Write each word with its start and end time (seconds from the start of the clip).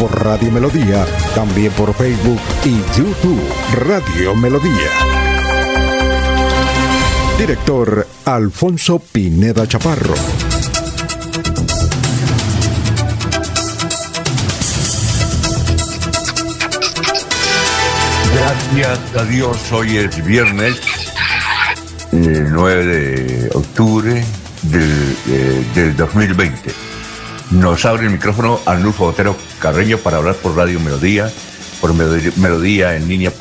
por 0.00 0.24
Radio 0.24 0.50
Melodía, 0.50 1.06
también 1.34 1.70
por 1.72 1.94
Facebook 1.94 2.40
y 2.64 2.80
YouTube 2.96 3.38
Radio 3.74 4.34
Melodía. 4.34 4.88
Director 7.38 8.06
Alfonso 8.24 8.98
Pineda 8.98 9.68
Chaparro. 9.68 10.14
Gracias 18.34 18.98
a 19.16 19.24
Dios, 19.24 19.72
hoy 19.72 19.98
es 19.98 20.24
viernes, 20.24 20.80
el 22.12 22.50
9 22.50 22.86
de 22.86 23.50
octubre 23.52 24.24
del, 24.62 25.16
eh, 25.28 25.64
del 25.74 25.94
2020. 25.94 26.79
Nos 27.50 27.84
abre 27.84 28.04
el 28.04 28.12
micrófono 28.12 28.60
Arnulfo 28.64 29.06
Botero 29.06 29.34
Carreño 29.58 29.98
para 29.98 30.18
hablar 30.18 30.36
por 30.36 30.56
Radio 30.56 30.78
Melodía, 30.78 31.32
por 31.80 31.92
melodía 31.94 32.94
en 32.94 33.32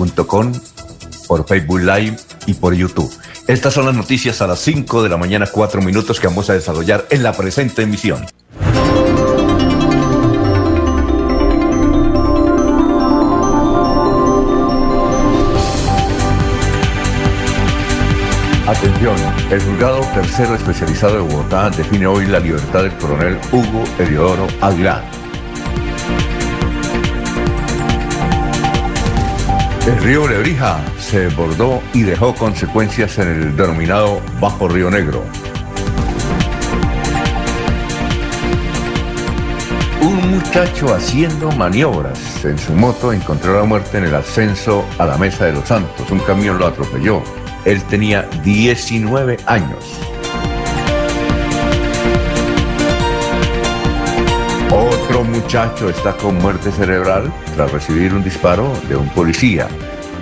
por 1.28 1.48
Facebook 1.48 1.80
Live 1.80 2.18
y 2.48 2.56
por 2.56 2.74
YouTube. 2.74 3.14
Estas 3.48 3.76
son 3.76 3.86
las 3.86 3.94
noticias 3.94 4.42
a 4.42 4.48
las 4.48 4.60
5 4.60 5.04
de 5.04 5.10
la 5.10 5.18
mañana, 5.18 5.46
4 5.46 5.84
minutos 5.84 6.20
que 6.20 6.26
vamos 6.26 6.50
a 6.50 6.54
desarrollar 6.54 7.06
en 7.12 7.22
la 7.22 7.34
presente 7.34 7.84
emisión. 7.84 8.26
Atención, 18.70 19.16
el 19.50 19.60
juzgado 19.60 20.02
tercero 20.14 20.54
especializado 20.54 21.16
de 21.16 21.22
Bogotá 21.22 21.72
define 21.72 22.06
hoy 22.06 22.28
la 22.28 22.40
libertad 22.40 22.84
del 22.84 22.96
coronel 22.98 23.40
Hugo 23.52 23.84
Eliodoro 23.98 24.46
Aguilar. 24.62 25.04
El 29.88 29.98
río 30.04 30.28
Lebrija 30.28 30.82
se 31.00 31.22
desbordó 31.22 31.82
y 31.96 32.04
dejó 32.04 32.36
consecuencias 32.36 33.18
en 33.18 33.30
el 33.30 33.58
denominado 33.58 34.22
Bajo 34.40 34.68
Río 34.68 34.92
Negro. 34.92 35.24
Un 40.04 40.30
muchacho 40.30 40.94
haciendo 40.94 41.52
maniobras 41.54 42.46
en 42.46 42.60
su 42.60 42.74
moto 42.74 43.12
encontró 43.12 43.58
la 43.58 43.66
muerte 43.66 43.98
en 43.98 44.04
el 44.04 44.14
ascenso 44.14 44.86
a 45.00 45.08
la 45.08 45.18
Mesa 45.18 45.46
de 45.46 45.54
los 45.54 45.68
Santos. 45.68 46.12
Un 46.12 46.20
camión 46.20 46.60
lo 46.60 46.68
atropelló. 46.68 47.24
Él 47.66 47.84
tenía 47.84 48.24
19 48.44 49.38
años. 49.46 50.00
Otro 54.72 55.24
muchacho 55.24 55.90
está 55.90 56.16
con 56.16 56.36
muerte 56.38 56.72
cerebral 56.72 57.34
tras 57.56 57.72
recibir 57.72 58.14
un 58.14 58.24
disparo 58.24 58.72
de 58.88 58.96
un 58.96 59.10
policía. 59.10 59.68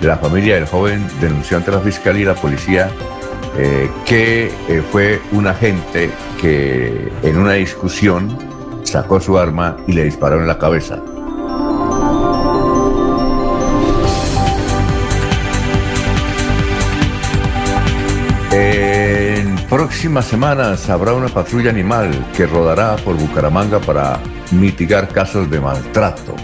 De 0.00 0.06
la 0.06 0.16
familia 0.16 0.54
del 0.54 0.66
joven 0.66 1.06
denunció 1.20 1.56
ante 1.56 1.70
la 1.70 1.80
fiscalía 1.80 2.22
y 2.22 2.24
la 2.24 2.34
policía 2.34 2.90
eh, 3.56 3.90
que 4.06 4.46
eh, 4.68 4.82
fue 4.90 5.20
un 5.32 5.46
agente 5.46 6.10
que 6.40 7.12
en 7.22 7.38
una 7.38 7.54
discusión 7.54 8.38
sacó 8.84 9.20
su 9.20 9.38
arma 9.38 9.76
y 9.86 9.92
le 9.92 10.04
disparó 10.04 10.40
en 10.40 10.46
la 10.46 10.58
cabeza. 10.58 11.00
Próximas 19.98 20.26
semanas 20.26 20.88
habrá 20.90 21.12
una 21.12 21.26
patrulla 21.26 21.70
animal 21.70 22.12
que 22.36 22.46
rodará 22.46 22.94
por 22.94 23.16
Bucaramanga 23.16 23.80
para 23.80 24.20
mitigar 24.52 25.08
casos 25.08 25.50
de 25.50 25.58
maltrato. 25.58 26.36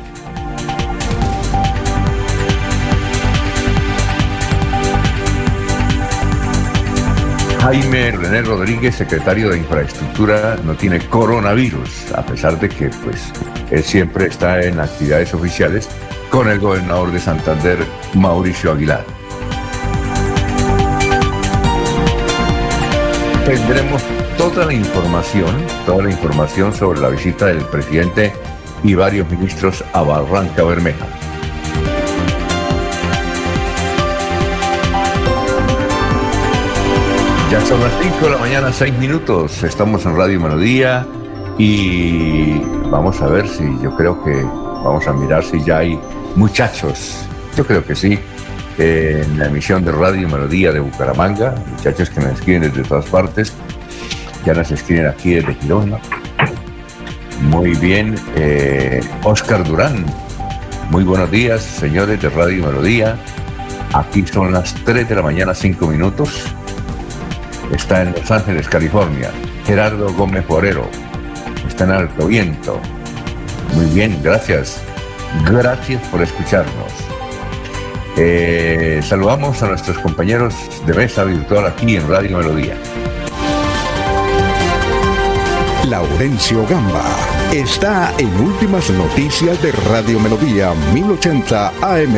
Jaime 7.60 8.10
René 8.10 8.43
Rodríguez, 8.43 8.97
secretario 8.97 9.50
de 9.50 9.59
Infraestructura, 9.59 10.56
no 10.64 10.75
tiene 10.75 10.98
coronavirus, 11.06 12.10
a 12.10 12.26
pesar 12.26 12.59
de 12.59 12.69
que 12.69 12.88
pues, 13.04 13.32
él 13.70 13.84
siempre 13.84 14.26
está 14.26 14.64
en 14.64 14.81
actividades 14.81 15.32
oficiales 15.32 15.88
con 16.28 16.50
el 16.50 16.59
gobernador 16.59 17.12
de 17.12 17.20
Santander, 17.20 17.78
Mauricio 18.14 18.72
Aguilar. 18.72 19.24
Tendremos 23.44 24.03
toda 24.38 24.65
la 24.65 24.72
información, 24.72 25.55
toda 25.84 26.05
la 26.05 26.10
información 26.10 26.72
sobre 26.72 27.00
la 27.00 27.10
visita 27.10 27.44
del 27.44 27.62
presidente 27.66 28.32
y 28.82 28.94
varios 28.94 29.31
ministros 29.31 29.84
a 29.93 30.00
Barranca 30.00 30.62
Bermeja. 30.65 31.06
Ya 37.50 37.60
son 37.66 37.82
las 37.82 37.93
5 38.00 38.25
de 38.25 38.31
la 38.31 38.38
mañana, 38.38 38.72
6 38.72 38.94
minutos. 38.99 39.62
Estamos 39.62 40.06
en 40.06 40.16
Radio 40.16 40.41
Melodía 40.41 41.06
y 41.59 42.59
vamos 42.91 43.21
a 43.21 43.26
ver 43.26 43.47
si 43.47 43.65
yo 43.82 43.94
creo 43.94 44.25
que 44.25 44.43
vamos 44.82 45.06
a 45.06 45.12
mirar 45.12 45.44
si 45.44 45.62
ya 45.62 45.78
hay 45.78 46.00
muchachos. 46.34 47.26
Yo 47.55 47.66
creo 47.66 47.84
que 47.84 47.94
sí 47.94 48.19
en 48.79 49.39
la 49.39 49.47
emisión 49.47 49.85
de 49.85 49.93
Radio 49.93 50.29
Melodía 50.29 50.73
de 50.73 50.81
Bucaramanga, 50.81 51.55
muchachos 51.77 52.11
que 52.11 52.21
nos 52.21 52.33
escriben 52.35 52.62
desde 52.62 52.83
todas 52.83 53.07
partes, 53.07 53.53
ya 54.45 54.55
nos 54.55 54.71
escriben 54.71 55.07
aquí 55.07 55.35
desde 55.35 55.55
Girona. 55.55 55.99
Muy 57.43 57.75
bien, 57.75 58.15
eh, 58.37 59.01
Oscar 59.23 59.65
Durán, 59.65 60.05
muy 60.91 61.05
buenos 61.05 61.31
días, 61.31 61.62
señores 61.62 62.21
de 62.21 62.29
Radio 62.29 62.67
Melodía. 62.67 63.17
Aquí 63.93 64.25
son 64.27 64.53
las 64.53 64.75
3 64.85 65.09
de 65.09 65.15
la 65.15 65.23
mañana, 65.23 65.55
5 65.55 65.87
minutos. 65.87 66.45
Está 67.73 68.03
en 68.03 68.12
Los 68.12 68.31
Ángeles, 68.31 68.69
California. 68.69 69.31
Gerardo 69.67 70.12
Gómez 70.12 70.45
Forero. 70.47 70.89
Está 71.67 71.85
en 71.85 71.91
Alto 71.93 72.27
Viento. 72.27 72.81
Muy 73.75 73.87
bien, 73.87 74.21
gracias. 74.23 74.81
Gracias 75.47 76.06
por 76.09 76.23
escucharnos. 76.23 77.03
Eh, 78.16 79.00
saludamos 79.02 79.60
a 79.64 79.69
nuestros 79.69 79.98
compañeros 79.98 80.54
de 80.86 80.94
mesa 80.94 81.25
virtual 81.25 81.66
aquí 81.66 81.97
en 81.97 82.08
Radio 82.08 82.38
Melodía. 82.38 82.76
Laurencio 85.88 86.64
Gamba 86.69 87.04
está 87.52 88.14
en 88.16 88.28
Últimas 88.41 88.88
Noticias 88.91 89.60
de 89.60 89.72
Radio 89.91 90.20
Melodía 90.20 90.75
1080 90.92 91.72
AM. 91.82 92.14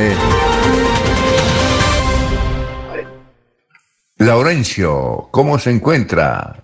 Laurencio, 4.18 5.28
¿cómo 5.30 5.58
se 5.58 5.70
encuentra? 5.70 6.62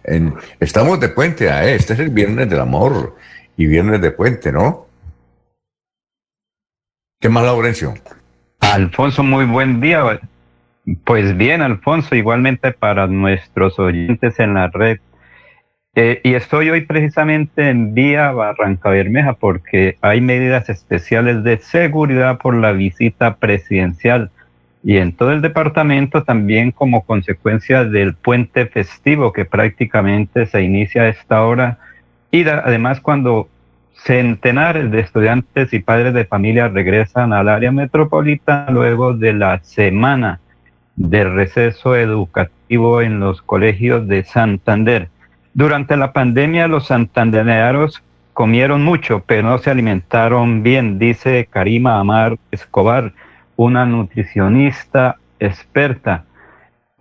Estamos 0.61 1.01
de 1.01 1.09
puente, 1.09 1.49
¿eh? 1.49 1.75
este 1.75 1.95
es 1.95 2.01
el 2.01 2.11
viernes 2.11 2.51
del 2.51 2.61
amor 2.61 3.17
y 3.57 3.67
viernes 3.67 4.03
de 4.03 4.11
puente, 4.11 4.53
¿no? 4.53 4.89
¿Qué 7.19 7.31
más, 7.31 7.45
Laurencio? 7.45 7.95
Alfonso, 8.73 9.23
muy 9.23 9.45
buen 9.45 9.83
día. 9.83 10.19
Pues 11.05 11.37
bien, 11.37 11.61
Alfonso, 11.61 12.15
igualmente 12.15 12.73
para 12.73 13.07
nuestros 13.07 13.79
oyentes 13.79 14.41
en 14.41 14.55
la 14.55 14.69
red. 14.69 14.99
Eh, 15.95 16.23
y 16.25 16.33
estoy 16.33 16.71
hoy 16.71 16.81
precisamente 16.87 17.69
en 17.69 17.93
vía 17.93 18.33
Barranca 18.33 18.89
Bermeja 18.89 19.35
porque 19.35 19.99
hay 20.01 20.23
medidas 20.23 20.71
especiales 20.71 21.45
de 21.45 21.59
seguridad 21.59 22.39
por 22.39 22.55
la 22.55 22.73
visita 22.73 23.37
presidencial 23.37 24.31
y 24.83 24.97
en 24.97 25.13
todo 25.13 25.33
el 25.33 25.43
departamento 25.43 26.23
también 26.23 26.71
como 26.71 27.05
consecuencia 27.05 27.85
del 27.85 28.15
puente 28.15 28.65
festivo 28.65 29.35
que 29.35 29.45
prácticamente 29.45 30.47
se 30.47 30.63
inicia 30.63 31.03
a 31.03 31.09
esta 31.09 31.45
hora 31.45 31.77
y 32.31 32.49
además 32.49 33.01
cuando 33.01 33.51
Centenares 34.05 34.91
de 34.91 34.99
estudiantes 34.99 35.73
y 35.73 35.79
padres 35.79 36.13
de 36.13 36.25
familia 36.25 36.67
regresan 36.67 37.33
al 37.33 37.49
área 37.49 37.71
metropolitana 37.71 38.71
luego 38.73 39.15
de 39.15 39.33
la 39.33 39.61
semana 39.63 40.41
de 40.97 41.23
receso 41.23 41.95
educativo 41.95 43.01
en 43.01 43.21
los 43.21 43.43
colegios 43.43 44.09
de 44.09 44.25
Santander. 44.25 45.09
Durante 45.55 45.97
la 45.97 46.13
pandemia 46.13 46.67
los 46.67 46.89
santandereanos 46.89 48.03
comieron 48.33 48.83
mucho, 48.83 49.23
pero 49.25 49.49
no 49.49 49.59
se 49.59 49.71
alimentaron 49.71 50.65
bien, 50.65 50.99
dice 50.99 51.47
Karima 51.49 52.01
Amar 52.01 52.39
Escobar, 52.51 53.13
una 53.55 53.87
nutricionista 53.87 55.19
experta. 55.39 56.25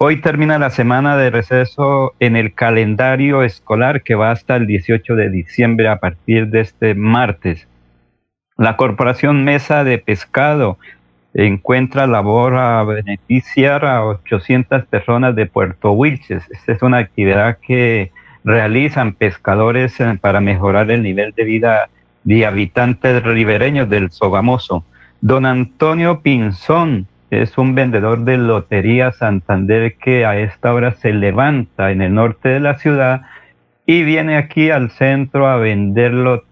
Hoy 0.04 0.20
termina 0.20 0.58
la 0.58 0.72
semana 0.72 1.16
de 1.16 1.30
receso 1.30 2.16
en 2.20 2.36
el 2.36 2.56
calendario 2.56 3.44
escolar 3.44 4.02
que 4.02 4.16
va 4.16 4.32
hasta 4.32 4.56
el 4.56 4.66
18 4.66 5.16
de 5.16 5.30
diciembre 5.30 5.90
a 5.90 5.98
partir 5.98 6.48
de 6.48 6.62
este 6.62 6.96
martes. 6.96 7.68
La 8.58 8.78
Corporación 8.78 9.44
Mesa 9.44 9.84
de 9.84 10.00
Pescado 10.00 10.80
encuentra 11.36 12.08
labor 12.08 12.56
a 12.56 12.84
beneficiar 12.84 13.86
a 13.86 14.04
800 14.04 14.86
personas 14.86 15.36
de 15.36 15.46
Puerto 15.46 15.92
Wilches. 15.92 16.50
Esta 16.50 16.72
es 16.72 16.82
una 16.82 16.98
actividad 16.98 17.60
que 17.60 18.12
realizan 18.44 19.14
pescadores 19.14 20.00
eh, 20.00 20.18
para 20.20 20.42
mejorar 20.42 20.90
el 20.90 21.04
nivel 21.04 21.32
de 21.34 21.44
vida 21.44 21.90
de 22.24 22.48
habitantes 22.48 23.22
ribereños 23.22 23.88
del 23.88 24.10
Sogamoso. 24.10 24.84
Don 25.22 25.46
Antonio 25.46 26.22
Pinzón 26.22 27.06
es 27.32 27.58
un 27.58 27.76
vendedor 27.76 28.26
de 28.26 28.38
Lotería 28.38 29.14
Santander 29.14 29.96
que 29.96 30.26
a 30.26 30.38
esta 30.38 30.74
hora 30.74 30.92
se 30.92 31.14
levanta 31.14 31.92
en 31.92 32.02
el 32.02 32.14
norte 32.14 32.50
de 32.50 32.60
la 32.60 32.78
ciudad 32.78 33.22
y 33.86 34.04
viene 34.04 34.36
aquí 34.36 34.70
al 34.70 34.92
centro 34.92 35.48
a 35.48 35.56
vender 35.56 36.14
lotería. 36.14 36.44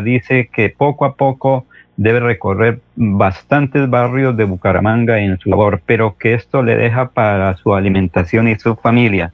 Dice 0.00 0.48
que 0.52 0.70
poco 0.70 1.04
a 1.04 1.16
poco 1.16 1.66
debe 1.96 2.20
recorrer 2.20 2.80
bastantes 2.94 3.90
barrios 3.90 4.36
de 4.36 4.44
Bucaramanga 4.44 5.18
en 5.18 5.36
su 5.38 5.50
labor, 5.50 5.82
pero 5.84 6.16
que 6.16 6.34
esto 6.34 6.62
le 6.62 6.76
deja 6.76 7.10
para 7.10 7.56
su 7.56 7.74
alimentación 7.74 8.46
y 8.46 8.54
su 8.54 8.76
familia. 8.76 9.32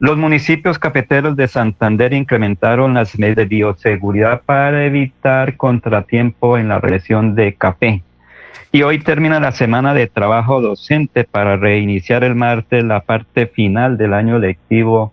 Los 0.00 0.16
municipios 0.16 0.78
cafeteros 0.78 1.34
de 1.34 1.48
Santander 1.48 2.12
incrementaron 2.12 2.94
las 2.94 3.18
medidas 3.18 3.36
de 3.38 3.44
bioseguridad 3.46 4.42
para 4.42 4.86
evitar 4.86 5.56
contratiempo 5.56 6.56
en 6.56 6.68
la 6.68 6.78
región 6.78 7.34
de 7.34 7.54
café. 7.54 8.04
Y 8.70 8.82
hoy 8.82 9.00
termina 9.00 9.40
la 9.40 9.50
semana 9.50 9.94
de 9.94 10.06
trabajo 10.06 10.60
docente 10.60 11.24
para 11.24 11.56
reiniciar 11.56 12.22
el 12.22 12.36
martes 12.36 12.84
la 12.84 13.00
parte 13.00 13.48
final 13.48 13.98
del 13.98 14.14
año 14.14 14.38
lectivo 14.38 15.12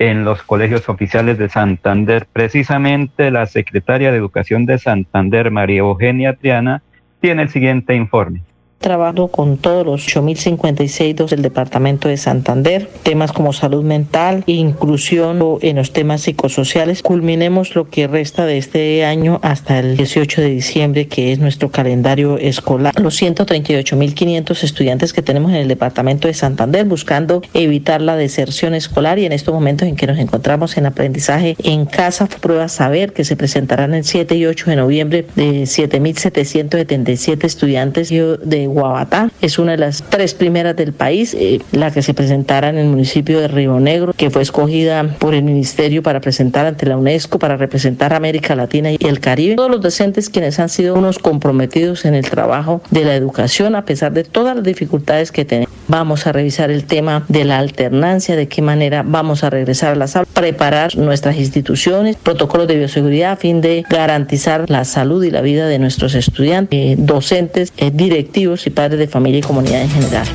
en 0.00 0.24
los 0.24 0.42
colegios 0.42 0.88
oficiales 0.88 1.38
de 1.38 1.48
Santander. 1.48 2.26
Precisamente 2.32 3.30
la 3.30 3.46
secretaria 3.46 4.10
de 4.10 4.18
Educación 4.18 4.66
de 4.66 4.78
Santander, 4.78 5.52
María 5.52 5.78
Eugenia 5.78 6.34
Triana, 6.34 6.82
tiene 7.20 7.42
el 7.42 7.50
siguiente 7.50 7.94
informe 7.94 8.42
trabajando 8.84 9.28
con 9.28 9.56
todos 9.56 9.86
los 9.86 10.06
8.056 10.06 11.30
del 11.30 11.40
departamento 11.40 12.06
de 12.06 12.18
Santander, 12.18 12.86
temas 13.02 13.32
como 13.32 13.54
salud 13.54 13.82
mental, 13.82 14.44
inclusión 14.46 15.40
en 15.62 15.76
los 15.76 15.94
temas 15.94 16.20
psicosociales. 16.20 17.02
Culminemos 17.02 17.74
lo 17.74 17.88
que 17.88 18.06
resta 18.06 18.44
de 18.44 18.58
este 18.58 19.06
año 19.06 19.40
hasta 19.42 19.78
el 19.78 19.96
18 19.96 20.42
de 20.42 20.50
diciembre, 20.50 21.08
que 21.08 21.32
es 21.32 21.38
nuestro 21.38 21.70
calendario 21.70 22.36
escolar. 22.36 22.92
Los 23.00 23.22
138.500 23.22 24.62
estudiantes 24.62 25.14
que 25.14 25.22
tenemos 25.22 25.52
en 25.52 25.56
el 25.56 25.68
departamento 25.68 26.28
de 26.28 26.34
Santander 26.34 26.84
buscando 26.84 27.40
evitar 27.54 28.02
la 28.02 28.16
deserción 28.16 28.74
escolar 28.74 29.18
y 29.18 29.24
en 29.24 29.32
estos 29.32 29.54
momentos 29.54 29.88
en 29.88 29.96
que 29.96 30.06
nos 30.06 30.18
encontramos 30.18 30.76
en 30.76 30.84
aprendizaje 30.84 31.56
en 31.64 31.86
casa, 31.86 32.26
pruebas 32.26 32.72
saber 32.72 33.14
que 33.14 33.24
se 33.24 33.34
presentarán 33.34 33.94
el 33.94 34.04
7 34.04 34.36
y 34.36 34.44
8 34.44 34.68
de 34.68 34.76
noviembre 34.76 35.26
de 35.36 35.62
7.777 35.62 37.44
estudiantes 37.44 38.10
de 38.10 38.73
Guabatá. 38.74 39.30
Es 39.40 39.58
una 39.58 39.72
de 39.72 39.78
las 39.78 40.02
tres 40.02 40.34
primeras 40.34 40.76
del 40.76 40.92
país, 40.92 41.34
eh, 41.34 41.60
la 41.72 41.90
que 41.90 42.02
se 42.02 42.12
presentará 42.12 42.68
en 42.68 42.76
el 42.76 42.88
municipio 42.88 43.40
de 43.40 43.48
Río 43.48 43.80
Negro, 43.80 44.12
que 44.14 44.30
fue 44.30 44.42
escogida 44.42 45.04
por 45.18 45.34
el 45.34 45.42
ministerio 45.42 46.02
para 46.02 46.20
presentar 46.20 46.66
ante 46.66 46.86
la 46.86 46.96
UNESCO, 46.96 47.38
para 47.38 47.56
representar 47.56 48.12
América 48.12 48.54
Latina 48.54 48.90
y 48.92 48.98
el 49.00 49.20
Caribe. 49.20 49.54
Todos 49.54 49.70
los 49.70 49.80
docentes 49.80 50.28
quienes 50.28 50.58
han 50.58 50.68
sido 50.68 50.94
unos 50.94 51.18
comprometidos 51.18 52.04
en 52.04 52.14
el 52.14 52.28
trabajo 52.28 52.82
de 52.90 53.04
la 53.04 53.14
educación, 53.14 53.74
a 53.76 53.84
pesar 53.84 54.12
de 54.12 54.24
todas 54.24 54.56
las 54.56 54.64
dificultades 54.64 55.32
que 55.32 55.44
tenemos. 55.44 55.72
Vamos 55.86 56.26
a 56.26 56.32
revisar 56.32 56.70
el 56.70 56.84
tema 56.84 57.24
de 57.28 57.44
la 57.44 57.58
alternancia, 57.58 58.36
de 58.36 58.48
qué 58.48 58.62
manera 58.62 59.02
vamos 59.06 59.44
a 59.44 59.50
regresar 59.50 59.92
a 59.92 59.94
las 59.96 60.16
aulas, 60.16 60.32
preparar 60.32 60.96
nuestras 60.96 61.36
instituciones, 61.36 62.16
protocolos 62.16 62.66
de 62.68 62.76
bioseguridad 62.76 63.32
a 63.32 63.36
fin 63.36 63.60
de 63.60 63.84
garantizar 63.88 64.68
la 64.68 64.84
salud 64.84 65.22
y 65.24 65.30
la 65.30 65.42
vida 65.42 65.66
de 65.66 65.78
nuestros 65.78 66.14
estudiantes, 66.14 66.78
eh, 66.78 66.96
docentes, 66.98 67.72
eh, 67.76 67.90
directivos 67.92 68.53
y 68.66 68.70
padres 68.70 68.98
de 68.98 69.08
familia 69.08 69.40
y 69.40 69.42
comunidad 69.42 69.82
en 69.82 69.90
general. 69.90 70.26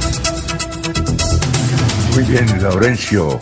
Muy 2.14 2.24
bien, 2.24 2.62
Laurencio. 2.62 3.40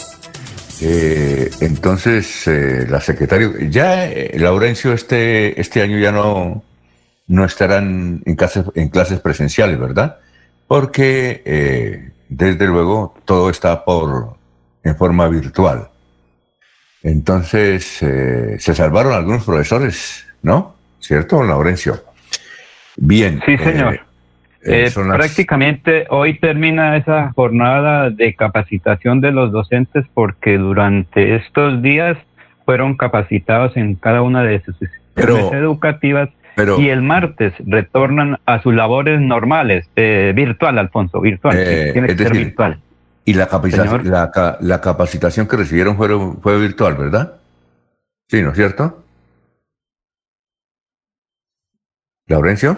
Eh, 0.81 1.49
entonces, 1.61 2.47
eh, 2.47 2.85
la 2.87 3.01
secretaria, 3.01 3.49
ya 3.69 4.05
eh, 4.05 4.37
Laurencio 4.37 4.93
este, 4.93 5.59
este 5.59 5.81
año 5.81 5.97
ya 5.97 6.11
no, 6.11 6.63
no 7.27 7.45
estarán 7.45 8.21
en 8.25 8.35
clases, 8.35 8.65
en 8.75 8.89
clases 8.89 9.19
presenciales, 9.19 9.79
¿verdad? 9.79 10.19
Porque 10.67 12.11
desde 12.29 12.67
luego 12.67 13.15
todo 13.25 13.49
está 13.49 13.85
por 13.85 14.35
en 14.83 14.95
forma 14.95 15.27
virtual. 15.29 15.89
Entonces, 17.01 17.85
se 17.85 18.75
salvaron 18.75 19.13
algunos 19.13 19.45
profesores, 19.45 20.25
¿no? 20.41 20.75
¿Cierto, 20.99 21.41
Laurencio? 21.41 22.03
Bien. 22.97 23.41
Sí, 23.45 23.57
señor. 23.57 24.06
Eh, 24.67 24.91
prácticamente 24.93 26.07
hoy 26.09 26.37
termina 26.39 26.97
esa 26.97 27.31
jornada 27.33 28.09
de 28.09 28.35
capacitación 28.35 29.21
de 29.21 29.31
los 29.31 29.51
docentes 29.51 30.05
porque 30.13 30.57
durante 30.57 31.35
estos 31.35 31.81
días 31.81 32.17
fueron 32.65 32.97
capacitados 32.97 33.77
en 33.77 33.95
cada 33.95 34.21
una 34.21 34.43
de 34.43 34.61
sus 34.61 34.75
instituciones 34.81 35.53
educativas 35.53 36.29
y 36.79 36.89
el 36.89 37.01
martes 37.01 37.53
retornan 37.65 38.39
a 38.45 38.61
sus 38.61 38.73
labores 38.73 39.21
normales, 39.21 39.87
eh, 39.95 40.33
virtual, 40.35 40.79
Alfonso, 40.79 41.21
virtual. 41.21 41.55
Eh, 41.57 41.91
tiene 41.93 42.07
que 42.07 42.17
ser 42.17 42.33
virtual. 42.33 42.79
Y 43.25 43.33
la 43.33 43.47
capacitación, 43.47 44.09
la, 44.09 44.81
capacitación 44.81 45.47
que 45.47 45.57
recibieron 45.57 45.97
fue, 45.97 46.09
fue 46.41 46.59
virtual, 46.59 46.95
¿verdad? 46.95 47.33
Sí, 48.27 48.41
¿no 48.41 48.51
es 48.51 48.55
cierto? 48.55 49.03
Laurencio. 52.27 52.77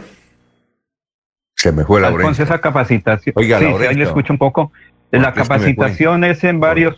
Se 1.59 1.73
me 1.73 1.83
fue 1.83 2.00
la 2.00 2.07
Alfonso, 2.07 2.41
esa 2.41 2.61
capacitación. 2.61 3.33
Oiga, 3.35 3.59
sí, 3.59 3.65
ahí 3.65 3.95
le 3.95 4.06
escucho 4.06 4.31
un 4.31 4.39
poco. 4.39 4.71
La 5.11 5.33
capacitación 5.33 6.23
es 6.23 6.45
en 6.45 6.61
varios. 6.61 6.95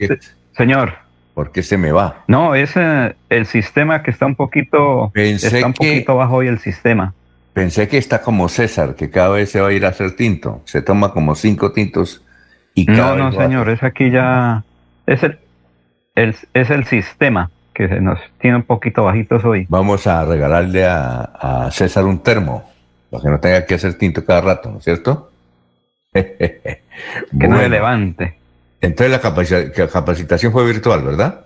Señor. 0.55 0.93
¿Por 1.33 1.51
qué 1.51 1.63
se 1.63 1.79
me 1.79 1.91
va? 1.91 2.23
No, 2.27 2.53
es 2.53 2.73
eh, 2.75 3.15
el 3.29 3.47
sistema 3.47 4.03
que 4.03 4.11
está 4.11 4.27
un 4.27 4.35
poquito. 4.35 5.11
está 5.15 5.65
un 5.65 5.73
poquito 5.73 6.15
bajo 6.15 6.35
hoy 6.35 6.47
el 6.47 6.59
sistema. 6.59 7.15
Pensé 7.53 7.87
que 7.87 7.97
está 7.97 8.21
como 8.21 8.49
César, 8.49 8.93
que 8.93 9.09
cada 9.09 9.29
vez 9.29 9.49
se 9.49 9.59
va 9.61 9.69
a 9.69 9.73
ir 9.73 9.83
a 9.83 9.89
hacer 9.89 10.15
tinto. 10.15 10.61
Se 10.65 10.83
toma 10.83 11.11
como 11.11 11.33
cinco 11.33 11.71
tintos 11.71 12.23
y 12.75 12.85
cada 12.85 13.15
No, 13.15 13.31
no, 13.31 13.41
señor, 13.41 13.67
es 13.67 13.81
aquí 13.81 14.11
ya. 14.11 14.63
Es 15.07 15.23
el, 15.23 15.39
es 16.53 16.69
el 16.69 16.85
sistema 16.85 17.49
que 17.73 17.87
nos 17.87 18.19
tiene 18.39 18.57
un 18.57 18.63
poquito 18.63 19.05
bajitos 19.05 19.43
hoy. 19.43 19.65
Vamos 19.69 20.05
a 20.05 20.23
regalarle 20.23 20.85
a 20.85 21.67
César 21.71 22.05
un 22.05 22.19
termo 22.19 22.70
para 23.11 23.23
que 23.23 23.29
no 23.29 23.39
tenga 23.39 23.65
que 23.65 23.75
hacer 23.75 23.95
tinto 23.95 24.25
cada 24.25 24.41
rato, 24.41 24.71
¿no 24.71 24.77
es 24.77 24.85
cierto? 24.85 25.29
que 26.13 26.81
no 27.31 27.57
le 27.57 27.69
levante. 27.69 28.37
Entonces 28.79 29.11
la, 29.11 29.87
capacitación 29.87 30.51
fue 30.51 30.65
virtual, 30.65 31.03
¿verdad? 31.03 31.45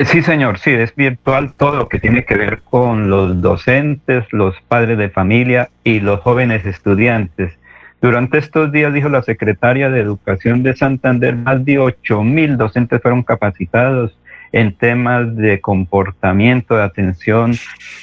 Sí, 0.00 0.22
señor, 0.22 0.58
sí, 0.58 0.70
es 0.70 0.94
virtual 0.94 1.54
todo 1.54 1.76
lo 1.76 1.88
que 1.88 2.00
tiene 2.00 2.24
que 2.24 2.34
ver 2.34 2.62
con 2.62 3.08
los 3.08 3.40
docentes, 3.40 4.24
los 4.32 4.60
padres 4.68 4.98
de 4.98 5.08
familia 5.08 5.70
y 5.84 6.00
los 6.00 6.20
jóvenes 6.20 6.66
estudiantes. 6.66 7.56
Durante 8.02 8.38
estos 8.38 8.70
días, 8.72 8.92
dijo 8.92 9.08
la 9.08 9.22
secretaria 9.22 9.88
de 9.88 10.00
Educación 10.00 10.62
de 10.62 10.76
Santander, 10.76 11.36
más 11.36 11.64
de 11.64 11.78
8 11.78 12.22
mil 12.22 12.56
docentes 12.58 13.00
fueron 13.00 13.22
capacitados 13.22 14.18
en 14.54 14.72
temas 14.72 15.34
de 15.34 15.60
comportamiento, 15.60 16.76
de 16.76 16.84
atención 16.84 17.54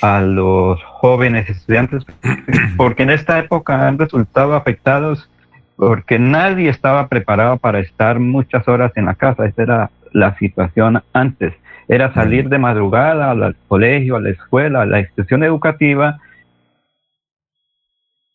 a 0.02 0.20
los 0.20 0.84
jóvenes 0.84 1.50
estudiantes, 1.50 2.04
porque 2.78 3.04
en 3.04 3.12
esta 3.12 3.40
época 3.40 3.88
han 3.88 3.98
resultado 3.98 4.54
afectados 4.54 5.30
porque 5.78 6.20
nadie 6.20 6.70
estaba 6.70 7.08
preparado 7.08 7.58
para 7.58 7.80
estar 7.80 8.20
muchas 8.20 8.68
horas 8.68 8.92
en 8.98 9.06
la 9.06 9.16
casa. 9.16 9.46
Esa 9.46 9.64
era 9.64 9.92
la 10.12 10.38
situación 10.38 11.02
antes. 11.14 11.54
Era 11.88 12.14
salir 12.14 12.50
de 12.50 12.58
madrugada 12.58 13.32
al 13.32 13.56
colegio, 13.70 14.18
a 14.18 14.22
la 14.22 14.32
escuela, 14.32 14.82
a 14.82 14.86
la 14.86 15.00
institución 15.00 15.44
educativa 15.44 16.20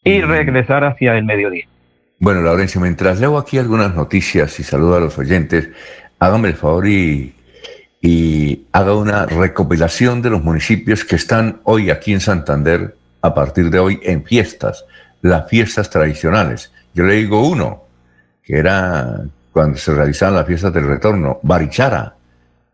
y 0.03 0.23
regresar 0.23 0.85
hacia 0.85 1.19
el 1.19 1.25
mediodía. 1.25 1.67
Bueno, 2.19 2.41
Laurencio, 2.41 2.81
mientras 2.81 3.21
leo 3.21 3.37
aquí 3.37 3.59
algunas 3.59 3.95
noticias 3.95 4.59
y 4.59 4.63
saludo 4.63 4.97
a 4.97 5.01
los 5.01 5.19
oyentes, 5.19 5.69
hágame 6.19 6.49
el 6.49 6.55
favor 6.55 6.89
y 6.89 7.36
y 8.01 8.67
haga 8.73 8.95
una 8.95 9.27
recopilación 9.27 10.23
de 10.23 10.31
los 10.31 10.43
municipios 10.43 11.05
que 11.05 11.17
están 11.17 11.61
hoy 11.65 11.91
aquí 11.91 12.13
en 12.13 12.21
Santander, 12.21 12.97
a 13.23 13.35
partir 13.35 13.71
de 13.71 13.79
hoy, 13.79 14.01
en 14.03 14.25
fiestas, 14.25 14.85
las 15.23 15.49
fiestas 15.49 15.91
tradicionales. 15.91 16.73
Yo 16.95 17.05
le 17.05 17.15
digo 17.15 17.47
uno, 17.47 17.85
que 18.43 18.59
era 18.59 19.23
cuando 19.53 19.79
se 19.79 19.95
realizaban 19.95 20.35
las 20.35 20.47
fiestas 20.47 20.73
del 20.73 20.87
retorno, 20.87 21.41
Barichara. 21.43 22.15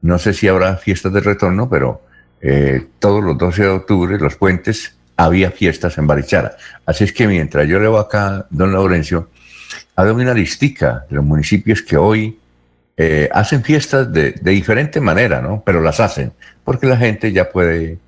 No 0.02 0.18
sé 0.18 0.34
si 0.34 0.48
habrá 0.48 0.76
fiestas 0.76 1.12
del 1.12 1.24
retorno, 1.24 1.68
pero 1.68 2.02
eh, 2.40 2.88
todos 2.98 3.22
los 3.22 3.38
12 3.38 3.62
de 3.62 3.68
octubre, 3.68 4.18
los 4.18 4.36
puentes, 4.36 4.96
había 5.16 5.50
fiestas 5.50 5.96
en 5.98 6.06
Barichara. 6.06 6.56
Así 6.84 7.04
es 7.04 7.12
que 7.12 7.26
mientras 7.26 7.68
yo 7.68 7.78
leo 7.78 7.98
acá, 7.98 8.46
don 8.50 8.72
Laurencio, 8.72 9.30
ha 9.94 10.04
dado 10.04 10.16
una 10.16 10.34
listica 10.34 11.04
de 11.08 11.16
los 11.16 11.24
municipios 11.24 11.82
que 11.82 11.96
hoy 11.96 12.38
eh, 13.04 13.28
hacen 13.32 13.64
fiestas 13.64 14.12
de, 14.12 14.30
diferente 14.30 15.00
manera, 15.00 15.42
¿no? 15.42 15.60
Pero 15.66 15.80
las 15.80 15.98
hacen, 15.98 16.32
porque 16.62 16.86
la 16.86 16.96
gente 16.96 17.32
ya 17.32 17.50
puede 17.50 17.98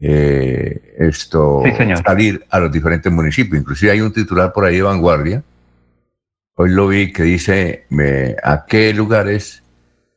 eh, 0.00 0.96
esto 0.98 1.62
salir 2.04 2.44
a 2.50 2.58
los 2.58 2.72
diferentes 2.72 3.12
municipios. 3.12 3.60
Inclusive 3.60 3.92
hay 3.92 4.00
un 4.00 4.12
titular 4.12 4.52
por 4.52 4.64
ahí 4.64 4.78
de 4.78 4.82
vanguardia. 4.82 5.44
Hoy 6.56 6.70
lo 6.70 6.88
vi 6.88 7.12
que 7.12 7.22
dice 7.22 7.86
a 8.42 8.66
qué 8.66 8.92
lugares, 8.92 9.62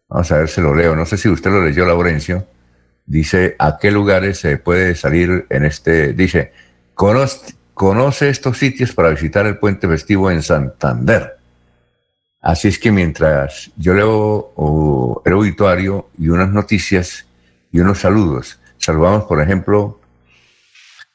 vamos 0.09 0.31
a 0.31 0.38
ver 0.39 0.50
si 0.50 0.62
lo 0.62 0.74
leo, 0.74 0.95
no 0.95 1.05
sé 1.05 1.17
si 1.17 1.29
usted 1.29 1.51
lo 1.51 1.63
leyó, 1.63 1.86
Laurencio, 1.86 2.47
dice 3.05 3.55
a 3.59 3.77
qué 3.79 3.91
lugares 3.91 4.39
se 4.39 4.57
puede 4.57 4.95
salir 4.95 5.45
en 5.51 5.63
este, 5.63 6.13
dice, 6.13 6.53
conoce, 6.95 7.53
conoce 7.75 8.29
estos 8.29 8.57
sitios 8.57 8.93
para 8.93 9.09
visitar 9.09 9.45
el 9.45 9.59
puente 9.59 9.88
festivo 9.88 10.31
en 10.31 10.41
Santander. 10.41 11.37
Así 12.41 12.67
es 12.67 12.79
que 12.79 12.91
mientras 12.91 13.72
yo 13.77 13.94
leo 13.94 15.22
el 15.25 15.34
auditorio 15.34 16.10
y 16.17 16.29
unas 16.29 16.50
noticias 16.50 17.25
y 17.72 17.79
unos 17.79 18.00
saludos, 18.00 18.60
saludamos, 18.77 19.25
por 19.25 19.41
ejemplo, 19.41 20.00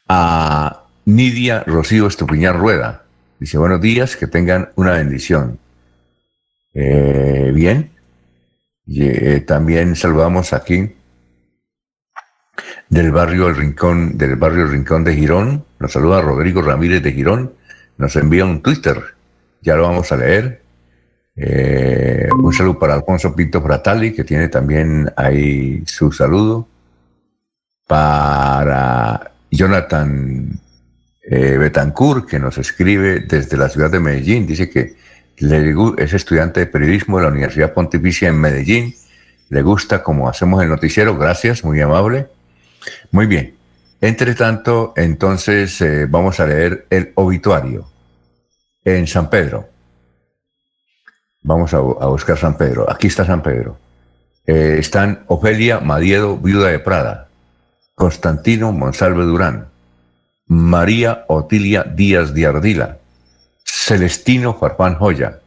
a 0.09 0.85
Nidia 1.05 1.65
Rocío 1.67 2.07
Estupiñán 2.07 2.59
Rueda. 2.59 3.05
Dice, 3.39 3.59
buenos 3.59 3.81
días, 3.81 4.17
que 4.17 4.27
tengan 4.27 4.71
una 4.77 4.93
bendición. 4.93 5.59
Eh, 6.75 7.51
bien. 7.55 7.91
Y, 8.87 9.05
eh, 9.05 9.41
también 9.41 9.97
saludamos 9.97 10.53
aquí 10.53 10.95
del 12.89 13.11
barrio 13.11 13.49
El 13.49 13.57
Rincón, 13.57 14.19
del 14.19 14.37
barrio 14.37 14.67
Rincón 14.67 15.05
de 15.05 15.15
Girón. 15.15 15.65
Nos 15.79 15.93
saluda 15.93 16.21
Rodrigo 16.21 16.63
Ramírez 16.63 17.03
de 17.03 17.13
Girón. 17.13 17.55
Nos 17.97 18.17
envía 18.17 18.45
un 18.45 18.63
Twitter. 18.63 19.03
Ya 19.61 19.77
lo 19.77 19.83
vamos 19.83 20.13
a 20.13 20.17
leer. 20.17 20.62
Eh, 21.35 22.29
un 22.37 22.53
saludo 22.53 22.79
para 22.79 22.95
Alfonso 22.95 23.35
Pinto 23.35 23.63
Fratali, 23.63 24.13
que 24.13 24.25
tiene 24.25 24.49
también 24.49 25.11
ahí 25.17 25.83
su 25.87 26.13
saludo. 26.13 26.69
Para 27.87 29.33
Jonathan 29.51 30.61
eh, 31.23 31.57
Betancourt, 31.57 32.29
que 32.29 32.39
nos 32.39 32.59
escribe 32.59 33.21
desde 33.21 33.57
la 33.57 33.69
ciudad 33.69 33.91
de 33.91 34.01
Medellín. 34.01 34.47
Dice 34.47 34.69
que 34.69 34.95
es 35.37 36.13
estudiante 36.13 36.61
de 36.61 36.67
periodismo 36.67 37.19
de 37.19 37.25
la 37.25 37.31
Universidad 37.31 37.73
Pontificia 37.73 38.29
en 38.29 38.41
Medellín. 38.41 38.95
Le 39.49 39.63
gusta 39.63 40.03
como 40.03 40.29
hacemos 40.29 40.63
el 40.63 40.69
noticiero. 40.69 41.17
Gracias, 41.17 41.65
muy 41.65 41.81
amable. 41.81 42.29
Muy 43.11 43.27
bien. 43.27 43.55
Entre 44.01 44.35
tanto, 44.35 44.93
entonces 44.97 45.81
eh, 45.81 46.07
vamos 46.09 46.41
a 46.41 46.47
leer 46.47 46.87
el 46.91 47.13
obituario 47.15 47.89
en 48.85 49.07
San 49.07 49.31
Pedro. 49.31 49.69
Vamos 51.43 51.75
a, 51.75 51.81
buscar 51.81 52.39
San 52.39 52.57
Pedro. 52.57 52.91
Aquí 52.91 53.09
está 53.09 53.25
San 53.25 53.43
Pedro. 53.43 53.77
Eh, 54.47 54.77
están 54.79 55.25
Ofelia 55.27 55.81
Madiedo, 55.81 56.37
viuda 56.37 56.69
de 56.69 56.79
Prada, 56.79 57.29
Constantino 57.95 58.73
Monsalve 58.73 59.25
Durán, 59.25 59.69
María 60.47 61.25
Otilia 61.29 61.85
Díaz 61.85 62.35
de 62.35 62.47
Ardila, 62.47 62.99
Celestino 63.65 64.55
Farfán 64.55 64.97
Joya, 64.97 65.41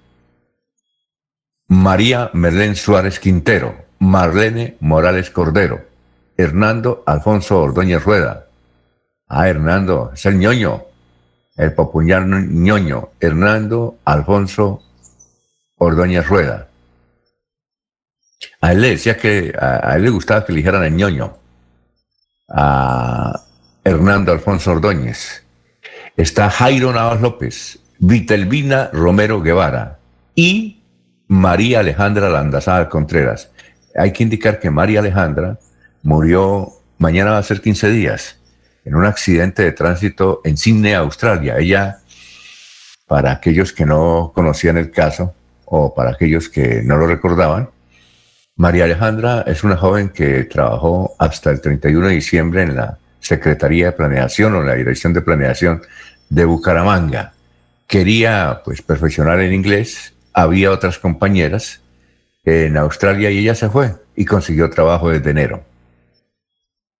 María 1.67 2.29
Merlén 2.33 2.75
Suárez 2.75 3.19
Quintero, 3.19 3.75
Marlene 3.99 4.77
Morales 4.79 5.29
Cordero, 5.29 5.81
Hernando 6.37 7.03
Alfonso 7.05 7.61
Ordóñez 7.61 8.03
Rueda. 8.03 8.47
Ah, 9.27 9.49
Hernando, 9.49 10.11
es 10.13 10.25
el 10.25 10.37
ñoño, 10.37 10.83
el 11.57 11.73
popular 11.73 12.25
ñoño, 12.27 13.09
Hernando 13.19 13.97
Alfonso 14.05 14.83
Ordóñez 15.77 16.27
Rueda. 16.27 16.67
A 18.61 18.71
él 18.71 18.81
le 18.81 18.89
decía 18.91 19.17
que 19.17 19.53
a, 19.59 19.95
él 19.95 20.03
le 20.03 20.09
gustaba 20.09 20.45
que 20.45 20.53
le 20.53 20.57
dijeran 20.57 20.83
el 20.83 20.95
ñoño. 20.95 21.37
A 22.49 23.41
Hernando 23.83 24.31
Alfonso 24.31 24.71
Ordóñez. 24.71 25.43
Está 26.17 26.49
Jairo 26.49 26.93
Navas 26.93 27.21
López, 27.21 27.79
Vitelvina 27.99 28.89
Romero 28.93 29.41
Guevara 29.41 29.99
y 30.33 30.81
María 31.27 31.79
Alejandra 31.79 32.29
Landazada 32.29 32.89
Contreras. 32.89 33.51
Hay 33.95 34.11
que 34.13 34.23
indicar 34.23 34.59
que 34.59 34.69
María 34.69 34.99
Alejandra 34.99 35.59
murió, 36.03 36.69
mañana 36.97 37.31
va 37.31 37.37
a 37.39 37.43
ser 37.43 37.61
15 37.61 37.89
días, 37.89 38.39
en 38.85 38.95
un 38.95 39.05
accidente 39.05 39.63
de 39.63 39.71
tránsito 39.71 40.41
en 40.43 40.57
Sydney, 40.57 40.93
Australia. 40.93 41.57
Ella, 41.57 41.99
para 43.07 43.31
aquellos 43.31 43.73
que 43.73 43.85
no 43.85 44.31
conocían 44.33 44.77
el 44.77 44.91
caso, 44.91 45.33
o 45.65 45.93
para 45.93 46.11
aquellos 46.11 46.49
que 46.49 46.81
no 46.83 46.97
lo 46.97 47.07
recordaban, 47.07 47.69
María 48.57 48.85
Alejandra 48.85 49.43
es 49.47 49.63
una 49.63 49.75
joven 49.75 50.09
que 50.09 50.45
trabajó 50.45 51.15
hasta 51.19 51.51
el 51.51 51.59
31 51.59 52.07
de 52.07 52.13
diciembre 52.13 52.63
en 52.63 52.75
la 52.75 52.97
Secretaría 53.19 53.87
de 53.87 53.91
Planeación 53.91 54.55
o 54.55 54.61
en 54.61 54.67
la 54.67 54.75
Dirección 54.75 55.11
de 55.13 55.21
Planeación 55.21 55.81
de 56.29 56.45
Bucaramanga. 56.45 57.33
Quería 57.87 58.61
pues 58.63 58.81
perfeccionar 58.81 59.39
el 59.39 59.53
inglés, 59.53 60.13
había 60.33 60.71
otras 60.71 60.99
compañeras 60.99 61.81
en 62.45 62.77
Australia 62.77 63.29
y 63.29 63.39
ella 63.39 63.55
se 63.55 63.69
fue 63.69 63.93
y 64.15 64.25
consiguió 64.25 64.69
trabajo 64.69 65.09
desde 65.09 65.31
enero. 65.31 65.63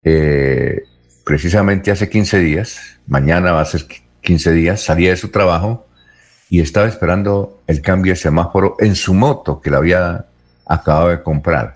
Eh, 0.04 0.84
precisamente 1.24 1.90
hace 1.90 2.10
15 2.10 2.40
días, 2.40 3.00
mañana 3.08 3.54
va 3.54 3.62
a 3.62 3.66
ser 3.66 3.86
15 4.22 4.52
días, 4.52 4.82
salía 4.82 5.12
de 5.12 5.18
su 5.18 5.30
trabajo 5.30 5.85
y 6.56 6.62
estaba 6.62 6.88
esperando 6.88 7.62
el 7.68 7.82
cambio 7.82 8.14
de 8.14 8.16
semáforo 8.16 8.78
en 8.80 8.96
su 8.96 9.14
moto 9.14 9.60
que 9.60 9.70
la 9.70 9.76
había 9.76 10.26
acabado 10.66 11.10
de 11.10 11.22
comprar. 11.22 11.76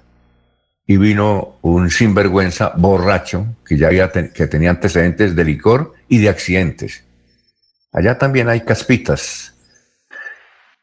Y 0.88 0.96
vino 0.96 1.58
un 1.62 1.90
sinvergüenza 1.90 2.72
borracho 2.78 3.46
que 3.66 3.76
ya 3.76 3.88
había 3.88 4.10
que 4.10 4.48
tenía 4.48 4.70
antecedentes 4.70 5.36
de 5.36 5.44
licor 5.44 5.96
y 6.08 6.20
de 6.20 6.30
accidentes. 6.30 7.04
Allá 7.92 8.18
también 8.18 8.48
hay 8.48 8.62
caspitas. 8.62 9.54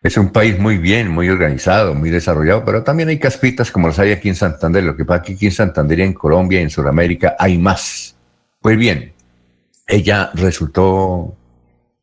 Es 0.02 0.18
un 0.18 0.30
país 0.30 0.58
muy 0.58 0.76
bien, 0.76 1.08
muy 1.08 1.30
organizado, 1.30 1.94
muy 1.94 2.10
desarrollado, 2.10 2.66
pero 2.66 2.82
también 2.82 3.08
hay 3.08 3.18
caspitas 3.18 3.70
como 3.70 3.88
las 3.88 3.98
hay 3.98 4.12
aquí 4.12 4.28
en 4.28 4.34
Santander. 4.34 4.84
Lo 4.84 4.94
que 4.94 5.06
pasa 5.06 5.22
que 5.22 5.32
aquí 5.32 5.46
en 5.46 5.52
Santander 5.52 6.00
y 6.00 6.02
en 6.02 6.12
Colombia 6.12 6.60
y 6.60 6.64
en 6.64 6.70
Sudamérica 6.70 7.34
hay 7.38 7.56
más. 7.56 8.14
Pues 8.60 8.76
bien, 8.76 9.14
ella 9.86 10.32
resultó, 10.34 11.34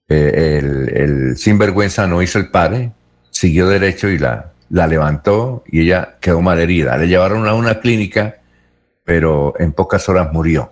eh, 0.10 0.60
el, 0.96 1.38
sinvergüenza 1.38 2.08
no 2.08 2.22
hizo 2.22 2.40
el 2.40 2.50
padre, 2.50 2.92
siguió 3.32 3.68
derecho 3.68 4.10
y 4.10 4.18
la, 4.18 4.52
la 4.70 4.88
levantó 4.88 5.64
y 5.68 5.82
ella 5.82 6.18
quedó 6.20 6.42
malherida. 6.42 6.98
Le 6.98 7.08
llevaron 7.08 7.48
a 7.48 7.54
una 7.54 7.80
clínica, 7.80 8.38
pero 9.04 9.54
en 9.60 9.72
pocas 9.72 10.08
horas 10.10 10.32
murió. 10.32 10.72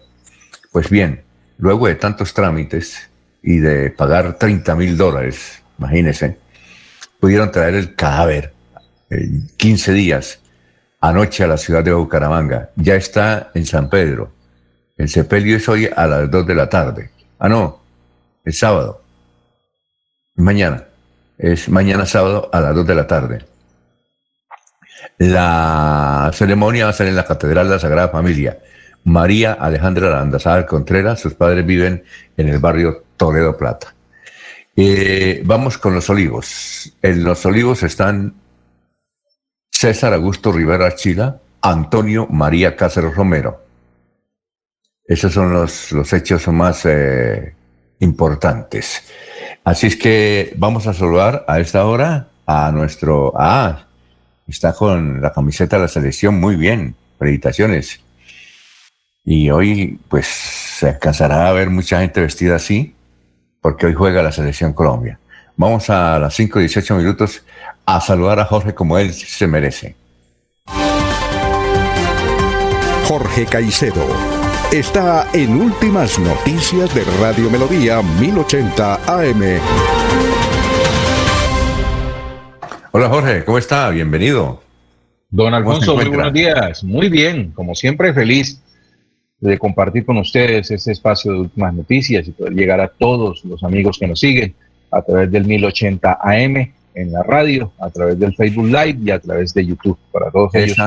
Pues 0.71 0.89
bien, 0.89 1.23
luego 1.57 1.88
de 1.88 1.95
tantos 1.95 2.33
trámites 2.33 3.09
y 3.41 3.57
de 3.57 3.89
pagar 3.89 4.38
30 4.38 4.75
mil 4.75 4.97
dólares, 4.97 5.61
imagínense, 5.77 6.38
pudieron 7.19 7.51
traer 7.51 7.75
el 7.75 7.95
cadáver 7.95 8.53
en 9.09 9.50
15 9.57 9.93
días 9.93 10.39
anoche 11.00 11.43
a 11.43 11.47
la 11.47 11.57
ciudad 11.57 11.83
de 11.83 11.93
Bucaramanga. 11.93 12.69
Ya 12.75 12.95
está 12.95 13.51
en 13.53 13.65
San 13.65 13.89
Pedro 13.89 14.31
el 15.01 15.09
sepelio 15.09 15.57
es 15.57 15.67
hoy 15.67 15.89
a 15.95 16.05
las 16.05 16.29
2 16.29 16.45
de 16.45 16.53
la 16.53 16.69
tarde. 16.69 17.09
Ah, 17.39 17.50
no, 17.50 17.81
el 18.45 18.53
sábado. 18.53 19.00
Mañana. 20.41 20.86
Es 21.38 21.69
mañana 21.69 22.05
sábado 22.05 22.50
a 22.51 22.60
las 22.60 22.75
2 22.75 22.88
de 22.88 22.95
la 22.95 23.07
tarde. 23.07 23.45
La 25.17 26.31
ceremonia 26.33 26.86
va 26.86 26.91
a 26.91 26.93
ser 26.93 27.07
en 27.07 27.15
la 27.15 27.25
Catedral 27.25 27.67
de 27.67 27.75
la 27.75 27.79
Sagrada 27.79 28.10
Familia. 28.10 28.60
María 29.03 29.53
Alejandra 29.53 30.10
Landazada 30.10 30.65
Contreras, 30.65 31.19
sus 31.19 31.33
padres 31.33 31.65
viven 31.65 32.03
en 32.38 32.50
el 32.50 32.60
barrio 32.60 33.03
Toledo 33.17 33.57
Plata. 33.57 33.93
Eh, 34.75 35.41
vamos 35.45 35.77
con 35.77 35.93
los 35.93 36.10
olivos. 36.10 36.93
En 37.01 37.24
los 37.24 37.45
olivos 37.45 37.83
están 37.83 38.36
César 39.69 40.13
Augusto 40.13 40.51
Rivera 40.51 40.95
Chila, 40.95 41.39
Antonio 41.62 42.27
María 42.27 42.75
Cáceres 42.75 43.15
Romero, 43.15 43.62
esos 45.12 45.33
son 45.33 45.51
los, 45.51 45.91
los 45.91 46.13
hechos 46.13 46.48
más 46.48 46.86
eh, 46.86 47.53
importantes. 48.00 49.03
Así 49.63 49.88
es 49.88 49.96
que 49.96 50.53
vamos 50.58 50.88
a 50.88 50.94
saludar 50.94 51.46
a 51.48 51.60
esta 51.60 51.86
hora 51.86 52.27
a 52.46 52.72
nuestro... 52.72 53.34
Ah, 53.36 53.86
está 54.48 54.74
con 54.74 55.22
la 55.22 55.32
camiseta 55.32 55.77
de 55.77 55.84
la 55.84 55.88
selección, 55.88 56.39
muy 56.39 56.56
bien, 56.56 56.96
felicitaciones. 57.20 58.01
Y 59.24 59.50
hoy 59.51 60.00
pues 60.10 60.27
se 60.27 60.89
alcanzará 60.89 61.48
a 61.48 61.51
ver 61.51 61.70
mucha 61.70 62.00
gente 62.00 62.22
vestida 62.22 62.56
así, 62.56 62.96
porque 63.62 63.86
hoy 63.86 63.94
juega 63.94 64.24
la 64.24 64.32
selección 64.32 64.74
Colombia. 64.74 65.20
Vamos 65.56 65.89
a 65.91 66.18
las 66.18 66.34
5 66.34 66.60
y 66.60 66.63
18 66.63 66.96
minutos 66.96 67.44
a 67.86 68.01
saludar 68.01 68.39
a 68.39 68.46
Jorge 68.46 68.74
como 68.74 68.98
él 68.98 69.13
se 69.13 69.48
merece. 69.48 69.96
Jorge 73.08 73.46
Caicedo 73.46 74.40
está 74.71 75.27
en 75.33 75.61
Últimas 75.61 76.17
Noticias 76.17 76.95
de 76.95 77.03
Radio 77.19 77.49
Melodía 77.49 78.01
1080 78.01 78.95
AM. 79.05 79.59
Hola 82.91 83.09
Jorge, 83.09 83.43
¿cómo 83.43 83.57
está? 83.57 83.89
Bienvenido. 83.89 84.61
Don 85.29 85.53
Alfonso, 85.53 85.95
muy 85.95 86.07
buenos 86.07 86.31
días. 86.31 86.85
Muy 86.85 87.09
bien, 87.09 87.51
como 87.51 87.75
siempre, 87.75 88.13
feliz 88.13 88.61
de 89.41 89.59
compartir 89.59 90.05
con 90.05 90.17
ustedes 90.17 90.71
este 90.71 90.93
espacio 90.93 91.33
de 91.33 91.39
últimas 91.39 91.73
noticias 91.73 92.25
y 92.29 92.31
poder 92.31 92.53
llegar 92.53 92.79
a 92.79 92.87
todos 92.87 93.43
los 93.43 93.63
amigos 93.65 93.97
que 93.99 94.07
nos 94.07 94.21
siguen 94.21 94.55
a 94.89 95.01
través 95.01 95.29
del 95.31 95.43
1080 95.45 96.19
AM 96.21 96.73
en 96.95 97.11
la 97.11 97.23
radio, 97.23 97.73
a 97.77 97.89
través 97.89 98.17
del 98.17 98.33
Facebook 98.35 98.67
Live 98.67 98.99
y 99.03 99.11
a 99.11 99.19
través 99.19 99.53
de 99.53 99.65
YouTube. 99.65 99.97
Para 100.13 100.31
todos 100.31 100.55
ellos, 100.55 100.77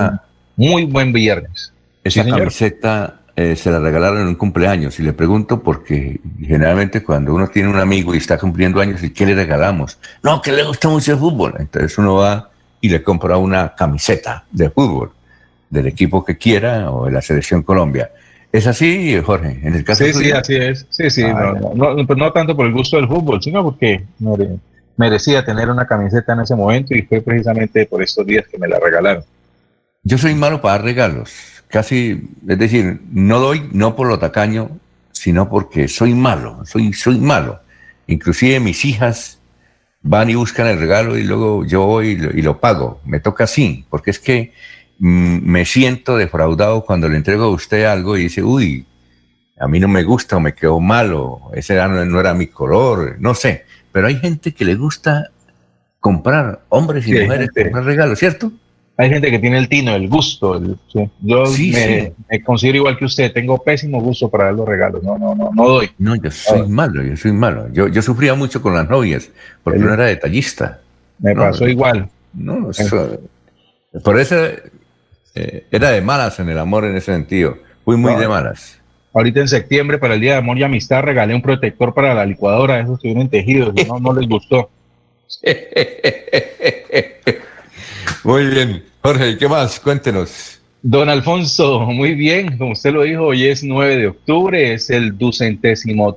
muy 0.56 0.84
buen 0.84 1.12
viernes. 1.12 1.70
Esa 2.02 2.24
camiseta 2.24 3.20
eh, 3.36 3.56
se 3.56 3.70
la 3.70 3.80
regalaron 3.80 4.22
en 4.22 4.28
un 4.28 4.34
cumpleaños 4.36 5.00
y 5.00 5.02
le 5.02 5.12
pregunto 5.12 5.60
porque 5.60 6.20
generalmente 6.40 7.02
cuando 7.02 7.34
uno 7.34 7.48
tiene 7.48 7.68
un 7.68 7.78
amigo 7.78 8.14
y 8.14 8.18
está 8.18 8.38
cumpliendo 8.38 8.80
años, 8.80 9.02
¿y 9.02 9.10
qué 9.10 9.26
le 9.26 9.34
regalamos? 9.34 9.98
No, 10.22 10.40
que 10.40 10.52
le 10.52 10.62
gusta 10.62 10.88
mucho 10.88 11.12
el 11.12 11.18
fútbol. 11.18 11.54
Entonces 11.58 11.98
uno 11.98 12.16
va 12.16 12.50
y 12.80 12.88
le 12.88 13.02
compra 13.02 13.36
una 13.36 13.74
camiseta 13.74 14.44
de 14.52 14.70
fútbol 14.70 15.10
del 15.68 15.86
equipo 15.88 16.24
que 16.24 16.38
quiera 16.38 16.90
o 16.92 17.06
de 17.06 17.12
la 17.12 17.22
selección 17.22 17.62
Colombia. 17.62 18.10
¿Es 18.52 18.68
así, 18.68 19.20
Jorge? 19.20 19.58
En 19.64 19.74
el 19.74 19.82
caso 19.82 20.04
sí, 20.04 20.12
sí, 20.12 20.30
así 20.30 20.54
es. 20.54 20.86
Sí, 20.88 21.10
sí. 21.10 21.24
Ah, 21.24 21.54
no, 21.74 22.06
pues 22.06 22.16
no, 22.16 22.32
tanto 22.32 22.54
por 22.54 22.66
el 22.66 22.72
gusto 22.72 22.96
del 22.96 23.08
fútbol, 23.08 23.42
sino 23.42 23.64
porque 23.64 24.04
merecía 24.96 25.44
tener 25.44 25.68
una 25.70 25.88
camiseta 25.88 26.34
en 26.34 26.40
ese 26.42 26.54
momento 26.54 26.94
y 26.94 27.02
fue 27.02 27.20
precisamente 27.20 27.84
por 27.86 28.00
estos 28.00 28.24
días 28.24 28.46
que 28.46 28.58
me 28.58 28.68
la 28.68 28.78
regalaron. 28.78 29.24
Yo 30.04 30.18
soy 30.18 30.36
malo 30.36 30.60
para 30.60 30.74
dar 30.74 30.84
regalos. 30.84 31.32
Casi, 31.68 32.30
es 32.48 32.58
decir, 32.58 33.00
no 33.10 33.40
doy 33.40 33.68
no 33.72 33.96
por 33.96 34.08
lo 34.08 34.18
tacaño, 34.18 34.78
sino 35.12 35.48
porque 35.48 35.88
soy 35.88 36.14
malo. 36.14 36.64
Soy, 36.66 36.92
soy 36.92 37.18
malo. 37.18 37.60
Inclusive 38.06 38.60
mis 38.60 38.84
hijas 38.84 39.40
van 40.02 40.30
y 40.30 40.34
buscan 40.34 40.66
el 40.66 40.78
regalo 40.78 41.16
y 41.16 41.24
luego 41.24 41.64
yo 41.64 41.86
voy 41.86 42.10
y 42.34 42.42
lo 42.42 42.60
pago. 42.60 43.00
Me 43.04 43.20
toca 43.20 43.44
así, 43.44 43.84
porque 43.90 44.10
es 44.10 44.18
que 44.18 44.52
Mm, 44.98 45.40
me 45.42 45.64
siento 45.64 46.16
defraudado 46.16 46.84
cuando 46.84 47.08
le 47.08 47.16
entrego 47.16 47.44
a 47.44 47.48
usted 47.48 47.84
algo 47.84 48.16
y 48.16 48.24
dice, 48.24 48.42
uy, 48.42 48.86
a 49.58 49.66
mí 49.66 49.80
no 49.80 49.88
me 49.88 50.02
gusta 50.02 50.36
o 50.36 50.40
me 50.40 50.54
quedó 50.54 50.80
malo, 50.80 51.50
ese 51.54 51.76
no, 51.76 52.04
no 52.04 52.20
era 52.20 52.34
mi 52.34 52.46
color, 52.46 53.16
no 53.18 53.34
sé. 53.34 53.64
Pero 53.92 54.06
hay 54.06 54.16
gente 54.16 54.52
que 54.52 54.64
le 54.64 54.74
gusta 54.76 55.30
comprar, 56.00 56.62
hombres 56.68 57.06
y 57.06 57.12
mujeres, 57.12 57.50
comprar 57.54 57.84
regalos, 57.84 58.18
¿cierto? 58.18 58.52
Hay 58.96 59.10
gente 59.10 59.30
que 59.30 59.40
tiene 59.40 59.58
el 59.58 59.68
tino, 59.68 59.94
el 59.94 60.08
gusto. 60.08 60.60
Yo 61.20 61.20
me, 61.20 62.42
considero 62.44 62.78
igual 62.78 62.96
que 62.96 63.06
usted, 63.06 63.32
tengo 63.32 63.62
pésimo 63.62 64.00
gusto 64.00 64.30
para 64.30 64.44
dar 64.44 64.54
los 64.54 64.68
regalos, 64.68 65.02
no, 65.02 65.18
no, 65.18 65.34
no, 65.34 65.50
no 65.52 65.68
doy. 65.68 65.90
No, 65.98 66.14
yo 66.14 66.30
soy 66.30 66.68
malo, 66.68 67.02
yo 67.02 67.16
soy 67.16 67.32
malo. 67.32 67.68
Yo, 67.72 67.88
yo 67.88 68.02
sufría 68.02 68.34
mucho 68.34 68.62
con 68.62 68.74
las 68.74 68.88
novias, 68.88 69.30
porque 69.64 69.80
no 69.80 69.92
era 69.92 70.06
detallista. 70.06 70.80
Me 71.18 71.34
pasó 71.34 71.66
igual. 71.66 72.08
No, 72.32 72.70
por 74.04 74.18
eso 74.18 74.36
eh, 75.34 75.66
era 75.70 75.90
de 75.90 76.00
malas 76.00 76.38
en 76.38 76.48
el 76.48 76.58
amor 76.58 76.84
en 76.84 76.96
ese 76.96 77.12
sentido. 77.12 77.58
Fui 77.84 77.96
muy 77.96 78.14
de 78.14 78.28
malas. 78.28 78.80
Ahorita 79.12 79.40
en 79.40 79.48
septiembre, 79.48 79.98
para 79.98 80.14
el 80.14 80.20
Día 80.20 80.32
de 80.32 80.38
Amor 80.38 80.58
y 80.58 80.64
Amistad, 80.64 81.02
regalé 81.02 81.34
un 81.34 81.42
protector 81.42 81.94
para 81.94 82.14
la 82.14 82.26
licuadora, 82.26 82.80
esos 82.80 83.00
vienen 83.00 83.28
tejidos, 83.28 83.72
no, 83.86 84.00
no 84.00 84.12
les 84.12 84.28
gustó. 84.28 84.70
muy 88.24 88.46
bien. 88.46 88.84
Jorge, 89.02 89.36
¿qué 89.36 89.48
más? 89.48 89.80
Cuéntenos. 89.80 90.60
Don 90.86 91.08
Alfonso, 91.08 91.80
muy 91.80 92.14
bien, 92.14 92.58
como 92.58 92.72
usted 92.72 92.92
lo 92.92 93.04
dijo, 93.04 93.22
hoy 93.28 93.46
es 93.46 93.64
9 93.64 93.96
de 93.96 94.06
octubre, 94.08 94.74
es 94.74 94.90
el 94.90 95.16
ducentésimo 95.16 96.14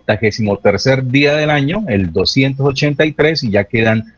tercer 0.62 1.06
día 1.06 1.38
del 1.38 1.50
año, 1.50 1.86
el 1.88 2.12
283, 2.12 3.43
y 3.43 3.52
ya 3.52 3.63
quedan 3.63 4.13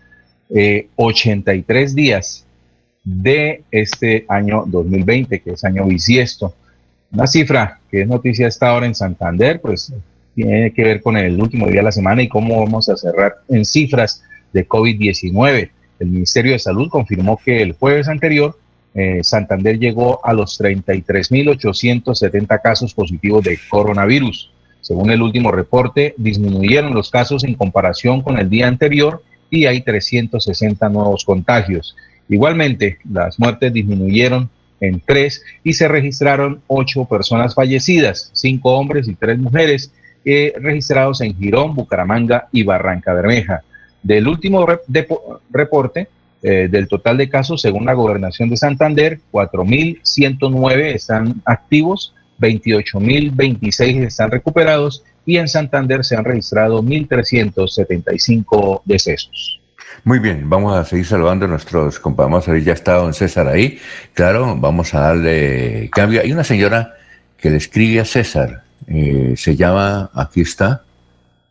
eh, 0.50 0.88
83 0.96 1.94
días 1.94 2.46
de 3.04 3.62
este 3.70 4.26
año 4.28 4.64
2020, 4.66 5.40
que 5.40 5.52
es 5.52 5.64
año 5.64 5.86
bisiesto. 5.86 6.56
Una 7.12 7.28
cifra 7.28 7.80
que 7.92 8.02
es 8.02 8.08
noticia 8.08 8.48
esta 8.48 8.74
hora 8.74 8.88
en 8.88 8.96
Santander, 8.96 9.62
pues 9.62 9.94
tiene 10.34 10.72
que 10.74 10.84
ver 10.84 11.02
con 11.02 11.16
el 11.16 11.40
último 11.40 11.68
día 11.68 11.78
de 11.78 11.84
la 11.84 11.92
semana 11.92 12.24
y 12.24 12.28
cómo 12.28 12.60
vamos 12.60 12.90
a 12.90 12.98
cerrar 12.98 13.36
en 13.50 13.66
cifras 13.66 14.24
de 14.52 14.68
COVID-19. 14.68 15.70
El 16.00 16.08
Ministerio 16.08 16.54
de 16.54 16.60
Salud 16.60 16.90
confirmó 16.90 17.40
que 17.44 17.62
el 17.62 17.74
jueves 17.74 18.08
anterior 18.08 18.58
eh, 18.96 19.20
Santander 19.24 19.78
llegó 19.78 20.26
a 20.26 20.34
los 20.34 20.60
33.870 20.60 22.62
casos 22.62 22.94
positivos 22.94 23.44
de 23.44 23.60
coronavirus. 23.70 24.52
Según 24.82 25.12
el 25.12 25.22
último 25.22 25.52
reporte, 25.52 26.16
disminuyeron 26.18 26.94
los 26.94 27.12
casos 27.12 27.44
en 27.44 27.56
comparación 27.56 28.22
con 28.22 28.40
el 28.40 28.50
día 28.50 28.68
anterior 28.68 29.22
y 29.50 29.66
hay 29.66 29.82
360 29.82 30.90
nuevos 30.90 31.26
contagios. 31.26 31.96
Igualmente, 32.30 33.00
las 33.12 33.40
muertes 33.40 33.74
disminuyeron 33.74 34.50
en 34.80 35.02
tres 35.06 35.44
y 35.64 35.74
se 35.74 35.88
registraron 35.88 36.62
ocho 36.68 37.06
personas 37.06 37.54
fallecidas, 37.54 38.32
cinco 38.34 38.74
hombres 38.74 39.08
y 39.08 39.16
tres 39.16 39.38
mujeres, 39.38 39.92
eh, 40.24 40.54
registrados 40.60 41.22
en 41.22 41.38
Girón, 41.38 41.76
Bucaramanga 41.76 42.48
y 42.52 42.64
Barranca 42.64 43.14
Bermeja. 43.14 43.64
Del 44.04 44.28
último 44.28 44.66
reporte, 45.52 46.08
eh, 46.42 46.68
del 46.70 46.88
total 46.88 47.18
de 47.18 47.28
casos, 47.28 47.62
según 47.62 47.86
la 47.86 47.94
gobernación 47.94 48.50
de 48.50 48.58
Santander, 48.58 49.20
4.109 49.32 50.96
están 50.96 51.42
activos, 51.46 52.14
28.026 52.40 54.06
están 54.06 54.32
recuperados 54.32 55.04
y 55.26 55.36
en 55.38 55.50
Santander 55.50 56.06
se 56.06 56.16
han 56.16 56.24
registrado 56.24 56.82
1.375 56.82 58.82
decesos. 58.86 59.60
Muy 60.04 60.20
bien, 60.20 60.50
vamos 60.50 60.78
a 60.78 60.86
seguir 60.86 61.06
saludando 61.06 61.46
a 61.46 61.50
nuestros 61.50 62.00
compañeros. 62.00 62.46
Ya 62.64 62.74
está 62.74 62.94
don 62.94 63.14
César 63.14 63.48
ahí. 63.48 63.80
Claro, 64.14 64.56
vamos 64.58 64.94
a 64.94 65.02
darle 65.02 65.90
cambio. 65.92 66.22
Hay 66.22 66.32
una 66.32 66.44
señora 66.44 66.96
que 67.38 67.50
le 67.50 67.58
escribe 67.58 68.00
a 68.00 68.06
César. 68.06 68.64
Eh, 68.88 69.34
se 69.36 69.56
llama, 69.56 70.10
aquí 70.14 70.42
está, 70.42 70.84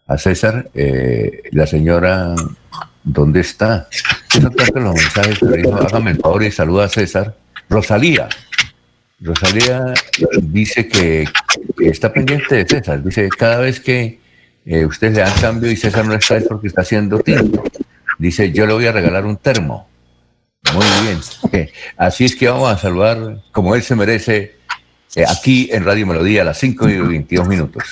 a 0.09 0.19
César. 0.19 0.71
Eh, 0.75 1.43
la 1.53 1.67
señora, 1.67 2.35
¿dónde 3.05 3.41
está? 3.41 3.89
Eso 4.35 4.51
tanto 4.51 4.81
los 4.81 4.95
mensajes, 4.95 5.39
pero 5.41 5.53
dijo, 5.53 5.75
hágame 5.77 6.13
el 6.13 6.19
favor 6.19 6.43
y 6.43 6.51
saluda 6.51 6.85
a 6.85 6.89
César. 6.89 7.37
Rosalía. 7.69 8.29
Rosalía 9.21 9.95
dice 10.43 10.89
que, 10.89 11.29
está 11.79 12.13
pendiente 12.13 12.57
de 12.57 12.67
César. 12.67 13.03
Dice, 13.05 13.29
cada 13.29 13.59
vez 13.59 13.79
que 13.79 14.19
eh, 14.65 14.85
ustedes 14.87 15.15
le 15.15 15.21
dan 15.21 15.41
cambio 15.41 15.71
y 15.71 15.77
César 15.77 16.05
no 16.05 16.15
está 16.15 16.39
es 16.39 16.45
porque 16.45 16.69
está 16.69 16.81
haciendo 16.81 17.21
tiempo. 17.21 17.63
Dice, 18.19 18.51
yo 18.53 18.67
le 18.67 18.73
voy 18.73 18.87
a 18.87 18.93
regalar 18.93 19.27
un 19.27 19.37
termo. 19.37 19.89
Muy 20.73 20.87
bien. 21.03 21.69
Así 21.97 22.25
es 22.25 22.35
que 22.35 22.49
vamos 22.49 22.71
a 22.73 22.79
saludar 22.79 23.43
como 23.53 23.75
él 23.75 23.83
se 23.83 23.95
merece 23.95 24.57
eh, 25.15 25.25
aquí 25.29 25.69
en 25.73 25.85
Radio 25.85 26.07
Melodía 26.07 26.43
a 26.43 26.47
las 26.47 26.59
5 26.59 26.89
y 26.89 26.99
22 26.99 27.49
minutos. 27.49 27.85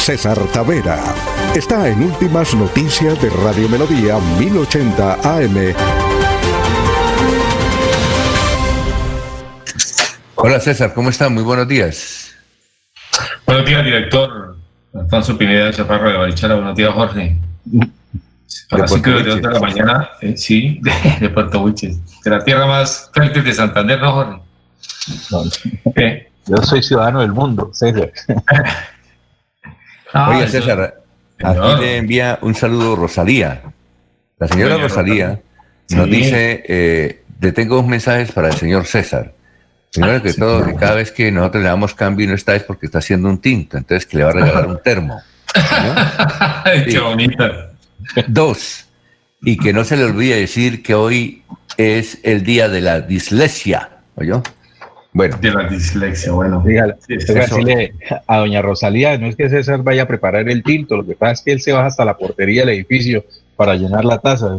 César 0.00 0.38
Tavera 0.54 0.98
está 1.54 1.86
en 1.86 2.02
Últimas 2.02 2.54
Noticias 2.54 3.20
de 3.20 3.28
Radio 3.28 3.68
Melodía 3.68 4.18
1080 4.38 5.36
AM. 5.36 5.74
Hola 10.36 10.58
César, 10.58 10.94
¿cómo 10.94 11.10
está? 11.10 11.28
Muy 11.28 11.42
buenos 11.42 11.68
días. 11.68 12.34
Buenos 13.44 13.66
días, 13.66 13.84
director. 13.84 14.56
Alfonso 14.94 15.36
Pineda 15.36 15.66
de 15.66 15.74
Chaparro 15.74 16.10
de 16.10 16.16
Barichara, 16.16 16.54
buenos 16.54 16.74
días, 16.74 16.94
Jorge. 16.94 17.36
A 18.70 18.78
las 18.78 18.90
5 18.90 19.10
de 19.10 19.42
la 19.42 19.60
mañana, 19.60 20.08
eh, 20.22 20.34
sí, 20.34 20.80
de, 21.20 21.28
Puerto 21.28 21.60
Buches, 21.60 21.98
de 22.24 22.30
la 22.30 22.42
tierra 22.42 22.66
más 22.66 23.10
fértil 23.12 23.44
de 23.44 23.52
Santander, 23.52 24.00
¿no, 24.00 24.40
Jorge? 25.28 26.30
Yo 26.46 26.56
soy 26.62 26.82
ciudadano 26.82 27.20
del 27.20 27.32
mundo, 27.32 27.70
César. 27.74 28.10
Ah, 30.12 30.30
Oye, 30.30 30.48
César, 30.48 31.02
aquí 31.42 31.80
le 31.80 31.96
envía 31.98 32.38
un 32.42 32.54
saludo 32.54 32.96
Rosalía. 32.96 33.62
La 34.38 34.48
señora 34.48 34.78
Rosalía 34.78 35.40
nos 35.90 36.08
dice, 36.08 36.64
eh, 36.66 37.22
le 37.40 37.52
tengo 37.52 37.76
dos 37.76 37.86
mensajes 37.86 38.32
para 38.32 38.48
el 38.48 38.54
señor 38.54 38.86
César. 38.86 39.32
Primero 39.92 40.22
que 40.22 40.32
todo, 40.34 40.64
que 40.64 40.74
cada 40.74 40.94
vez 40.94 41.10
que 41.10 41.32
nosotros 41.32 41.62
le 41.62 41.68
damos 41.68 41.94
cambio 41.94 42.24
y 42.24 42.28
no 42.28 42.34
está 42.34 42.54
es 42.54 42.62
porque 42.62 42.86
está 42.86 42.98
haciendo 42.98 43.28
un 43.28 43.38
tinto, 43.38 43.76
entonces 43.76 44.06
que 44.06 44.18
le 44.18 44.24
va 44.24 44.30
a 44.30 44.34
regalar 44.34 44.66
un 44.68 44.80
termo. 44.82 45.20
Qué 46.88 47.00
bonita. 47.00 47.70
Dos, 48.28 48.86
y 49.42 49.56
que 49.56 49.72
no 49.72 49.84
se 49.84 49.96
le 49.96 50.04
olvide 50.04 50.36
decir 50.36 50.82
que 50.82 50.94
hoy 50.94 51.42
es 51.76 52.18
el 52.22 52.44
día 52.44 52.68
de 52.68 52.80
la 52.80 53.00
dislexia, 53.00 53.90
¿oyó? 54.14 54.42
Bueno. 55.12 55.36
De 55.38 55.50
la 55.50 55.68
dislexia, 55.68 56.30
bueno. 56.32 56.62
Dígale, 56.64 56.94
decirle 57.08 57.94
a 58.26 58.38
doña 58.38 58.62
Rosalía, 58.62 59.18
no 59.18 59.26
es 59.26 59.34
que 59.34 59.48
César 59.48 59.82
vaya 59.82 60.02
a 60.02 60.06
preparar 60.06 60.48
el 60.48 60.62
tinto, 60.62 60.96
lo 60.96 61.04
que 61.04 61.14
pasa 61.14 61.32
es 61.32 61.40
que 61.42 61.52
él 61.52 61.60
se 61.60 61.72
baja 61.72 61.86
hasta 61.86 62.04
la 62.04 62.16
portería 62.16 62.62
del 62.62 62.76
edificio 62.76 63.24
para 63.56 63.74
llenar 63.74 64.04
la 64.04 64.18
taza. 64.18 64.56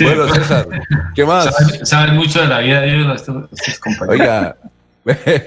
bueno, 0.00 0.28
César, 0.34 0.68
¿qué 1.14 1.24
más? 1.24 1.48
Saben, 1.82 2.14
mucho 2.14 2.42
de 2.42 2.48
la 2.48 2.58
vida 2.60 2.82
de 2.82 2.94
ellos 2.94 3.22
estos, 3.22 3.78
compañeros. 3.78 4.08
Oiga, 4.08 4.56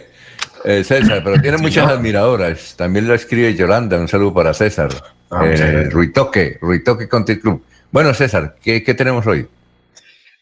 eh, 0.65 0.83
César, 0.83 1.21
pero 1.23 1.39
tiene 1.39 1.57
muchas 1.57 1.87
admiradoras. 1.87 2.75
También 2.75 3.07
lo 3.07 3.13
escribe 3.13 3.53
Yolanda. 3.53 3.99
Un 3.99 4.07
saludo 4.07 4.33
para 4.33 4.55
César. 4.55 4.89
Ah, 5.29 5.45
eh, 5.45 5.87
Ruitoque, 5.91 6.57
Ruitoque 6.59 7.07
Country 7.07 7.39
Club. 7.39 7.63
Bueno, 7.91 8.13
César, 8.13 8.55
¿qué, 8.63 8.83
¿qué, 8.83 8.93
tenemos 8.93 9.25
hoy? 9.27 9.47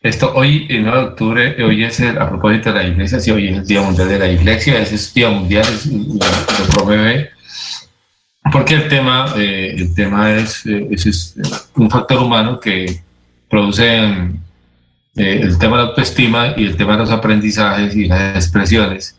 Esto, 0.02 0.34
hoy, 0.36 0.68
el 0.70 0.84
9 0.84 0.98
de 0.98 1.06
octubre, 1.06 1.64
hoy 1.64 1.84
es 1.84 2.00
el, 2.00 2.18
a 2.18 2.30
propósito 2.30 2.72
de 2.72 2.84
la 2.84 2.88
iglesia, 2.88 3.20
sí, 3.20 3.32
hoy 3.32 3.50
es 3.50 3.58
el 3.58 3.66
Día 3.66 3.82
Mundial 3.82 4.08
de 4.08 4.20
la 4.20 4.28
Iglesia, 4.28 4.80
es 4.80 5.14
Día 5.14 5.30
Mundial, 5.30 5.66
lo, 5.90 6.76
promueve, 6.76 7.32
porque 8.52 8.76
el 8.76 8.88
tema, 8.88 9.34
eh, 9.38 9.76
el 9.78 9.96
tema 9.96 10.36
es, 10.36 10.66
es, 10.66 11.36
un 11.76 11.90
factor 11.90 12.20
humano 12.20 12.60
que 12.60 13.02
producen 13.50 14.40
eh, 15.16 15.40
el 15.42 15.58
tema 15.58 15.78
de 15.78 15.84
la 15.84 15.90
autoestima 15.90 16.54
y 16.58 16.66
el 16.66 16.76
tema 16.76 16.94
de 16.94 17.00
los 17.00 17.12
aprendizajes 17.12 17.96
y 17.96 18.06
las 18.06 18.36
expresiones 18.36 19.16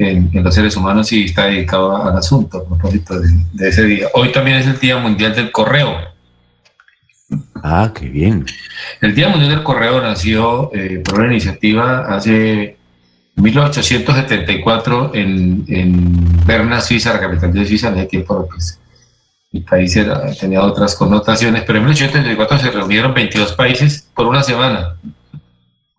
en, 0.00 0.30
los 0.32 0.54
seres 0.54 0.76
humanos 0.76 1.12
y 1.12 1.24
está 1.24 1.46
dedicado 1.46 1.96
al 1.96 2.16
asunto 2.16 2.58
a 2.58 2.64
propósito 2.64 3.20
de, 3.20 3.68
ese 3.68 3.84
día. 3.84 4.08
Hoy 4.14 4.32
también 4.32 4.58
es 4.58 4.66
el 4.66 4.78
Día 4.78 4.96
Mundial 4.98 5.34
del 5.34 5.50
Correo. 5.52 5.96
Ah, 7.62 7.92
qué 7.94 8.08
bien. 8.08 8.46
El 9.00 9.14
Día 9.14 9.28
Mundial 9.28 9.50
del 9.50 9.62
Correo 9.62 10.00
nació 10.00 10.70
eh, 10.74 11.02
por 11.04 11.20
una 11.20 11.32
iniciativa 11.32 12.14
hace 12.14 12.76
1874 13.36 15.12
en, 15.14 15.64
en 15.68 16.46
Berna, 16.46 16.80
Suiza, 16.80 17.12
la 17.12 17.20
capital 17.20 17.52
de 17.52 17.66
Suiza, 17.66 17.88
en 17.88 17.98
ese 17.98 18.06
tiempo 18.06 18.46
pues, 18.48 18.78
el 19.52 19.64
país 19.64 19.98
tenía 20.38 20.62
otras 20.62 20.94
connotaciones, 20.94 21.64
pero 21.66 21.78
en 21.78 21.84
1834 21.86 22.58
se 22.58 22.70
reunieron 22.70 23.12
22 23.12 23.52
países 23.52 24.08
por 24.14 24.26
una 24.26 24.42
semana, 24.42 24.94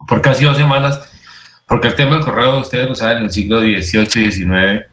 por 0.08 0.22
casi 0.22 0.46
dos 0.46 0.56
semanas, 0.56 1.02
porque 1.68 1.90
el 1.90 1.96
tema 1.96 2.16
del 2.16 2.24
correo, 2.24 2.60
ustedes 2.60 2.88
lo 2.88 2.96
saben, 2.96 3.18
en 3.18 3.24
el 3.26 3.32
siglo 3.32 3.60
XVIII 3.60 4.26
y 4.28 4.32
XIX, 4.32 4.86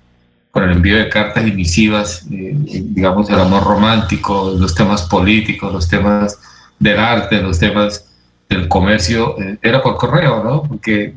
con 0.50 0.64
el 0.64 0.72
envío 0.72 0.96
de 0.96 1.08
cartas 1.08 1.46
y 1.46 1.52
misivas, 1.52 2.26
eh, 2.32 2.52
digamos, 2.54 3.30
el 3.30 3.38
amor 3.38 3.62
romántico, 3.62 4.54
los 4.58 4.74
temas 4.74 5.02
políticos, 5.02 5.72
los 5.72 5.88
temas 5.88 6.38
del 6.78 6.98
arte, 6.98 7.40
los 7.42 7.58
temas 7.58 8.06
del 8.48 8.68
comercio, 8.68 9.40
eh, 9.40 9.58
era 9.62 9.82
por 9.82 9.96
correo, 9.96 10.42
¿no? 10.42 10.62
Porque 10.62 11.14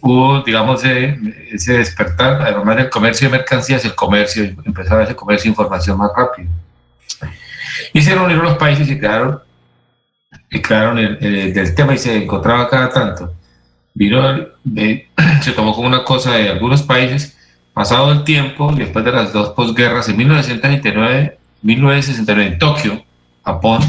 hubo, 0.00 0.42
digamos, 0.42 0.82
ese 0.84 1.74
despertar, 1.74 2.42
además 2.42 2.76
del 2.76 2.90
comercio 2.90 3.28
de 3.28 3.38
mercancías, 3.38 3.84
el 3.84 3.94
comercio, 3.94 4.44
empezaba 4.64 5.04
ese 5.04 5.14
comercio 5.14 5.44
de 5.44 5.50
información 5.50 5.98
más 5.98 6.10
rápido. 6.16 6.50
Y 7.92 8.02
se 8.02 8.14
reunieron 8.14 8.44
los 8.44 8.56
países 8.56 8.88
y 8.88 8.98
quedaron, 8.98 9.40
y 10.50 10.60
quedaron 10.60 10.98
el, 10.98 11.52
del 11.52 11.74
tema 11.74 11.94
y 11.94 11.98
se 11.98 12.16
encontraba 12.16 12.68
cada 12.68 12.88
tanto. 12.90 13.34
Vino, 13.94 14.20
se 15.42 15.52
tomó 15.52 15.74
como 15.74 15.86
una 15.86 16.04
cosa 16.04 16.32
de 16.32 16.50
algunos 16.50 16.82
países, 16.82 17.36
pasado 17.72 18.10
el 18.10 18.24
tiempo, 18.24 18.72
después 18.72 19.04
de 19.04 19.12
las 19.12 19.32
dos 19.32 19.50
posguerras, 19.50 20.08
en 20.08 20.16
1969, 20.16 21.38
1969 21.62 22.52
en 22.52 22.58
Tokio, 22.58 23.04
Japón, 23.44 23.82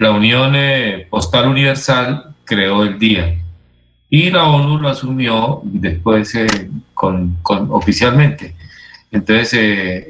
la 0.00 0.12
Unión 0.12 0.54
eh, 0.56 1.06
Postal 1.10 1.46
Universal 1.46 2.34
creó 2.44 2.84
el 2.84 2.98
día 2.98 3.36
y 4.08 4.30
la 4.30 4.44
ONU 4.44 4.78
lo 4.78 4.88
asumió 4.88 5.60
después 5.62 6.34
eh, 6.34 6.70
con, 6.94 7.38
oficialmente. 7.42 8.56
Entonces, 9.10 9.52
eh, 9.52 10.06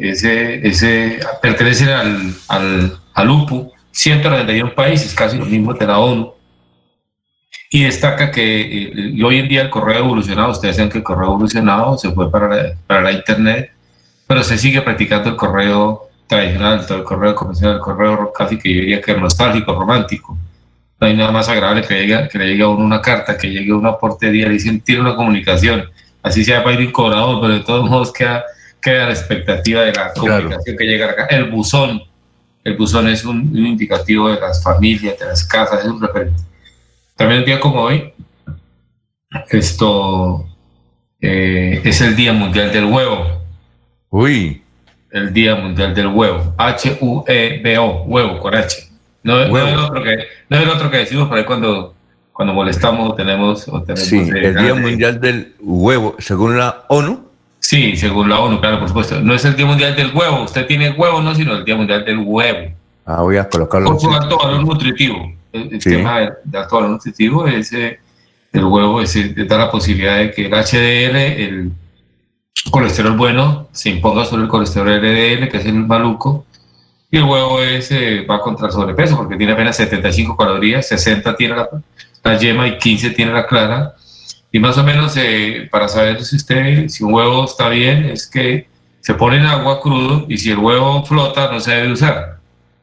ese, 0.63 1.19
pertenece 1.43 1.93
al, 1.93 2.33
al, 2.47 2.99
al 3.15 3.31
UPU, 3.31 3.73
191 3.91 4.77
países, 4.77 5.13
casi 5.13 5.37
los 5.37 5.49
mismos 5.49 5.77
de 5.77 5.87
la 5.89 5.99
ONU. 5.99 6.35
Y 7.69 7.83
destaca 7.83 8.31
que 8.31 9.17
hoy 9.25 9.39
en 9.39 9.49
día 9.49 9.63
el 9.63 9.71
correo 9.71 10.05
evolucionado, 10.05 10.53
ustedes 10.53 10.77
saben 10.77 10.91
que 10.91 10.99
el 10.99 11.05
correo 11.05 11.31
evolucionado 11.31 11.99
se 11.99 12.13
fue 12.13 12.31
para 12.31 12.77
para 12.87 13.01
la 13.01 13.13
Internet, 13.13 13.73
pero 14.29 14.45
se 14.45 14.57
sigue 14.57 14.83
practicando 14.83 15.31
el 15.31 15.37
correo 15.37 16.10
tradicional, 16.31 16.87
el 16.89 17.05
correo 17.05 17.35
convencional, 17.35 17.77
el 17.77 17.83
correo 17.83 18.33
casi 18.33 18.59
que 18.59 18.73
yo 18.73 18.81
diría 18.81 19.01
que 19.01 19.15
nostálgico, 19.15 19.75
romántico. 19.75 20.39
No 21.01 21.07
hay 21.07 21.17
nada 21.17 21.33
más 21.33 21.49
agradable 21.49 21.83
que, 21.83 21.95
llegue, 21.95 22.29
que 22.29 22.39
le 22.39 22.47
llegue 22.49 22.63
a 22.63 22.69
uno 22.69 22.85
una 22.85 23.03
carta, 23.03 23.37
que 23.37 23.51
llegue 23.51 23.73
una 23.73 23.97
portería, 23.97 24.47
le 24.47 24.55
dicen, 24.55 24.81
tiene 24.81 25.01
una 25.01 25.17
comunicación, 25.17 25.85
así 26.23 26.45
sea 26.45 26.63
para 26.63 26.77
ir 26.79 26.87
un 26.87 26.93
cobrador, 26.93 27.41
pero 27.41 27.55
de 27.55 27.61
todos 27.61 27.89
modos 27.89 28.13
queda 28.13 28.45
queda 28.81 29.07
la 29.07 29.13
expectativa 29.13 29.83
de 29.83 29.93
la 29.93 30.13
comunicación 30.13 30.77
que 30.77 30.85
llega 30.85 31.11
acá. 31.11 31.27
El 31.27 31.51
buzón, 31.51 32.03
el 32.65 32.77
buzón 32.77 33.09
es 33.09 33.25
un, 33.25 33.57
indicativo 33.57 34.29
de 34.29 34.41
las 34.41 34.63
familias, 34.63 35.19
de 35.19 35.27
las 35.27 35.45
casas, 35.45 35.81
es 35.81 35.87
un 35.87 36.01
referente. 36.01 36.43
También 37.17 37.41
un 37.41 37.47
día 37.47 37.61
como 37.61 37.83
hoy, 37.83 38.13
esto 39.51 40.47
eh, 41.21 41.81
es 41.85 42.01
el 42.01 42.17
Día 42.17 42.33
Mundial 42.33 42.73
del 42.73 42.87
Huevo. 42.87 43.43
Uy. 44.09 44.60
El 45.11 45.33
Día 45.33 45.57
Mundial 45.57 45.95
del 45.95 46.09
Huevo. 46.09 46.55
H-U-E-B-O, 46.57 48.05
huevo 48.05 48.39
con 48.39 48.55
H. 48.55 48.89
No, 49.23 49.41
es 49.41 49.49
el 49.49 49.79
otro 49.79 50.03
que, 50.03 50.19
no 50.49 50.57
es 50.57 50.63
el 50.63 50.69
otro 50.69 50.91
que 50.91 50.99
decimos 50.99 51.29
por 51.29 51.37
ahí 51.37 51.45
cuando, 51.45 51.95
cuando 52.33 52.55
molestamos 52.55 53.11
o 53.11 53.15
tenemos... 53.15 53.69
O 53.69 53.83
tenemos 53.83 54.09
sí, 54.09 54.19
el 54.19 54.57
Día 54.57 54.75
Mundial 54.75 55.21
del 55.21 55.55
Huevo, 55.61 56.17
según 56.19 56.57
la 56.57 56.85
ONU, 56.89 57.31
Sí, 57.61 57.95
según 57.95 58.29
la 58.31 58.41
ONU, 58.41 58.59
claro, 58.61 58.81
por 58.81 58.89
supuesto. 58.89 59.21
No 59.21 59.35
es 59.35 59.45
el 59.45 59.55
Día 59.55 59.67
Mundial 59.67 59.95
del 59.95 60.13
Huevo, 60.15 60.43
usted 60.43 60.67
tiene 60.67 60.91
huevo, 60.91 61.21
no, 61.21 61.35
sino 61.35 61.55
el 61.55 61.65
Día 61.65 61.77
Mundial 61.77 62.05
del 62.05 62.19
Huevo. 62.19 62.73
Ah, 63.05 63.23
voy 63.23 63.37
a 63.37 63.49
colocarlo. 63.49 63.91
Por 63.91 64.01
su 64.01 64.11
alto 64.11 64.39
valor 64.39 64.65
nutritivo. 64.65 65.33
El, 65.53 65.79
tema 65.79 66.21
de, 66.21 66.59
alto 66.59 66.77
valor 66.77 66.91
nutritivo 66.91 67.47
es 67.47 67.73
eh, 67.73 67.99
el 68.53 68.65
huevo, 68.65 69.03
es, 69.03 69.15
da 69.47 69.59
la 69.59 69.71
posibilidad 69.71 70.19
de 70.19 70.31
que 70.31 70.47
el 70.47 70.53
HDL, 70.53 71.17
el 71.17 71.73
colesterol 72.71 73.17
bueno, 73.17 73.69
se 73.73 73.91
imponga 73.91 74.25
sobre 74.25 74.43
el 74.43 74.49
colesterol 74.49 74.89
LDL, 74.89 75.49
que 75.49 75.57
es 75.59 75.67
el 75.67 75.75
maluco, 75.75 76.47
y 77.11 77.17
el 77.17 77.25
huevo 77.25 77.61
es, 77.61 77.91
eh, 77.91 78.25
va 78.29 78.41
contra 78.41 78.67
el 78.67 78.73
sobrepeso, 78.73 79.17
porque 79.17 79.37
tiene 79.37 79.53
apenas 79.53 79.77
75 79.77 80.37
calorías, 80.37 80.87
60 80.89 81.37
tiene 81.37 81.57
la, 81.57 81.69
la 82.23 82.39
yema 82.39 82.69
y 82.69 82.79
15 82.79 83.11
tiene 83.11 83.33
la 83.33 83.47
clara 83.47 83.95
y 84.53 84.59
más 84.59 84.77
o 84.79 84.85
menos 84.85 85.17
eh, 85.17 85.69
para 85.71 85.89
saber 85.89 86.25
si 86.25 86.37
usted, 86.37 86.89
si 86.89 87.05
un 87.05 87.15
huevo 87.15 87.45
está 87.45 87.69
bien, 87.69 88.07
es 88.07 88.27
que 88.27 88.69
se 89.01 89.15
pone 89.15 89.37
en 89.37 89.47
agua 89.47 89.81
crudo 89.81 90.27
y 90.29 90.39
si 90.39 90.51
el 90.51 90.59
huevo 90.59 91.05
flota 91.05 91.51
no 91.53 91.61
se 91.61 91.73
debe 91.73 91.93
usar, 91.93 92.39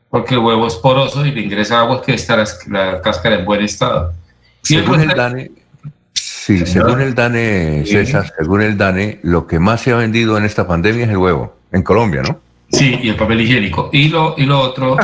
porque 0.10 0.36
el 0.36 0.40
huevo 0.40 0.68
es 0.68 0.76
poroso 0.76 1.26
y 1.26 1.32
le 1.32 1.42
ingresa 1.42 1.80
agua 1.80 2.02
que 2.02 2.14
está 2.14 2.44
la, 2.68 3.02
cáscara 3.02 3.36
en 3.36 3.46
buen 3.46 3.62
estado. 3.62 4.14
Según 4.62 5.02
el, 5.02 5.10
DANE, 5.10 5.52
sí, 6.48 6.66
según 6.66 7.02
el 7.02 7.14
DANE, 7.14 7.84
César, 7.86 8.32
según 8.38 8.62
el 8.62 8.78
DANE, 8.78 9.20
lo 9.24 9.48
que 9.48 9.60
más 9.60 9.82
se 9.82 9.92
ha 9.92 9.96
vendido 9.98 10.38
en 10.38 10.46
esta 10.46 10.66
pandemia 10.66 11.06
es 11.06 11.10
el 11.10 11.18
huevo, 11.18 11.56
en 11.72 11.84
Colombia, 11.84 12.22
¿no? 12.22 12.40
Sí, 12.72 13.00
y 13.02 13.10
el 13.10 13.16
papel 13.16 13.42
higiénico. 13.42 13.90
Y 13.92 14.10
lo, 14.10 14.36
y 14.38 14.46
lo 14.46 14.60
otro, 14.60 14.98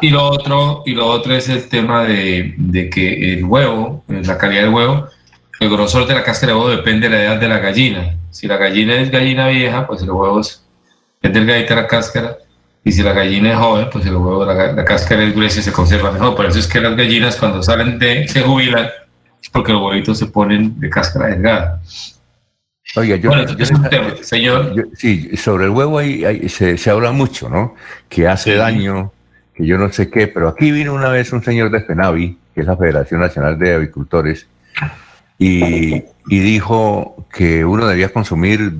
y 0.00 0.10
lo, 0.10 0.24
otro, 0.24 0.82
y 0.86 0.94
lo 0.94 1.06
otro 1.06 1.34
es 1.34 1.48
el 1.48 1.68
tema 1.68 2.04
de, 2.04 2.54
de, 2.56 2.90
que 2.90 3.34
el 3.34 3.44
huevo, 3.44 4.04
la 4.08 4.38
calidad 4.38 4.62
del 4.62 4.74
huevo, 4.74 5.08
el 5.60 5.70
grosor 5.70 6.06
de 6.06 6.14
la 6.14 6.22
cáscara 6.22 6.52
de 6.52 6.58
huevo 6.58 6.70
depende 6.70 7.08
de 7.08 7.16
la 7.16 7.22
edad 7.22 7.40
de 7.40 7.48
la 7.48 7.58
gallina. 7.58 8.16
Si 8.30 8.46
la 8.46 8.56
gallina 8.56 8.96
es 8.96 9.10
gallina 9.10 9.48
vieja, 9.48 9.86
pues 9.86 10.02
el 10.02 10.10
huevo 10.10 10.40
es, 10.40 10.64
delgadita 11.22 11.74
la 11.76 11.86
cáscara. 11.86 12.36
Y 12.84 12.92
si 12.92 13.02
la 13.02 13.12
gallina 13.12 13.52
es 13.52 13.56
joven, 13.56 13.88
pues 13.90 14.04
el 14.06 14.16
huevo, 14.16 14.44
la, 14.44 14.72
la 14.72 14.84
cáscara 14.84 15.24
es 15.24 15.34
gruesa 15.34 15.60
y 15.60 15.62
se 15.62 15.72
conserva 15.72 16.10
mejor. 16.12 16.34
Por 16.36 16.46
eso 16.46 16.58
es 16.58 16.66
que 16.66 16.80
las 16.80 16.96
gallinas 16.96 17.36
cuando 17.36 17.62
salen 17.62 17.98
de, 17.98 18.28
se 18.28 18.42
jubilan, 18.42 18.88
porque 19.52 19.72
los 19.72 19.82
huevitos 19.82 20.18
se 20.18 20.26
ponen 20.26 20.78
de 20.80 20.90
cáscara 20.90 21.28
delgada. 21.28 21.80
Oiga, 22.96 23.16
yo, 23.16 23.30
señor. 24.22 24.88
sí, 24.94 25.36
sobre 25.36 25.64
el 25.64 25.70
huevo 25.70 25.98
ahí, 25.98 26.48
se, 26.48 26.90
habla 26.90 27.10
mucho, 27.10 27.48
¿no? 27.48 27.74
Que 28.08 28.28
hace 28.28 28.54
daño, 28.54 29.10
que 29.54 29.66
yo 29.66 29.78
no 29.78 29.92
sé 29.92 30.10
qué, 30.10 30.28
pero 30.28 30.48
aquí 30.48 30.70
vino 30.70 30.94
una 30.94 31.08
vez 31.08 31.32
un 31.32 31.42
señor 31.42 31.70
de 31.70 31.80
FENAVI, 31.80 32.38
que 32.54 32.60
es 32.60 32.66
la 32.66 32.76
Federación 32.76 33.20
Nacional 33.20 33.58
de 33.58 33.74
Avicultores, 33.74 34.46
y, 35.38 36.04
dijo 36.28 37.26
que 37.32 37.64
uno 37.64 37.86
debía 37.86 38.10
consumir 38.10 38.72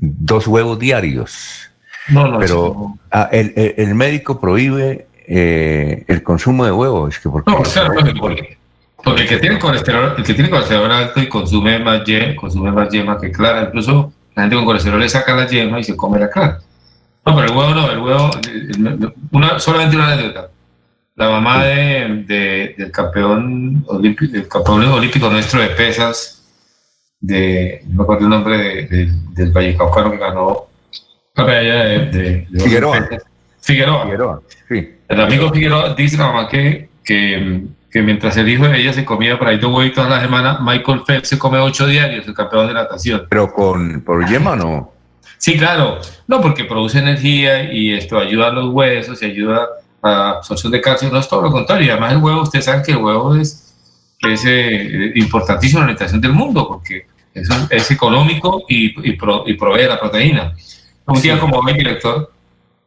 dos 0.00 0.48
huevos 0.48 0.78
diarios. 0.78 1.70
No, 2.08 2.26
no, 2.26 2.40
pero 2.40 2.98
ah, 3.12 3.28
el, 3.30 3.94
médico 3.94 4.40
prohíbe 4.40 5.06
eh, 5.28 6.04
el 6.08 6.24
consumo 6.24 6.64
de 6.64 6.72
huevos. 6.72 7.14
Es 7.14 7.20
que 7.20 7.28
porque 7.28 7.50
no, 7.52 7.62
claro, 7.62 7.94
porque 8.18 8.58
porque 9.02 9.22
el 9.22 9.28
que 9.28 9.38
tiene 9.38 9.58
colesterol, 9.58 10.14
el 10.16 10.24
que 10.24 10.34
tiene 10.34 10.50
colesterol 10.50 10.90
alto 10.90 11.20
y 11.20 11.28
consume 11.28 11.78
más 11.78 12.04
yema, 12.04 12.36
consume 12.36 12.70
más 12.70 12.88
yema 12.90 13.18
que 13.18 13.30
clara. 13.32 13.64
Incluso 13.64 14.12
la 14.34 14.42
gente 14.42 14.56
con 14.56 14.64
colesterol 14.64 15.00
le 15.00 15.08
saca 15.08 15.34
la 15.34 15.46
yema 15.46 15.80
y 15.80 15.84
se 15.84 15.96
come 15.96 16.18
la 16.18 16.30
clara. 16.30 16.60
No, 17.24 17.36
pero 17.36 17.48
el 17.48 17.56
huevo 17.56 17.74
no, 17.74 17.90
el 17.90 17.98
huevo, 17.98 18.30
una, 19.30 19.58
solamente 19.58 19.96
una 19.96 20.12
anécdota. 20.12 20.50
La 21.14 21.30
mamá 21.30 21.64
de, 21.64 22.74
del 22.76 22.90
campeón 22.90 23.84
olímpico, 23.86 24.32
del 24.32 24.48
campeón 24.48 24.84
olímpico 24.84 25.28
nuestro 25.30 25.60
de 25.60 25.68
pesas, 25.68 26.42
de, 27.20 27.82
no 27.86 27.98
me 27.98 28.02
acuerdo 28.02 28.24
el 28.24 28.30
nombre 28.30 28.56
de, 28.56 29.12
del 29.30 29.52
Vallecaucano 29.52 30.10
que 30.10 30.16
ganó 30.16 30.66
la 31.34 31.44
medalla 31.44 31.84
de, 31.84 32.46
Figueroa. 32.58 33.08
Figueroa. 33.60 34.02
Figueroa. 34.04 34.42
Sí. 34.68 34.94
El 35.08 35.20
amigo 35.20 35.52
Figueroa 35.52 35.94
dice 35.94 36.16
la 36.16 36.26
mamá 36.26 36.48
que 36.48 36.88
que, 37.04 37.64
que, 37.92 38.02
mientras 38.02 38.36
el 38.38 38.48
hijo 38.48 38.66
de 38.66 38.80
ella 38.80 38.92
se 38.92 39.04
comía 39.04 39.38
por 39.38 39.48
ahí 39.48 39.58
dos 39.58 39.72
huevitos 39.72 40.04
a 40.04 40.08
la 40.08 40.20
semana, 40.20 40.58
Michael 40.62 41.02
Phelps 41.06 41.28
se 41.28 41.38
come 41.38 41.58
ocho 41.58 41.86
diarios, 41.86 42.26
el 42.26 42.34
campeón 42.34 42.66
de 42.68 42.74
natación. 42.74 43.26
¿Pero 43.28 43.52
con, 43.52 44.00
por 44.00 44.26
yema 44.26 44.56
no? 44.56 44.92
Sí, 45.42 45.56
claro. 45.56 45.98
No, 46.28 46.40
porque 46.40 46.64
produce 46.64 47.00
energía 47.00 47.72
y 47.72 47.92
esto 47.92 48.18
ayuda 48.18 48.48
a 48.48 48.50
los 48.52 48.72
huesos 48.72 49.20
y 49.22 49.26
ayuda 49.26 49.66
a 50.00 50.30
absorción 50.30 50.70
de 50.72 50.80
calcio. 50.80 51.10
No 51.10 51.18
es 51.18 51.28
todo 51.28 51.42
lo 51.42 51.50
contrario. 51.50 51.86
Y 51.86 51.90
además 51.90 52.12
el 52.12 52.18
huevo, 52.18 52.42
ustedes 52.42 52.64
saben 52.64 52.82
que 52.84 52.92
el 52.92 52.98
huevo 52.98 53.34
es, 53.34 53.74
es 54.20 54.44
eh, 54.46 55.12
importantísimo 55.16 55.80
en 55.80 55.82
la 55.82 55.86
alimentación 55.86 56.20
del 56.20 56.32
mundo 56.32 56.68
porque 56.68 57.06
es, 57.34 57.48
es 57.70 57.90
económico 57.90 58.64
y, 58.68 58.86
y, 59.08 59.18
y, 59.46 59.54
provee 59.54 59.88
la 59.88 59.98
proteína. 59.98 60.54
Un 61.06 61.20
día 61.20 61.38
como 61.40 61.58
hoy, 61.58 61.72
director, 61.74 62.30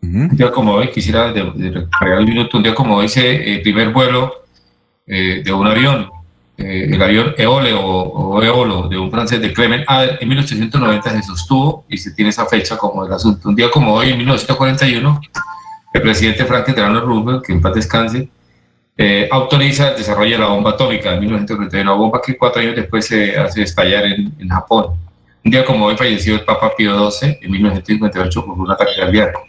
un 0.01 0.29
día 0.29 0.49
como 0.49 0.75
hoy, 0.75 0.89
quisiera 0.91 1.33
de, 1.33 1.43
de 1.43 1.87
un 2.19 2.25
minuto, 2.25 2.55
un 2.55 2.63
día 2.63 2.73
como 2.73 2.95
hoy, 2.95 3.11
el 3.15 3.61
primer 3.61 3.89
vuelo 3.89 4.44
eh, 5.07 5.41
de 5.43 5.53
un 5.53 5.67
avión, 5.67 6.09
eh, 6.57 6.89
el 6.91 7.01
avión 7.01 7.35
Eole 7.37 7.73
o, 7.73 8.41
Eolo 8.41 8.87
de 8.87 8.97
un 8.97 9.11
francés 9.11 9.41
de 9.41 9.53
Clement 9.53 9.83
Ader, 9.87 10.17
en 10.21 10.29
1890 10.29 11.09
se 11.09 11.23
sostuvo 11.23 11.85
y 11.89 11.97
se 11.97 12.11
tiene 12.11 12.29
esa 12.29 12.45
fecha 12.45 12.77
como 12.77 13.05
el 13.05 13.13
asunto. 13.13 13.49
Un 13.49 13.55
día 13.55 13.69
como 13.69 13.93
hoy, 13.93 14.11
en 14.11 14.17
1941, 14.17 15.21
el 15.93 16.01
presidente 16.01 16.45
Franklin 16.45 16.75
Delano 16.75 17.01
Roosevelt, 17.01 17.45
que 17.45 17.53
en 17.53 17.61
paz 17.61 17.73
descanse, 17.75 18.29
eh, 18.97 19.27
autoriza 19.31 19.89
el 19.89 19.97
desarrollo 19.97 20.31
de 20.31 20.39
la 20.39 20.47
bomba 20.47 20.71
atómica 20.71 21.13
en 21.13 21.19
1931, 21.19 21.91
una 21.91 21.99
bomba 21.99 22.21
que 22.25 22.37
cuatro 22.37 22.61
años 22.61 22.75
después 22.75 23.05
se 23.05 23.37
hace 23.37 23.61
estallar 23.61 24.05
en, 24.05 24.33
en 24.39 24.49
Japón. 24.49 24.95
Un 25.43 25.51
día 25.51 25.63
como 25.63 25.85
hoy 25.85 25.95
falleció 25.95 26.33
el 26.35 26.41
Papa 26.41 26.71
Pío 26.75 27.11
XII 27.11 27.37
en 27.41 27.51
1958 27.51 28.45
por 28.45 28.57
un 28.57 28.71
ataque 28.71 28.91
cardíaco. 28.97 29.47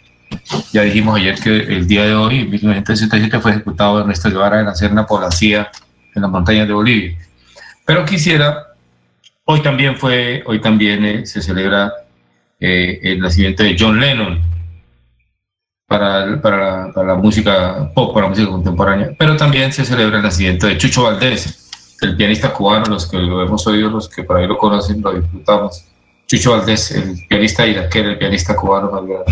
Ya 0.71 0.83
dijimos 0.83 1.17
ayer 1.17 1.39
que 1.39 1.49
el 1.49 1.87
día 1.87 2.05
de 2.05 2.13
hoy, 2.13 2.39
en 2.39 2.49
1967, 2.49 3.39
fue 3.39 3.51
ejecutado 3.51 3.99
Ernesto 3.99 4.29
Guevara 4.29 4.57
de 4.57 4.63
la 4.63 4.75
Serna 4.75 5.05
por 5.05 5.21
la 5.21 5.31
CIA 5.31 5.69
en 6.15 6.21
las 6.21 6.31
montañas 6.31 6.67
de 6.67 6.73
Bolivia. 6.73 7.17
Pero 7.85 8.05
quisiera, 8.05 8.67
hoy 9.45 9.61
también 9.61 9.95
fue, 9.95 10.43
hoy 10.45 10.59
también 10.59 11.05
eh, 11.05 11.25
se 11.25 11.41
celebra 11.41 11.93
eh, 12.59 12.99
el 13.03 13.19
nacimiento 13.19 13.63
de 13.63 13.75
John 13.79 13.99
Lennon 13.99 14.41
para, 15.87 16.41
para, 16.41 16.91
la 17.03 17.15
música 17.15 17.89
pop, 17.93 18.13
para 18.13 18.25
la 18.25 18.29
música 18.31 18.49
contemporánea, 18.49 19.11
pero 19.17 19.37
también 19.37 19.71
se 19.71 19.85
celebra 19.85 20.17
el 20.17 20.23
nacimiento 20.23 20.67
de 20.67 20.77
Chucho 20.77 21.03
Valdés, 21.03 21.95
el 22.01 22.17
pianista 22.17 22.51
cubano, 22.51 22.85
los 22.87 23.07
que 23.09 23.17
lo 23.17 23.41
hemos 23.41 23.65
oído, 23.67 23.89
los 23.89 24.09
que 24.09 24.23
por 24.23 24.37
ahí 24.37 24.47
lo 24.47 24.57
conocen, 24.57 25.01
lo 25.01 25.13
disfrutamos. 25.13 25.85
Chucho 26.27 26.51
Valdés, 26.51 26.91
el 26.91 27.25
pianista 27.27 27.65
iraquero, 27.65 28.09
el 28.09 28.17
pianista 28.17 28.55
cubano 28.55 28.91
más 28.91 29.05
grande. 29.05 29.31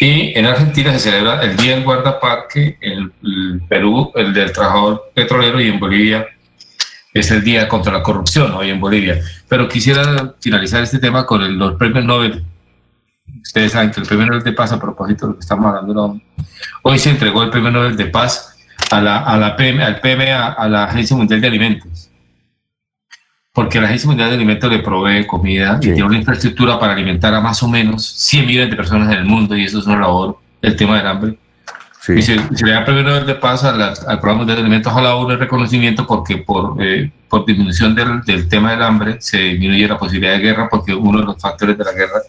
Y 0.00 0.38
en 0.38 0.46
Argentina 0.46 0.92
se 0.92 1.00
celebra 1.00 1.42
el 1.42 1.56
Día 1.56 1.74
del 1.74 1.84
Guardaparque, 1.84 2.78
en 2.80 3.60
Perú 3.68 4.12
el 4.14 4.32
del 4.32 4.52
Trabajador 4.52 5.10
Petrolero 5.14 5.60
y 5.60 5.68
en 5.68 5.80
Bolivia 5.80 6.26
es 7.12 7.30
el 7.32 7.42
Día 7.42 7.66
contra 7.66 7.92
la 7.92 8.02
Corrupción, 8.02 8.52
hoy 8.52 8.70
en 8.70 8.80
Bolivia. 8.80 9.20
Pero 9.48 9.68
quisiera 9.68 10.34
finalizar 10.40 10.82
este 10.82 10.98
tema 10.98 11.26
con 11.26 11.42
el, 11.42 11.54
los 11.54 11.74
premios 11.74 12.04
Nobel. 12.04 12.44
Ustedes 13.42 13.72
saben 13.72 13.90
que 13.90 14.00
el 14.00 14.06
premio 14.06 14.26
Nobel 14.26 14.44
de 14.44 14.52
Paz, 14.52 14.72
a 14.72 14.80
propósito 14.80 15.26
de 15.26 15.32
lo 15.32 15.38
que 15.38 15.42
estamos 15.42 15.66
hablando, 15.66 16.20
hoy 16.82 16.98
se 16.98 17.10
entregó 17.10 17.42
el 17.42 17.50
premio 17.50 17.70
Nobel 17.70 17.96
de 17.96 18.06
Paz 18.06 18.56
a 18.92 19.00
la, 19.00 19.18
a 19.18 19.36
la 19.36 19.56
PM, 19.56 19.82
al 19.82 20.00
PMA, 20.00 20.52
a 20.52 20.68
la 20.68 20.84
Agencia 20.84 21.16
Mundial 21.16 21.40
de 21.40 21.48
Alimentos 21.48 22.07
porque 23.58 23.80
la 23.80 23.88
Agencia 23.88 24.06
Mundial 24.06 24.28
de 24.28 24.36
Alimentos 24.36 24.70
le 24.70 24.78
provee 24.78 25.26
comida 25.26 25.78
y 25.82 25.86
tiene 25.86 26.04
una 26.04 26.16
infraestructura 26.16 26.78
para 26.78 26.92
alimentar 26.92 27.34
a 27.34 27.40
más 27.40 27.60
o 27.64 27.66
menos 27.66 28.06
100 28.06 28.46
millones 28.46 28.70
de 28.70 28.76
personas 28.76 29.12
en 29.12 29.18
el 29.18 29.24
mundo 29.24 29.56
y 29.56 29.64
eso 29.64 29.80
es 29.80 29.86
una 29.86 29.98
labor, 29.98 30.38
el 30.62 30.76
tema 30.76 30.96
del 30.98 31.08
hambre. 31.08 31.38
Y 32.06 32.22
se, 32.22 32.36
le 32.36 32.70
da 32.70 32.84
primero 32.84 33.24
de 33.24 33.34
paz 33.34 33.64
al, 33.64 33.82
al 33.82 34.20
programa 34.20 34.44
de 34.44 34.52
alimentos. 34.52 34.92
A 34.92 35.02
la 35.02 35.16
ONU 35.16 35.32
el 35.32 35.40
reconocimiento 35.40 36.06
porque 36.06 36.36
por, 36.36 36.76
eh, 36.78 37.10
por 37.28 37.44
disminución 37.46 37.96
del, 37.96 38.22
del, 38.22 38.48
tema 38.48 38.70
del 38.70 38.82
hambre 38.84 39.16
se 39.18 39.38
disminuye 39.38 39.88
la 39.88 39.98
posibilidad 39.98 40.34
de 40.34 40.38
guerra 40.38 40.68
porque 40.70 40.94
uno 40.94 41.18
de 41.18 41.24
los 41.24 41.42
factores 41.42 41.76
de 41.76 41.82
la 41.82 41.92
guerra, 41.94 42.22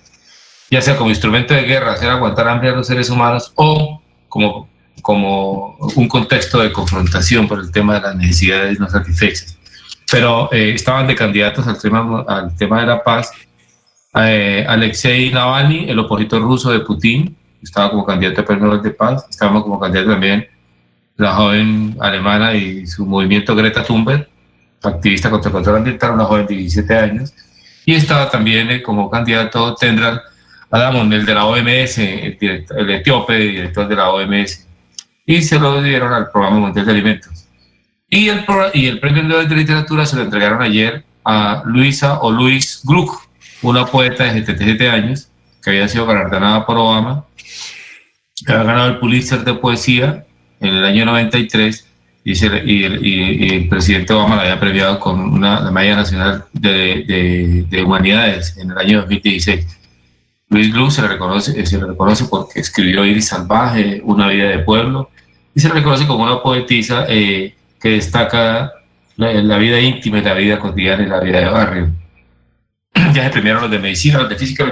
ya 0.72 0.82
sea 0.82 0.98
como 0.98 1.12
instrumento 1.12 1.54
de 1.54 1.62
guerra, 1.62 1.92
hacer 1.92 2.10
aguantar 2.10 2.48
hambre 2.48 2.70
a 2.70 2.72
los 2.72 2.88
seres 2.88 3.08
humanos 3.08 3.52
o 3.54 4.02
como, 4.28 4.68
como 5.04 5.76
un 5.96 6.08
contexto 6.08 6.60
de 6.60 6.74
confrontación 6.74 7.48
por 7.48 7.60
el 7.60 7.72
tema 7.72 7.94
de 7.94 8.02
las 8.02 8.16
necesidades 8.16 8.80
no 8.80 8.90
satisfechas 8.90 9.59
pero 10.12 10.52
eh, 10.52 10.72
estaban 10.74 11.08
de 11.08 11.16
candidatos 11.16 11.68
al 11.68 11.80
tema, 11.80 12.24
al 12.28 12.56
tema 12.56 12.82
de 12.82 12.88
la 12.88 13.04
paz. 13.04 13.32
Eh, 14.16 14.66
Alexei 14.68 15.32
Navalny, 15.32 15.90
el 15.90 16.00
opositor 16.00 16.42
ruso 16.42 16.72
de 16.72 16.80
Putin, 16.80 17.36
estaba 17.62 17.92
como 17.92 18.06
candidato 18.06 18.42
a 18.42 18.46
premio 18.46 18.78
de 18.78 18.92
paz. 18.92 19.26
Estábamos 19.30 19.64
como 19.64 19.80
candidato 19.80 20.12
también 20.12 20.48
la 21.18 21.36
joven 21.36 21.98
alemana 22.00 22.54
y 22.54 22.88
su 22.88 23.06
movimiento 23.06 23.56
Greta 23.56 23.84
Thunberg, 23.84 24.28
activista 24.82 25.30
contra 25.30 25.50
el 25.50 25.54
control 25.54 25.78
ambiental, 25.78 26.12
una 26.12 26.26
joven 26.26 26.48
de 26.48 26.56
17 26.56 26.96
años. 26.96 27.34
Y 27.86 27.94
estaba 27.94 28.30
también 28.30 28.72
eh, 28.72 28.82
como 28.82 29.10
candidato 29.10 29.76
Tendral 29.76 30.22
Adamon, 30.72 31.12
el 31.12 31.26
de 31.26 31.34
la 31.34 31.46
OMS, 31.46 31.98
el, 31.98 32.38
el 32.40 32.90
etíope, 32.90 33.36
director 33.36 33.88
de 33.88 33.96
la 33.96 34.10
OMS. 34.10 34.66
Y 35.26 35.42
se 35.42 35.60
lo 35.60 35.82
dieron 35.82 36.14
al 36.14 36.32
Programa 36.32 36.60
Mundial 36.60 36.86
de 36.86 36.92
Alimentos. 36.92 37.49
Y 38.10 38.30
el, 38.30 38.46
y 38.74 38.88
el 38.88 39.00
premio 39.00 39.24
Nobel 39.24 39.48
de 39.48 39.56
Literatura 39.56 40.06
se 40.06 40.16
lo 40.16 40.24
entregaron 40.24 40.62
ayer 40.62 41.04
a 41.24 41.62
Luisa 41.66 42.20
o 42.22 42.32
Luis 42.32 42.82
Gluck, 42.84 43.30
una 43.62 43.86
poeta 43.86 44.24
de 44.24 44.32
77 44.32 44.90
años 44.90 45.30
que 45.62 45.72
había 45.72 45.88
sido 45.88 46.06
galardonada 46.06 46.66
por 46.66 46.78
Obama, 46.78 47.26
que 48.46 48.52
había 48.52 48.64
ganado 48.64 48.90
el 48.90 49.00
Pulitzer 49.00 49.44
de 49.44 49.54
Poesía 49.54 50.26
en 50.60 50.76
el 50.76 50.86
año 50.86 51.06
93 51.06 51.86
y, 52.24 52.32
y, 52.32 52.46
el, 52.84 53.06
y, 53.06 53.54
el, 53.54 53.70
presidente 53.70 54.14
Obama 54.14 54.38
la 54.38 54.42
había 54.44 54.60
premiado 54.60 55.00
con 55.00 55.20
una, 55.20 55.60
la 55.60 55.72
Medalla 55.72 55.98
Nacional 55.98 56.46
de, 56.54 57.04
de, 57.08 57.66
de, 57.70 57.84
Humanidades 57.84 58.58
en 58.58 58.72
el 58.72 58.78
año 58.78 59.02
2016. 59.02 59.68
Luis 60.50 60.74
Gluck 60.74 60.92
se 60.92 61.02
le 61.02 61.10
reconoce, 61.10 61.66
se 61.66 61.78
le 61.78 61.86
reconoce 61.86 62.26
porque 62.26 62.60
escribió 62.60 63.06
Iris 63.06 63.28
Salvaje, 63.28 64.02
Una 64.04 64.28
vida 64.30 64.50
de 64.50 64.60
pueblo, 64.60 65.12
y 65.54 65.60
se 65.60 65.68
le 65.68 65.76
reconoce 65.76 66.08
como 66.08 66.24
una 66.24 66.42
poetisa 66.42 67.06
eh, 67.08 67.56
que 67.80 67.90
destaca 67.90 68.74
la, 69.16 69.58
vida 69.58 69.80
íntima 69.80 70.20
y 70.20 70.22
la 70.22 70.34
vida 70.34 70.60
cotidiana 70.60 71.04
y 71.04 71.08
la 71.08 71.20
vida 71.20 71.40
de 71.40 71.50
barrio. 71.50 71.90
Ya 73.14 73.24
se 73.24 73.30
premiaron 73.30 73.64
los 73.64 73.72
de 73.72 73.80
medicina, 73.80 74.20
los 74.20 74.30
de 74.30 74.36
física, 74.36 74.66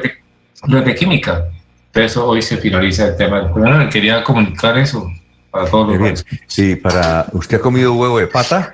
los 0.68 0.86
de, 0.86 0.96
química. 0.96 1.46
Por 1.92 2.02
eso 2.02 2.28
hoy 2.28 2.42
se 2.42 2.58
finaliza 2.58 3.08
el 3.08 3.18
tema 3.18 3.42
del 3.42 3.90
Quería 3.90 4.24
comunicar 4.24 4.78
eso 4.78 5.12
para 5.50 5.66
todos 5.66 5.98
los 5.98 6.26
Sí, 6.46 6.76
para. 6.76 7.26
¿Usted 7.32 7.58
ha 7.58 7.62
comido 7.62 7.94
huevo 7.94 8.20
de 8.20 8.28
pata? 8.28 8.74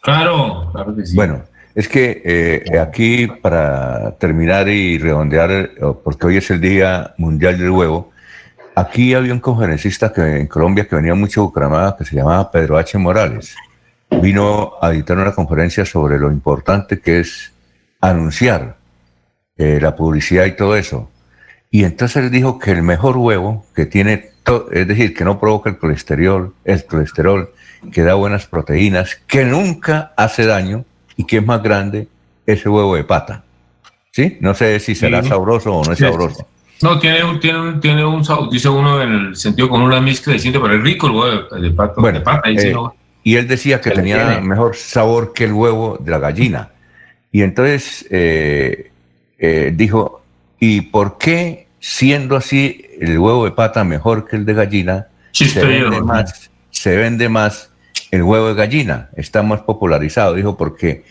Claro, 0.00 0.70
claro 0.72 0.94
que 0.96 1.04
sí. 1.04 1.16
Bueno, 1.16 1.42
es 1.74 1.88
que 1.88 2.22
eh, 2.24 2.78
aquí, 2.78 3.26
para 3.26 4.12
terminar 4.18 4.68
y 4.68 4.98
redondear, 4.98 5.50
eh, 5.50 5.70
porque 6.02 6.26
hoy 6.26 6.36
es 6.38 6.50
el 6.50 6.60
Día 6.60 7.14
Mundial 7.18 7.58
del 7.58 7.70
Huevo, 7.70 8.10
Aquí 8.78 9.12
había 9.12 9.32
un 9.32 9.40
conferencista 9.40 10.12
que, 10.12 10.22
en 10.38 10.46
Colombia 10.46 10.86
que 10.86 10.94
venía 10.94 11.12
mucho 11.12 11.40
a 11.40 11.44
Bucaramanga 11.46 11.96
que 11.96 12.04
se 12.04 12.14
llamaba 12.14 12.48
Pedro 12.48 12.78
H. 12.78 12.96
Morales. 12.96 13.56
Vino 14.22 14.74
a 14.80 14.92
editar 14.92 15.18
una 15.18 15.34
conferencia 15.34 15.84
sobre 15.84 16.16
lo 16.16 16.30
importante 16.30 17.00
que 17.00 17.18
es 17.18 17.52
anunciar 18.00 18.76
eh, 19.56 19.80
la 19.82 19.96
publicidad 19.96 20.44
y 20.44 20.52
todo 20.52 20.76
eso. 20.76 21.10
Y 21.72 21.82
entonces 21.82 22.22
él 22.22 22.30
dijo 22.30 22.60
que 22.60 22.70
el 22.70 22.82
mejor 22.82 23.16
huevo 23.16 23.66
que 23.74 23.84
tiene, 23.84 24.30
es 24.70 24.86
decir, 24.86 25.12
que 25.12 25.24
no 25.24 25.40
provoca 25.40 25.70
el 25.70 25.78
colesterol, 25.78 26.54
el 26.64 26.86
colesterol, 26.86 27.50
que 27.90 28.04
da 28.04 28.14
buenas 28.14 28.46
proteínas, 28.46 29.16
que 29.26 29.44
nunca 29.44 30.12
hace 30.16 30.46
daño 30.46 30.84
y 31.16 31.24
que 31.24 31.38
es 31.38 31.44
más 31.44 31.64
grande, 31.64 32.06
ese 32.46 32.68
huevo 32.68 32.94
de 32.94 33.02
pata. 33.02 33.42
¿Sí? 34.12 34.38
No 34.40 34.54
sé 34.54 34.78
si 34.78 34.94
será 34.94 35.24
sabroso 35.24 35.74
o 35.74 35.84
no 35.84 35.94
es 35.94 35.98
sabroso. 35.98 36.46
No, 36.82 36.98
tiene, 36.98 37.24
un, 37.24 37.40
tiene, 37.40 37.72
tiene 37.80 38.04
un 38.04 38.22
dice 38.50 38.68
uno 38.68 39.02
en 39.02 39.12
el 39.12 39.36
sentido 39.36 39.68
con 39.68 39.82
una 39.82 40.00
mezcla 40.00 40.32
distinta, 40.32 40.60
pero 40.60 40.74
es 40.74 40.82
rico 40.82 41.08
el 41.08 41.12
huevo 41.12 41.56
de, 41.56 41.70
pato, 41.72 42.00
bueno, 42.00 42.22
eh, 42.44 42.74
Y 43.24 43.36
él 43.36 43.48
decía 43.48 43.80
que 43.80 43.90
tenía 43.90 44.40
mejor 44.40 44.76
sabor 44.76 45.32
que 45.32 45.44
el 45.44 45.52
huevo 45.52 45.98
de 45.98 46.10
la 46.10 46.18
gallina. 46.18 46.70
Y 47.32 47.42
entonces 47.42 48.06
eh, 48.10 48.92
eh, 49.38 49.72
dijo, 49.74 50.22
¿y 50.60 50.82
por 50.82 51.18
qué 51.18 51.66
siendo 51.80 52.36
así 52.36 52.84
el 53.00 53.18
huevo 53.18 53.44
de 53.44 53.50
pata 53.50 53.82
mejor 53.82 54.26
que 54.26 54.36
el 54.36 54.44
de 54.44 54.54
gallina, 54.54 55.08
se, 55.32 55.64
vende 55.64 56.00
más, 56.00 56.50
se 56.70 56.96
vende 56.96 57.28
más 57.28 57.70
el 58.12 58.22
huevo 58.22 58.48
de 58.48 58.54
gallina? 58.54 59.10
Está 59.16 59.42
más 59.42 59.62
popularizado. 59.62 60.34
Dijo, 60.34 60.56
porque 60.56 61.04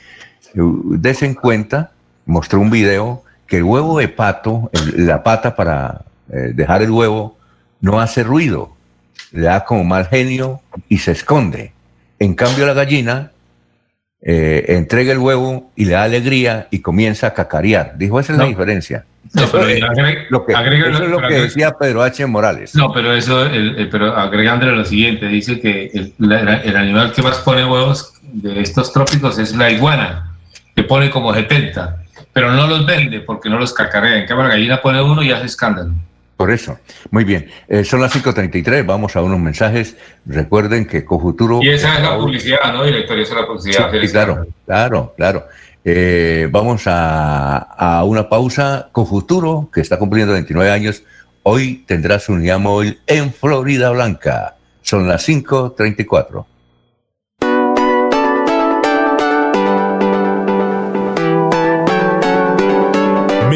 des 0.53 1.23
en 1.23 1.33
cuenta, 1.33 1.91
mostró 2.25 2.61
un 2.61 2.69
video 2.69 3.23
que 3.47 3.57
el 3.57 3.63
huevo 3.63 3.99
de 3.99 4.09
pato, 4.09 4.69
la 4.95 5.23
pata 5.23 5.55
para 5.55 6.01
eh, 6.31 6.51
dejar 6.53 6.81
el 6.81 6.91
huevo, 6.91 7.37
no 7.79 7.99
hace 7.99 8.23
ruido, 8.23 8.75
le 9.31 9.43
da 9.43 9.63
como 9.63 9.83
mal 9.83 10.07
genio 10.07 10.61
y 10.89 10.99
se 10.99 11.11
esconde. 11.11 11.71
En 12.19 12.33
cambio 12.33 12.65
la 12.65 12.73
gallina 12.73 13.31
eh, 14.21 14.65
entrega 14.69 15.13
el 15.13 15.19
huevo 15.19 15.71
y 15.75 15.85
le 15.85 15.93
da 15.93 16.03
alegría 16.03 16.67
y 16.71 16.79
comienza 16.79 17.27
a 17.27 17.33
cacarear. 17.33 17.97
Dijo, 17.97 18.19
esa 18.19 18.33
es 18.33 18.39
la 18.39 18.45
diferencia. 18.45 19.05
No, 19.33 19.43
pero 19.51 19.67
eso, 19.67 19.85
lo 20.29 20.45
que, 20.45 20.53
eso 20.53 21.03
es 21.03 21.09
lo 21.09 21.21
que 21.21 21.41
decía 21.41 21.71
Pedro 21.71 22.01
H. 22.03 22.25
Morales. 22.25 22.75
No, 22.75 22.91
pero 22.93 23.13
eso, 23.13 23.45
el, 23.45 23.89
pero 23.89 24.15
agregándole 24.15 24.71
lo 24.71 24.85
siguiente, 24.85 25.27
dice 25.27 25.59
que 25.59 25.91
el, 25.93 26.13
el, 26.19 26.77
animal 26.77 27.11
que 27.11 27.21
más 27.21 27.39
pone 27.39 27.65
huevos 27.65 28.13
de 28.21 28.61
estos 28.61 28.93
trópicos 28.93 29.37
es 29.37 29.55
la 29.55 29.69
iguana, 29.69 30.33
que 30.75 30.83
pone 30.83 31.09
como 31.09 31.33
70, 31.33 32.03
pero 32.37 32.51
no 32.51 32.67
los 32.67 32.85
vende 32.85 33.21
porque 33.21 33.49
no 33.49 33.57
los 33.57 33.73
cacarea. 33.73 34.19
En 34.19 34.27
cambio, 34.27 34.45
la 34.45 34.53
gallina 34.53 34.79
pone 34.79 35.01
uno 35.01 35.23
y 35.23 35.31
hace 35.31 35.47
escándalo. 35.47 35.91
Por 36.35 36.51
eso. 36.51 36.77
Muy 37.09 37.23
bien. 37.23 37.49
Eh, 37.67 37.83
son 37.83 37.99
las 37.99 38.15
5.33, 38.15 38.85
vamos 38.85 39.15
a 39.15 39.23
unos 39.23 39.39
mensajes. 39.39 39.97
Recuerden 40.23 40.85
que 40.85 41.03
Cofuturo... 41.03 41.63
Y 41.63 41.69
esa 41.69 41.95
es 41.95 42.03
la 42.03 42.15
publicidad, 42.15 42.71
¿no, 42.71 42.83
director? 42.83 43.17
Esa 43.17 43.33
es 43.33 43.41
la 43.41 43.47
publicidad. 43.47 43.91
Sí, 43.91 44.07
claro, 44.09 44.45
claro, 44.67 45.13
claro. 45.17 45.47
Eh, 45.83 46.47
vamos 46.51 46.83
a, 46.85 47.57
a, 47.57 48.03
una 48.03 48.29
pausa. 48.29 48.89
Cofuturo, 48.91 49.71
que 49.73 49.81
está 49.81 49.97
cumpliendo 49.97 50.33
29 50.33 50.69
años, 50.69 51.01
hoy 51.41 51.85
tendrá 51.87 52.19
su 52.19 52.33
unidad 52.33 52.59
móvil 52.59 52.99
en 53.07 53.33
Florida 53.33 53.89
Blanca. 53.89 54.57
Son 54.83 55.07
las 55.07 55.27
5.34. 55.27 56.45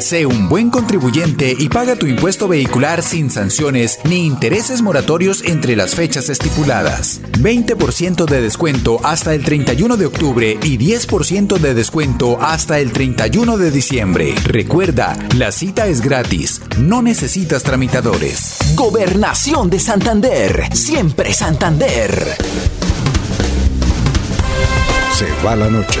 Sé 0.00 0.26
un 0.26 0.48
buen 0.48 0.70
contribuyente 0.70 1.56
y 1.58 1.68
paga 1.68 1.96
tu 1.96 2.06
impuesto 2.06 2.46
vehicular 2.46 3.02
sin 3.02 3.30
sanciones 3.30 3.98
ni 4.04 4.26
intereses 4.26 4.80
moratorios 4.80 5.42
entre 5.44 5.74
las 5.74 5.96
fechas 5.96 6.28
estipuladas. 6.28 7.20
20% 7.40 8.24
de 8.24 8.40
descuento 8.40 9.00
hasta 9.04 9.34
el 9.34 9.42
31 9.42 9.96
de 9.96 10.06
octubre 10.06 10.58
y 10.62 10.78
10% 10.78 11.58
de 11.58 11.74
descuento 11.74 12.40
hasta 12.40 12.78
el 12.78 12.92
31 12.92 13.58
de 13.58 13.70
diciembre. 13.72 14.34
Recuerda, 14.44 15.18
la 15.36 15.50
cita 15.50 15.88
es 15.88 16.00
gratis, 16.00 16.62
no 16.78 17.02
necesitas 17.02 17.64
tramitadores. 17.64 18.56
Gobernación 18.76 19.68
de 19.68 19.80
Santander, 19.80 20.76
siempre 20.76 21.32
Santander. 21.34 22.36
Se 25.12 25.26
va 25.44 25.56
la 25.56 25.68
noche 25.68 26.00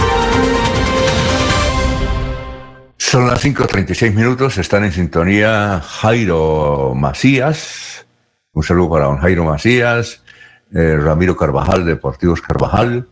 Son 3.11 3.27
las 3.27 3.43
5.36 3.43 4.13
minutos, 4.13 4.57
están 4.57 4.85
en 4.85 4.93
sintonía 4.93 5.81
Jairo 5.81 6.93
Macías, 6.95 8.05
un 8.53 8.63
saludo 8.63 8.91
para 8.91 9.05
don 9.07 9.17
Jairo 9.17 9.43
Macías, 9.43 10.23
eh, 10.73 10.95
Ramiro 10.95 11.35
Carvajal, 11.35 11.85
Deportivos 11.85 12.41
Carvajal, 12.41 13.09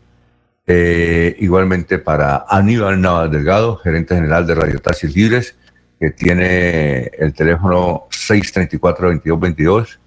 eh, 0.65 1.35
igualmente 1.39 1.99
para 1.99 2.45
Aníbal 2.47 3.01
Navas 3.01 3.29
Delgado, 3.29 3.75
gerente 3.75 4.15
general 4.15 4.47
de 4.47 4.55
Radio 4.55 4.79
Taxis 4.79 5.13
Libres, 5.13 5.57
que 5.99 6.12
tiene 6.12 7.12
el 7.19 7.33
teléfono 7.33 8.07
634-2222, 8.09 9.99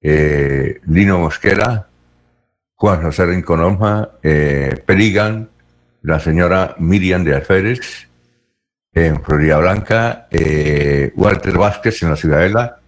eh, 0.00 0.80
Lino 0.86 1.18
Mosquera, 1.18 1.88
Juan 2.74 3.02
José 3.02 3.26
Rinconoma, 3.26 4.12
Perigan, 4.22 5.50
la 6.00 6.18
señora 6.18 6.74
Miriam 6.78 7.22
de 7.22 7.34
Alférez, 7.34 8.08
en 8.92 9.22
Florida 9.22 9.58
Blanca, 9.58 10.26
eh, 10.30 11.12
Walter 11.14 11.56
Vázquez 11.56 12.02
en 12.02 12.10
la 12.10 12.16
Ciudadela 12.16 12.80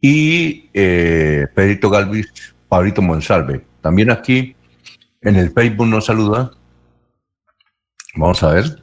y 0.00 0.68
eh, 0.74 1.46
Pedrito 1.54 1.90
Galvis, 1.90 2.54
Pablito 2.68 3.02
Monsalve. 3.02 3.64
También 3.80 4.10
aquí 4.10 4.54
en 5.22 5.36
el 5.36 5.50
Facebook 5.50 5.86
nos 5.86 6.06
saluda. 6.06 6.50
Vamos 8.14 8.42
a 8.42 8.52
ver. 8.52 8.82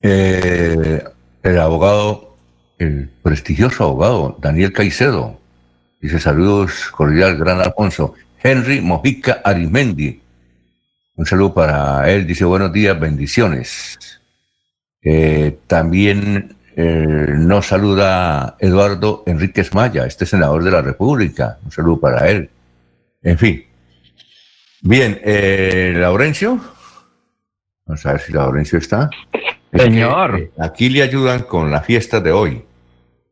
Eh, 0.00 1.02
el 1.42 1.58
abogado, 1.58 2.36
el 2.78 3.08
prestigioso 3.22 3.84
abogado 3.84 4.36
Daniel 4.40 4.72
Caicedo. 4.72 5.40
Dice 6.00 6.20
saludos 6.20 6.90
cordial, 6.90 7.36
gran 7.36 7.60
Alfonso. 7.60 8.14
Henry 8.40 8.80
Mojica 8.80 9.40
Arimendi 9.44 10.20
un 11.18 11.26
saludo 11.26 11.52
para 11.52 12.08
él. 12.10 12.26
Dice 12.26 12.44
buenos 12.44 12.72
días, 12.72 12.98
bendiciones. 12.98 13.98
Eh, 15.02 15.58
también 15.66 16.54
eh, 16.76 17.26
nos 17.36 17.66
saluda 17.66 18.56
Eduardo 18.60 19.24
Enríquez 19.26 19.74
Maya, 19.74 20.06
este 20.06 20.24
senador 20.24 20.62
de 20.62 20.70
la 20.70 20.80
República. 20.80 21.58
Un 21.64 21.72
saludo 21.72 21.98
para 21.98 22.30
él. 22.30 22.48
En 23.22 23.36
fin. 23.36 23.64
Bien, 24.80 25.20
eh, 25.24 25.92
Laurencio. 25.96 26.60
Vamos 27.84 28.06
a 28.06 28.12
ver 28.12 28.20
si 28.20 28.32
Laurencio 28.32 28.78
está. 28.78 29.10
Señor. 29.72 30.52
aquí 30.56 30.88
le 30.88 31.02
ayudan 31.02 31.42
con 31.42 31.70
la 31.70 31.80
fiesta 31.80 32.20
de 32.20 32.30
hoy. 32.30 32.64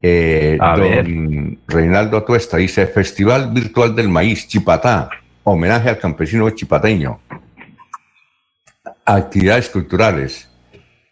don 0.03 1.59
Reinaldo 1.69 2.17
Atuesta 2.17 2.57
dice 2.57 2.87
Festival 2.89 3.53
Virtual 3.53 3.95
del 3.95 4.09
Maíz, 4.09 4.49
Chipatá, 4.49 5.09
homenaje 5.45 5.89
al 5.89 5.99
campesino 5.99 6.51
chipateño 6.51 7.21
actividades 9.07 9.71
culturales, 9.71 10.51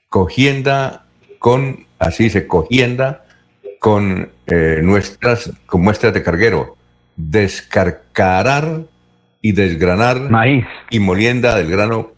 cogienda 0.08 1.06
con, 1.38 1.86
así 1.98 2.28
se 2.28 2.46
cogienda 2.46 3.24
con 3.78 4.30
eh, 4.46 4.80
nuestras, 4.82 5.50
con 5.66 5.82
muestras 5.82 6.12
de 6.12 6.22
carguero, 6.22 6.76
descarcarar 7.16 8.82
y 9.40 9.52
desgranar 9.52 10.30
maíz. 10.30 10.64
y 10.90 10.98
molienda 10.98 11.54
del 11.54 11.70
grano 11.70 12.12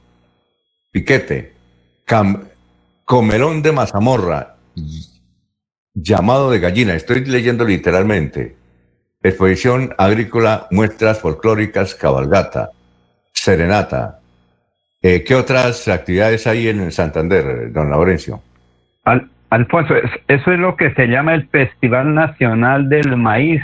piquete, 0.93 1.53
comelón 3.05 3.63
de 3.63 3.73
mazamorra, 3.73 4.57
llamado 5.93 6.51
de 6.51 6.61
gallina, 6.61 6.95
estoy 6.95 7.25
leyendo 7.25 7.65
literalmente, 7.65 8.57
exposición 9.23 9.95
agrícola, 9.99 10.69
muestras 10.71 11.19
folclóricas, 11.19 11.95
cabalgata, 11.95 12.71
serenata, 13.33 14.21
Eh, 15.03 15.23
¿Qué 15.25 15.35
otras 15.35 15.89
actividades 15.89 16.47
hay 16.47 16.69
en 16.69 16.91
Santander, 16.91 17.73
don 17.73 17.91
Laurencio? 17.91 18.41
Alfonso, 19.51 19.95
eso 20.27 20.53
es 20.53 20.59
lo 20.59 20.77
que 20.77 20.93
se 20.95 21.07
llama 21.07 21.35
el 21.35 21.47
Festival 21.49 22.15
Nacional 22.15 22.89
del 22.89 23.17
Maíz 23.17 23.63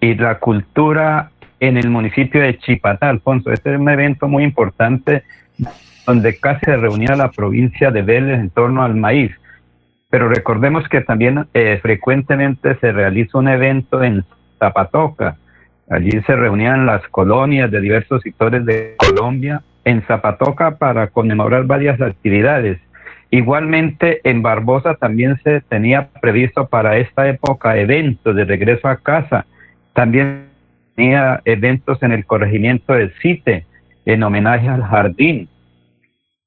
y 0.00 0.14
la 0.14 0.38
Cultura 0.38 1.30
en 1.60 1.76
el 1.76 1.90
municipio 1.90 2.40
de 2.40 2.58
Chipatá, 2.58 3.10
Alfonso. 3.10 3.52
Este 3.52 3.74
es 3.74 3.78
un 3.78 3.88
evento 3.88 4.28
muy 4.28 4.44
importante 4.44 5.24
donde 6.06 6.38
casi 6.38 6.64
se 6.64 6.76
reunía 6.76 7.16
la 7.16 7.30
provincia 7.30 7.90
de 7.90 8.02
Vélez 8.02 8.38
en 8.38 8.50
torno 8.50 8.82
al 8.82 8.94
maíz. 8.94 9.32
Pero 10.08 10.28
recordemos 10.28 10.88
que 10.88 11.00
también 11.00 11.46
eh, 11.54 11.78
frecuentemente 11.82 12.76
se 12.76 12.92
realiza 12.92 13.38
un 13.38 13.48
evento 13.48 14.02
en 14.02 14.24
Zapatoca. 14.58 15.36
Allí 15.90 16.22
se 16.22 16.36
reunían 16.36 16.86
las 16.86 17.06
colonias 17.08 17.70
de 17.70 17.80
diversos 17.80 18.22
sectores 18.22 18.64
de 18.64 18.94
Colombia 18.96 19.62
en 19.84 20.02
Zapatoca 20.02 20.76
para 20.76 21.08
conmemorar 21.08 21.64
varias 21.64 22.00
actividades. 22.00 22.78
Igualmente 23.30 24.20
en 24.24 24.42
Barbosa 24.42 24.94
también 24.94 25.38
se 25.42 25.60
tenía 25.62 26.08
previsto 26.20 26.66
para 26.68 26.96
esta 26.98 27.28
época 27.28 27.76
eventos 27.76 28.34
de 28.36 28.44
regreso 28.44 28.88
a 28.88 28.96
casa. 28.96 29.46
También 29.92 30.46
tenía 30.94 31.40
eventos 31.44 32.02
en 32.02 32.12
el 32.12 32.24
corregimiento 32.24 32.92
del 32.92 33.12
CITE 33.20 33.66
en 34.06 34.22
homenaje 34.22 34.68
al 34.68 34.82
jardín. 34.84 35.48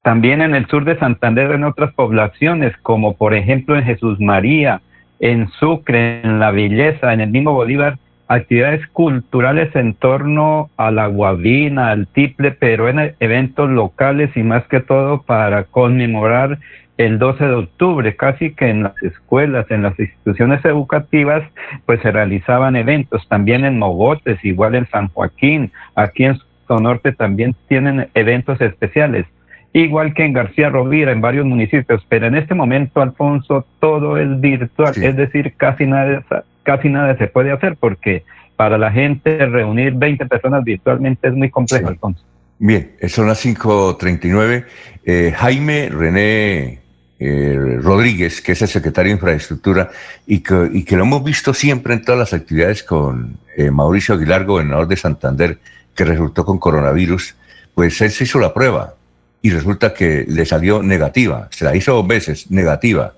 También 0.02 0.40
en 0.40 0.54
el 0.54 0.66
sur 0.66 0.84
de 0.84 0.98
Santander 0.98 1.50
en 1.50 1.64
otras 1.64 1.92
poblaciones, 1.92 2.76
como 2.78 3.16
por 3.16 3.34
ejemplo 3.34 3.76
en 3.76 3.84
Jesús 3.84 4.18
María, 4.20 4.80
en 5.20 5.48
Sucre, 5.60 6.20
en 6.22 6.38
La 6.38 6.50
Belleza, 6.50 7.12
en 7.12 7.20
el 7.20 7.30
mismo 7.30 7.52
Bolívar, 7.52 7.98
actividades 8.28 8.86
culturales 8.88 9.74
en 9.74 9.94
torno 9.94 10.70
a 10.76 10.90
la 10.90 11.06
guabina, 11.06 11.90
al 11.90 12.06
tiple, 12.06 12.52
pero 12.52 12.88
en 12.88 13.14
eventos 13.20 13.70
locales 13.70 14.30
y 14.36 14.42
más 14.42 14.66
que 14.68 14.80
todo 14.80 15.22
para 15.22 15.64
conmemorar 15.64 16.58
el 16.98 17.18
12 17.18 17.44
de 17.44 17.54
octubre, 17.54 18.16
casi 18.16 18.52
que 18.54 18.68
en 18.68 18.82
las 18.82 19.02
escuelas, 19.02 19.70
en 19.70 19.82
las 19.82 19.98
instituciones 19.98 20.64
educativas, 20.64 21.42
pues 21.86 22.00
se 22.02 22.10
realizaban 22.10 22.76
eventos, 22.76 23.26
también 23.28 23.64
en 23.64 23.78
Mogotes, 23.78 24.44
igual 24.44 24.74
en 24.74 24.86
San 24.88 25.08
Joaquín, 25.08 25.70
aquí 25.94 26.24
en 26.24 26.38
Sonorte 26.66 27.12
también 27.12 27.54
tienen 27.68 28.08
eventos 28.14 28.60
especiales, 28.60 29.26
igual 29.72 30.12
que 30.12 30.24
en 30.24 30.32
García 30.32 30.70
Rovira, 30.70 31.12
en 31.12 31.20
varios 31.20 31.46
municipios, 31.46 32.04
pero 32.08 32.26
en 32.26 32.34
este 32.34 32.54
momento, 32.54 33.00
Alfonso, 33.00 33.64
todo 33.78 34.18
es 34.18 34.40
virtual, 34.40 34.92
es 35.00 35.16
decir, 35.16 35.54
casi 35.56 35.86
nada 35.86 36.24
casi 36.68 36.90
nada 36.90 37.16
se 37.16 37.28
puede 37.28 37.50
hacer 37.50 37.78
porque 37.80 38.24
para 38.54 38.76
la 38.76 38.90
gente 38.92 39.46
reunir 39.46 39.94
20 39.94 40.26
personas 40.26 40.62
virtualmente 40.62 41.28
es 41.28 41.32
muy 41.32 41.48
complejo, 41.48 41.88
Alfonso. 41.88 42.22
Bien, 42.58 42.92
son 43.08 43.26
las 43.26 43.42
5.39. 43.42 44.66
Eh, 45.02 45.32
Jaime 45.34 45.88
René 45.88 46.80
eh, 47.18 47.78
Rodríguez, 47.80 48.42
que 48.42 48.52
es 48.52 48.60
el 48.60 48.68
secretario 48.68 49.08
de 49.08 49.14
Infraestructura 49.14 49.88
y 50.26 50.40
que, 50.40 50.68
y 50.70 50.84
que, 50.84 50.96
lo 50.96 51.04
hemos 51.04 51.24
visto 51.24 51.54
siempre 51.54 51.94
en 51.94 52.04
todas 52.04 52.18
las 52.18 52.34
actividades 52.34 52.82
con 52.82 53.38
eh, 53.56 53.70
Mauricio 53.70 54.14
Aguilar, 54.14 54.44
gobernador 54.44 54.88
de 54.88 54.96
Santander, 54.96 55.58
que 55.94 56.04
resultó 56.04 56.44
con 56.44 56.58
coronavirus, 56.58 57.34
pues 57.74 57.98
él 58.02 58.10
se 58.10 58.24
hizo 58.24 58.38
la 58.38 58.52
prueba 58.52 58.92
y 59.40 59.48
resulta 59.48 59.94
que 59.94 60.26
le 60.28 60.44
salió 60.44 60.82
negativa. 60.82 61.48
Se 61.50 61.64
la 61.64 61.74
hizo 61.74 61.94
dos 61.94 62.06
veces, 62.06 62.50
negativa, 62.50 63.14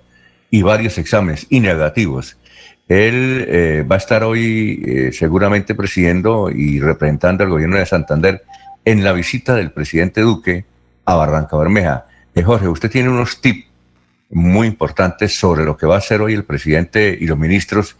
y 0.53 0.63
varios 0.63 0.99
exámenes 0.99 1.49
y 1.51 1.59
negativos. 1.59 2.37
Él 2.91 3.47
eh, 3.49 3.85
va 3.89 3.95
a 3.95 3.99
estar 3.99 4.25
hoy 4.25 4.83
eh, 4.85 5.13
seguramente 5.13 5.77
presidiendo 5.77 6.51
y 6.51 6.81
representando 6.81 7.45
al 7.45 7.51
gobierno 7.51 7.77
de 7.77 7.87
Santander 7.87 8.43
en 8.85 9.05
la 9.05 9.13
visita 9.13 9.55
del 9.55 9.71
presidente 9.71 10.23
Duque 10.23 10.65
a 11.05 11.15
Barranca 11.15 11.57
Bermeja. 11.57 12.07
Eh, 12.35 12.43
Jorge, 12.43 12.67
usted 12.67 12.91
tiene 12.91 13.09
unos 13.09 13.41
tips 13.41 13.65
muy 14.31 14.67
importantes 14.67 15.39
sobre 15.39 15.65
lo 15.65 15.77
que 15.77 15.87
va 15.87 15.95
a 15.95 15.99
hacer 15.99 16.21
hoy 16.21 16.35
el 16.35 16.43
presidente 16.43 17.17
y 17.19 17.29
los 17.29 17.39
ministros, 17.39 17.97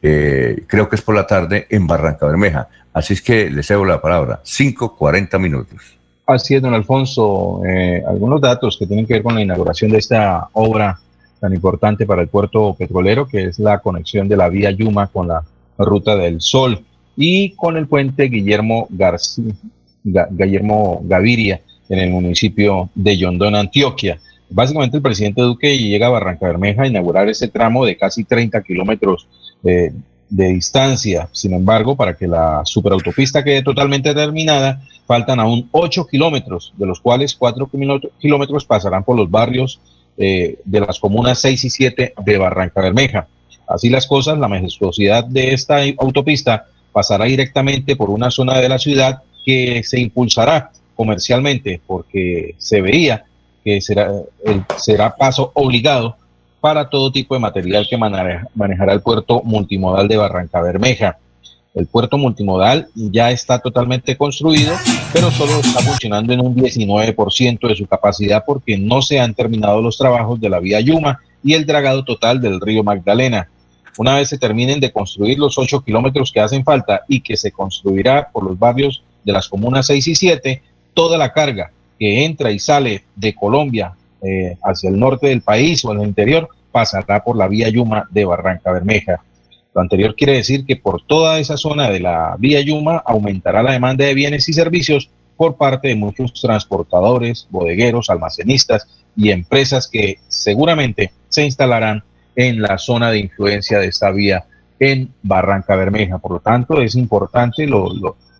creo 0.00 0.88
que 0.90 0.96
es 0.96 1.00
por 1.00 1.14
la 1.14 1.26
tarde, 1.26 1.66
en 1.70 1.86
Barranca 1.86 2.26
Bermeja. 2.26 2.68
Así 2.92 3.14
es 3.14 3.22
que 3.22 3.50
le 3.50 3.62
cedo 3.62 3.86
la 3.86 4.02
palabra. 4.02 4.40
Cinco, 4.42 4.94
cuarenta 4.94 5.38
minutos. 5.38 5.96
Así 6.26 6.54
es, 6.54 6.60
don 6.60 6.74
Alfonso. 6.74 7.62
algunos 8.06 8.42
datos 8.42 8.76
que 8.78 8.86
tienen 8.86 9.06
que 9.06 9.14
ver 9.14 9.22
con 9.22 9.34
la 9.34 9.40
inauguración 9.40 9.90
de 9.90 9.98
esta 9.98 10.48
obra 10.52 10.98
tan 11.44 11.52
importante 11.52 12.06
para 12.06 12.22
el 12.22 12.28
puerto 12.28 12.72
petrolero, 12.72 13.26
que 13.26 13.44
es 13.44 13.58
la 13.58 13.78
conexión 13.80 14.28
de 14.28 14.36
la 14.38 14.48
vía 14.48 14.70
Yuma 14.70 15.08
con 15.08 15.28
la 15.28 15.42
ruta 15.76 16.16
del 16.16 16.40
Sol 16.40 16.82
y 17.18 17.50
con 17.50 17.76
el 17.76 17.86
puente 17.86 18.30
Guillermo 18.30 18.86
García, 18.88 19.52
Guillermo 20.02 21.02
Gaviria 21.04 21.60
en 21.90 21.98
el 21.98 22.10
municipio 22.10 22.88
de 22.94 23.18
Yondón, 23.18 23.56
Antioquia. 23.56 24.18
Básicamente 24.48 24.96
el 24.96 25.02
presidente 25.02 25.42
Duque 25.42 25.76
llega 25.76 26.06
a 26.06 26.16
Barranca 26.16 26.46
Bermeja 26.46 26.84
a 26.84 26.86
inaugurar 26.86 27.28
ese 27.28 27.48
tramo 27.48 27.84
de 27.84 27.98
casi 27.98 28.24
30 28.24 28.62
kilómetros 28.62 29.28
eh, 29.64 29.92
de 30.30 30.48
distancia. 30.48 31.28
Sin 31.32 31.52
embargo, 31.52 31.94
para 31.94 32.16
que 32.16 32.26
la 32.26 32.62
superautopista 32.64 33.44
quede 33.44 33.62
totalmente 33.62 34.14
terminada, 34.14 34.80
faltan 35.06 35.40
aún 35.40 35.68
8 35.72 36.06
kilómetros, 36.06 36.72
de 36.78 36.86
los 36.86 37.00
cuales 37.00 37.34
4 37.34 37.68
kilómetros 38.18 38.64
pasarán 38.64 39.04
por 39.04 39.14
los 39.14 39.30
barrios 39.30 39.78
eh, 40.16 40.58
de 40.64 40.80
las 40.80 40.98
comunas 40.98 41.40
6 41.40 41.64
y 41.64 41.70
7 41.70 42.14
de 42.24 42.38
Barranca 42.38 42.80
Bermeja. 42.80 43.26
Así 43.66 43.88
las 43.88 44.06
cosas, 44.06 44.38
la 44.38 44.48
majestuosidad 44.48 45.24
de 45.24 45.54
esta 45.54 45.78
autopista 45.98 46.66
pasará 46.92 47.24
directamente 47.24 47.96
por 47.96 48.10
una 48.10 48.30
zona 48.30 48.58
de 48.58 48.68
la 48.68 48.78
ciudad 48.78 49.22
que 49.44 49.82
se 49.84 50.00
impulsará 50.00 50.70
comercialmente 50.94 51.80
porque 51.86 52.54
se 52.58 52.80
veía 52.80 53.24
que 53.64 53.80
será, 53.80 54.12
será 54.76 55.16
paso 55.16 55.50
obligado 55.54 56.16
para 56.60 56.88
todo 56.88 57.10
tipo 57.10 57.34
de 57.34 57.40
material 57.40 57.86
que 57.88 57.96
manejará 57.98 58.92
el 58.92 59.00
puerto 59.00 59.42
multimodal 59.42 60.06
de 60.08 60.16
Barranca 60.16 60.62
Bermeja. 60.62 61.18
El 61.74 61.86
puerto 61.86 62.16
multimodal 62.16 62.88
ya 62.94 63.32
está 63.32 63.58
totalmente 63.58 64.16
construido, 64.16 64.72
pero 65.12 65.32
solo 65.32 65.58
está 65.58 65.80
funcionando 65.80 66.32
en 66.32 66.40
un 66.40 66.54
19% 66.54 67.68
de 67.68 67.74
su 67.74 67.86
capacidad 67.86 68.44
porque 68.46 68.78
no 68.78 69.02
se 69.02 69.18
han 69.18 69.34
terminado 69.34 69.82
los 69.82 69.98
trabajos 69.98 70.40
de 70.40 70.48
la 70.48 70.60
vía 70.60 70.78
Yuma 70.78 71.20
y 71.42 71.54
el 71.54 71.66
dragado 71.66 72.04
total 72.04 72.40
del 72.40 72.60
río 72.60 72.84
Magdalena. 72.84 73.48
Una 73.98 74.14
vez 74.14 74.28
se 74.28 74.38
terminen 74.38 74.78
de 74.78 74.92
construir 74.92 75.38
los 75.38 75.58
8 75.58 75.82
kilómetros 75.82 76.30
que 76.32 76.40
hacen 76.40 76.62
falta 76.62 77.02
y 77.08 77.20
que 77.20 77.36
se 77.36 77.50
construirá 77.50 78.28
por 78.32 78.44
los 78.44 78.56
barrios 78.56 79.02
de 79.24 79.32
las 79.32 79.48
comunas 79.48 79.88
6 79.88 80.06
y 80.06 80.14
7, 80.14 80.62
toda 80.94 81.18
la 81.18 81.32
carga 81.32 81.72
que 81.98 82.24
entra 82.24 82.52
y 82.52 82.60
sale 82.60 83.02
de 83.16 83.34
Colombia 83.34 83.94
eh, 84.22 84.56
hacia 84.62 84.90
el 84.90 84.98
norte 84.98 85.26
del 85.26 85.42
país 85.42 85.84
o 85.84 85.92
en 85.92 86.00
el 86.00 86.06
interior 86.06 86.48
pasará 86.70 87.22
por 87.22 87.36
la 87.36 87.48
vía 87.48 87.68
Yuma 87.68 88.06
de 88.10 88.24
Barranca 88.24 88.70
Bermeja. 88.70 89.20
Lo 89.74 89.80
anterior 89.80 90.14
quiere 90.14 90.34
decir 90.34 90.64
que 90.64 90.76
por 90.76 91.02
toda 91.02 91.38
esa 91.40 91.56
zona 91.56 91.90
de 91.90 92.00
la 92.00 92.36
vía 92.38 92.60
Yuma 92.60 93.02
aumentará 93.04 93.62
la 93.62 93.72
demanda 93.72 94.04
de 94.04 94.14
bienes 94.14 94.48
y 94.48 94.52
servicios 94.52 95.10
por 95.36 95.56
parte 95.56 95.88
de 95.88 95.96
muchos 95.96 96.32
transportadores, 96.40 97.48
bodegueros, 97.50 98.08
almacenistas 98.08 98.86
y 99.16 99.30
empresas 99.30 99.88
que 99.88 100.18
seguramente 100.28 101.12
se 101.28 101.44
instalarán 101.44 102.04
en 102.36 102.62
la 102.62 102.78
zona 102.78 103.10
de 103.10 103.18
influencia 103.18 103.80
de 103.80 103.88
esta 103.88 104.12
vía 104.12 104.44
en 104.78 105.12
Barranca 105.22 105.74
Bermeja. 105.74 106.18
Por 106.18 106.32
lo 106.32 106.40
tanto, 106.40 106.80
es 106.80 106.94
importante 106.94 107.66
lo, 107.66 107.88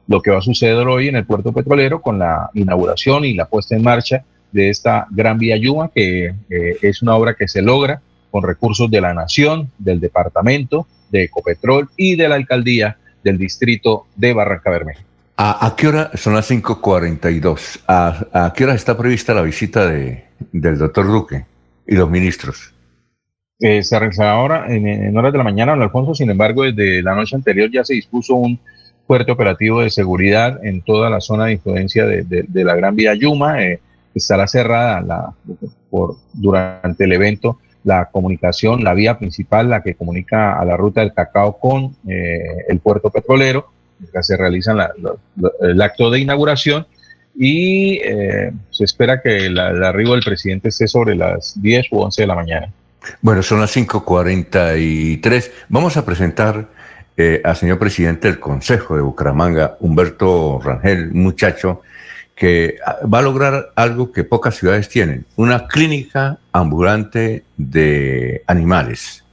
lo, 0.07 0.23
que 0.23 0.31
va 0.31 0.39
a 0.39 0.43
suceder 0.43 0.87
hoy 0.87 1.09
en 1.09 1.17
el 1.17 1.27
puerto 1.27 1.53
petrolero 1.53 2.01
con 2.01 2.19
la 2.19 2.51
inauguración 2.55 3.25
y 3.25 3.35
la 3.35 3.47
puesta 3.47 3.75
en 3.75 3.83
marcha 3.83 4.25
de 4.53 4.71
esta 4.71 5.09
gran 5.11 5.39
vía 5.39 5.57
Yuma, 5.57 5.91
que 5.93 6.27
eh, 6.27 6.77
es 6.81 7.03
una 7.03 7.17
obra 7.17 7.35
que 7.35 7.49
se 7.49 7.61
logra 7.61 8.01
con 8.31 8.45
recursos 8.45 8.89
de 8.91 9.01
la 9.01 9.15
nación, 9.15 9.71
del 9.79 10.01
departamento, 10.01 10.87
de 11.11 11.25
Ecopetrol 11.25 11.89
y 11.97 12.17
de 12.17 12.29
la 12.29 12.37
alcaldía 12.37 12.97
del 13.23 13.39
distrito 13.39 14.07
de 14.17 14.33
Barranca 14.33 14.71
Bermeja. 14.71 15.03
¿A, 15.37 15.75
qué 15.77 15.89
hora? 15.89 16.11
Son 16.15 16.35
las 16.35 16.49
5.42. 16.49 17.81
¿A, 17.89 18.47
¿A 18.47 18.53
qué 18.53 18.65
hora 18.65 18.75
está 18.75 18.97
prevista 18.97 19.35
la 19.35 19.43
visita 19.43 19.87
de, 19.87 20.25
del 20.53 20.79
doctor 20.79 21.07
Duque 21.07 21.45
y 21.87 21.97
los 21.97 22.09
ministros? 22.09 22.75
Eh, 23.61 23.83
se 23.83 23.99
realizará 23.99 24.33
ahora 24.33 24.67
en, 24.69 25.17
horas 25.17 25.33
de 25.33 25.39
la 25.39 25.45
mañana, 25.45 25.73
don 25.73 25.83
Alfonso. 25.83 26.15
Sin 26.15 26.31
embargo, 26.31 26.65
desde 26.65 27.03
la 27.03 27.15
noche 27.15 27.37
anterior 27.37 27.71
ya 27.71 27.85
se 27.85 27.95
dispuso 27.95 28.35
un 28.35 28.59
fuerte 29.07 29.33
operativo 29.33 29.81
de 29.81 29.91
seguridad 29.91 30.65
en 30.65 30.83
toda 30.83 31.11
la 31.11 31.21
zona 31.21 31.47
de 31.47 31.53
influencia 31.53 32.07
de, 32.07 32.65
la 32.65 32.75
Gran 32.75 32.97
Vía 32.97 33.15
Yuma. 33.15 33.63
Eh, 33.63 33.81
estará 34.15 34.47
cerrada 34.47 35.01
la, 35.01 35.35
por, 35.91 36.17
durante 36.33 37.05
el 37.05 37.13
evento 37.13 37.59
la 37.85 38.07
comunicación, 38.07 38.83
la 38.83 38.95
vía 38.95 39.19
principal, 39.19 39.69
la 39.69 39.83
que 39.83 39.95
comunica 39.95 40.59
a 40.59 40.65
la 40.65 40.77
ruta 40.77 41.03
del 41.03 41.13
cacao 41.13 41.59
con 41.59 41.97
eh, 42.09 42.65
el 42.69 42.81
puerto 42.81 43.11
petrolero. 43.11 43.71
Se 44.21 44.37
realiza 44.37 44.75
el 45.61 45.83
acto 45.83 46.11
de 46.11 46.19
inauguración 46.19 46.87
y 47.37 48.01
eh, 48.05 48.53
se 48.71 48.85
espera 48.85 49.21
que 49.23 49.47
el 49.47 49.59
arribo 49.59 50.13
del 50.13 50.23
presidente 50.23 50.69
esté 50.69 50.89
sobre 50.89 51.15
las 51.15 51.61
10 51.61 51.87
u 51.93 52.01
11 52.01 52.23
de 52.23 52.27
la 52.27 52.35
mañana. 52.35 52.73
Bueno, 53.21 53.43
son 53.43 53.61
las 53.61 53.77
5.43. 53.77 55.51
Vamos 55.69 55.97
a 55.97 56.05
presentar 56.05 56.69
eh, 57.17 57.41
al 57.45 57.57
señor 57.57 57.79
presidente 57.79 58.29
del 58.29 58.41
Consejo 58.41 58.97
de 58.97 59.03
Bucaramanga, 59.03 59.77
Humberto 59.81 60.61
Rangel, 60.63 61.13
muchacho 61.13 61.83
que 62.35 62.79
ah, 62.85 62.99
va 63.07 63.19
a 63.19 63.23
lograr 63.23 63.73
algo 63.77 64.13
que 64.13 64.25
pocas 64.25 64.57
ciudades 64.57 64.89
tienen, 64.89 65.27
una 65.37 65.67
clínica 65.67 66.39
ambulante 66.53 67.45
de 67.57 68.43
animales. 68.47 69.25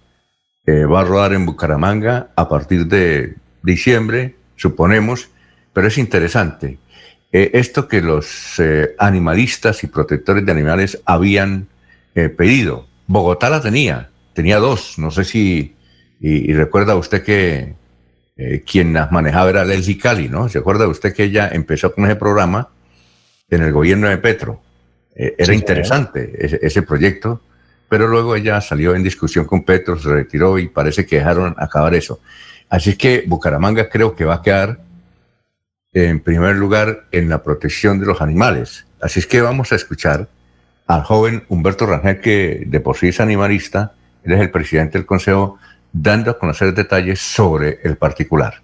va 0.67 1.01
a 1.01 1.03
rodar 1.03 1.33
en 1.33 1.45
Bucaramanga 1.45 2.29
a 2.35 2.47
partir 2.47 2.85
de 2.85 3.35
diciembre, 3.63 4.35
suponemos, 4.55 5.29
pero 5.73 5.87
es 5.87 5.97
interesante. 5.97 6.77
Eh, 7.31 7.51
esto 7.53 7.87
que 7.87 8.01
los 8.01 8.59
eh, 8.59 8.93
animalistas 8.97 9.83
y 9.83 9.87
protectores 9.87 10.45
de 10.45 10.51
animales 10.51 11.01
habían 11.05 11.67
eh, 12.13 12.27
pedido. 12.27 12.87
Bogotá 13.07 13.49
la 13.49 13.61
tenía, 13.61 14.09
tenía 14.33 14.57
dos, 14.57 14.97
no 14.97 15.11
sé 15.11 15.23
si, 15.23 15.75
y, 16.19 16.53
recuerda 16.53 16.95
usted 16.95 17.23
que 17.23 17.79
quien 18.65 18.93
las 18.93 19.11
manejaba 19.11 19.51
era 19.51 19.65
Leslie 19.65 19.99
Cali, 19.99 20.27
¿no? 20.27 20.49
¿Se 20.49 20.57
acuerda 20.57 20.87
usted 20.87 21.13
que 21.13 21.25
ella 21.25 21.49
empezó 21.51 21.93
con 21.93 22.05
ese 22.05 22.15
programa 22.15 22.69
en 23.51 23.61
el 23.61 23.71
gobierno 23.71 24.09
de 24.09 24.17
Petro? 24.17 24.61
era 25.13 25.53
interesante 25.53 26.33
ese, 26.39 26.57
ese, 26.63 26.81
proyecto, 26.81 27.41
pero 27.89 28.07
luego 28.07 28.35
ella 28.35 28.61
salió 28.61 28.95
en 28.95 29.03
discusión 29.03 29.45
con 29.45 29.63
Petro, 29.63 29.99
se 29.99 30.09
retiró 30.09 30.57
y 30.57 30.69
parece 30.69 31.05
que 31.05 31.17
dejaron 31.17 31.53
acabar 31.57 31.93
eso. 31.93 32.21
Así 32.69 32.95
que 32.95 33.25
Bucaramanga 33.27 33.89
creo 33.89 34.15
que 34.15 34.23
va 34.23 34.35
a 34.35 34.41
quedar 34.41 34.79
en 35.93 36.21
primer 36.21 36.55
lugar 36.55 37.07
en 37.11 37.29
la 37.29 37.43
protección 37.43 37.99
de 37.99 38.05
los 38.05 38.21
animales. 38.21 38.85
Así 39.01 39.19
es 39.19 39.27
que 39.27 39.41
vamos 39.41 39.71
a 39.71 39.75
escuchar 39.75 40.29
al 40.87 41.03
joven 41.03 41.43
Humberto 41.49 41.85
Rangel, 41.85 42.21
que 42.21 42.63
de 42.65 42.79
por 42.79 42.97
sí 42.97 43.09
es 43.09 43.19
animalista, 43.19 43.93
él 44.23 44.33
es 44.33 44.39
el 44.39 44.51
presidente 44.51 44.97
del 44.97 45.05
Consejo, 45.05 45.57
dando 45.91 46.31
a 46.31 46.39
conocer 46.39 46.73
detalles 46.73 47.19
sobre 47.19 47.79
el 47.83 47.97
particular. 47.97 48.61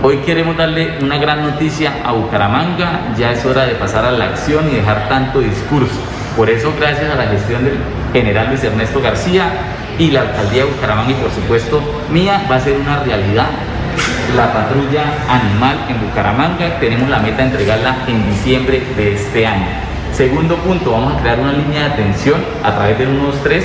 Hoy 0.00 0.18
queremos 0.18 0.56
darle 0.56 0.98
una 1.02 1.18
gran 1.18 1.42
noticia 1.42 1.92
a 2.04 2.12
Bucaramanga, 2.12 3.14
ya 3.18 3.32
es 3.32 3.44
hora 3.44 3.66
de 3.66 3.74
pasar 3.74 4.04
a 4.04 4.12
la 4.12 4.26
acción 4.26 4.68
y 4.70 4.76
dejar 4.76 5.08
tanto 5.08 5.40
discurso. 5.40 6.00
Por 6.36 6.48
eso, 6.48 6.72
gracias 6.78 7.10
a 7.10 7.16
la 7.16 7.24
gestión 7.24 7.64
del 7.64 7.78
general 8.12 8.48
Luis 8.48 8.62
Ernesto 8.62 9.00
García, 9.00 9.50
y 9.98 10.12
la 10.12 10.20
alcaldía 10.20 10.64
de 10.64 10.70
Bucaramanga 10.70 11.10
y 11.10 11.14
por 11.14 11.30
supuesto 11.32 11.82
mía 12.10 12.46
va 12.48 12.56
a 12.56 12.60
ser 12.60 12.74
una 12.74 13.02
realidad 13.02 13.46
la 14.36 14.52
patrulla 14.52 15.02
animal 15.28 15.78
en 15.88 16.06
Bucaramanga. 16.06 16.78
Tenemos 16.78 17.08
la 17.08 17.18
meta 17.18 17.38
de 17.38 17.44
entregarla 17.44 17.96
en 18.06 18.30
diciembre 18.30 18.82
de 18.96 19.14
este 19.14 19.46
año. 19.46 19.66
Segundo 20.12 20.56
punto, 20.56 20.92
vamos 20.92 21.16
a 21.16 21.20
crear 21.20 21.40
una 21.40 21.52
línea 21.52 21.84
de 21.84 21.92
atención 21.94 22.40
a 22.62 22.74
través 22.74 22.98
del 22.98 23.08
123 23.08 23.64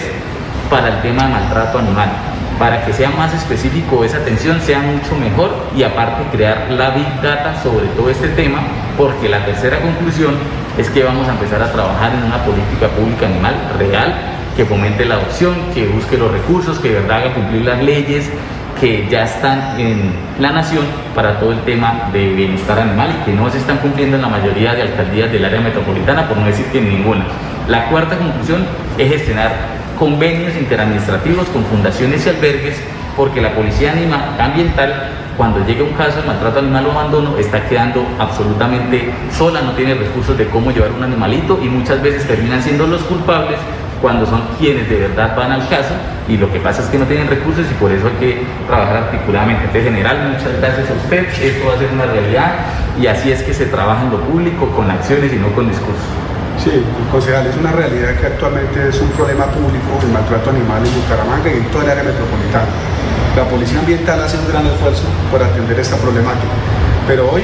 para 0.69 0.88
el 0.88 1.01
tema 1.01 1.23
de 1.27 1.29
maltrato 1.34 1.79
animal. 1.79 2.32
Para 2.64 2.86
que 2.86 2.93
sea 2.93 3.09
más 3.09 3.34
específico 3.34 4.05
esa 4.05 4.20
atención, 4.20 4.61
sea 4.61 4.80
mucho 4.80 5.18
mejor 5.18 5.53
y 5.76 5.84
aparte 5.84 6.24
crear 6.32 6.72
la 6.72 6.91
Big 6.91 7.22
Data 7.22 7.61
sobre 7.61 7.88
todo 7.88 8.09
este 8.09 8.30
tema, 8.30 8.59
porque 8.97 9.28
la 9.28 9.43
tercera 9.43 9.82
conclusión 9.82 10.34
es 10.78 10.89
que 10.89 11.03
vamos 11.03 11.28
a 11.28 11.32
empezar 11.32 11.61
a 11.61 11.74
trabajar 11.74 12.14
en 12.14 12.24
una 12.24 12.38
política 12.45 12.88
pública 12.88 13.26
animal 13.26 13.53
real 13.78 14.14
que 14.55 14.64
fomente 14.64 15.03
la 15.03 15.16
adopción, 15.16 15.55
que 15.74 15.88
busque 15.88 16.18
los 16.18 16.32
recursos, 16.32 16.80
que 16.80 16.88
de 16.88 17.01
verdad 17.01 17.18
haga 17.18 17.34
cumplir 17.34 17.66
las 17.66 17.84
leyes 17.84 18.30
que 18.80 19.09
ya 19.11 19.26
están 19.26 19.78
en 19.78 20.14
la 20.39 20.53
nación 20.53 20.86
para 21.14 21.41
todo 21.41 21.51
el 21.51 21.59
tema 21.64 22.11
de 22.14 22.30
bienestar 22.30 22.80
animal 22.80 23.09
y 23.11 23.26
que 23.26 23.34
no 23.34 23.49
se 23.49 23.57
están 23.57 23.80
cumpliendo 23.80 24.16
en 24.16 24.22
la 24.22 24.30
mayoría 24.30 24.74
de 24.74 24.84
alcaldías 24.84 25.30
del 25.30 25.43
área 25.43 25.59
metropolitana, 25.59 26.30
por 26.30 26.38
no 26.38 26.45
decir 26.45 26.68
que 26.68 26.78
en 26.78 26.88
ninguna. 26.88 27.26
La 27.68 27.89
cuarta 27.89 28.18
conclusión 28.18 28.66
es 28.97 29.11
gestionar 29.11 29.51
convenios 30.03 30.53
interadministrativos 30.57 31.47
con 31.47 31.63
fundaciones 31.63 32.25
y 32.25 32.29
albergues 32.29 32.75
porque 33.15 33.39
la 33.39 33.55
policía 33.55 33.93
ambiental 34.37 35.11
cuando 35.37 35.65
llega 35.65 35.81
un 35.81 35.93
caso 35.93 36.19
de 36.19 36.27
maltrato 36.27 36.59
animal 36.59 36.87
o 36.87 36.91
abandono 36.91 37.37
está 37.37 37.69
quedando 37.69 38.05
absolutamente 38.19 39.13
sola, 39.31 39.61
no 39.61 39.71
tiene 39.71 39.93
recursos 39.93 40.37
de 40.37 40.47
cómo 40.47 40.71
llevar 40.71 40.91
un 40.91 41.03
animalito 41.03 41.57
y 41.63 41.69
muchas 41.69 42.03
veces 42.03 42.27
terminan 42.27 42.61
siendo 42.61 42.85
los 42.85 43.01
culpables 43.03 43.55
cuando 44.01 44.25
son 44.25 44.41
quienes 44.59 44.89
de 44.89 44.97
verdad 45.07 45.37
van 45.37 45.53
al 45.53 45.69
caso 45.69 45.93
y 46.27 46.35
lo 46.35 46.51
que 46.51 46.59
pasa 46.59 46.81
es 46.81 46.89
que 46.89 46.97
no 46.97 47.05
tienen 47.05 47.29
recursos 47.29 47.65
y 47.71 47.73
por 47.75 47.89
eso 47.89 48.07
hay 48.07 48.27
que 48.27 48.43
trabajar 48.67 48.97
articuladamente. 49.03 49.79
En 49.79 49.85
general, 49.85 50.33
muchas 50.33 50.59
gracias 50.59 50.89
a 50.89 50.93
usted, 50.95 51.29
esto 51.41 51.65
va 51.65 51.75
a 51.75 51.77
ser 51.77 51.87
una 51.93 52.07
realidad 52.07 52.55
y 52.99 53.07
así 53.07 53.31
es 53.31 53.41
que 53.41 53.53
se 53.53 53.67
trabaja 53.67 54.03
en 54.03 54.11
lo 54.11 54.19
público 54.19 54.67
con 54.75 54.91
acciones 54.91 55.31
y 55.31 55.37
no 55.37 55.47
con 55.53 55.69
discursos. 55.69 56.03
Sí, 56.57 56.83
concejal, 57.11 57.47
es 57.47 57.57
una 57.57 57.71
realidad 57.71 58.15
que 58.19 58.27
actualmente 58.27 58.89
es 58.89 58.99
un 59.01 59.09
problema 59.11 59.45
público 59.47 59.99
el 60.01 60.09
maltrato 60.09 60.49
animal 60.49 60.85
en 60.85 60.93
Bucaramanga 60.93 61.49
y 61.49 61.57
en 61.57 61.65
toda 61.71 61.83
el 61.85 61.91
área 61.91 62.03
metropolitana. 62.03 62.67
La 63.35 63.43
Policía 63.49 63.79
Ambiental 63.79 64.21
hace 64.21 64.37
un 64.37 64.47
gran 64.47 64.65
esfuerzo 64.67 65.03
por 65.31 65.41
atender 65.41 65.79
esta 65.79 65.97
problemática, 65.97 66.53
pero 67.07 67.31
hoy 67.31 67.43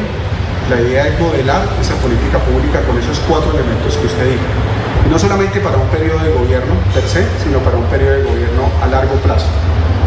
la 0.69 0.79
idea 0.79 1.07
es 1.07 1.19
modelar 1.19 1.63
esa 1.81 1.95
política 1.95 2.37
pública 2.39 2.81
con 2.85 2.97
esos 2.97 3.19
cuatro 3.27 3.51
elementos 3.51 3.97
que 3.97 4.05
usted 4.05 4.25
dijo 4.29 4.79
no 5.09 5.17
solamente 5.17 5.59
para 5.59 5.77
un 5.77 5.87
periodo 5.87 6.19
de 6.19 6.29
gobierno 6.29 6.75
per 6.93 7.03
se, 7.03 7.25
sino 7.41 7.57
para 7.59 7.77
un 7.77 7.85
periodo 7.85 8.13
de 8.13 8.23
gobierno 8.23 8.69
a 8.81 8.87
largo 8.87 9.15
plazo. 9.25 9.47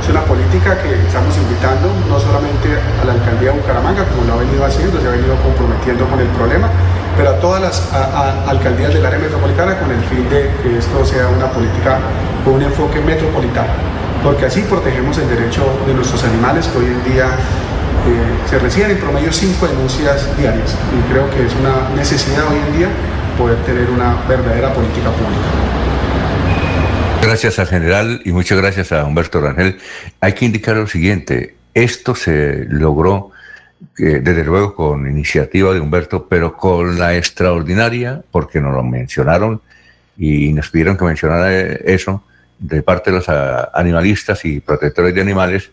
Es 0.01 0.09
una 0.09 0.23
política 0.23 0.79
que 0.79 0.95
estamos 0.95 1.35
invitando 1.37 1.91
no 2.09 2.19
solamente 2.19 2.71
a 3.01 3.05
la 3.05 3.13
alcaldía 3.13 3.51
de 3.51 3.59
Bucaramanga, 3.59 4.07
como 4.07 4.27
lo 4.27 4.35
ha 4.35 4.37
venido 4.37 4.65
haciendo, 4.65 5.01
se 5.01 5.07
ha 5.07 5.11
venido 5.11 5.35
comprometiendo 5.43 6.07
con 6.07 6.19
el 6.21 6.27
problema, 6.39 6.71
pero 7.17 7.31
a 7.31 7.41
todas 7.41 7.61
las 7.61 7.93
alcaldías 8.47 8.95
del 8.95 9.05
área 9.05 9.19
metropolitana 9.19 9.79
con 9.79 9.91
el 9.91 10.01
fin 10.05 10.29
de 10.31 10.51
que 10.63 10.79
esto 10.79 11.05
sea 11.05 11.29
una 11.29 11.51
política 11.51 11.99
con 12.45 12.55
un 12.55 12.63
enfoque 12.63 13.01
metropolitano, 13.01 13.73
porque 14.23 14.47
así 14.47 14.63
protegemos 14.63 15.17
el 15.19 15.29
derecho 15.29 15.63
de 15.87 15.95
nuestros 15.95 16.23
animales 16.25 16.67
que 16.69 16.79
hoy 16.79 16.87
en 16.87 17.05
día 17.05 17.27
eh, 17.27 18.49
se 18.51 18.59
reciben 18.59 18.93
en 18.93 18.99
promedio 18.99 19.33
cinco 19.33 19.67
denuncias 19.67 20.37
diarias 20.37 20.77
y 20.93 21.13
creo 21.13 21.31
que 21.31 21.47
es 21.47 21.55
una 21.55 21.89
necesidad 21.95 22.51
hoy 22.51 22.59
en 22.67 22.79
día 22.79 22.89
poder 23.39 23.59
tener 23.65 23.89
una 23.91 24.17
verdadera 24.29 24.73
política 24.73 25.11
pública. 25.11 25.73
Gracias 27.23 27.59
al 27.59 27.69
general 27.69 28.21
y 28.25 28.33
muchas 28.33 28.59
gracias 28.59 28.91
a 28.91 29.05
Humberto 29.05 29.41
Rangel. 29.41 29.79
Hay 30.21 30.33
que 30.33 30.45
indicar 30.45 30.77
lo 30.77 30.89
siguiente, 30.89 31.55
esto 31.75 32.15
se 32.15 32.67
logró 32.69 33.32
desde 33.97 34.45
luego 34.45 34.75
con 34.75 35.09
iniciativa 35.09 35.73
de 35.73 35.81
Humberto, 35.81 36.27
pero 36.29 36.57
con 36.57 36.99
la 36.99 37.17
extraordinaria, 37.17 38.23
porque 38.31 38.61
nos 38.61 38.75
lo 38.75 38.83
mencionaron 38.83 39.61
y 40.17 40.53
nos 40.53 40.71
pidieron 40.71 40.97
que 40.97 41.05
mencionara 41.05 41.53
eso, 41.53 42.25
de 42.59 42.83
parte 42.83 43.11
de 43.11 43.17
los 43.17 43.29
animalistas 43.75 44.45
y 44.45 44.61
protectores 44.61 45.15
de 45.15 45.21
animales, 45.21 45.71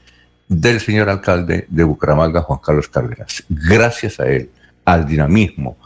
del 0.48 0.80
señor 0.80 1.10
alcalde 1.10 1.66
de 1.70 1.84
Bucaramanga, 1.84 2.42
Juan 2.42 2.60
Carlos 2.66 2.88
Cárdenas. 2.88 3.44
Gracias 3.50 4.20
a 4.20 4.28
él, 4.28 4.50
al 4.86 5.06
dinamismo, 5.06 5.78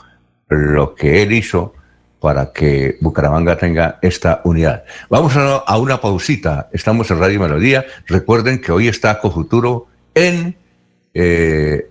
lo 0.48 0.96
que 0.96 1.22
él 1.22 1.34
hizo 1.34 1.74
para 2.22 2.54
que 2.54 2.98
Bucaramanga 3.02 3.58
tenga 3.58 4.00
esta 4.02 4.40
unidad. 4.46 4.86
Vamos 5.10 5.36
a 5.36 5.78
una 5.78 6.00
pausita. 6.00 6.70
Estamos 6.72 7.12
en 7.12 7.20
Radio 7.20 7.42
Melodía. 7.42 7.86
Recuerden 8.08 8.62
que 8.62 8.72
hoy 8.72 8.88
está 8.88 9.20
Cofuturo 9.20 9.88
en 10.16 10.56
eh, 11.14 11.90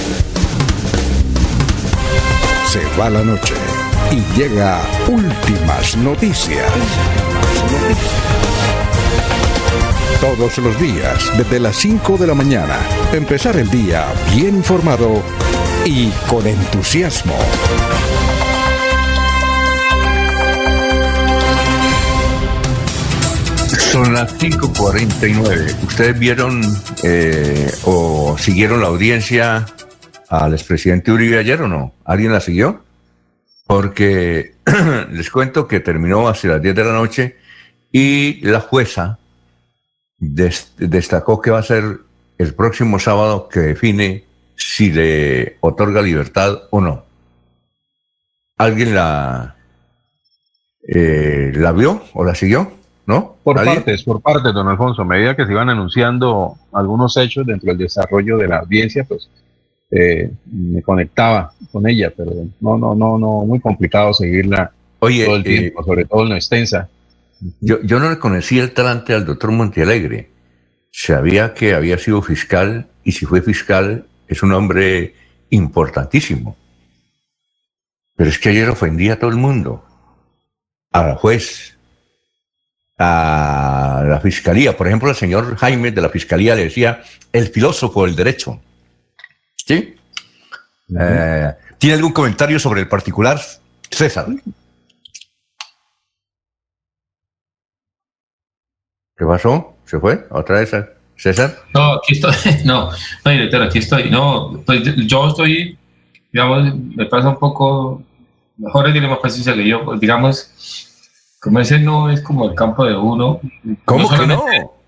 Se 2.67 2.81
va 2.99 3.11
la 3.11 3.23
noche 3.23 3.55
y 4.11 4.39
llega 4.39 4.81
últimas 5.09 5.97
noticias. 5.97 6.67
Todos 10.21 10.59
los 10.59 10.81
días, 10.81 11.37
desde 11.37 11.59
las 11.59 11.77
5 11.77 12.17
de 12.17 12.27
la 12.27 12.35
mañana, 12.35 12.79
empezar 13.13 13.57
el 13.57 13.69
día 13.71 14.07
bien 14.35 14.57
informado 14.57 15.23
y 15.85 16.11
con 16.29 16.47
entusiasmo. 16.47 17.37
Son 23.93 24.15
las 24.15 24.39
5.49. 24.39 25.85
¿Ustedes 25.87 26.19
vieron 26.19 26.63
eh, 27.03 27.71
o 27.85 28.37
siguieron 28.39 28.81
la 28.81 28.87
audiencia 28.87 29.67
al 30.29 30.55
expresidente 30.55 31.13
Uribe 31.13 31.39
ayer 31.39 31.61
o 31.61 31.69
no? 31.69 31.95
¿Alguien 32.05 32.33
la 32.33 32.41
siguió? 32.41 32.85
Porque 33.67 34.55
les 35.11 35.31
cuento 35.31 35.69
que 35.69 35.81
terminó 35.81 36.29
hacia 36.29 36.51
las 36.53 36.63
10 36.63 36.75
de 36.75 36.85
la 36.85 36.93
noche 36.93 37.37
y 37.91 38.41
la 38.47 38.61
jueza 38.61 39.19
destacó 40.23 41.41
que 41.41 41.51
va 41.51 41.59
a 41.59 41.65
ser 41.65 41.99
el 42.39 42.55
próximo 42.55 42.99
sábado 42.99 43.49
que 43.49 43.61
define 43.61 44.25
si 44.55 44.93
le 44.93 45.57
otorga 45.61 46.01
libertad 46.01 46.63
o 46.71 46.81
no. 46.81 47.05
¿Alguien 48.57 48.95
la, 48.95 49.57
eh, 50.87 51.53
la 51.57 51.73
vio 51.73 52.03
o 52.15 52.25
la 52.25 52.35
siguió? 52.35 52.71
¿No? 53.05 53.35
Por 53.43 53.57
partes, 53.57 54.05
por 54.05 54.21
partes, 54.21 54.55
don 54.55 54.69
Alfonso. 54.69 55.03
A 55.03 55.05
medida 55.05 55.35
que 55.35 55.45
se 55.45 55.51
iban 55.51 55.69
anunciando 55.69 56.55
algunos 56.73 57.17
hechos 57.17 57.45
dentro 57.45 57.71
del 57.71 57.79
desarrollo 57.79 58.39
de 58.39 58.47
la 58.47 58.59
audiencia, 58.59 59.03
pues 59.03 59.29
eh, 59.91 60.31
me 60.47 60.83
conectaba 60.83 61.53
con 61.73 61.89
ella, 61.89 62.13
pero 62.17 62.33
no, 62.61 62.79
no, 62.79 62.95
no, 62.95 63.19
no, 63.19 63.45
muy 63.45 63.59
complicado 63.59 64.15
seguirla 64.15 64.71
Oye, 65.01 65.25
todo 65.25 65.35
el 65.35 65.43
eh, 65.43 65.59
tiempo, 65.59 65.83
sobre 65.83 66.05
todo 66.05 66.23
en 66.23 66.29
lo 66.29 66.35
extensa. 66.37 66.89
Yo, 67.61 67.81
yo 67.83 67.99
no 67.99 68.11
le 68.11 68.19
conocí 68.19 68.59
el 68.59 68.73
talante 68.73 69.15
al 69.15 69.27
doctor 69.27 69.51
Montealegre. 69.51 70.31
Sabía 70.91 71.55
que 71.55 71.75
había 71.75 71.99
sido 71.99 72.23
fiscal 72.23 72.89
y 73.05 73.13
si 73.13 73.27
fue 73.27 73.43
fiscal 73.43 74.07
es 74.29 74.43
un 74.43 74.53
hombre 74.53 75.15
importantísimo. 75.51 76.57
Pero 78.17 78.31
es 78.31 78.39
que 78.39 78.51
ayer 78.51 78.69
ofendía 78.69 79.15
a 79.15 79.19
todo 79.19 79.31
el 79.31 79.37
mundo. 79.37 79.85
A 80.93 81.07
la 81.07 81.17
juez, 81.17 81.77
a 82.99 84.05
la 84.07 84.21
fiscalía. 84.21 84.77
Por 84.77 84.87
ejemplo, 84.87 85.11
el 85.11 85.17
señor 85.17 85.57
Jaime 85.57 85.91
de 85.91 86.01
la 86.01 86.09
fiscalía 86.09 86.55
le 86.55 86.65
decía 86.65 87.03
el 87.33 87.49
filósofo 87.49 88.05
del 88.05 88.15
derecho. 88.15 88.61
¿Sí? 89.57 89.95
Eh, 91.01 91.53
¿Tiene 91.79 91.95
algún 91.97 92.13
comentario 92.13 92.59
sobre 92.59 92.83
el 92.83 92.89
particular? 92.89 93.41
César. 93.91 94.27
¿Qué 99.23 99.27
pasó? 99.27 99.77
¿Se 99.85 100.01
fue? 100.01 100.27
¿Otra 100.31 100.59
vez? 100.59 100.75
¿César? 101.15 101.57
No, 101.73 101.93
aquí 101.93 102.15
estoy. 102.15 102.35
No, 102.65 102.91
no, 103.25 103.31
director, 103.31 103.63
aquí 103.63 103.79
estoy. 103.79 104.11
No, 104.11 104.61
pues 104.67 104.83
yo 105.07 105.29
estoy, 105.29 105.79
digamos, 106.33 106.75
me 106.75 107.07
pasa 107.07 107.29
un 107.29 107.39
poco. 107.39 108.03
Mejor 108.57 108.91
tiene 108.91 109.07
más 109.07 109.19
paciencia 109.21 109.55
que 109.55 109.65
yo. 109.69 109.85
pues, 109.85 110.01
digamos, 110.01 110.99
como 111.41 111.61
ese 111.61 111.79
no 111.79 112.11
es 112.11 112.21
como 112.21 112.49
el 112.49 112.57
campo 112.57 112.85
de 112.85 112.97
uno. 112.97 113.41
¿Cómo 113.85 114.11
que 114.11 114.27
no? 114.27 114.43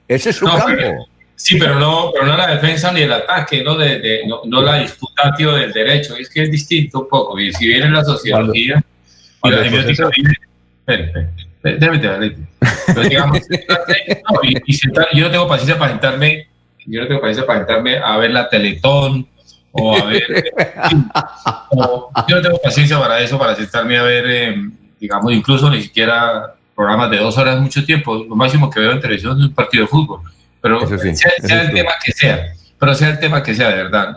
Ese 0.09 0.31
es 0.31 0.37
su 0.37 0.47
No, 0.47 0.57
campo. 0.57 0.67
pero- 0.79 1.05
sí, 1.37 1.57
pero 1.57 1.79
no, 1.79 2.11
pero 2.13 2.27
no 2.27 2.37
la 2.37 2.49
defensa 2.49 2.91
ni 2.91 3.03
el 3.03 3.13
ataque, 3.13 3.63
no, 3.63 3.77
de, 3.77 4.01
de- 4.01 4.27
no, 4.27 4.41
no 4.47 4.63
la 4.63 4.79
disputa 4.81 5.33
tío, 5.37 5.53
del 5.55 5.73
derecho. 5.73 6.17
Es 6.17 6.29
que 6.29 6.43
es 6.43 6.51
distinto 6.51 7.03
un 7.03 7.09
poco. 7.09 7.39
Y 7.39 7.53
si 7.53 7.69
viene 7.69 7.89
la 7.89 8.03
sociología 8.05 8.83
y 8.83 9.39
cuando 9.39 9.61
la 9.61 9.69
déjame 11.65 11.99
terminar, 11.99 12.37
Pero 12.87 13.03
digamos, 13.03 13.39
no, 14.33 14.39
y, 14.43 14.57
y 14.67 14.73
sentar- 14.75 15.09
yo 15.13 15.25
no 15.27 15.31
tengo 15.31 15.49
paciencia 15.49 15.79
para 15.79 15.91
sentarme, 15.93 16.49
yo 16.87 17.01
no 17.03 17.09
tengo 17.09 17.21
paciencia 17.21 17.47
para 17.47 17.61
sentarme 17.61 17.97
a 17.99 18.17
ver 18.19 18.31
la 18.31 18.49
Teletón 18.49 19.27
o 19.73 19.97
a 19.97 20.05
ver, 20.05 20.23
o- 21.71 22.11
yo 22.29 22.37
no 22.37 22.43
tengo 22.43 22.59
paciencia 22.59 22.99
para 22.99 23.21
eso, 23.21 23.39
para 23.39 23.55
sentarme 23.55 23.99
a 23.99 24.03
ver, 24.03 24.25
eh, 24.27 24.55
digamos, 25.01 25.33
incluso 25.33 25.71
ni 25.71 25.83
siquiera 25.83 26.55
programas 26.75 27.11
de 27.11 27.19
dos 27.19 27.37
horas 27.39 27.59
mucho 27.61 27.85
tiempo. 27.85 28.15
Lo 28.29 28.35
máximo 28.37 28.69
que 28.71 28.81
veo 28.81 28.93
en 28.93 29.01
televisión 29.01 29.39
es 29.39 29.47
un 29.47 29.55
partido 29.55 29.83
de 29.85 29.89
fútbol. 29.89 30.21
Pero 30.61 30.81
sí, 30.87 31.15
sea, 31.17 31.63
el 31.63 31.73
tema 31.73 31.93
que 32.05 32.13
sea, 32.13 32.53
pero 32.79 32.95
sea 32.95 33.11
el 33.11 33.19
tema 33.19 33.43
que 33.43 33.55
sea, 33.55 33.69
de 33.71 33.77
verdad. 33.77 34.17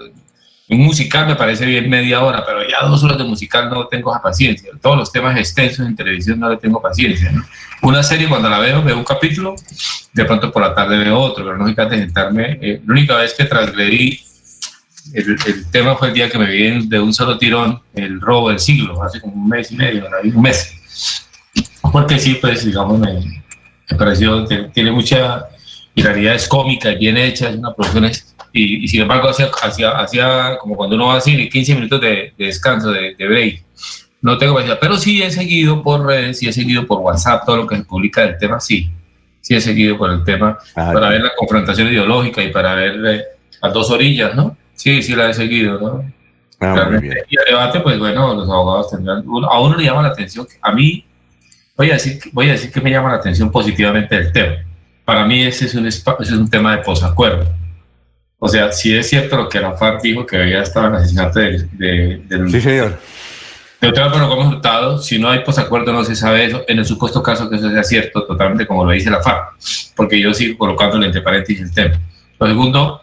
Un 0.70 0.80
musical 0.80 1.28
me 1.28 1.36
parece 1.36 1.66
bien 1.66 1.90
media 1.90 2.22
hora, 2.22 2.46
pero 2.46 2.68
ya 2.68 2.86
dos 2.86 3.02
horas 3.04 3.18
de 3.18 3.24
musical 3.24 3.70
no 3.70 3.88
tengo 3.88 4.12
esa 4.12 4.22
paciencia. 4.22 4.72
Todos 4.82 4.98
los 4.98 5.12
temas 5.12 5.38
extensos 5.38 5.88
en 5.88 5.96
televisión 5.96 6.40
no 6.40 6.50
le 6.50 6.58
tengo 6.58 6.82
paciencia. 6.82 7.32
Una 7.82 8.04
serie 8.04 8.28
cuando 8.28 8.50
la 8.50 8.60
veo, 8.60 8.84
veo 8.84 8.98
un 8.98 9.06
capítulo, 9.06 9.56
de 10.14 10.26
pronto 10.26 10.52
por 10.52 10.62
la 10.62 10.76
tarde 10.76 10.98
veo 10.98 11.18
otro, 11.18 11.46
pero 11.46 11.58
no 11.58 11.66
capaz 11.74 11.92
de 11.92 12.00
sentarme. 12.00 12.60
eh, 12.62 12.82
la 12.86 12.92
única 12.92 13.16
vez 13.16 13.34
que 13.34 13.46
transgredí 13.46 14.20
el, 15.14 15.66
tema 15.72 15.96
fue 15.96 16.10
el 16.10 16.14
día 16.14 16.30
que 16.30 16.38
me 16.38 16.50
vi 16.50 16.88
de 16.88 17.00
un 17.00 17.14
solo 17.14 17.38
tirón 17.38 17.82
el 17.94 18.20
robo 18.20 18.50
del 18.50 18.60
siglo, 18.60 19.02
hace 19.02 19.22
como 19.22 19.34
un 19.36 19.48
mes 19.48 19.72
y 19.72 19.76
medio, 19.76 20.06
un 20.24 20.42
mes. 20.42 20.74
Porque 21.92 22.20
sí, 22.20 22.38
pues 22.42 22.66
digamos, 22.66 23.00
me, 23.00 23.44
me 23.90 23.98
pareció, 23.98 24.46
tiene, 24.46 24.70
tiene 24.70 24.92
mucha 24.92 25.46
hilaridad, 25.96 26.36
es 26.36 26.48
cómica, 26.48 26.90
es 26.92 27.00
bien 27.00 27.16
hecha, 27.16 27.50
es 27.50 27.56
una 27.56 27.74
producción, 27.74 28.12
y, 28.58 28.84
y 28.84 28.88
sin 28.88 29.02
embargo 29.02 29.30
hacía, 29.30 29.50
hacía, 29.62 29.92
hacía 29.92 30.58
como 30.60 30.76
cuando 30.76 30.96
uno 30.96 31.08
va 31.08 31.18
así, 31.18 31.50
15 31.50 31.76
minutos 31.76 32.02
de, 32.02 32.34
de 32.38 32.46
descanso, 32.46 32.92
de, 32.92 33.16
de 33.16 33.28
break. 33.28 33.64
No 34.22 34.38
tengo 34.38 34.56
paciencia, 34.56 34.80
pero 34.80 34.98
sí 34.98 35.22
he 35.22 35.30
seguido 35.30 35.84
por 35.84 36.06
redes, 36.06 36.40
sí 36.40 36.48
he 36.48 36.54
seguido 36.54 36.86
por 36.86 37.00
WhatsApp 37.00 37.46
todo 37.46 37.58
lo 37.58 37.68
que 37.68 37.78
se 37.78 37.84
publica 37.84 38.22
del 38.22 38.38
tema, 38.38 38.60
sí. 38.60 38.90
Sí 39.42 39.56
he 39.56 39.62
seguido 39.62 39.98
por 39.98 40.12
el 40.12 40.24
tema, 40.24 40.58
para 40.74 41.10
ver 41.10 41.22
la 41.22 41.32
confrontación 41.38 41.88
ideológica 41.88 42.44
y 42.44 42.52
para 42.52 42.76
ver 42.76 42.96
eh, 43.06 43.24
las 43.62 43.74
dos 43.74 43.90
orillas, 43.92 44.36
¿no? 44.36 44.58
Sí, 44.74 45.02
sí 45.02 45.16
la 45.16 45.30
he 45.30 45.34
seguido, 45.34 45.80
¿no? 45.80 46.14
Ah, 46.60 46.74
Realmente. 46.74 47.24
Y 47.30 47.38
el 47.40 47.46
debate, 47.46 47.80
pues 47.80 48.00
bueno, 48.00 48.34
los 48.34 48.50
abogados 48.50 48.90
tendrán. 48.90 49.20
a 49.20 49.60
uno 49.60 49.78
le 49.78 49.84
llama 49.84 50.02
la 50.02 50.10
atención. 50.10 50.48
A 50.62 50.72
mí, 50.72 51.06
voy 51.78 51.92
a, 51.92 51.94
decir, 51.94 52.20
voy 52.34 52.50
a 52.50 52.54
decir 52.54 52.72
que 52.72 52.82
me 52.82 52.90
llama 52.90 53.10
la 53.10 53.16
atención 53.16 53.52
positivamente 53.52 54.16
el 54.16 54.32
tema. 54.32 54.56
Para 55.06 55.26
mí, 55.26 55.44
ese 55.44 55.66
es 55.66 55.76
un, 55.76 55.86
ese 55.88 56.04
es 56.20 56.32
un 56.32 56.50
tema 56.50 56.76
de 56.76 56.84
posacuerdo. 56.84 57.48
O 58.40 58.48
sea, 58.48 58.72
si 58.72 58.96
es 58.96 59.10
cierto 59.10 59.38
lo 59.38 59.50
que 59.50 59.60
la 59.60 59.74
FARC 59.74 60.02
dijo 60.02 60.26
que 60.26 60.38
había 60.38 60.62
estado 60.62 60.88
en 60.88 60.94
el 60.94 61.00
asesinato 61.00 61.40
del. 61.40 61.70
De, 61.78 62.22
del 62.28 62.52
Sí, 62.52 62.62
señor. 62.62 63.00
Doctor 63.80 64.04
Álvaro 64.04 64.28
Gómez 64.28 64.48
Hurtado, 64.48 64.98
si 64.98 65.20
no 65.20 65.30
hay 65.30 65.40
posacuerdo 65.40 65.94
no 65.94 66.04
se 66.04 66.16
sabe 66.16 66.46
eso, 66.46 66.64
en 66.68 66.80
el 66.80 66.86
supuesto 66.86 67.22
caso 67.22 67.48
que 67.48 67.58
eso 67.58 67.70
sea 67.70 67.84
cierto, 67.84 68.24
totalmente 68.26 68.66
como 68.66 68.84
lo 68.84 68.92
dice 68.92 69.12
la 69.12 69.22
FARC, 69.22 69.54
porque 69.96 70.20
yo 70.20 70.34
sigo 70.34 70.58
colocándole 70.58 71.06
entre 71.06 71.22
paréntesis 71.22 71.62
el 71.62 71.74
tema. 71.74 72.00
Lo 72.40 72.48
segundo, 72.48 73.02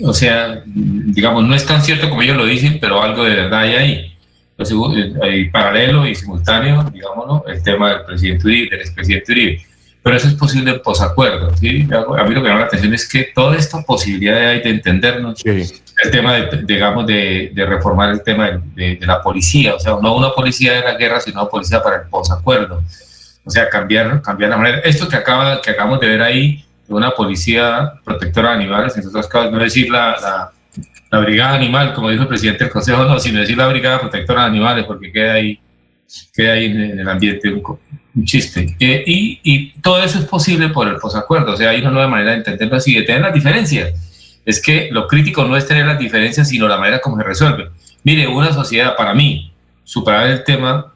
o 0.00 0.12
sea, 0.12 0.62
digamos, 0.64 1.44
no 1.44 1.54
es 1.54 1.66
tan 1.66 1.82
cierto 1.82 2.08
como 2.08 2.22
ellos 2.22 2.36
lo 2.36 2.46
dicen, 2.46 2.78
pero 2.80 3.02
algo 3.02 3.24
de 3.24 3.34
verdad 3.34 3.60
hay 3.60 3.74
ahí. 3.74 4.16
Lo 4.56 4.64
segundo, 4.64 4.98
eh, 4.98 5.12
hay 5.20 5.50
paralelo 5.50 6.06
y 6.06 6.14
simultáneo, 6.14 6.84
digámoslo, 6.92 7.44
el 7.48 7.62
tema 7.62 7.90
del 7.90 8.04
presidente 8.04 8.46
Uribe, 8.46 8.70
del 8.70 8.80
expresidente 8.80 9.32
Uribe. 9.32 9.66
Pero 10.02 10.16
eso 10.16 10.28
es 10.28 10.34
posible 10.34 10.72
en 10.72 10.82
posacuerdo. 10.82 11.56
¿sí? 11.56 11.88
A 11.92 12.24
mí 12.24 12.34
lo 12.34 12.40
que 12.40 12.40
me 12.40 12.48
llama 12.48 12.60
la 12.60 12.66
atención 12.66 12.92
es 12.92 13.08
que 13.08 13.30
toda 13.34 13.56
esta 13.56 13.82
posibilidad 13.82 14.34
de, 14.34 14.60
de 14.60 14.70
entendernos, 14.70 15.42
el 15.44 16.10
tema, 16.10 16.34
de, 16.34 16.62
digamos, 16.64 17.06
de, 17.06 17.52
reformar 17.56 18.10
el 18.10 18.22
tema 18.22 18.60
de, 18.74 18.98
la 19.02 19.22
policía, 19.22 19.74
o 19.74 19.78
sea, 19.78 19.96
no 20.02 20.16
una 20.16 20.30
policía 20.30 20.72
de 20.72 20.80
la 20.80 20.94
guerra, 20.94 21.20
sino 21.20 21.42
una 21.42 21.50
policía 21.50 21.82
para 21.82 22.02
el 22.02 22.08
posacuerdo. 22.08 22.82
O 23.44 23.50
sea, 23.50 23.68
cambiar, 23.68 24.22
cambiar 24.22 24.50
la 24.50 24.56
manera. 24.56 24.78
Esto 24.78 25.08
que, 25.08 25.16
acaba, 25.16 25.60
que 25.60 25.70
acabamos 25.70 26.00
de 26.00 26.08
ver 26.08 26.22
ahí, 26.22 26.64
de 26.86 26.94
una 26.94 27.10
policía 27.12 27.92
protectora 28.04 28.50
de 28.50 28.56
animales, 28.56 28.96
en 28.96 29.06
otras 29.06 29.26
casos, 29.26 29.52
no 29.52 29.58
decir 29.58 29.90
la, 29.90 30.50
la, 31.10 31.18
brigada 31.20 31.54
animal, 31.54 31.92
como 31.94 32.10
dijo 32.10 32.22
el 32.22 32.28
presidente 32.28 32.64
del 32.64 32.72
Consejo, 32.72 33.04
no, 33.04 33.18
sino 33.20 33.40
decir 33.40 33.56
la 33.56 33.68
brigada 33.68 34.00
protectora 34.00 34.42
de 34.42 34.46
animales, 34.48 34.84
porque 34.84 35.12
queda 35.12 35.34
ahí, 35.34 35.60
queda 36.34 36.54
ahí 36.54 36.66
en, 36.66 37.00
el 37.00 37.08
ambiente 37.08 37.52
un, 37.52 37.62
un 38.14 38.24
chiste. 38.24 38.76
Eh, 38.78 39.04
y, 39.06 39.40
y, 39.42 39.72
todo 39.80 40.02
eso 40.02 40.18
es 40.18 40.24
posible 40.24 40.68
por 40.68 40.88
el 40.88 40.96
posacuerdo, 40.96 41.52
o 41.52 41.56
sea, 41.56 41.70
hay 41.70 41.80
una 41.80 41.90
nueva 41.90 42.08
manera 42.08 42.32
de 42.32 42.38
entenderlo 42.38 42.76
así, 42.76 42.94
de 42.94 43.02
tener 43.02 43.22
las 43.22 43.34
diferencias. 43.34 43.92
Es 44.44 44.60
que 44.60 44.88
lo 44.90 45.06
crítico 45.06 45.44
no 45.44 45.56
es 45.56 45.66
tener 45.66 45.86
las 45.86 45.98
diferencias, 45.98 46.48
sino 46.48 46.68
la 46.68 46.76
manera 46.76 47.00
como 47.00 47.16
se 47.16 47.22
resuelve. 47.22 47.70
Mire, 48.02 48.26
una 48.26 48.52
sociedad, 48.52 48.96
para 48.96 49.14
mí, 49.14 49.52
superar 49.84 50.26
el 50.26 50.44
tema 50.44 50.92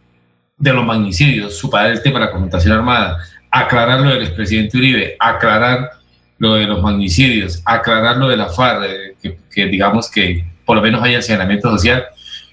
de 0.59 0.73
los 0.73 0.85
magnicidios, 0.85 1.57
superar 1.57 1.91
el 1.91 2.03
tema 2.03 2.19
de 2.19 2.27
la 2.27 2.31
confrontación 2.33 2.73
armada, 2.73 3.19
aclarar 3.51 4.01
lo 4.01 4.11
del 4.11 4.23
expresidente 4.23 4.77
Uribe, 4.77 5.17
aclarar 5.19 5.91
lo 6.39 6.55
de 6.55 6.67
los 6.67 6.83
magnicidios, 6.83 7.62
aclarar 7.64 8.17
lo 8.17 8.29
de 8.29 8.37
la 8.37 8.49
FARC, 8.49 9.17
que, 9.23 9.39
que 9.51 9.67
digamos 9.67 10.11
que 10.11 10.45
por 10.64 10.77
lo 10.77 10.83
menos 10.83 11.03
haya 11.03 11.23
saneamiento 11.23 11.71
social, 11.71 12.05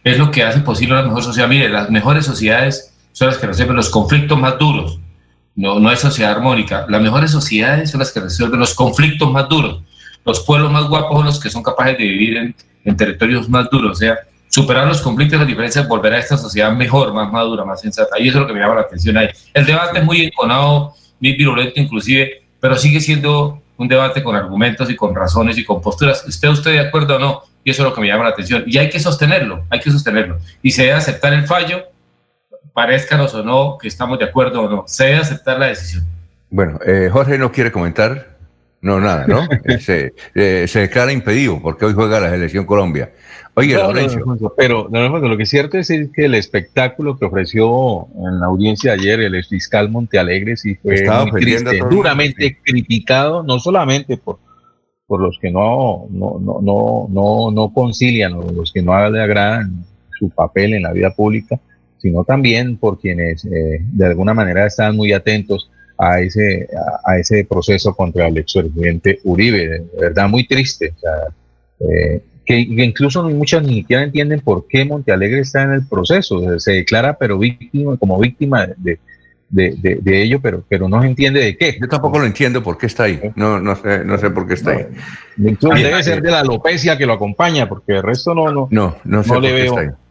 es 0.03 0.18
lo 0.18 0.32
que 0.32 0.43
hace 0.43 0.59
posible 0.59 0.93
una 0.93 1.03
mejor 1.03 1.24
sociedad. 1.24 1.47
Mire, 1.47 1.70
las 1.70 1.89
mejores 1.89 2.26
sociedades 2.26 2.93
son 3.14 3.30
las 3.30 3.38
que 3.38 3.47
resuelven 3.47 3.78
los 3.78 3.89
conflictos 3.89 4.38
más 4.38 4.59
duros. 4.59 4.99
No, 5.55 5.80
no 5.80 5.91
es 5.91 5.99
sociedad 5.99 6.32
armónica. 6.32 6.86
Las 6.89 7.01
mejores 7.01 7.32
sociedades 7.32 7.91
son 7.91 7.99
las 7.99 8.11
que 8.11 8.20
resuelven 8.20 8.59
los 8.59 8.74
conflictos 8.74 9.32
más 9.32 9.47
duros. 9.47 9.82
Los 10.26 10.41
pueblos 10.41 10.72
más 10.72 10.89
guapos 10.89 11.16
son 11.16 11.26
los 11.26 11.39
que 11.39 11.49
son 11.49 11.64
capaces 11.64 11.97
de 11.97 12.03
vivir 12.03 12.38
en, 12.38 12.55
en 12.84 12.97
territorios 12.97 13.47
más 13.47 13.70
duros. 13.70 13.91
O 13.91 13.95
sea, 13.95 14.18
superar 14.49 14.88
los 14.88 15.01
conflictos, 15.01 15.39
las 15.39 15.47
diferencias, 15.47 15.88
volver 15.88 16.14
a 16.14 16.20
esta 16.20 16.38
sociedad 16.38 16.72
mejor, 16.72 17.14
más 17.14 17.32
madura, 17.32 17.64
más 17.66 17.82
sensata. 17.82 18.20
Y 18.20 18.28
eso 18.28 18.38
es 18.38 18.41
lo 18.41 18.47
que 18.47 18.53
me 18.53 18.59
llama 18.59 18.76
la 18.76 18.82
atención 18.82 19.16
ahí. 19.18 19.30
El 19.53 19.66
debate 19.66 19.99
es 19.99 20.05
muy 20.05 20.22
enconado, 20.22 20.93
muy 21.20 21.34
virulento 21.34 21.80
inclusive, 21.80 22.43
pero 22.59 22.76
sigue 22.76 22.99
siendo 22.99 23.61
un 23.78 23.88
debate 23.88 24.24
con 24.24 24.36
argumentos 24.36 24.89
y 24.89 24.95
con 24.95 25.14
razones 25.16 25.57
y 25.57 25.64
con 25.64 25.82
posturas. 25.82 26.24
¿Esté 26.28 26.49
usted 26.49 26.72
de 26.72 26.80
acuerdo 26.80 27.16
o 27.16 27.20
no? 27.20 27.43
Y 27.64 27.72
eso 27.72 27.84
es 27.84 27.89
lo 27.89 27.95
que 27.95 28.01
me 28.01 28.07
llama 28.07 28.24
la 28.24 28.30
atención. 28.32 28.64
Y 28.66 28.78
hay 28.78 28.89
que 28.89 28.99
sostenerlo, 28.99 29.66
hay 29.70 29.80
que 29.80 29.91
sostenerlo. 29.91 30.38
Y 30.61 30.72
se 30.72 30.84
debe 30.84 30.93
aceptar 30.95 31.34
el 31.34 31.45
fallo 31.47 31.84
parezcanos 32.74 33.34
o 33.36 33.43
no 33.43 33.78
que 33.80 33.88
estamos 33.88 34.19
de 34.19 34.26
acuerdo 34.26 34.63
o 34.63 34.69
no, 34.69 34.84
se 34.88 35.05
debe 35.05 35.17
aceptar 35.17 35.59
la 35.59 35.67
decisión. 35.67 36.05
Bueno, 36.49 36.80
eh, 36.86 37.09
Jorge 37.11 37.38
no 37.38 37.51
quiere 37.51 37.71
comentar. 37.71 38.34
No, 38.82 38.99
nada, 38.99 39.26
¿no? 39.28 39.47
se, 39.80 40.13
eh, 40.36 40.65
se, 40.67 40.80
declara 40.82 41.13
impedido 41.13 41.61
porque 41.61 41.86
hoy 41.86 41.93
juega 41.93 42.19
la 42.19 42.30
selección 42.30 42.65
Colombia. 42.65 43.13
Oye, 43.55 43.78
pero 44.57 44.89
lo 44.89 45.38
que 45.38 45.43
es 45.43 45.49
cierto 45.49 45.78
es 45.78 45.88
que 45.88 46.26
el 46.26 46.34
espectáculo 46.34 47.17
que 47.17 47.26
ofreció 47.26 48.07
en 48.15 48.39
la 48.39 48.47
audiencia 48.47 48.93
ayer 48.93 49.21
el 49.21 49.43
fiscal 49.45 49.89
Montealegre 49.89 50.57
sí 50.57 50.76
fue 50.76 51.05
duramente 51.89 52.57
criticado, 52.63 53.43
no 53.43 53.59
solamente 53.59 54.17
por, 54.17 54.39
por 55.05 55.21
los 55.21 55.38
que 55.39 55.51
no, 55.51 56.07
no, 56.09 56.39
no, 56.41 56.59
no, 56.61 57.07
no, 57.09 57.51
no 57.51 57.74
concilian 57.74 58.34
o 58.34 58.51
los 58.51 58.71
que 58.71 58.82
no 58.82 59.09
le 59.09 59.21
agradan 59.21 59.86
su 60.17 60.32
papel 60.32 60.74
en 60.74 60.84
la 60.84 60.91
vida 60.91 61.13
pública, 61.13 61.59
sino 62.04 62.26
también 62.26 62.76
por 62.76 62.99
quienes 62.99 63.45
eh, 63.45 63.80
de 63.80 64.06
alguna 64.06 64.34
manera 64.34 64.68
están 64.68 64.97
muy 64.97 65.14
atentos 65.14 65.72
a 65.97 66.20
ese, 66.20 66.68
a, 67.06 67.18
ese 67.18 67.45
proceso 67.45 67.95
contra 67.95 68.28
el 68.28 68.38
expresidente 68.38 69.22
Uribe. 69.24 69.70
De 69.70 69.86
verdad, 69.97 70.28
muy 70.28 70.45
triste. 70.45 70.93
Eh, 71.80 72.22
que, 72.45 72.60
incluso 72.60 73.24
muchos 73.30 73.64
ni 73.64 73.76
siquiera 73.76 74.04
entienden 74.04 74.41
por 74.41 74.68
qué 74.68 74.84
Montealegre 74.84 75.39
está 75.39 75.64
en 75.64 75.72
el 75.72 75.88
proceso. 75.88 76.60
se 76.60 76.74
declara 76.74 77.18
pero 77.18 77.38
víctima, 77.38 77.95
como 77.95 78.20
víctima 78.20 78.68
de, 78.76 78.99
de, 79.49 79.99
de, 80.01 80.22
ello, 80.24 80.41
pero, 80.41 80.62
pero 80.68 80.89
no 80.89 81.01
se 81.01 81.08
entiende 81.08 81.39
de 81.39 81.56
qué. 81.56 81.78
Yo 81.80 81.88
tampoco 81.88 82.20
lo 82.20 82.26
entiendo 82.26 82.62
por 82.62 82.78
qué 82.78 82.88
está 82.88 83.04
ahí. 83.04 83.32
No, 83.38 83.62
no, 83.62 83.78
sé, 83.78 84.04
no 84.04 84.18
sé 84.18 84.30
por 84.30 84.45
qué 84.45 84.56
está 84.56 84.72
ahí. 84.72 84.88
debe 85.38 86.04
ser 86.04 86.22
de 86.22 86.32
la 86.32 86.41
alopecia 86.41 86.97
que 86.97 87.06
lo 87.06 87.14
acompaña, 87.14 87.70
porque 87.70 87.93
el 87.93 88.04
resto 88.04 88.36
no, 88.36 88.51
no, 88.51 88.68
no, 88.72 88.97
no, 89.06 89.24
sé 89.24 89.39
le 89.39 89.54
veo. 89.54 90.03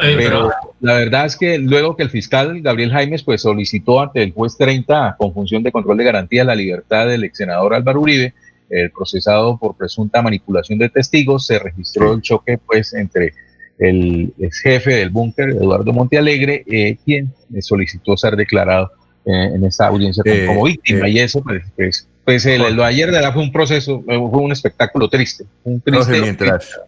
Eh, 0.00 0.14
pero 0.16 0.52
la 0.80 0.94
verdad 0.94 1.26
es 1.26 1.36
que 1.36 1.58
luego 1.58 1.96
que 1.96 2.04
el 2.04 2.10
fiscal 2.10 2.60
Gabriel 2.62 2.92
Jaimes 2.92 3.24
pues 3.24 3.42
solicitó 3.42 4.00
ante 4.00 4.22
el 4.22 4.32
juez 4.32 4.56
30 4.56 5.16
con 5.18 5.34
función 5.34 5.64
de 5.64 5.72
control 5.72 5.96
de 5.96 6.04
garantía 6.04 6.44
la 6.44 6.54
libertad 6.54 7.08
del 7.08 7.24
ex 7.24 7.38
senador 7.38 7.74
Álvaro 7.74 8.00
Uribe, 8.00 8.32
el 8.70 8.92
procesado 8.92 9.58
por 9.58 9.76
presunta 9.76 10.22
manipulación 10.22 10.78
de 10.78 10.88
testigos, 10.88 11.46
se 11.46 11.58
registró 11.58 12.12
el 12.14 12.22
choque 12.22 12.58
pues 12.58 12.94
entre 12.94 13.32
el 13.78 14.32
ex 14.38 14.60
jefe 14.60 14.94
del 14.94 15.10
búnker, 15.10 15.50
Eduardo 15.50 15.92
Montealegre, 15.92 16.64
eh, 16.66 16.96
quien 17.04 17.32
solicitó 17.60 18.16
ser 18.16 18.36
declarado 18.36 18.92
eh, 19.24 19.50
en 19.54 19.64
esta 19.64 19.88
audiencia 19.88 20.22
como, 20.46 20.64
víctima. 20.64 21.08
y 21.08 21.18
eso 21.18 21.42
pues, 21.42 21.62
pues, 21.74 22.08
pues 22.24 22.46
el, 22.46 22.76
lo 22.76 22.84
ayer 22.84 23.06
de 23.06 23.14
verdad 23.14 23.32
fue 23.32 23.42
un 23.42 23.52
proceso, 23.52 24.00
fue 24.04 24.16
un 24.16 24.52
espectáculo 24.52 25.08
triste. 25.08 25.44
Un 25.64 25.80
triste 25.80 26.20
mientras, 26.20 26.80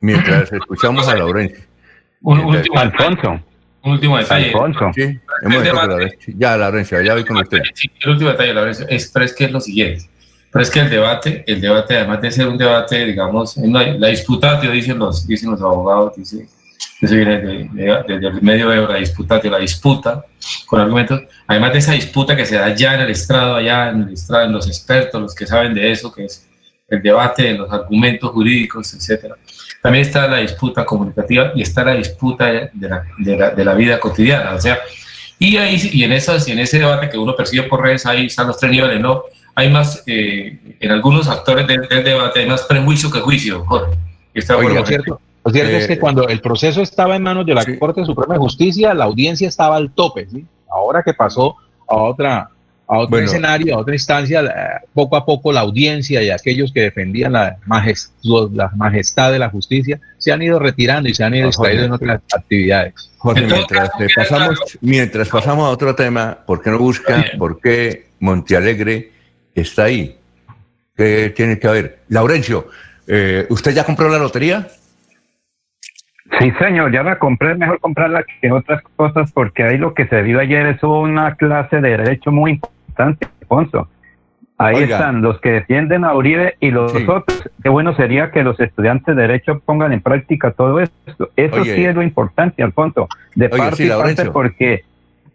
mientras 0.00 0.52
escuchamos 0.52 1.08
a 1.08 1.16
Laurencia. 1.16 1.67
Un 2.22 2.40
último, 2.40 2.78
Alfonso. 2.78 3.40
Un 3.82 3.92
último 3.92 4.18
detalle. 4.18 4.46
Alfonso. 4.46 4.90
Sí, 4.94 6.34
ya, 6.36 6.56
Laurencio, 6.56 7.00
ya 7.00 7.14
voy 7.14 7.24
con 7.24 7.36
usted. 7.38 7.58
el 8.02 8.10
último 8.10 8.30
detalle, 8.30 8.54
Laurencio, 8.54 8.86
es, 8.88 9.08
pero 9.08 9.24
es 9.24 9.32
que 9.32 9.44
es 9.44 9.52
lo 9.52 9.60
siguiente. 9.60 10.04
Pero 10.50 10.62
es 10.62 10.70
que 10.70 10.80
el 10.80 10.90
debate, 10.90 11.44
el 11.46 11.60
debate, 11.60 11.96
además 11.96 12.20
de 12.22 12.30
ser 12.30 12.48
un 12.48 12.58
debate, 12.58 13.04
digamos, 13.04 13.56
la 13.56 14.08
disputatio, 14.08 14.70
dicen 14.70 14.98
los, 14.98 15.26
dicen 15.26 15.50
los 15.50 15.60
abogados, 15.60 16.16
dice, 16.16 16.48
eso 17.00 17.14
viene 17.14 17.38
desde 17.38 18.26
el 18.26 18.42
medio 18.42 18.70
de 18.70 18.80
la 18.80 18.96
disputatio, 18.96 19.50
la 19.50 19.58
disputa 19.58 20.24
con 20.66 20.80
argumentos, 20.80 21.22
además 21.46 21.72
de 21.74 21.78
esa 21.78 21.92
disputa 21.92 22.34
que 22.34 22.46
se 22.46 22.56
da 22.56 22.74
ya 22.74 22.94
en 22.94 23.00
el 23.02 23.10
estrado, 23.10 23.56
allá 23.56 23.90
en 23.90 24.02
el 24.02 24.14
estrado, 24.14 24.46
en 24.46 24.52
los 24.52 24.66
expertos, 24.66 25.20
los 25.20 25.34
que 25.34 25.46
saben 25.46 25.74
de 25.74 25.92
eso, 25.92 26.12
que 26.12 26.24
es 26.24 26.48
el 26.88 27.02
debate, 27.02 27.52
los 27.52 27.70
argumentos 27.70 28.30
jurídicos, 28.30 28.94
etcétera 28.94 29.36
también 29.82 30.04
está 30.04 30.26
la 30.26 30.38
disputa 30.38 30.84
comunicativa 30.84 31.52
y 31.54 31.62
está 31.62 31.84
la 31.84 31.94
disputa 31.94 32.46
de 32.46 32.70
la, 32.88 33.04
de 33.50 33.64
la, 33.64 33.74
vida 33.74 34.00
cotidiana. 34.00 34.54
O 34.54 34.60
sea, 34.60 34.78
y, 35.38 35.56
ahí, 35.56 35.78
y, 35.92 36.02
en 36.02 36.12
esas, 36.12 36.48
y 36.48 36.52
en 36.52 36.58
ese 36.58 36.78
debate 36.78 37.08
que 37.08 37.18
uno 37.18 37.36
percibe 37.36 37.64
por 37.64 37.82
redes, 37.82 38.04
ahí 38.06 38.26
están 38.26 38.48
los 38.48 38.58
tres 38.58 38.72
niveles, 38.72 39.00
¿no? 39.00 39.22
Hay 39.54 39.70
más, 39.70 40.02
eh, 40.06 40.58
en 40.80 40.90
algunos 40.90 41.28
actores 41.28 41.66
del, 41.66 41.88
debate, 41.88 42.40
hay 42.40 42.46
más 42.46 42.62
prejuicio 42.62 43.10
que 43.10 43.20
juicio, 43.20 43.64
Jorge. 43.64 43.96
Está 44.34 44.54
lo 44.54 44.86
cierto, 44.86 45.20
lo 45.44 45.52
cierto 45.52 45.76
es 45.76 45.86
que 45.86 45.94
eh, 45.94 45.98
cuando 45.98 46.28
el 46.28 46.40
proceso 46.40 46.82
estaba 46.82 47.16
en 47.16 47.22
manos 47.22 47.46
de 47.46 47.54
la 47.54 47.64
Corte 47.78 48.04
Suprema 48.04 48.34
de 48.34 48.40
Justicia, 48.40 48.94
la 48.94 49.04
audiencia 49.04 49.48
estaba 49.48 49.76
al 49.76 49.90
tope, 49.92 50.28
¿sí? 50.28 50.44
Ahora 50.70 51.02
que 51.02 51.14
pasó 51.14 51.56
a 51.88 51.96
otra 51.96 52.50
a 52.88 52.98
otro 52.98 53.18
escenario, 53.18 53.74
a 53.74 53.78
otra 53.78 53.94
instancia, 53.94 54.42
poco 54.94 55.16
a 55.16 55.26
poco 55.26 55.52
la 55.52 55.60
audiencia 55.60 56.22
y 56.22 56.30
aquellos 56.30 56.72
que 56.72 56.80
defendían 56.80 57.32
la, 57.32 57.58
la 57.66 58.72
majestad 58.76 59.30
de 59.30 59.38
la 59.38 59.50
justicia 59.50 60.00
se 60.16 60.32
han 60.32 60.40
ido 60.40 60.58
retirando 60.58 61.08
y 61.08 61.14
se 61.14 61.22
han 61.22 61.34
ido 61.34 61.48
distrayendo 61.48 61.84
en 61.84 61.92
otras 61.92 62.22
actividades. 62.34 62.94
Jorge, 63.18 63.46
mientras, 63.46 63.90
pasamos, 64.16 64.78
mientras 64.80 65.28
pasamos 65.28 65.66
a 65.66 65.70
otro 65.70 65.94
tema, 65.94 66.38
¿por 66.46 66.62
qué 66.62 66.70
no 66.70 66.78
busca, 66.78 67.24
por 67.36 67.60
qué 67.60 68.06
Montealegre 68.20 69.12
está 69.54 69.84
ahí? 69.84 70.16
¿Qué 70.96 71.32
tiene 71.36 71.58
que 71.58 71.68
haber? 71.68 71.98
Laurencio, 72.08 72.68
eh, 73.06 73.46
¿usted 73.50 73.74
ya 73.74 73.84
compró 73.84 74.08
la 74.08 74.18
lotería? 74.18 74.66
Sí, 76.40 76.52
señor, 76.58 76.92
ya 76.92 77.02
la 77.02 77.18
compré, 77.18 77.54
mejor 77.54 77.80
comprarla 77.80 78.24
que 78.40 78.50
otras 78.50 78.82
cosas 78.96 79.30
porque 79.32 79.62
ahí 79.62 79.76
lo 79.76 79.92
que 79.92 80.06
se 80.06 80.22
vio 80.22 80.40
ayer 80.40 80.66
es 80.66 80.82
una 80.82 81.34
clase 81.36 81.80
de 81.80 81.90
derecho 81.90 82.30
muy 82.30 82.52
importante 82.52 82.77
Alfonso. 82.98 83.88
Ahí 84.58 84.82
están 84.82 85.22
los 85.22 85.40
que 85.40 85.50
defienden 85.50 86.04
a 86.04 86.14
Uribe 86.14 86.56
y 86.58 86.72
los 86.72 86.92
otros. 86.92 87.48
Qué 87.62 87.68
bueno 87.68 87.94
sería 87.94 88.32
que 88.32 88.42
los 88.42 88.58
estudiantes 88.58 89.14
de 89.14 89.22
Derecho 89.22 89.60
pongan 89.64 89.92
en 89.92 90.00
práctica 90.00 90.50
todo 90.50 90.80
esto. 90.80 91.30
Eso 91.36 91.64
sí 91.64 91.84
es 91.84 91.94
lo 91.94 92.02
importante, 92.02 92.62
Alfonso, 92.64 93.08
de 93.36 93.48
parte 93.48 93.84
y 93.84 93.88
parte, 93.88 94.24
porque 94.26 94.84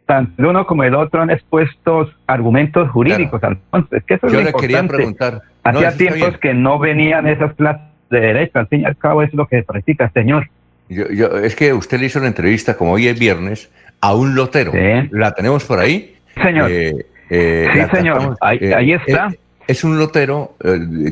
tanto 0.05 0.33
el 0.41 0.45
uno 0.47 0.67
como 0.67 0.83
el 0.83 0.93
otro 0.93 1.21
han 1.21 1.29
expuesto 1.29 2.11
argumentos 2.27 2.89
jurídicos, 2.91 3.41
Alfonso. 3.41 3.95
Es 3.95 4.03
que 4.03 4.15
eso 4.15 4.27
es 4.27 4.33
lo 4.33 4.41
importante. 4.41 5.41
Hacía 5.63 5.95
tiempos 5.95 6.37
que 6.39 6.53
no 6.53 6.77
venían 6.77 7.25
esas 7.25 7.53
clases 7.53 7.81
de 8.09 8.19
Derecho, 8.19 8.59
al 8.59 8.67
fin 8.67 8.81
y 8.81 8.85
al 8.85 8.97
cabo 8.97 9.23
es 9.23 9.33
lo 9.33 9.47
que 9.47 9.63
practica, 9.63 10.11
señor. 10.13 10.49
Yo, 10.89 11.37
es 11.37 11.55
que 11.55 11.73
usted 11.73 11.97
le 11.97 12.07
hizo 12.07 12.19
una 12.19 12.27
entrevista, 12.27 12.75
como 12.75 12.91
hoy 12.91 13.07
es 13.07 13.17
viernes, 13.17 13.71
a 14.01 14.13
un 14.13 14.35
lotero. 14.35 14.73
La 15.11 15.33
tenemos 15.33 15.63
por 15.63 15.79
ahí. 15.79 16.17
Señor. 16.35 16.69
Eh, 16.69 17.05
eh, 17.29 17.67
sí, 17.73 17.97
señor, 17.97 18.37
ahí, 18.41 18.59
eh, 18.61 18.99
está. 19.05 19.27
Eh, 19.27 19.39
es 19.67 19.83
un 19.83 19.97
lotero 19.97 20.55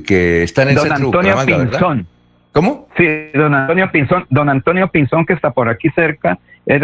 que 0.06 0.44
está 0.44 0.64
en 0.64 0.70
el 0.70 0.76
don 0.76 0.92
Antonio 0.92 1.36
Pinzón. 1.46 2.08
¿Cómo? 2.52 2.88
Sí, 2.98 3.08
don 3.34 3.54
Antonio 3.54 3.90
Pinzón, 3.92 4.26
don 4.30 4.50
Antonio 4.50 4.90
Pinzón 4.90 5.26
que 5.26 5.34
está 5.34 5.52
por 5.52 5.70
aquí 5.70 5.90
cerca, 5.92 6.38
es 6.66 6.82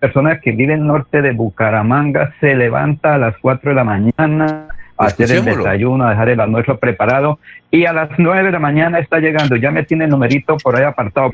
persona 0.00 0.40
que 0.40 0.52
vive 0.52 0.74
en 0.74 0.80
el 0.80 0.86
norte 0.86 1.22
de 1.22 1.32
Bucaramanga 1.32 2.34
se 2.40 2.54
levanta 2.54 3.14
a 3.14 3.18
las 3.18 3.36
4 3.38 3.70
de 3.70 3.74
la 3.76 3.84
mañana 3.84 4.68
a 4.98 5.06
hacer 5.06 5.30
el 5.30 5.44
desayuno, 5.44 6.06
a 6.06 6.10
dejar 6.10 6.28
el 6.30 6.40
almuerzo 6.40 6.78
preparado 6.78 7.38
y 7.70 7.84
a 7.86 7.92
las 7.92 8.10
9 8.18 8.44
de 8.44 8.52
la 8.52 8.58
mañana 8.58 8.98
está 8.98 9.18
llegando. 9.18 9.56
Ya 9.56 9.70
me 9.70 9.84
tiene 9.84 10.04
el 10.04 10.10
numerito 10.10 10.56
por 10.58 10.76
ahí 10.76 10.84
apartado. 10.84 11.30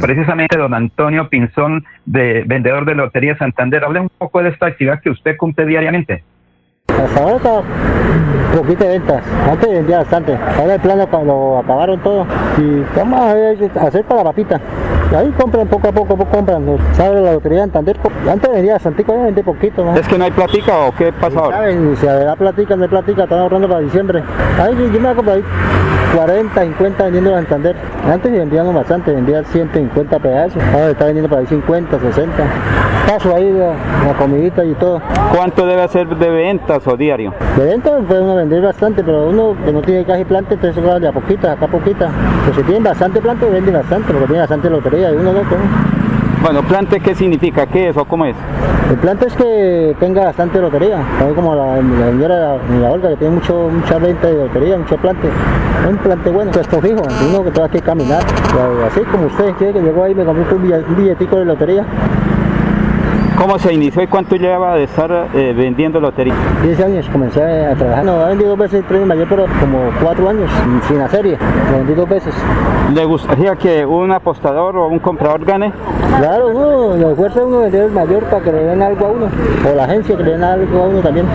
Precisamente 0.00 0.56
don 0.56 0.72
Antonio 0.72 1.28
Pinzón, 1.28 1.84
de 2.06 2.44
vendedor 2.46 2.84
de 2.84 2.94
Lotería 2.94 3.36
Santander. 3.36 3.84
Hable 3.84 4.00
un 4.00 4.10
poco 4.16 4.42
de 4.42 4.50
esta 4.50 4.66
actividad 4.66 5.00
que 5.00 5.10
usted 5.10 5.36
cumple 5.36 5.66
diariamente. 5.66 6.24
Hasta 7.02 7.20
ahora 7.22 7.36
está 7.36 7.62
poquito 8.56 8.84
de 8.84 8.90
ventas. 8.90 9.22
Antes 9.50 9.70
vendía 9.70 9.98
bastante. 9.98 10.38
Ahora 10.58 10.74
el 10.74 10.80
plano 10.80 11.06
cuando 11.10 11.58
acabaron 11.62 12.00
todo. 12.00 12.26
Y 12.58 12.84
vamos 12.96 13.20
a 13.20 13.86
hacer 13.86 14.04
para 14.04 14.22
la 14.22 14.24
papita. 14.24 14.60
Y 15.10 15.14
ahí 15.14 15.30
compran 15.38 15.66
poco 15.68 15.88
a 15.88 15.92
poco, 15.92 16.16
compran. 16.16 16.64
¿Sabes 16.92 17.22
la 17.22 17.32
lotería 17.32 17.64
en 17.64 17.72
Santander? 17.72 17.96
Antes 18.30 18.50
vendía 18.50 18.74
bastante, 18.74 19.04
ahora 19.08 19.24
vende 19.24 19.42
poquito. 19.42 19.94
¿Es 19.94 20.08
que 20.08 20.18
no 20.18 20.24
hay 20.24 20.30
platica 20.30 20.78
o 20.86 20.94
qué 20.94 21.12
pasa 21.12 21.38
ahora? 21.38 21.56
¿Saben? 21.58 21.96
Si 21.96 22.06
da 22.06 22.36
platica, 22.36 22.76
no 22.76 22.82
hay 22.84 22.88
platica, 22.88 23.24
están 23.24 23.38
ahorrando 23.40 23.68
para 23.68 23.80
diciembre. 23.80 24.22
Ahí 24.60 24.74
yo 24.92 25.00
me 25.00 25.12
voy 25.14 25.28
a 25.28 25.32
ahí 25.34 25.44
40, 26.14 26.62
50 26.62 27.04
vendiendo 27.04 27.30
en 27.30 27.36
Santander. 27.36 27.76
Antes 28.06 28.32
vendíamos 28.32 28.74
bastante, 28.74 29.12
vendía 29.12 29.42
150 29.44 30.18
pedazos. 30.18 30.62
Ahora 30.72 30.90
está 30.90 31.06
vendiendo 31.06 31.28
para 31.28 31.40
ahí 31.40 31.46
50, 31.46 31.98
60. 31.98 32.32
Paso 33.08 33.34
ahí 33.34 33.52
la, 33.52 33.74
la 34.06 34.14
comidita 34.18 34.64
y 34.64 34.74
todo. 34.74 35.02
¿Cuánto 35.34 35.66
debe 35.66 35.82
hacer 35.82 36.08
de 36.16 36.30
ventas 36.30 36.86
o 36.86 36.96
diario? 36.96 37.34
De 37.56 37.64
ventas 37.64 37.92
puede 38.06 38.22
uno 38.22 38.36
vender 38.36 38.62
bastante, 38.62 39.02
pero 39.02 39.28
uno 39.28 39.56
que 39.64 39.72
no 39.72 39.82
tiene 39.82 40.00
y 40.18 40.24
planta, 40.24 40.54
entonces 40.54 40.86
va 40.86 40.98
de 40.98 41.08
a 41.08 41.12
poquita, 41.12 41.52
acá 41.52 41.66
a 41.66 41.68
poquita. 41.68 42.10
Pues 42.44 42.56
si 42.56 42.62
tienen 42.62 42.84
bastante 42.84 43.20
planta, 43.20 43.46
vende 43.46 43.72
bastante, 43.72 44.12
porque 44.12 44.26
tiene 44.26 44.40
bastante 44.40 44.70
lotería 44.70 45.10
y 45.10 45.16
uno 45.16 45.32
no, 45.32 45.40
bueno, 46.44 46.62
plante, 46.62 47.00
¿qué 47.00 47.14
significa? 47.14 47.64
¿Qué 47.64 47.88
es 47.88 47.96
o 47.96 48.04
cómo 48.04 48.26
es? 48.26 48.36
El 48.90 48.98
plante 48.98 49.28
es 49.28 49.32
que 49.32 49.96
tenga 49.98 50.24
bastante 50.24 50.60
lotería, 50.60 50.98
como 51.34 51.54
la, 51.54 51.76
la 51.76 52.10
señora 52.10 52.58
la 52.80 52.90
Olga, 52.90 53.08
que 53.08 53.16
tiene 53.16 53.36
mucho, 53.36 53.70
mucha 53.72 53.96
venta 53.98 54.26
de 54.26 54.34
lotería, 54.34 54.76
mucho 54.76 54.98
plante. 54.98 55.26
Un 55.88 55.96
plante 55.96 56.28
bueno, 56.28 56.50
puesto 56.50 56.82
fijo, 56.82 57.02
uno 57.30 57.44
que 57.44 57.50
tenga 57.50 57.68
que 57.70 57.80
caminar. 57.80 58.22
Así 58.86 59.00
como 59.10 59.26
usted 59.28 59.54
que 59.54 59.72
llegó 59.72 60.04
ahí 60.04 60.14
me 60.14 60.26
compró 60.26 60.56
un 60.56 60.96
billetico 60.96 61.36
de 61.38 61.46
lotería. 61.46 61.86
¿Cómo 63.38 63.58
se 63.58 63.72
inició 63.74 64.02
y 64.02 64.06
cuánto 64.06 64.36
lleva 64.36 64.76
de 64.76 64.84
estar 64.84 65.28
eh, 65.34 65.52
vendiendo 65.56 65.98
lotería? 66.00 66.34
10 66.62 66.80
años 66.80 67.08
comencé 67.10 67.42
a 67.42 67.74
trabajar. 67.74 68.04
No, 68.04 68.26
vendido 68.26 68.50
dos 68.50 68.58
veces 68.58 68.80
el 68.80 68.84
premio 68.84 69.06
mayor, 69.06 69.26
pero 69.28 69.46
como 69.60 69.90
4 70.02 70.28
años, 70.28 70.50
sin 70.86 70.98
la 70.98 71.08
serie. 71.08 71.36
Lo 71.70 71.78
vendí 71.78 71.94
dos 71.94 72.08
veces. 72.08 72.34
¿Le 72.94 73.04
gustaría 73.04 73.56
que 73.56 73.84
un 73.84 74.12
apostador 74.12 74.76
o 74.76 74.86
un 74.86 75.00
comprador 75.00 75.44
gane? 75.44 75.72
Claro, 76.18 76.48
uno, 76.48 76.96
lo 76.96 77.10
esfuerza 77.10 77.44
uno 77.44 77.60
vender 77.60 77.84
el 77.84 77.90
mayor 77.90 78.22
para 78.24 78.42
que 78.42 78.52
le 78.52 78.64
den 78.64 78.82
algo 78.82 79.06
a 79.06 79.10
uno. 79.10 79.26
O 79.68 79.74
la 79.74 79.84
agencia 79.84 80.16
que 80.16 80.22
le 80.22 80.30
den 80.32 80.44
algo 80.44 80.82
a 80.82 80.86
uno 80.86 81.00
también. 81.00 81.26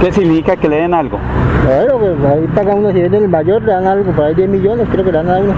¿Qué 0.00 0.12
significa 0.12 0.56
que 0.56 0.68
le 0.68 0.76
den 0.76 0.94
algo? 0.94 1.18
Bueno, 1.66 1.98
pues 1.98 2.32
ahí 2.32 2.46
paga 2.54 2.74
uno, 2.74 2.90
si 2.92 3.00
vende 3.02 3.18
el 3.18 3.28
mayor, 3.28 3.62
le 3.62 3.72
dan 3.72 3.86
algo, 3.86 4.12
por 4.12 4.24
ahí 4.24 4.34
10 4.34 4.48
millones, 4.48 4.88
creo 4.90 5.04
que 5.04 5.12
le 5.12 5.18
dan 5.18 5.30
a 5.30 5.38
uno. 5.38 5.54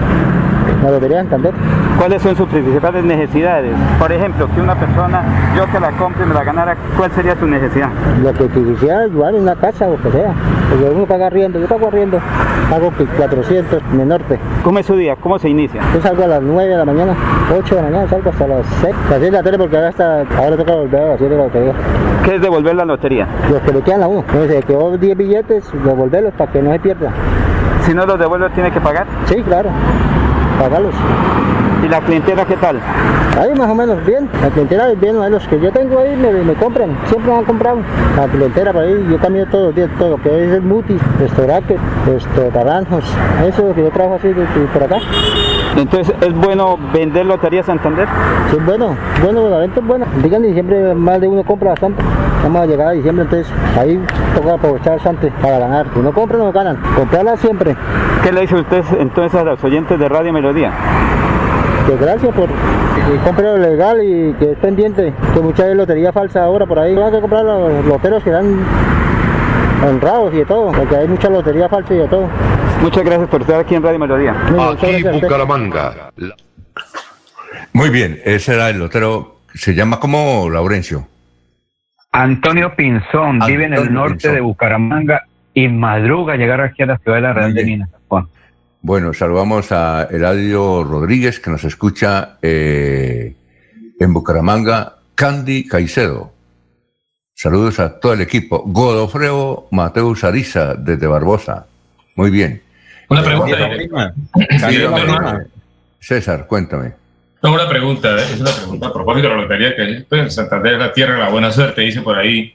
La 0.85 0.91
lotería 0.91 1.21
entender. 1.21 1.51
¿Cuáles 1.97 2.21
son 2.21 2.35
sus 2.35 2.47
principales 2.47 3.03
necesidades? 3.03 3.73
Por 3.97 4.11
ejemplo, 4.11 4.47
que 4.53 4.61
una 4.61 4.75
persona, 4.75 5.23
yo 5.57 5.65
que 5.71 5.79
la 5.79 5.89
compre 5.93 6.25
y 6.25 6.27
me 6.27 6.35
la 6.35 6.43
ganara, 6.43 6.77
¿cuál 6.95 7.11
sería 7.13 7.35
su 7.35 7.47
necesidad? 7.47 7.89
Lo 8.23 8.31
que 8.33 8.47
quisiera 8.49 8.99
ayudar 8.99 9.33
en 9.33 9.41
una 9.41 9.55
casa 9.55 9.87
o 9.87 9.93
lo 9.93 10.03
que 10.03 10.11
sea. 10.11 10.31
Porque 10.69 10.85
uno 10.93 11.07
paga 11.07 11.25
arriendo, 11.25 11.59
yo 11.59 11.67
pago 11.67 11.87
arriendo, 11.87 12.19
pago 12.69 12.91
400 13.17 13.81
en 13.93 13.99
el 13.99 14.07
norte. 14.07 14.37
¿Cómo 14.63 14.77
es 14.77 14.85
su 14.85 14.95
día? 14.95 15.15
¿Cómo 15.15 15.39
se 15.39 15.49
inicia? 15.49 15.81
Yo 15.91 16.01
salgo 16.01 16.23
a 16.23 16.27
las 16.27 16.41
9 16.43 16.69
de 16.69 16.77
la 16.77 16.85
mañana, 16.85 17.15
8 17.57 17.75
de 17.75 17.81
la 17.81 17.87
mañana, 17.89 18.07
salgo 18.07 18.29
hasta 18.29 18.47
las 18.47 18.67
6. 18.81 18.95
Las 19.09 19.21
de 19.21 19.31
la 19.31 19.41
tele 19.41 19.57
porque 19.57 19.77
ahora, 19.77 19.89
hasta, 19.89 20.19
ahora 20.37 20.55
toca 20.55 20.75
volver 20.75 21.01
a 21.01 21.07
las 21.07 21.17
7 21.17 21.33
de 21.33 21.37
la 21.39 21.45
lotería. 21.45 21.73
¿Qué 22.23 22.35
es 22.35 22.41
devolver 22.41 22.75
la 22.75 22.85
lotería? 22.85 23.27
Los 23.49 23.59
que 23.63 23.73
le 23.73 23.81
quedan 23.81 24.03
a 24.03 24.07
uno. 24.07 24.23
Entonces, 24.31 24.63
que 24.65 24.97
10 24.99 25.17
billetes, 25.17 25.63
devolverlos 25.83 26.33
para 26.33 26.51
que 26.51 26.61
no 26.61 26.71
se 26.73 26.79
pierda. 26.79 27.09
Si 27.81 27.95
no 27.95 28.05
los 28.05 28.19
devuelve, 28.19 28.51
¿tiene 28.51 28.69
que 28.69 28.81
pagar? 28.81 29.07
Sí, 29.25 29.41
claro 29.41 29.71
pagarlos. 30.57 30.95
¿Y 31.85 31.87
la 31.87 32.01
clientela 32.01 32.45
qué 32.45 32.55
tal? 32.57 32.79
Ahí 33.39 33.53
más 33.53 33.69
o 33.69 33.75
menos 33.75 34.03
bien, 34.07 34.27
la 34.41 34.49
clientela 34.49 34.89
es 34.89 34.99
bien, 34.99 35.19
los 35.29 35.47
que 35.47 35.59
yo 35.59 35.71
tengo 35.71 35.99
ahí 35.99 36.15
me, 36.15 36.31
me 36.31 36.53
compran, 36.55 36.97
siempre 37.05 37.31
me 37.31 37.37
han 37.37 37.45
comprado. 37.45 37.77
La 38.17 38.27
clientela 38.27 38.73
por 38.73 38.81
ahí, 38.81 39.05
yo 39.07 39.19
cambio 39.19 39.45
todos 39.45 39.65
los 39.67 39.75
días, 39.75 39.89
todo 39.99 40.17
lo 40.17 40.23
que 40.23 40.29
es 40.29 40.51
el 40.53 40.63
mutis, 40.63 40.99
restaurante, 41.19 41.77
esto, 42.15 42.49
naranjos, 42.55 43.03
eso 43.45 43.61
es 43.61 43.67
lo 43.67 43.75
que 43.75 43.83
yo 43.83 43.91
trabajo 43.91 44.15
así 44.15 44.29
de, 44.29 44.45
por 44.73 44.83
acá. 44.83 44.97
Entonces, 45.77 46.15
¿es 46.21 46.33
bueno 46.33 46.79
vender 46.91 47.27
Lotería 47.27 47.61
Santander? 47.61 48.07
Sí, 48.49 48.57
bueno, 48.65 48.95
bueno, 49.21 49.47
la 49.47 49.57
venta 49.59 49.79
es 49.79 49.85
buena. 49.85 50.07
Digan, 50.23 50.41
diciembre 50.41 50.95
más 50.95 51.21
de 51.21 51.27
uno 51.27 51.43
compra 51.43 51.71
bastante. 51.71 52.01
Vamos 52.41 52.61
a 52.61 52.65
llegar 52.65 52.87
a 52.87 52.91
diciembre, 52.91 53.25
entonces 53.25 53.53
ahí 53.77 54.01
toca 54.35 54.53
aprovechar 54.53 54.93
bastante 54.93 55.31
para 55.39 55.59
ganar. 55.59 55.85
Si 55.93 55.99
no 55.99 56.11
compran, 56.11 56.39
no 56.39 56.51
ganan. 56.51 56.77
Comprarla 56.95 57.37
siempre. 57.37 57.75
¿Qué 58.23 58.31
le 58.31 58.41
dice 58.41 58.55
usted 58.55 58.83
entonces 58.97 59.39
a 59.39 59.43
los 59.43 59.63
oyentes 59.63 59.99
de 59.99 60.09
Radio 60.09 60.33
Melodía? 60.33 60.71
Que 61.87 61.97
gracias 61.97 62.33
por 62.33 62.49
lo 63.43 63.57
legal 63.57 64.01
y 64.03 64.33
que 64.33 64.51
es 64.51 64.57
pendiente, 64.57 65.13
que 65.33 65.39
mucha 65.39 65.67
lotería 65.67 66.11
falsa 66.11 66.43
ahora 66.43 66.65
por 66.65 66.79
ahí. 66.79 66.95
Van 66.95 67.13
a 67.13 67.21
comprar 67.21 67.43
los 67.43 67.85
loteros 67.85 68.23
que 68.23 68.31
dan 68.31 68.65
honrados 69.87 70.33
y 70.33 70.37
de 70.37 70.45
todo, 70.45 70.71
porque 70.71 70.95
hay 70.95 71.07
mucha 71.07 71.29
lotería 71.29 71.69
falsa 71.69 71.93
y 71.93 71.97
de 71.97 72.07
todo. 72.07 72.27
Muchas 72.81 73.03
gracias 73.03 73.29
por 73.29 73.41
estar 73.41 73.59
aquí 73.59 73.75
en 73.75 73.83
Radio 73.83 73.99
Melodía. 73.99 74.35
Aquí 74.71 75.03
Bucaramanga. 75.03 76.11
Muy 77.73 77.89
bien, 77.89 78.19
ese 78.25 78.55
era 78.55 78.69
el 78.69 78.79
lotero. 78.79 79.35
¿Se 79.53 79.73
llama 79.73 79.99
como 79.99 80.49
Laurencio? 80.49 81.07
Antonio 82.11 82.75
Pinzón, 82.75 83.39
vive 83.45 83.65
en 83.65 83.73
el 83.73 83.93
norte 83.93 84.31
de 84.31 84.41
Bucaramanga 84.41 85.23
y 85.53 85.67
madruga 85.67 86.35
llegar 86.35 86.61
aquí 86.61 86.83
a 86.83 86.87
la 86.87 86.97
ciudad 86.97 87.17
de 87.17 87.21
la 87.21 87.33
Real 87.33 87.53
de 87.53 87.65
Minas. 87.65 87.89
Bueno, 88.87 89.15
saludamos 89.15 89.71
a 89.71 90.07
Eladio 90.11 90.83
Rodríguez 90.83 91.39
que 91.39 91.49
nos 91.49 91.63
escucha 91.63 92.37
eh, 92.39 93.33
en 93.99 94.13
Bucaramanga, 94.13 94.97
Candy 95.15 95.67
Caicedo. 95.67 96.31
Saludos 97.33 97.79
a 97.79 97.99
todo 97.99 98.13
el 98.13 98.21
equipo. 98.21 98.61
Godofreo 98.63 99.69
Mateus 99.71 100.23
Ariza 100.23 100.75
desde 100.75 101.07
Barbosa. 101.07 101.65
Muy 102.15 102.29
bien. 102.29 102.61
Una 103.09 103.23
pregunta. 103.23 104.13
César, 105.99 106.45
cuéntame. 106.45 106.93
No, 107.41 107.53
una 107.53 107.67
pregunta, 107.67 108.15
¿eh? 108.19 108.33
es 108.33 108.39
una 108.39 108.51
pregunta 108.51 108.85
a 108.85 108.93
propósito 108.93 109.29
de 109.29 109.35
la 109.35 109.41
lotería 109.41 109.75
que 109.75 110.05
pues, 110.07 110.35
Santander 110.35 110.73
es 110.73 110.79
la 110.79 110.93
tierra 110.93 111.15
de 111.15 111.19
la 111.21 111.29
buena 111.29 111.51
suerte, 111.51 111.81
dice 111.81 112.03
por 112.03 112.19
ahí 112.19 112.53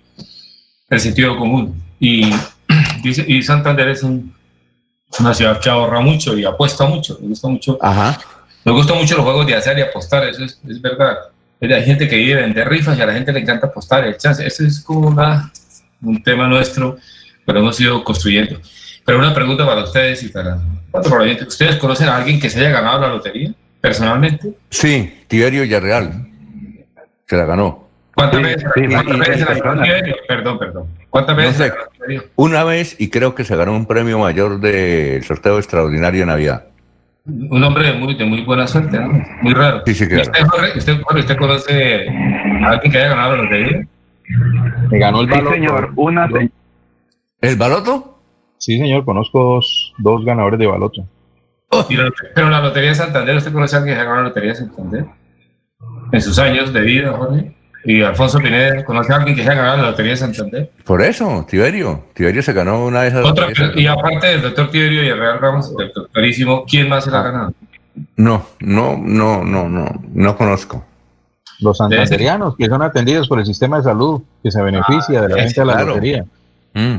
el 0.91 1.01
sentido 1.01 1.37
común. 1.37 1.83
Y, 1.99 2.31
dice, 3.03 3.25
y 3.27 3.43
Santander 3.43 3.89
es 3.89 4.05
una 5.19 5.35
ciudad 5.35 5.61
que 5.61 5.69
ahorra 5.69 6.01
mucho 6.01 6.37
y 6.37 6.45
apuesta 6.45 6.87
mucho, 6.87 7.19
me 7.21 7.29
gusta 7.29 7.49
mucho. 7.49 7.79
Ajá. 7.81 8.19
Me 8.65 8.73
gustan 8.73 8.99
mucho 8.99 9.17
los 9.17 9.25
juegos 9.25 9.47
de 9.47 9.55
hacer 9.55 9.79
y 9.79 9.83
apostar, 9.83 10.25
eso 10.29 10.45
es, 10.45 10.61
es 10.69 10.81
verdad. 10.81 11.19
Hay 11.61 11.85
gente 11.85 12.09
que 12.09 12.17
vive 12.17 12.47
de 12.47 12.65
rifas 12.65 12.97
y 12.97 13.03
a 13.03 13.07
la 13.07 13.13
gente 13.13 13.33
le 13.33 13.41
encanta 13.41 13.67
apostar, 13.67 14.05
el 14.05 14.17
chance, 14.17 14.47
eso 14.47 14.65
es 14.65 14.81
como 14.81 15.15
un 16.03 16.23
tema 16.23 16.47
nuestro, 16.47 16.97
pero 17.45 17.59
hemos 17.59 17.79
ido 17.81 18.03
construyendo. 18.05 18.61
Pero 19.05 19.19
una 19.19 19.35
pregunta 19.35 19.67
para 19.67 19.83
ustedes 19.83 20.23
y 20.23 20.29
para, 20.29 20.59
¿Ustedes 21.47 21.77
conocen 21.77 22.09
a 22.09 22.17
alguien 22.17 22.41
que 22.41 22.51
se 22.51 22.61
haya 22.61 22.71
ganado 22.71 23.01
la 23.01 23.09
lotería 23.09 23.53
personalmente? 23.81 24.53
Sí, 24.71 25.23
Tiberio 25.27 25.65
Yarreal. 25.65 26.27
Se 27.27 27.37
la 27.37 27.45
ganó. 27.45 27.89
¿Cuántas 28.15 28.43
veces? 28.43 28.65
Perdón, 30.29 30.59
perdón. 30.59 30.89
¿Cuántas 31.09 31.37
veces? 31.37 31.73
Una 32.37 32.65
vez 32.65 32.97
y 32.99 33.11
creo 33.11 33.35
que 33.35 33.45
se 33.45 33.57
ganó 33.57 33.73
un 33.73 33.87
premio 33.87 34.19
mayor 34.19 34.61
del 34.61 35.23
sorteo 35.25 35.59
extraordinario 35.59 36.21
de 36.21 36.27
Navidad. 36.27 36.67
Un 37.27 37.63
hombre 37.63 37.87
de 37.87 37.93
muy, 37.93 38.15
de 38.15 38.25
muy 38.25 38.43
buena 38.43 38.67
suerte, 38.67 38.99
¿no? 38.99 39.23
Muy 39.43 39.55
raro. 39.55 39.83
Sí, 39.87 39.95
sí, 39.95 40.09
claro. 40.09 40.31
¿Usted, 40.77 41.01
usted, 41.17 41.37
conoce 41.37 42.09
a 42.09 42.71
alguien 42.71 42.93
que 42.93 42.99
haya 42.99 43.09
ganado 43.11 43.37
la 43.37 43.43
lotería? 43.45 43.87
Me 44.91 44.99
ganó 44.99 45.21
el 45.21 45.27
baloto. 45.27 45.53
señor. 45.53 45.93
Una, 45.97 46.29
¿El 47.41 47.57
baloto? 47.57 48.23
Sí, 48.59 48.79
señor, 48.79 49.05
conozco 49.05 49.61
dos, 49.99 50.25
ganadores 50.25 50.59
de 50.59 50.67
baloto. 50.67 51.07
pero 52.35 52.51
la 52.51 52.61
Lotería 52.61 52.91
de 52.91 52.95
Santander, 52.95 53.37
¿usted 53.37 53.53
conoce 53.53 53.77
a 53.77 53.79
alguien 53.79 53.97
que 53.97 54.01
ha 54.01 54.05
ganado 54.05 54.23
la 54.23 54.29
Lotería 54.29 54.51
de 54.51 54.57
Santander? 54.57 55.07
En 56.13 56.21
sus 56.21 56.39
años 56.39 56.73
de 56.73 56.81
vida, 56.83 57.13
Jorge. 57.13 57.57
Y 57.85 58.03
Alfonso 58.03 58.39
Pineda, 58.39 58.85
¿conoce 58.85 59.13
a 59.13 59.17
alguien 59.17 59.35
que 59.35 59.43
se 59.43 59.51
ha 59.51 59.55
ganado 59.55 59.79
la 59.79 59.91
Lotería 59.91 60.13
de 60.13 60.17
Santander? 60.19 60.71
Por 60.85 61.01
eso, 61.01 61.47
Tiberio. 61.49 62.05
Tiberio 62.15 62.43
se 62.43 62.53
ganó 62.53 62.85
una 62.85 63.03
de 63.03 63.09
esas. 63.09 63.25
Otra, 63.25 63.49
y 63.75 63.87
aparte 63.87 64.27
del 64.27 64.43
doctor 64.43 64.71
Tiberio 64.71 65.03
y 65.03 65.09
el 65.09 65.19
Real 65.19 65.39
Ramos, 65.41 65.73
el 65.79 65.91
doctorísimo, 65.95 66.65
¿quién 66.69 66.89
más 66.89 67.05
se 67.05 67.11
la 67.11 67.21
ha 67.21 67.23
ganado? 67.23 67.55
No, 68.17 68.47
no, 68.61 68.99
no, 68.99 69.43
no, 69.45 69.69
no, 69.69 70.03
no 70.13 70.37
conozco. 70.37 70.85
Los 71.61 71.79
santanderianos 71.79 72.57
que 72.57 72.67
son 72.67 72.83
atendidos 72.83 73.29
por 73.29 73.39
el 73.39 73.47
sistema 73.47 73.79
de 73.79 73.85
salud, 73.85 74.23
que 74.43 74.51
se 74.51 74.63
beneficia 74.63 75.23
de 75.23 75.29
la 75.29 75.43
gente 75.43 75.61
de 75.61 75.67
la 75.67 75.83
lotería. 75.83 76.25
Mm. 76.75 76.97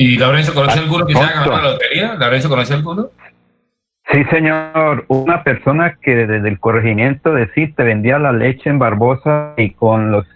¿Y 0.00 0.16
Lorenzo 0.16 0.54
conoce 0.54 0.78
alguno 0.78 1.06
que 1.06 1.14
se 1.14 1.18
haya 1.18 1.32
ganado 1.32 1.50
la 1.50 1.70
lotería? 1.72 2.14
¿Lorenzo 2.14 2.48
conoce 2.48 2.74
alguno? 2.74 3.10
Sí, 4.12 4.24
señor. 4.30 5.04
Una 5.08 5.42
persona 5.44 5.96
que 6.00 6.14
desde 6.26 6.48
el 6.48 6.58
corregimiento 6.58 7.32
de 7.34 7.46
te 7.46 7.82
vendía 7.82 8.18
la 8.18 8.32
leche 8.32 8.70
en 8.70 8.78
Barbosa 8.78 9.54
y 9.56 9.70
con 9.70 10.10
los 10.10 10.26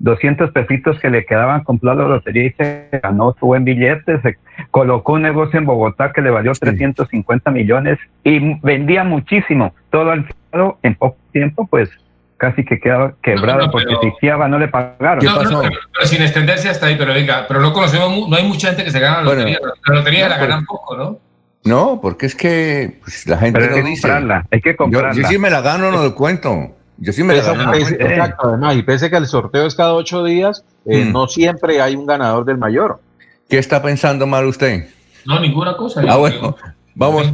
200 0.00 0.50
pesitos 0.50 0.98
que 0.98 1.10
le 1.10 1.26
quedaban 1.26 1.62
comprar 1.62 1.96
la 1.96 2.08
lotería 2.08 2.46
y 2.46 2.50
se 2.52 2.88
ganó 3.02 3.36
su 3.38 3.46
buen 3.46 3.64
billete, 3.64 4.20
se 4.22 4.38
colocó 4.70 5.12
un 5.12 5.22
negocio 5.22 5.58
en 5.58 5.66
Bogotá 5.66 6.12
que 6.12 6.22
le 6.22 6.30
valió 6.30 6.52
350 6.52 7.50
millones 7.50 7.98
y 8.24 8.58
vendía 8.62 9.04
muchísimo. 9.04 9.74
Todo 9.90 10.10
al 10.10 10.24
final, 10.24 10.74
en 10.82 10.94
poco 10.94 11.18
tiempo, 11.32 11.66
pues 11.68 11.90
casi 12.38 12.64
que 12.64 12.80
quedaba 12.80 13.12
quebrado 13.22 13.70
porque 13.70 13.94
si 14.20 14.26
no 14.26 14.58
le 14.58 14.68
pagaron. 14.68 15.18
Pero, 15.20 16.06
sin 16.06 16.22
extenderse 16.22 16.70
hasta 16.70 16.86
ahí, 16.86 16.96
pero 16.98 17.12
venga, 17.12 17.44
pero 17.46 17.60
no 17.60 17.72
conocemos, 17.74 18.28
no 18.28 18.34
hay 18.34 18.44
mucha 18.44 18.68
gente 18.68 18.84
que 18.84 18.90
se 18.90 18.98
gana 18.98 19.18
la 19.18 19.22
lotería. 19.24 19.58
la 19.86 19.94
lotería 19.94 20.28
la 20.28 20.38
ganan 20.38 20.64
poco, 20.64 20.96
¿no? 20.96 21.29
No, 21.64 22.00
porque 22.00 22.26
es 22.26 22.34
que 22.34 23.00
pues, 23.02 23.26
la 23.26 23.36
gente 23.38 23.68
no 23.68 23.86
dice. 23.86 24.08
hay 24.50 24.60
que 24.60 24.76
comprarla. 24.76 25.12
Yo, 25.12 25.28
sí 25.28 25.38
me 25.38 25.50
la 25.50 25.60
gano, 25.60 25.90
no 25.90 26.02
lo 26.02 26.14
cuento. 26.14 26.76
Yo 26.96 27.12
sí 27.12 27.22
me 27.22 27.34
la 27.34 27.42
gano. 27.42 27.74
exacto, 27.74 28.48
además, 28.48 28.76
y 28.76 28.82
pese 28.82 29.10
que 29.10 29.16
el 29.16 29.26
sorteo 29.26 29.66
es 29.66 29.74
cada 29.74 29.94
ocho 29.94 30.24
días, 30.24 30.64
eh, 30.86 31.04
mm. 31.04 31.12
no 31.12 31.28
siempre 31.28 31.80
hay 31.80 31.96
un 31.96 32.06
ganador 32.06 32.44
del 32.44 32.58
mayor. 32.58 33.00
¿Qué 33.48 33.58
está 33.58 33.82
pensando 33.82 34.26
mal 34.26 34.46
usted? 34.46 34.88
No, 35.26 35.38
ninguna 35.40 35.76
cosa. 35.76 36.02
Ah, 36.08 36.16
bueno, 36.16 36.56
vamos, 36.94 37.32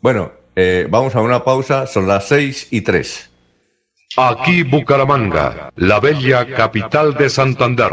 bueno, 0.00 0.32
eh, 0.56 0.86
vamos 0.88 1.14
a 1.14 1.20
una 1.20 1.44
pausa, 1.44 1.86
son 1.86 2.06
las 2.06 2.28
seis 2.28 2.68
y 2.70 2.80
tres. 2.80 3.30
Aquí 4.16 4.62
Bucaramanga, 4.62 5.70
la 5.76 6.00
bella 6.00 6.46
capital 6.46 7.14
de 7.14 7.28
Santander. 7.28 7.92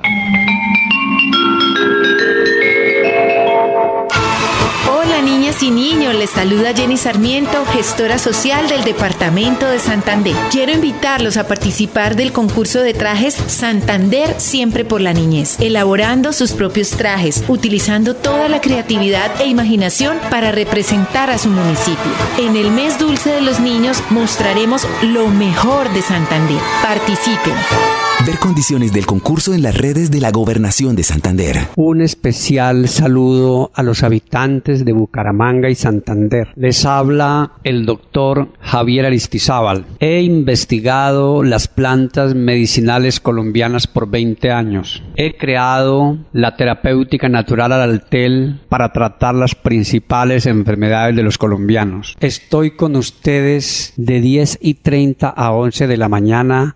Y 5.59 5.69
niños, 5.69 6.15
les 6.15 6.29
saluda 6.29 6.73
Jenny 6.73 6.97
Sarmiento, 6.97 7.65
gestora 7.73 8.17
social 8.17 8.69
del 8.69 8.83
Departamento 8.83 9.67
de 9.67 9.79
Santander. 9.79 10.33
Quiero 10.49 10.71
invitarlos 10.71 11.35
a 11.35 11.45
participar 11.47 12.15
del 12.15 12.31
concurso 12.31 12.79
de 12.79 12.93
trajes 12.93 13.35
Santander 13.47 14.39
Siempre 14.39 14.85
por 14.85 15.01
la 15.01 15.13
Niñez, 15.13 15.59
elaborando 15.59 16.31
sus 16.31 16.53
propios 16.53 16.91
trajes, 16.91 17.43
utilizando 17.49 18.15
toda 18.15 18.47
la 18.47 18.61
creatividad 18.61 19.41
e 19.41 19.47
imaginación 19.47 20.17
para 20.29 20.51
representar 20.51 21.29
a 21.29 21.37
su 21.37 21.49
municipio. 21.49 22.11
En 22.37 22.55
el 22.55 22.71
mes 22.71 22.97
dulce 22.97 23.31
de 23.31 23.41
los 23.41 23.59
niños 23.59 24.01
mostraremos 24.09 24.87
lo 25.01 25.27
mejor 25.27 25.91
de 25.93 26.01
Santander. 26.01 26.59
Participen. 26.81 28.10
Ver 28.23 28.37
condiciones 28.37 28.93
del 28.93 29.07
concurso 29.07 29.55
en 29.55 29.63
las 29.63 29.75
redes 29.75 30.11
de 30.11 30.21
la 30.21 30.29
Gobernación 30.29 30.95
de 30.95 31.01
Santander. 31.01 31.57
Un 31.75 32.01
especial 32.01 32.87
saludo 32.87 33.71
a 33.73 33.81
los 33.81 34.03
habitantes 34.03 34.85
de 34.85 34.93
Bucaramanga 34.93 35.69
y 35.69 35.75
Santander. 35.75 36.49
Les 36.55 36.85
habla 36.85 37.53
el 37.63 37.87
doctor 37.87 38.49
Javier 38.59 39.07
Aristizábal. 39.07 39.85
He 39.99 40.21
investigado 40.21 41.41
las 41.41 41.67
plantas 41.67 42.35
medicinales 42.35 43.19
colombianas 43.19 43.87
por 43.87 44.07
20 44.07 44.51
años. 44.51 45.01
He 45.15 45.35
creado 45.35 46.19
la 46.31 46.55
terapéutica 46.55 47.27
natural 47.27 47.71
al 47.71 47.81
altel 47.81 48.61
para 48.69 48.93
tratar 48.93 49.33
las 49.33 49.55
principales 49.55 50.45
enfermedades 50.45 51.15
de 51.15 51.23
los 51.23 51.39
colombianos. 51.39 52.15
Estoy 52.19 52.75
con 52.75 52.95
ustedes 52.97 53.93
de 53.97 54.21
10 54.21 54.59
y 54.61 54.75
30 54.75 55.27
a 55.27 55.51
11 55.53 55.87
de 55.87 55.97
la 55.97 56.07
mañana 56.07 56.75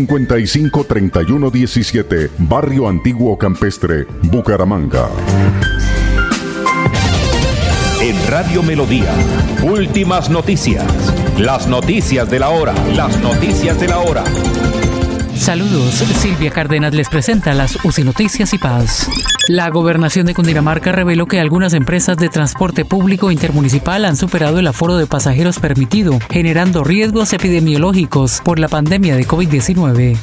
55 0.07 0.85
31 0.85 1.51
17, 1.51 2.31
Barrio 2.39 2.87
Antiguo 2.87 3.37
Campestre, 3.37 4.07
Bucaramanga. 4.23 5.07
En 8.01 8.15
Radio 8.27 8.63
Melodía, 8.63 9.13
últimas 9.61 10.31
noticias. 10.31 10.83
Las 11.37 11.67
noticias 11.67 12.29
de 12.31 12.39
la 12.39 12.49
hora, 12.49 12.73
las 12.95 13.15
noticias 13.19 13.79
de 13.79 13.87
la 13.89 13.99
hora. 13.99 14.23
Saludos, 15.41 15.95
Silvia 16.21 16.51
Cárdenas 16.51 16.93
les 16.93 17.09
presenta 17.09 17.55
las 17.55 17.83
UCI 17.83 18.03
Noticias 18.03 18.53
y 18.53 18.59
Paz. 18.59 19.09
La 19.47 19.71
gobernación 19.71 20.27
de 20.27 20.35
Cundinamarca 20.35 20.91
reveló 20.91 21.25
que 21.25 21.39
algunas 21.39 21.73
empresas 21.73 22.15
de 22.17 22.29
transporte 22.29 22.85
público 22.85 23.31
intermunicipal 23.31 24.05
han 24.05 24.15
superado 24.15 24.59
el 24.59 24.67
aforo 24.67 24.97
de 24.97 25.07
pasajeros 25.07 25.57
permitido, 25.57 26.19
generando 26.29 26.83
riesgos 26.83 27.33
epidemiológicos 27.33 28.39
por 28.45 28.59
la 28.59 28.67
pandemia 28.67 29.15
de 29.15 29.27
COVID-19. 29.27 30.19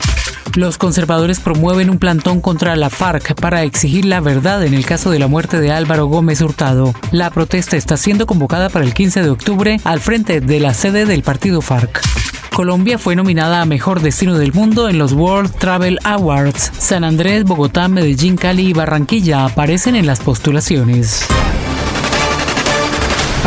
Los 0.54 0.78
conservadores 0.78 1.40
promueven 1.40 1.90
un 1.90 1.98
plantón 1.98 2.40
contra 2.40 2.76
la 2.76 2.88
FARC 2.88 3.34
para 3.34 3.64
exigir 3.64 4.04
la 4.04 4.20
verdad 4.20 4.64
en 4.64 4.72
el 4.72 4.86
caso 4.86 5.10
de 5.10 5.18
la 5.18 5.26
muerte 5.26 5.60
de 5.60 5.72
Álvaro 5.72 6.06
Gómez 6.06 6.40
Hurtado. 6.42 6.94
La 7.10 7.30
protesta 7.30 7.76
está 7.76 7.96
siendo 7.96 8.24
convocada 8.24 8.68
para 8.68 8.84
el 8.84 8.94
15 8.94 9.22
de 9.22 9.30
octubre 9.30 9.80
al 9.82 9.98
frente 9.98 10.40
de 10.40 10.60
la 10.60 10.74
sede 10.74 11.06
del 11.06 11.24
partido 11.24 11.60
FARC. 11.60 12.02
Colombia 12.58 12.98
fue 12.98 13.14
nominada 13.14 13.62
a 13.62 13.66
Mejor 13.66 14.00
Destino 14.00 14.36
del 14.36 14.52
Mundo 14.52 14.88
en 14.88 14.98
los 14.98 15.12
World 15.12 15.54
Travel 15.58 16.00
Awards. 16.02 16.72
San 16.76 17.04
Andrés, 17.04 17.44
Bogotá, 17.44 17.86
Medellín, 17.86 18.34
Cali 18.34 18.70
y 18.70 18.72
Barranquilla 18.72 19.44
aparecen 19.44 19.94
en 19.94 20.08
las 20.08 20.18
postulaciones. 20.18 21.24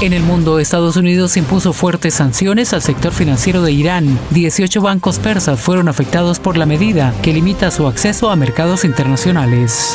En 0.00 0.12
el 0.12 0.22
mundo, 0.22 0.60
Estados 0.60 0.96
Unidos 0.96 1.36
impuso 1.36 1.72
fuertes 1.72 2.14
sanciones 2.14 2.72
al 2.72 2.82
sector 2.82 3.12
financiero 3.12 3.62
de 3.62 3.72
Irán. 3.72 4.16
18 4.30 4.80
bancos 4.80 5.18
persas 5.18 5.58
fueron 5.58 5.88
afectados 5.88 6.38
por 6.38 6.56
la 6.56 6.66
medida 6.66 7.12
que 7.20 7.32
limita 7.32 7.72
su 7.72 7.84
acceso 7.88 8.30
a 8.30 8.36
mercados 8.36 8.84
internacionales. 8.84 9.92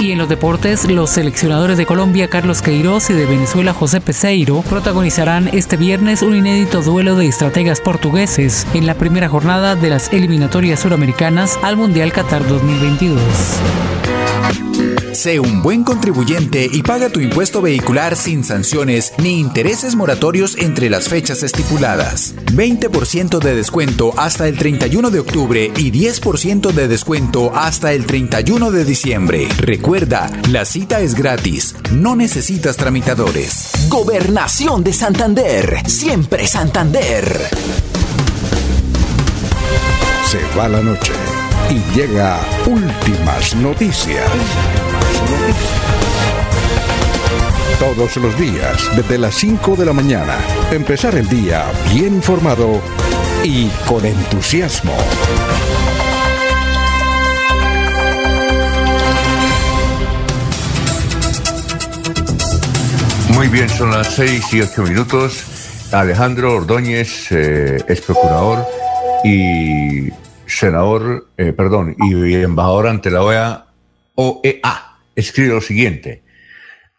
Y 0.00 0.12
en 0.12 0.18
los 0.18 0.30
deportes, 0.30 0.90
los 0.90 1.10
seleccionadores 1.10 1.76
de 1.76 1.84
Colombia 1.84 2.28
Carlos 2.28 2.62
Queiroz 2.62 3.10
y 3.10 3.12
de 3.12 3.26
Venezuela 3.26 3.74
José 3.74 4.00
Peseiro 4.00 4.62
protagonizarán 4.62 5.48
este 5.48 5.76
viernes 5.76 6.22
un 6.22 6.34
inédito 6.34 6.80
duelo 6.80 7.14
de 7.14 7.26
estrategas 7.26 7.82
portugueses 7.82 8.66
en 8.72 8.86
la 8.86 8.94
primera 8.94 9.28
jornada 9.28 9.76
de 9.76 9.90
las 9.90 10.14
eliminatorias 10.14 10.80
suramericanas 10.80 11.58
al 11.62 11.76
Mundial 11.76 12.10
Qatar 12.10 12.48
2022. 12.48 13.20
Sé 15.22 15.38
un 15.38 15.62
buen 15.62 15.84
contribuyente 15.84 16.68
y 16.72 16.82
paga 16.82 17.08
tu 17.08 17.20
impuesto 17.20 17.62
vehicular 17.62 18.16
sin 18.16 18.42
sanciones 18.42 19.12
ni 19.18 19.38
intereses 19.38 19.94
moratorios 19.94 20.58
entre 20.58 20.90
las 20.90 21.08
fechas 21.08 21.44
estipuladas. 21.44 22.34
20% 22.46 23.38
de 23.38 23.54
descuento 23.54 24.14
hasta 24.16 24.48
el 24.48 24.58
31 24.58 25.12
de 25.12 25.20
octubre 25.20 25.72
y 25.76 25.92
10% 25.92 26.72
de 26.72 26.88
descuento 26.88 27.54
hasta 27.54 27.92
el 27.92 28.04
31 28.04 28.72
de 28.72 28.84
diciembre. 28.84 29.46
Recuerda, 29.58 30.28
la 30.50 30.64
cita 30.64 31.00
es 31.02 31.14
gratis, 31.14 31.76
no 31.92 32.16
necesitas 32.16 32.76
tramitadores. 32.76 33.70
Gobernación 33.88 34.82
de 34.82 34.92
Santander, 34.92 35.88
siempre 35.88 36.48
Santander. 36.48 37.48
Se 40.26 40.40
va 40.58 40.68
la 40.68 40.82
noche 40.82 41.12
Y 41.70 41.96
llega 41.96 42.40
Últimas 42.66 43.54
Noticias. 43.56 44.30
Todos 47.78 48.16
los 48.16 48.38
días, 48.38 48.76
desde 48.96 49.18
las 49.18 49.34
5 49.34 49.76
de 49.76 49.86
la 49.86 49.92
mañana. 49.92 50.36
Empezar 50.70 51.14
el 51.14 51.28
día 51.28 51.64
bien 51.92 52.14
informado 52.14 52.80
y 53.44 53.68
con 53.86 54.04
entusiasmo. 54.04 54.94
Muy 63.34 63.48
bien, 63.48 63.68
son 63.68 63.90
las 63.90 64.14
6 64.14 64.52
y 64.52 64.60
8 64.60 64.82
minutos. 64.82 65.44
Alejandro 65.90 66.54
Ordóñez 66.54 67.32
eh, 67.32 67.78
es 67.88 68.00
procurador 68.00 68.66
y 69.24 70.10
senador, 70.62 71.26
eh, 71.38 71.52
perdón, 71.52 71.96
y 71.98 72.34
embajador 72.34 72.86
ante 72.86 73.10
la 73.10 73.24
OEA, 73.24 73.66
OEA. 74.14 74.96
Escribe 75.16 75.54
lo 75.54 75.60
siguiente. 75.60 76.22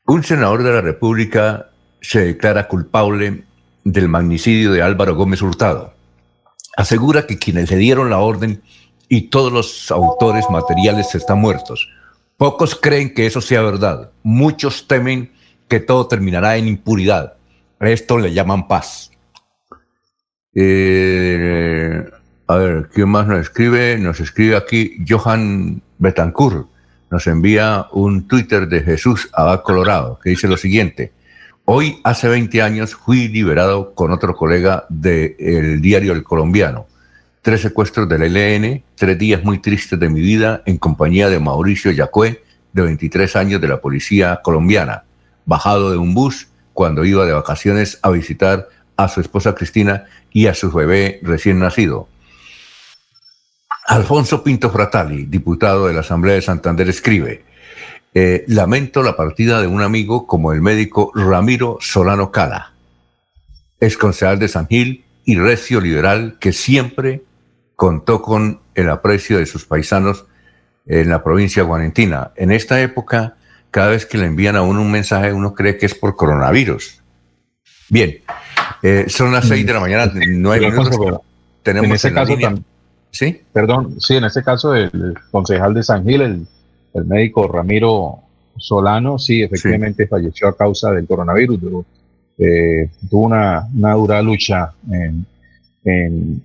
Un 0.05 0.21
senador 0.21 0.63
de 0.63 0.73
la 0.73 0.81
República 0.81 1.69
se 2.01 2.25
declara 2.25 2.67
culpable 2.67 3.45
del 3.85 4.09
magnicidio 4.09 4.73
de 4.73 4.81
Álvaro 4.81 5.15
Gómez 5.15 5.41
Hurtado. 5.41 5.93
Asegura 6.75 7.25
que 7.25 7.37
quienes 7.37 7.71
le 7.71 7.77
dieron 7.77 8.09
la 8.09 8.19
orden 8.19 8.61
y 9.07 9.29
todos 9.29 9.53
los 9.53 9.91
autores 9.91 10.49
materiales 10.49 11.15
están 11.15 11.39
muertos. 11.39 11.87
Pocos 12.35 12.75
creen 12.75 13.13
que 13.13 13.27
eso 13.27 13.39
sea 13.39 13.61
verdad. 13.61 14.11
Muchos 14.23 14.89
temen 14.89 15.31
que 15.69 15.79
todo 15.79 16.07
terminará 16.09 16.57
en 16.57 16.67
impunidad. 16.67 17.35
Esto 17.79 18.17
le 18.17 18.33
llaman 18.33 18.67
paz. 18.67 19.09
Eh, 20.53 22.03
a 22.47 22.55
ver, 22.57 22.89
¿quién 22.93 23.09
más 23.09 23.27
nos 23.27 23.39
escribe? 23.39 23.97
Nos 23.97 24.19
escribe 24.19 24.55
aquí 24.55 24.97
Johan 25.07 25.81
Betancourt. 25.97 26.67
Nos 27.09 27.27
envía 27.27 27.87
un 27.91 28.27
Twitter 28.27 28.67
de 28.67 28.81
Jesús 28.81 29.29
Abad 29.33 29.61
Colorado 29.61 30.19
que 30.21 30.31
dice 30.31 30.47
lo 30.47 30.57
siguiente. 30.57 31.11
Hoy, 31.65 32.01
hace 32.03 32.27
20 32.27 32.61
años, 32.61 32.95
fui 32.95 33.29
liberado 33.29 33.93
con 33.93 34.11
otro 34.11 34.35
colega 34.35 34.85
del 34.89 35.81
diario 35.81 36.11
El 36.11 36.23
Colombiano. 36.23 36.87
Tres 37.41 37.61
secuestros 37.61 38.09
del 38.09 38.35
ELN, 38.35 38.83
tres 38.95 39.17
días 39.17 39.43
muy 39.43 39.59
tristes 39.59 39.97
de 39.97 40.09
mi 40.09 40.19
vida 40.19 40.61
en 40.65 40.77
compañía 40.77 41.29
de 41.29 41.39
Mauricio 41.39 41.91
Yacué, 41.91 42.43
de 42.73 42.81
23 42.81 43.35
años 43.37 43.61
de 43.61 43.67
la 43.67 43.79
policía 43.79 44.41
colombiana, 44.43 45.03
bajado 45.45 45.91
de 45.91 45.97
un 45.97 46.13
bus 46.13 46.47
cuando 46.73 47.05
iba 47.05 47.25
de 47.25 47.33
vacaciones 47.33 47.99
a 48.01 48.09
visitar 48.09 48.67
a 48.97 49.07
su 49.07 49.21
esposa 49.21 49.55
Cristina 49.55 50.05
y 50.31 50.47
a 50.47 50.53
su 50.53 50.71
bebé 50.71 51.19
recién 51.21 51.59
nacido. 51.59 52.09
Alfonso 53.87 54.43
Pinto 54.43 54.69
Fratali, 54.69 55.25
diputado 55.25 55.87
de 55.87 55.93
la 55.93 56.01
Asamblea 56.01 56.35
de 56.35 56.41
Santander, 56.41 56.87
escribe, 56.89 57.43
eh, 58.13 58.45
lamento 58.47 59.03
la 59.03 59.15
partida 59.15 59.61
de 59.61 59.67
un 59.67 59.81
amigo 59.81 60.27
como 60.27 60.53
el 60.53 60.61
médico 60.61 61.11
Ramiro 61.15 61.77
Solano 61.81 62.31
Cala, 62.31 62.73
ex 63.79 63.97
concejal 63.97 64.39
de 64.39 64.47
San 64.47 64.67
Gil 64.67 65.03
y 65.25 65.37
recio 65.37 65.81
liberal 65.81 66.37
que 66.39 66.53
siempre 66.53 67.23
contó 67.75 68.21
con 68.21 68.61
el 68.75 68.89
aprecio 68.89 69.37
de 69.37 69.45
sus 69.45 69.65
paisanos 69.65 70.25
en 70.85 71.09
la 71.09 71.23
provincia 71.23 71.63
guarentina. 71.63 72.31
En 72.35 72.51
esta 72.51 72.81
época 72.81 73.35
cada 73.73 73.87
vez 73.87 74.05
que 74.05 74.19
le 74.19 74.27
envían 74.27 74.55
a 74.55 74.61
uno 74.61 74.81
un 74.81 74.91
mensaje, 74.91 75.33
uno 75.33 75.55
cree 75.55 75.79
que 75.79 75.87
es 75.87 75.95
por 75.95 76.15
coronavirus. 76.15 77.01
Bien, 77.89 78.19
eh, 78.83 79.05
son 79.07 79.31
las 79.31 79.47
seis 79.47 79.65
de 79.65 79.73
la 79.73 79.79
mañana, 79.79 80.11
nueve 80.13 80.69
minutos. 80.69 81.21
Tenemos 81.63 81.89
en 81.89 81.95
ese 81.95 82.13
caso 82.13 82.37
también. 82.37 82.63
¿Sí? 83.13 83.41
Perdón, 83.53 84.01
sí, 84.01 84.15
en 84.15 84.23
este 84.23 84.43
caso 84.43 84.73
el, 84.73 85.13
concejal 85.29 85.75
de 85.75 85.83
San 85.83 86.03
Gil, 86.03 86.21
el, 86.21 87.05
médico 87.05 87.47
Ramiro 87.47 88.19
Solano, 88.57 89.19
sí, 89.19 89.43
efectivamente 89.43 90.07
falleció 90.07 90.47
a 90.47 90.57
causa 90.57 90.91
del 90.91 91.05
coronavirus. 91.05 91.85
Eh, 92.39 92.89
tuvo 93.09 93.25
una, 93.25 93.67
dura 93.71 94.21
lucha 94.23 94.73
en, 94.91 95.25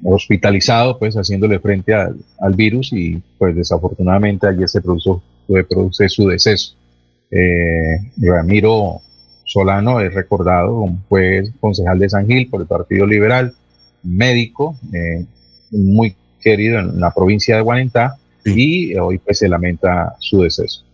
hospitalizado, 0.05 0.99
pues 0.99 1.15
haciéndole 1.15 1.59
frente 1.59 1.95
al, 1.95 2.17
al, 2.41 2.55
virus 2.55 2.93
y 2.93 3.23
pues 3.39 3.55
desafortunadamente 3.55 4.47
ayer 4.47 4.69
se 4.69 4.83
produjo, 4.83 5.23
produce 5.47 6.09
su 6.09 6.29
deceso. 6.29 6.75
Eh, 7.31 8.11
Ramiro 8.19 9.01
Solano 9.45 10.01
es 10.01 10.13
recordado, 10.13 10.87
fue 11.09 11.45
concejal 11.61 11.99
de 11.99 12.11
San 12.11 12.27
Gil 12.27 12.49
por 12.51 12.61
el 12.61 12.67
Partido 12.67 13.07
Liberal, 13.07 13.55
médico, 14.03 14.77
eh, 14.93 15.25
muy 15.71 16.15
querido 16.41 16.79
en 16.79 17.01
la 17.01 17.13
provincia 17.13 17.57
de 17.57 17.63
Guanentá, 17.63 18.17
y 18.45 18.97
hoy 18.97 19.19
pues 19.19 19.39
se 19.39 19.49
lamenta 19.49 20.15
su 20.21 20.43
deceso. 20.43 20.85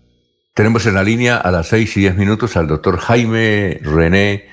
Tenemos 0.54 0.86
en 0.86 0.94
la 0.94 1.02
línea 1.02 1.36
a 1.36 1.50
las 1.50 1.68
seis 1.68 1.96
y 1.96 2.00
diez 2.00 2.16
minutos 2.16 2.56
al 2.56 2.68
doctor 2.68 2.98
Jaime 2.98 3.78
René 3.82 4.44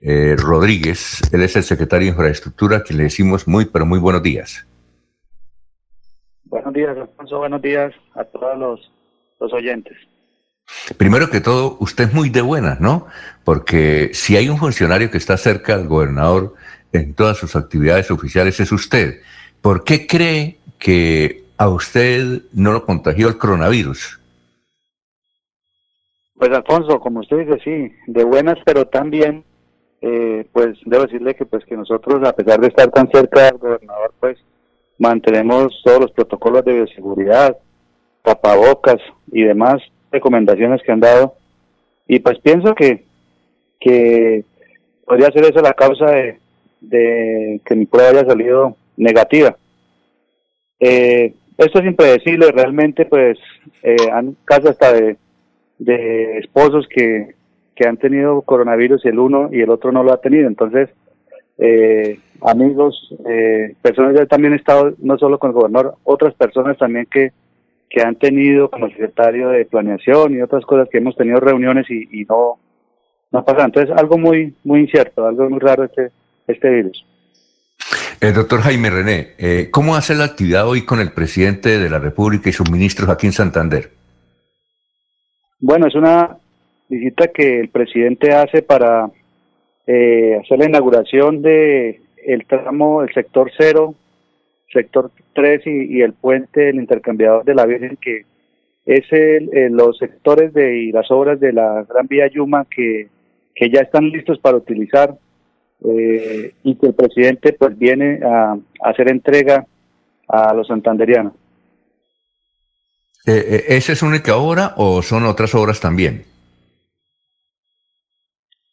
eh, 0.00 0.36
Rodríguez. 0.36 1.20
Él 1.32 1.42
es 1.42 1.56
el 1.56 1.64
secretario 1.64 2.06
de 2.06 2.10
Infraestructura, 2.10 2.82
que 2.84 2.94
le 2.94 3.04
decimos 3.04 3.48
muy, 3.48 3.64
pero 3.64 3.86
muy 3.86 3.98
buenos 3.98 4.22
días. 4.22 4.66
Buenos 6.44 6.72
días, 6.72 6.96
Alfonso. 6.96 7.38
Buenos 7.38 7.62
días 7.62 7.92
a 8.14 8.24
todos 8.24 8.58
los, 8.58 8.92
los 9.40 9.52
oyentes. 9.52 9.96
Primero 10.98 11.30
que 11.30 11.40
todo, 11.40 11.78
usted 11.80 12.08
es 12.08 12.14
muy 12.14 12.28
de 12.28 12.42
buenas, 12.42 12.78
¿no? 12.80 13.06
Porque 13.44 14.10
si 14.12 14.36
hay 14.36 14.50
un 14.50 14.58
funcionario 14.58 15.10
que 15.10 15.16
está 15.16 15.36
cerca 15.38 15.78
del 15.78 15.88
gobernador 15.88 16.54
en 16.92 17.14
todas 17.14 17.38
sus 17.38 17.56
actividades 17.56 18.10
oficiales, 18.10 18.60
es 18.60 18.70
usted. 18.70 19.20
¿Por 19.60 19.84
qué 19.84 20.06
cree 20.06 20.58
que 20.78 21.44
a 21.56 21.68
usted 21.68 22.42
no 22.52 22.72
lo 22.72 22.84
contagió 22.84 23.28
el 23.28 23.38
coronavirus? 23.38 24.20
Pues 26.36 26.50
Alfonso, 26.52 27.00
como 27.00 27.20
usted 27.20 27.38
dice, 27.38 27.58
sí, 27.64 27.94
de 28.06 28.24
buenas, 28.24 28.58
pero 28.64 28.86
también, 28.86 29.44
eh, 30.00 30.46
pues 30.52 30.78
debo 30.84 31.02
decirle 31.04 31.34
que 31.34 31.44
pues 31.44 31.64
que 31.64 31.76
nosotros, 31.76 32.26
a 32.26 32.32
pesar 32.32 32.60
de 32.60 32.68
estar 32.68 32.88
tan 32.90 33.10
cerca 33.10 33.44
del 33.44 33.58
gobernador, 33.58 34.14
pues 34.20 34.38
mantenemos 34.98 35.80
todos 35.84 36.00
los 36.00 36.12
protocolos 36.12 36.64
de 36.64 36.74
bioseguridad, 36.74 37.56
tapabocas 38.22 38.98
y 39.32 39.42
demás 39.42 39.82
recomendaciones 40.12 40.82
que 40.82 40.92
han 40.92 41.00
dado 41.00 41.34
y 42.06 42.20
pues 42.20 42.38
pienso 42.40 42.74
que, 42.74 43.04
que 43.80 44.44
podría 45.04 45.30
ser 45.30 45.44
eso 45.44 45.60
la 45.60 45.74
causa 45.74 46.06
de, 46.06 46.38
de 46.80 47.60
que 47.64 47.74
mi 47.74 47.86
prueba 47.86 48.10
haya 48.10 48.26
salido 48.26 48.76
negativa. 48.98 49.56
Eh, 50.78 51.32
esto 51.56 51.78
es 51.80 51.86
impredecible, 51.86 52.52
realmente 52.52 53.06
pues 53.06 53.38
eh, 53.82 53.96
han 54.12 54.36
casos 54.44 54.70
hasta 54.70 54.92
de, 54.92 55.16
de 55.78 56.38
esposos 56.38 56.86
que, 56.88 57.34
que 57.74 57.88
han 57.88 57.96
tenido 57.96 58.42
coronavirus 58.42 59.04
y 59.04 59.08
el 59.08 59.18
uno 59.18 59.48
y 59.50 59.62
el 59.62 59.70
otro 59.70 59.90
no 59.90 60.02
lo 60.02 60.12
ha 60.12 60.20
tenido, 60.20 60.46
entonces 60.46 60.90
eh, 61.58 62.20
amigos, 62.42 63.12
eh, 63.26 63.74
personas 63.82 64.14
ya 64.14 64.26
también 64.26 64.52
he 64.52 64.56
estado 64.56 64.94
no 64.98 65.18
solo 65.18 65.38
con 65.38 65.50
el 65.50 65.54
gobernador, 65.54 65.96
otras 66.04 66.34
personas 66.34 66.76
también 66.78 67.06
que 67.06 67.32
que 67.88 68.02
han 68.02 68.16
tenido 68.16 68.70
como 68.70 68.88
secretario 68.88 69.48
de 69.50 69.64
planeación 69.64 70.34
y 70.34 70.42
otras 70.42 70.64
cosas 70.64 70.88
que 70.90 70.98
hemos 70.98 71.16
tenido 71.16 71.40
reuniones 71.40 71.86
y, 71.90 72.24
no, 72.28 72.58
no 73.30 73.44
pasa. 73.44 73.64
Entonces, 73.64 73.96
algo 73.96 74.18
muy, 74.18 74.54
muy 74.64 74.80
incierto, 74.80 75.26
algo 75.26 75.48
muy 75.48 75.58
raro 75.58 75.84
este, 75.84 76.10
este 76.46 76.70
virus. 76.70 77.04
El 78.20 78.34
doctor 78.34 78.60
Jaime 78.60 78.90
René, 78.90 79.28
eh, 79.38 79.68
¿cómo 79.70 79.94
hace 79.94 80.14
la 80.14 80.24
actividad 80.24 80.68
hoy 80.68 80.84
con 80.84 81.00
el 81.00 81.12
presidente 81.12 81.78
de 81.78 81.88
la 81.88 82.00
República 82.00 82.48
y 82.48 82.52
sus 82.52 82.70
ministros 82.70 83.08
aquí 83.08 83.26
en 83.26 83.32
Santander? 83.32 83.90
Bueno, 85.60 85.86
es 85.86 85.94
una 85.94 86.36
visita 86.88 87.28
que 87.28 87.60
el 87.60 87.68
presidente 87.68 88.32
hace 88.32 88.62
para 88.62 89.08
eh, 89.86 90.36
hacer 90.40 90.58
la 90.58 90.66
inauguración 90.66 91.42
de 91.42 92.00
el 92.26 92.44
tramo, 92.46 93.02
el 93.02 93.14
sector 93.14 93.52
cero 93.56 93.94
sector 94.72 95.10
3 95.34 95.62
y, 95.66 96.02
el 96.02 96.12
puente, 96.12 96.68
el 96.68 96.76
intercambiador 96.76 97.44
de 97.44 97.54
la 97.54 97.66
Virgen, 97.66 97.96
que 98.00 98.24
es 98.86 99.04
el, 99.12 99.72
los 99.72 99.98
sectores 99.98 100.52
de, 100.52 100.78
y 100.78 100.92
las 100.92 101.10
obras 101.10 101.40
de 101.40 101.52
la 101.52 101.84
Gran 101.88 102.06
Vía 102.06 102.26
Yuma 102.28 102.66
que, 102.70 103.08
que 103.54 103.70
ya 103.70 103.80
están 103.80 104.10
listos 104.10 104.38
para 104.38 104.56
utilizar 104.56 105.14
eh, 105.84 106.54
y 106.62 106.74
que 106.76 106.86
el 106.86 106.94
presidente 106.94 107.52
pues 107.52 107.78
viene 107.78 108.20
a, 108.24 108.56
hacer 108.82 109.10
entrega 109.10 109.66
a 110.28 110.52
los 110.54 110.66
santanderianos. 110.66 111.32
Eh, 113.26 113.44
eh, 113.46 113.64
¿Esa 113.76 113.92
es 113.92 114.02
única 114.02 114.36
obra 114.36 114.74
o 114.76 115.02
son 115.02 115.24
otras 115.24 115.54
obras 115.54 115.80
también? 115.80 116.24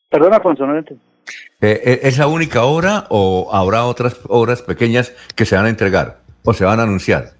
Perdona, 0.10 0.40
no 0.40 0.78
eh, 0.80 0.86
eh, 1.62 2.00
¿Es 2.04 2.18
la 2.18 2.28
única 2.28 2.64
obra 2.64 3.06
o 3.10 3.50
habrá 3.52 3.86
otras 3.86 4.22
obras 4.30 4.62
pequeñas 4.62 5.12
que 5.36 5.46
se 5.46 5.56
van 5.56 5.66
a 5.66 5.70
entregar 5.70 6.20
o 6.44 6.54
se 6.54 6.64
van 6.64 6.80
a 6.80 6.84
anunciar? 6.84 7.32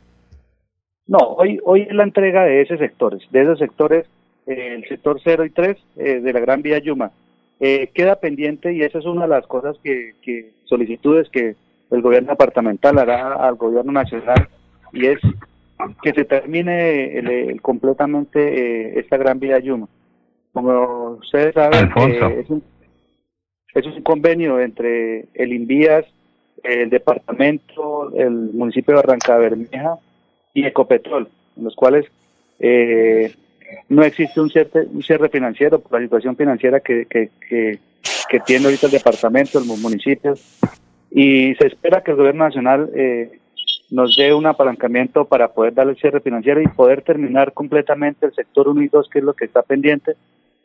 No, 1.08 1.20
hoy, 1.20 1.60
hoy 1.64 1.84
es 1.84 1.94
la 1.94 2.04
entrega 2.04 2.44
de 2.44 2.62
esos 2.62 2.80
sectores, 2.80 3.22
de 3.32 3.44
esos 3.44 3.60
sectores, 3.60 4.08
eh, 4.48 4.76
el 4.76 4.88
sector 4.88 5.22
0 5.24 5.46
y 5.46 5.52
3 5.52 5.78
de 5.96 6.34
la 6.34 6.40
Gran 6.40 6.62
Vía 6.62 6.80
Yuma. 6.80 7.12
Queda 7.60 8.18
pendiente 8.18 8.74
y 8.74 8.82
esa 8.82 9.00
es 9.00 9.06
una 9.06 9.24
de 9.24 9.30
las 9.30 9.48
cosas 9.48 9.78
que, 9.84 10.14
solicitudes 10.66 11.30
que 11.30 11.56
el 11.92 12.02
gobierno 12.02 12.32
departamental 12.32 12.98
hará 13.00 13.34
al 13.34 13.56
gobierno 13.56 13.92
nacional 13.92 14.50
y 14.92 15.06
es 15.08 15.20
que 16.02 16.14
se 16.14 16.26
termine 16.26 17.58
completamente 17.62 18.40
eh, 18.40 19.00
esta 19.00 19.18
gran 19.18 19.40
vía 19.40 19.60
Yuma. 19.60 19.88
Como 20.54 21.18
ustedes 21.22 21.54
saben, 21.54 21.92
eh, 21.98 22.40
es, 22.40 22.50
un, 22.50 22.64
es 23.74 23.86
un 23.86 24.02
convenio 24.04 24.60
entre 24.60 25.26
el 25.34 25.52
Invías, 25.52 26.06
el 26.64 26.90
departamento, 26.90 28.12
el 28.16 28.32
municipio 28.32 28.94
de 28.94 29.02
Barranca 29.02 29.38
Bermeja 29.38 29.98
y 30.54 30.66
Ecopetrol, 30.66 31.28
en 31.58 31.64
los 31.64 31.76
cuales 31.76 32.06
eh, 32.60 33.34
no 33.90 34.04
existe 34.04 34.40
un 34.42 34.50
cierre, 34.50 34.86
un 34.92 35.04
cierre 35.04 35.30
financiero 35.30 35.80
por 35.80 35.94
la 35.94 36.06
situación 36.06 36.36
financiera 36.36 36.80
que, 36.80 37.06
que, 37.06 37.30
que, 37.50 37.80
tiene 38.46 38.66
ahorita 38.66 38.88
el 38.88 38.92
departamento, 38.92 39.60
los 39.60 39.80
municipios, 39.80 40.42
y 41.12 41.56
se 41.56 41.68
espera 41.68 42.04
que 42.04 42.12
el 42.12 42.18
gobierno 42.18 42.44
nacional 42.44 42.90
eh, 42.94 43.40
nos 43.90 44.16
dé 44.18 44.34
un 44.34 44.46
apalancamiento 44.46 45.26
para 45.26 45.50
poder 45.54 45.74
darle 45.74 45.94
el 45.94 46.00
cierre 46.00 46.20
financiero 46.20 46.62
y 46.62 46.68
poder 46.68 47.02
terminar 47.02 47.54
completamente 47.54 48.26
el 48.26 48.34
sector 48.34 48.68
1 48.68 48.82
y 48.82 48.88
2, 48.90 49.10
que 49.10 49.20
es 49.20 49.26
lo 49.26 49.34
que 49.34 49.46
está 49.46 49.62
pendiente, 49.62 50.16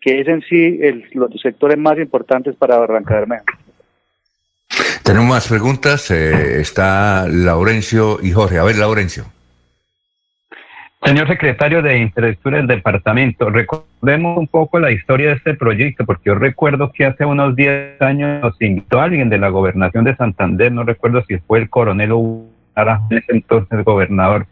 que 0.01 0.21
es 0.21 0.29
en 0.29 0.43
sí 0.43 0.79
el, 0.83 1.05
los 1.13 1.31
sectores 1.41 1.79
más 1.79 1.99
importantes 1.99 2.57
para 2.57 2.79
Barranca 2.79 3.15
Bermeja. 3.15 3.45
Tenemos 5.03 5.29
más 5.29 5.49
preguntas. 5.49 6.11
Eh, 6.11 6.61
está 6.61 7.27
Laurencio 7.29 8.19
y 8.23 8.33
Jorge. 8.33 8.59
A 8.59 8.65
ver, 8.65 8.77
Laurencio. 8.77 9.25
Señor 11.03 11.29
secretario 11.29 11.81
de 11.81 11.99
Infraestructura 11.99 12.59
del 12.59 12.67
departamento, 12.67 13.49
recordemos 13.49 14.37
un 14.37 14.47
poco 14.47 14.79
la 14.79 14.93
historia 14.93 15.29
de 15.29 15.37
este 15.37 15.55
proyecto, 15.55 16.05
porque 16.05 16.25
yo 16.27 16.35
recuerdo 16.35 16.93
que 16.93 17.07
hace 17.07 17.25
unos 17.25 17.57
10 17.57 18.03
años 18.03 18.43
nos 18.43 18.61
invitó 18.61 19.01
alguien 19.01 19.31
de 19.31 19.39
la 19.39 19.49
gobernación 19.49 20.05
de 20.05 20.15
Santander, 20.15 20.71
no 20.71 20.85
recuerdo 20.85 21.25
si 21.27 21.39
fue 21.39 21.61
el 21.61 21.71
coronel 21.71 22.13
ese 23.11 23.33
entonces 23.33 23.83
gobernador, 23.83 24.47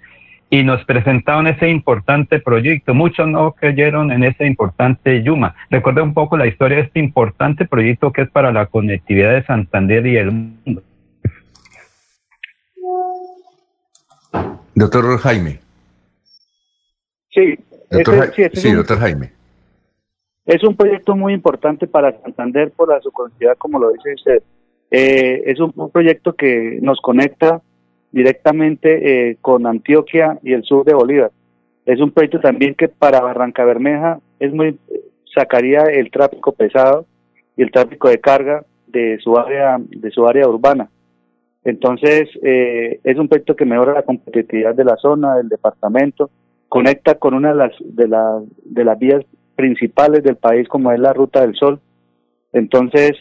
y 0.48 0.62
nos 0.62 0.82
presentaron 0.86 1.46
ese 1.46 1.68
importante 1.68 2.40
proyecto. 2.40 2.94
Muchos 2.94 3.28
no 3.28 3.52
creyeron 3.52 4.10
en 4.10 4.24
ese 4.24 4.46
importante 4.46 5.22
Yuma. 5.22 5.54
Recuerda 5.68 6.02
un 6.02 6.14
poco 6.14 6.38
la 6.38 6.46
historia 6.46 6.78
de 6.78 6.84
este 6.84 7.00
importante 7.00 7.66
proyecto 7.66 8.10
que 8.10 8.22
es 8.22 8.30
para 8.30 8.52
la 8.52 8.64
conectividad 8.64 9.32
de 9.32 9.44
Santander 9.44 10.06
y 10.06 10.16
el 10.16 10.32
mundo. 10.32 10.82
Doctor 14.74 15.18
Jaime. 15.18 15.67
Sí, 17.38 17.58
sí, 18.54 18.72
doctor 18.72 18.98
Jaime. 18.98 19.32
Es 20.44 20.64
un 20.64 20.74
proyecto 20.74 21.14
muy 21.14 21.34
importante 21.34 21.86
para 21.86 22.18
Santander 22.22 22.70
por 22.72 22.88
la 22.88 23.00
su 23.00 23.12
conectividad, 23.12 23.56
como 23.58 23.78
lo 23.78 23.90
dice 23.92 24.14
usted. 24.14 24.42
Eh, 24.90 25.42
es 25.46 25.60
un 25.60 25.72
proyecto 25.90 26.34
que 26.34 26.78
nos 26.80 27.00
conecta 27.00 27.60
directamente 28.10 29.30
eh, 29.30 29.36
con 29.40 29.66
Antioquia 29.66 30.38
y 30.42 30.54
el 30.54 30.64
sur 30.64 30.84
de 30.84 30.94
Bolívar. 30.94 31.30
Es 31.84 32.00
un 32.00 32.10
proyecto 32.10 32.40
también 32.40 32.74
que 32.74 32.88
para 32.88 33.20
Barranca 33.20 33.64
Bermeja 33.64 34.20
es 34.40 34.52
muy 34.52 34.78
sacaría 35.34 35.84
el 35.84 36.10
tráfico 36.10 36.52
pesado 36.52 37.06
y 37.56 37.62
el 37.62 37.70
tráfico 37.70 38.08
de 38.08 38.18
carga 38.18 38.64
de 38.86 39.18
su 39.20 39.36
área 39.36 39.76
de 39.78 40.10
su 40.10 40.26
área 40.26 40.48
urbana. 40.48 40.88
Entonces 41.64 42.28
eh, 42.42 43.00
es 43.04 43.18
un 43.18 43.28
proyecto 43.28 43.54
que 43.54 43.66
mejora 43.66 43.92
la 43.92 44.02
competitividad 44.02 44.74
de 44.74 44.84
la 44.84 44.96
zona, 44.96 45.36
del 45.36 45.48
departamento, 45.48 46.30
conecta 46.68 47.14
con 47.16 47.34
una 47.34 47.50
de 47.50 47.54
las 47.54 47.72
de, 47.80 48.08
la, 48.08 48.42
de 48.64 48.84
las 48.84 48.98
vías 48.98 49.24
principales 49.56 50.22
del 50.22 50.36
país 50.36 50.68
como 50.68 50.92
es 50.92 51.00
la 51.00 51.12
Ruta 51.12 51.40
del 51.40 51.54
Sol. 51.54 51.80
Entonces 52.52 53.12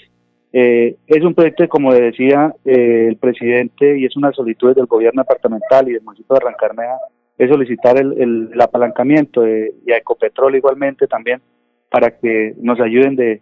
eh, 0.54 0.96
es 1.08 1.24
un 1.24 1.34
proyecto 1.34 1.68
como 1.68 1.94
decía 1.94 2.54
eh, 2.66 3.08
el 3.10 3.18
presidente, 3.18 3.98
y 3.98 4.06
es 4.06 4.16
una 4.16 4.32
solicitud 4.32 4.76
del 4.76 4.86
gobierno 4.86 5.22
departamental 5.22 5.88
y 5.88 5.94
del 5.94 6.04
municipio 6.04 6.36
de 6.36 6.46
Arrancarmea, 6.46 6.98
es 7.38 7.50
solicitar 7.50 7.98
el, 7.98 8.50
apalancamiento 8.60 9.42
de, 9.42 9.74
y 9.86 9.92
a 9.92 9.98
Ecopetrol 9.98 10.56
igualmente 10.56 11.08
también 11.08 11.42
para 11.90 12.18
que 12.18 12.56
nos 12.60 12.80
ayuden 12.80 13.16
de 13.16 13.42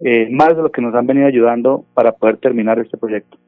eh, 0.00 0.28
más 0.30 0.56
de 0.56 0.62
lo 0.62 0.70
que 0.70 0.82
nos 0.82 0.94
han 0.94 1.06
venido 1.06 1.26
ayudando 1.26 1.84
para 1.94 2.12
poder 2.12 2.38
terminar 2.38 2.78
este 2.78 2.96
proyecto. 2.96 3.38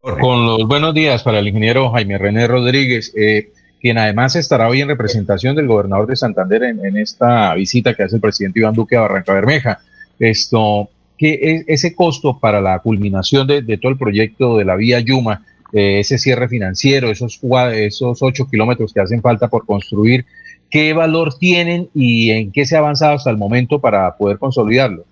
Con 0.00 0.46
los 0.46 0.66
buenos 0.66 0.94
días 0.94 1.22
para 1.22 1.40
el 1.40 1.48
ingeniero 1.48 1.90
Jaime 1.90 2.16
René 2.16 2.46
Rodríguez. 2.46 3.12
Eh, 3.14 3.50
quien 3.82 3.98
además 3.98 4.34
estará 4.34 4.66
hoy 4.66 4.80
en 4.80 4.88
representación 4.88 5.54
del 5.54 5.66
gobernador 5.66 6.06
de 6.06 6.16
Santander 6.16 6.62
en, 6.62 6.96
esta 6.96 7.54
visita 7.54 7.92
que 7.92 8.04
hace 8.04 8.16
el 8.16 8.22
presidente 8.22 8.60
Iván 8.60 8.72
Duque 8.72 8.96
a 8.96 9.02
Barranca 9.02 9.34
Bermeja. 9.34 9.80
Esto, 10.18 10.88
¿qué 11.18 11.38
es 11.42 11.64
ese 11.66 11.94
costo 11.94 12.38
para 12.38 12.62
la 12.62 12.78
culminación 12.78 13.46
de, 13.46 13.62
todo 13.76 13.92
el 13.92 13.98
proyecto 13.98 14.56
de 14.56 14.64
la 14.64 14.76
vía 14.76 15.00
Yuma, 15.00 15.44
eh, 15.74 16.00
ese 16.00 16.16
cierre 16.16 16.48
financiero, 16.48 17.10
esos, 17.10 17.38
esos 17.74 18.22
ocho 18.22 18.46
kilómetros 18.46 18.94
que 18.94 19.00
hacen 19.00 19.20
falta 19.20 19.48
por 19.48 19.66
construir, 19.66 20.24
qué 20.70 20.94
valor 20.94 21.34
tienen 21.38 21.90
y 21.94 22.30
en 22.30 22.52
qué 22.52 22.64
se 22.64 22.76
ha 22.76 22.78
avanzado 22.78 23.16
hasta 23.16 23.30
el 23.30 23.36
momento 23.36 23.80
para 23.80 24.16
poder 24.16 24.38
consolidarlo? 24.38 25.04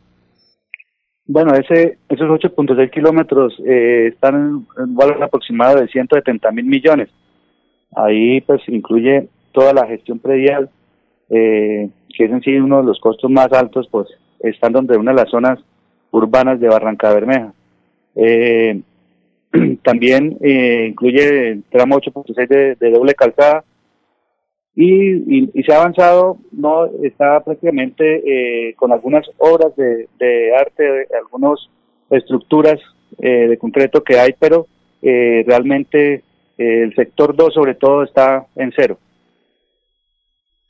Bueno, 1.31 1.55
ese, 1.55 1.99
esos 2.09 2.27
8.6 2.27 2.91
kilómetros 2.91 3.55
eh, 3.67 4.09
están 4.15 4.35
en 4.35 4.83
un 4.83 4.97
valor 4.97 5.23
aproximado 5.23 5.79
de 5.79 5.87
170 5.87 6.51
mil 6.53 6.65
millones. 6.65 7.11
Ahí 7.95 8.41
pues 8.41 8.63
incluye 8.67 9.29
toda 9.53 9.75
la 9.75 9.87
gestión 9.87 10.21
predial, 10.21 10.71
eh, 11.29 11.91
que 12.17 12.25
es 12.25 12.31
en 12.31 12.41
sí 12.41 12.57
uno 12.57 12.79
de 12.79 12.87
los 12.87 12.99
costos 12.99 13.31
más 13.31 13.53
altos, 13.53 13.87
pues 13.91 14.09
están 14.41 14.73
donde 14.73 14.97
una 14.97 15.13
de 15.13 15.19
las 15.19 15.31
zonas 15.31 15.59
urbanas 16.13 16.61
de 16.61 16.69
Barranca 16.69 17.13
Bermeja. 17.13 17.53
Eh, 18.17 18.81
también 19.83 20.39
eh, 20.41 20.87
incluye 20.89 21.51
el 21.51 21.63
tramo 21.65 22.01
8.6 22.01 22.49
de, 22.49 22.75
de, 22.77 22.91
doble 22.91 23.13
calzada 23.15 23.65
y, 24.81 25.51
y, 25.59 25.63
se 25.65 25.73
ha 25.73 25.81
avanzado, 25.81 26.39
no 26.53 26.87
está 27.03 27.41
prácticamente 27.41 28.23
eh, 28.69 28.75
con 28.75 28.93
algunas 28.93 29.29
obras 29.39 29.75
de, 29.75 30.09
de 30.21 30.57
arte, 30.57 31.09
algunas 31.21 31.59
estructuras 32.11 32.79
eh, 33.19 33.49
de 33.49 33.59
concreto 33.59 34.05
que 34.05 34.21
hay, 34.21 34.37
pero 34.39 34.69
eh, 35.03 35.43
realmente 35.45 36.23
el 36.57 36.95
sector 36.95 37.35
2 37.35 37.55
sobre 37.55 37.75
todo 37.75 38.05
está 38.05 38.47
en 38.55 38.73
cero. 38.77 38.99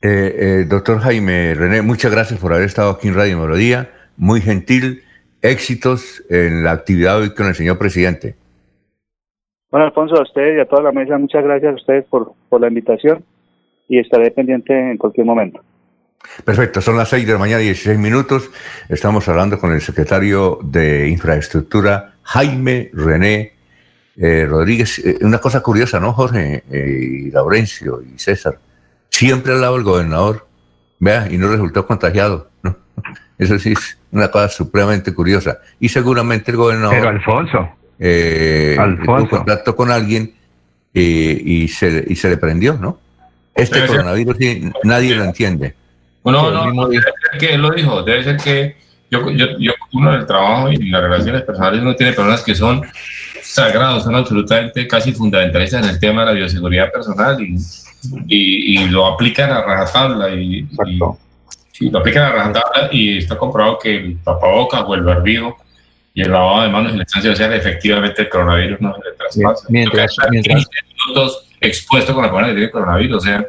Eh, 0.00 0.36
eh, 0.38 0.64
doctor 0.66 1.00
Jaime 1.00 1.52
René, 1.54 1.82
muchas 1.82 2.10
gracias 2.10 2.40
por 2.40 2.54
haber 2.54 2.64
estado 2.64 2.92
aquí 2.92 3.08
en 3.08 3.14
Radio 3.14 3.38
Melodía, 3.38 3.90
muy 4.16 4.40
gentil, 4.40 5.02
éxitos 5.42 6.24
en 6.30 6.64
la 6.64 6.72
actividad 6.72 7.20
hoy 7.20 7.34
con 7.34 7.46
el 7.46 7.54
señor 7.54 7.76
presidente. 7.76 8.36
Bueno, 9.70 9.84
Alfonso, 9.84 10.16
a 10.16 10.22
usted 10.22 10.56
y 10.56 10.60
a 10.60 10.64
toda 10.64 10.84
la 10.84 10.92
mesa, 10.92 11.18
muchas 11.18 11.44
gracias 11.44 11.72
a 11.72 11.76
ustedes 11.76 12.06
por, 12.06 12.32
por 12.48 12.62
la 12.62 12.68
invitación 12.68 13.22
y 13.88 13.98
estaré 13.98 14.30
pendiente 14.30 14.72
en 14.72 14.96
cualquier 14.96 15.26
momento. 15.26 15.60
Perfecto, 16.44 16.80
son 16.80 16.96
las 16.96 17.08
6 17.08 17.26
de 17.26 17.32
la 17.32 17.38
mañana, 17.38 17.58
16 17.60 17.98
minutos. 17.98 18.50
Estamos 18.88 19.28
hablando 19.28 19.58
con 19.58 19.72
el 19.72 19.80
secretario 19.80 20.58
de 20.62 21.08
Infraestructura, 21.08 22.14
Jaime 22.22 22.90
René 22.92 23.52
eh, 24.16 24.46
Rodríguez, 24.46 24.98
eh, 24.98 25.18
una 25.22 25.38
cosa 25.38 25.60
curiosa, 25.60 26.00
¿no, 26.00 26.12
Jorge? 26.12 26.64
Eh, 26.70 26.98
y 27.00 27.30
Laurencio 27.30 28.02
y 28.02 28.18
César. 28.18 28.58
Siempre 29.08 29.52
al 29.52 29.60
lado 29.60 29.74
del 29.74 29.84
gobernador, 29.84 30.46
vea, 30.98 31.28
y 31.30 31.38
no 31.38 31.48
resultó 31.48 31.86
contagiado, 31.86 32.50
¿no? 32.62 32.76
Eso 33.38 33.58
sí 33.58 33.72
es 33.72 33.98
una 34.10 34.28
cosa 34.28 34.48
supremamente 34.48 35.14
curiosa. 35.14 35.58
Y 35.78 35.88
seguramente 35.88 36.50
el 36.50 36.56
gobernador. 36.56 36.96
Pero 36.96 37.08
Alfonso. 37.08 37.68
Eh, 38.00 38.76
Tuvo 39.04 39.28
contacto 39.28 39.74
con 39.74 39.90
alguien 39.90 40.34
y, 40.92 41.68
se, 41.68 42.04
y 42.08 42.16
se 42.16 42.28
le 42.28 42.36
prendió, 42.36 42.74
¿no? 42.74 42.98
Este 43.58 43.86
coronavirus 43.86 44.36
nadie 44.84 45.14
lo 45.14 45.24
entiende. 45.24 45.74
Bueno, 46.22 46.50
no, 46.50 46.72
no, 46.72 46.88
debe 46.88 47.02
ser 47.02 47.40
que 47.40 47.54
él 47.54 47.62
lo 47.62 47.70
dijo, 47.70 48.02
debe 48.02 48.24
ser 48.24 48.36
que 48.36 48.76
yo, 49.10 49.30
yo, 49.30 49.46
yo 49.58 49.72
uno 49.92 50.14
en 50.14 50.20
el 50.20 50.26
trabajo 50.26 50.70
y 50.70 50.76
en 50.76 50.90
las 50.90 51.02
relaciones 51.02 51.42
personales 51.42 51.80
uno 51.80 51.96
tiene 51.96 52.12
personas 52.12 52.42
que 52.42 52.54
son 52.54 52.82
sagrados, 53.42 54.04
son 54.04 54.14
absolutamente 54.14 54.86
casi 54.86 55.12
fundamentalistas 55.12 55.82
en 55.84 55.90
el 55.90 55.98
tema 55.98 56.20
de 56.20 56.26
la 56.26 56.32
bioseguridad 56.32 56.92
personal 56.92 57.40
y, 57.40 57.56
y, 58.28 58.88
lo 58.88 59.06
aplican 59.06 59.50
a 59.50 59.62
rajatabla 59.62 60.30
y, 60.34 60.68
y, 60.86 61.90
lo 61.90 61.98
aplican 61.98 62.24
a 62.24 62.32
rajatabla 62.32 62.88
y 62.92 63.18
está 63.18 63.36
comprobado 63.38 63.78
que 63.78 63.96
el 63.96 64.18
tapabocas 64.22 64.84
o 64.86 64.94
el 64.94 65.02
barbijo 65.02 65.56
y 66.12 66.22
el 66.22 66.30
lavado 66.30 66.62
de 66.62 66.68
manos 66.68 66.92
en 66.92 66.98
la 66.98 67.02
instancia 67.04 67.30
social 67.30 67.52
efectivamente 67.54 68.22
el 68.22 68.28
coronavirus 68.28 68.80
no 68.80 68.94
se 68.94 69.08
le 69.08 69.16
traspasa. 69.16 69.66
Mientras, 69.70 70.16
mientras 70.30 70.66
minutos 71.06 71.47
expuesto 71.60 72.14
con 72.14 72.22
la 72.22 72.30
persona 72.30 72.48
que 72.48 72.54
tiene 72.54 72.70
coronavirus, 72.70 73.16
o 73.16 73.20
sea, 73.20 73.46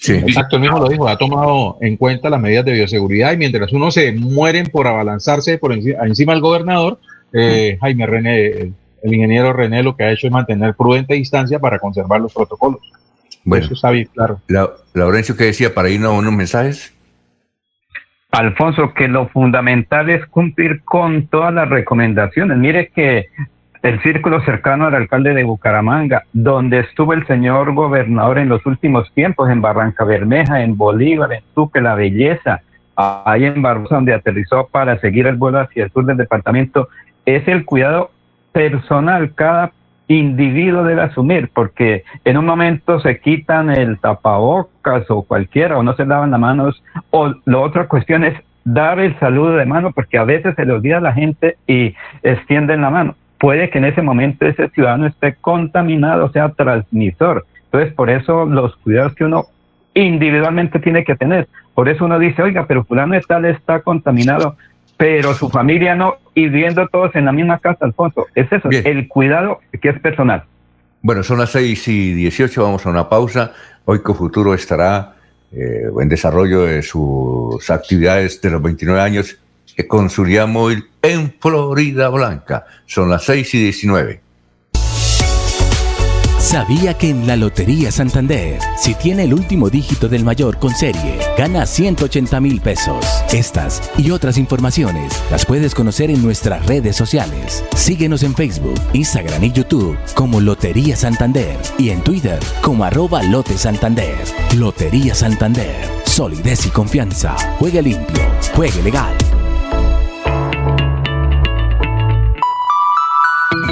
Sí. 0.00 0.12
Exacto, 0.12 0.56
él 0.56 0.62
mismo 0.62 0.78
lo 0.78 0.88
dijo, 0.88 1.08
ha 1.08 1.18
tomado 1.18 1.76
en 1.80 1.96
cuenta 1.96 2.30
las 2.30 2.40
medidas 2.40 2.64
de 2.64 2.72
bioseguridad 2.72 3.32
y 3.32 3.36
mientras 3.36 3.72
uno 3.72 3.90
se 3.90 4.12
mueren 4.12 4.66
por 4.66 4.86
abalanzarse 4.86 5.58
por 5.58 5.72
encima, 5.72 6.06
encima 6.06 6.34
del 6.34 6.40
gobernador, 6.40 7.00
eh, 7.32 7.76
Jaime 7.80 8.06
René, 8.06 8.46
el, 8.46 8.74
ingeniero 9.02 9.52
René 9.52 9.82
lo 9.82 9.96
que 9.96 10.04
ha 10.04 10.12
hecho 10.12 10.28
es 10.28 10.32
mantener 10.32 10.74
prudente 10.74 11.14
distancia 11.14 11.58
para 11.58 11.80
conservar 11.80 12.20
los 12.20 12.32
protocolos. 12.32 12.80
Bueno, 13.42 13.64
Eso 13.64 13.74
está 13.74 13.90
bien 13.90 14.08
claro. 14.14 14.40
La, 14.46 14.70
Laurencio, 14.94 15.36
¿qué 15.36 15.44
decía 15.44 15.74
para 15.74 15.90
irnos 15.90 16.12
a 16.12 16.18
unos 16.18 16.32
mensajes? 16.32 16.94
Alfonso, 18.30 18.92
que 18.94 19.08
lo 19.08 19.28
fundamental 19.28 20.10
es 20.10 20.24
cumplir 20.26 20.82
con 20.84 21.26
todas 21.26 21.52
las 21.52 21.68
recomendaciones. 21.68 22.56
Mire 22.56 22.88
que 22.94 23.26
el 23.82 24.00
círculo 24.02 24.40
cercano 24.42 24.86
al 24.86 24.94
alcalde 24.94 25.34
de 25.34 25.44
Bucaramanga, 25.44 26.24
donde 26.32 26.80
estuvo 26.80 27.12
el 27.12 27.26
señor 27.26 27.74
gobernador 27.74 28.38
en 28.38 28.48
los 28.48 28.64
últimos 28.66 29.12
tiempos, 29.12 29.50
en 29.50 29.60
Barranca 29.60 30.04
Bermeja, 30.04 30.62
en 30.62 30.76
Bolívar, 30.76 31.32
en 31.32 31.42
Suque, 31.54 31.80
La 31.80 31.94
Belleza, 31.94 32.62
ahí 32.96 33.44
en 33.44 33.62
Barbosa, 33.62 33.96
donde 33.96 34.14
aterrizó 34.14 34.66
para 34.66 34.98
seguir 34.98 35.26
el 35.26 35.36
vuelo 35.36 35.60
hacia 35.60 35.84
el 35.84 35.92
sur 35.92 36.04
del 36.04 36.16
departamento, 36.16 36.88
es 37.24 37.46
el 37.46 37.64
cuidado 37.64 38.10
personal. 38.52 39.32
Cada 39.34 39.72
individuo 40.08 40.82
debe 40.82 41.02
asumir, 41.02 41.50
porque 41.52 42.02
en 42.24 42.36
un 42.36 42.46
momento 42.46 42.98
se 43.00 43.20
quitan 43.20 43.70
el 43.70 43.98
tapabocas 43.98 45.08
o 45.10 45.22
cualquiera, 45.22 45.78
o 45.78 45.82
no 45.82 45.94
se 45.94 46.06
lavan 46.06 46.32
las 46.32 46.40
manos, 46.40 46.82
o 47.10 47.34
la 47.44 47.58
otra 47.58 47.86
cuestión 47.86 48.24
es 48.24 48.34
dar 48.64 48.98
el 48.98 49.18
saludo 49.20 49.56
de 49.56 49.66
mano, 49.66 49.92
porque 49.92 50.18
a 50.18 50.24
veces 50.24 50.54
se 50.56 50.64
le 50.64 50.72
olvida 50.72 50.98
a 50.98 51.02
la 51.02 51.12
gente 51.12 51.56
y 51.66 51.94
extienden 52.22 52.82
la 52.82 52.90
mano. 52.90 53.14
Puede 53.38 53.70
que 53.70 53.78
en 53.78 53.84
ese 53.84 54.02
momento 54.02 54.46
ese 54.46 54.68
ciudadano 54.70 55.06
esté 55.06 55.34
contaminado, 55.34 56.30
sea 56.32 56.48
transmisor. 56.50 57.46
Entonces, 57.64 57.92
por 57.94 58.10
eso 58.10 58.46
los 58.46 58.76
cuidados 58.76 59.14
que 59.14 59.24
uno 59.24 59.46
individualmente 59.94 60.78
tiene 60.78 61.04
que 61.04 61.16
tener. 61.16 61.48
Por 61.74 61.88
eso 61.88 62.04
uno 62.04 62.18
dice, 62.18 62.42
oiga, 62.42 62.66
pero 62.66 62.84
fulano 62.84 63.18
tal 63.26 63.44
está 63.44 63.80
contaminado, 63.80 64.56
pero 64.96 65.34
su 65.34 65.48
familia 65.48 65.94
no, 65.94 66.16
y 66.34 66.48
viviendo 66.48 66.88
todos 66.88 67.14
en 67.14 67.26
la 67.26 67.32
misma 67.32 67.58
casa, 67.58 67.84
Alfonso. 67.84 68.26
Es 68.34 68.50
eso, 68.50 68.68
el 68.70 69.06
cuidado 69.08 69.60
que 69.80 69.90
es 69.90 70.00
personal. 70.00 70.44
Bueno, 71.00 71.22
son 71.22 71.38
las 71.38 71.50
6 71.50 71.88
y 71.88 72.14
18, 72.14 72.62
vamos 72.62 72.84
a 72.84 72.90
una 72.90 73.08
pausa. 73.08 73.52
Hoy 73.84 74.00
Cofuturo 74.00 74.54
estará 74.54 75.14
eh, 75.52 75.84
en 76.00 76.08
desarrollo 76.08 76.62
de 76.62 76.82
sus 76.82 77.70
actividades 77.70 78.40
de 78.40 78.50
los 78.50 78.60
29 78.60 79.00
años 79.00 79.38
con 79.86 80.10
su 80.10 80.24
móvil 80.24 80.88
en 81.02 81.34
Florida 81.40 82.08
Blanca. 82.08 82.66
Son 82.86 83.08
las 83.08 83.24
6 83.24 83.54
y 83.54 83.62
19. 83.64 84.28
¿Sabía 86.38 86.94
que 86.94 87.10
en 87.10 87.26
la 87.26 87.36
Lotería 87.36 87.90
Santander, 87.90 88.58
si 88.78 88.94
tiene 88.94 89.24
el 89.24 89.34
último 89.34 89.68
dígito 89.68 90.08
del 90.08 90.24
mayor 90.24 90.58
con 90.58 90.74
serie, 90.74 91.18
gana 91.36 91.66
180 91.66 92.40
mil 92.40 92.62
pesos? 92.62 93.04
Estas 93.34 93.82
y 93.98 94.12
otras 94.12 94.38
informaciones 94.38 95.12
las 95.30 95.44
puedes 95.44 95.74
conocer 95.74 96.10
en 96.10 96.22
nuestras 96.22 96.64
redes 96.64 96.96
sociales. 96.96 97.62
Síguenos 97.76 98.22
en 98.22 98.34
Facebook, 98.34 98.80
Instagram 98.94 99.44
y 99.44 99.52
YouTube 99.52 99.98
como 100.14 100.40
Lotería 100.40 100.96
Santander 100.96 101.58
y 101.76 101.90
en 101.90 102.02
Twitter 102.02 102.38
como 102.62 102.84
arroba 102.84 103.22
Lote 103.24 103.58
Santander. 103.58 104.16
Lotería 104.56 105.14
Santander, 105.14 105.76
solidez 106.06 106.64
y 106.64 106.70
confianza. 106.70 107.36
Juegue 107.58 107.82
limpio, 107.82 108.22
juegue 108.54 108.82
legal. 108.82 109.14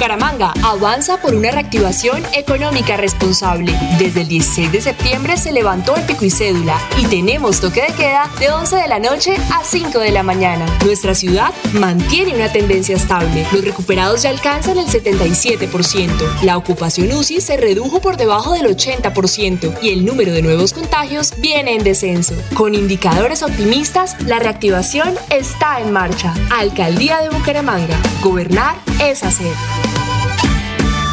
Bucaramanga 0.00 0.54
avanza 0.62 1.20
por 1.20 1.34
una 1.34 1.50
reactivación 1.50 2.22
económica 2.32 2.96
responsable. 2.96 3.78
Desde 3.98 4.22
el 4.22 4.28
16 4.28 4.72
de 4.72 4.80
septiembre 4.80 5.36
se 5.36 5.52
levantó 5.52 5.94
el 5.94 6.04
pico 6.04 6.24
y 6.24 6.30
cédula 6.30 6.78
y 6.96 7.04
tenemos 7.04 7.60
toque 7.60 7.82
de 7.82 7.92
queda 7.92 8.30
de 8.38 8.50
11 8.50 8.76
de 8.76 8.88
la 8.88 8.98
noche 8.98 9.36
a 9.52 9.62
5 9.62 9.98
de 9.98 10.10
la 10.10 10.22
mañana. 10.22 10.64
Nuestra 10.86 11.14
ciudad 11.14 11.52
mantiene 11.74 12.34
una 12.34 12.50
tendencia 12.50 12.96
estable. 12.96 13.46
Los 13.52 13.62
recuperados 13.62 14.22
ya 14.22 14.30
alcanzan 14.30 14.78
el 14.78 14.86
77%. 14.86 16.40
La 16.44 16.56
ocupación 16.56 17.12
UCI 17.12 17.42
se 17.42 17.58
redujo 17.58 18.00
por 18.00 18.16
debajo 18.16 18.54
del 18.54 18.74
80% 18.74 19.82
y 19.82 19.90
el 19.90 20.06
número 20.06 20.32
de 20.32 20.40
nuevos 20.40 20.72
contagios 20.72 21.34
viene 21.36 21.74
en 21.74 21.84
descenso. 21.84 22.34
Con 22.54 22.74
indicadores 22.74 23.42
optimistas, 23.42 24.16
la 24.22 24.38
reactivación 24.38 25.12
está 25.28 25.78
en 25.78 25.92
marcha. 25.92 26.32
Alcaldía 26.50 27.20
de 27.20 27.28
Bucaramanga. 27.28 28.00
Gobernar 28.22 28.76
es 28.98 29.22
hacer. 29.24 29.52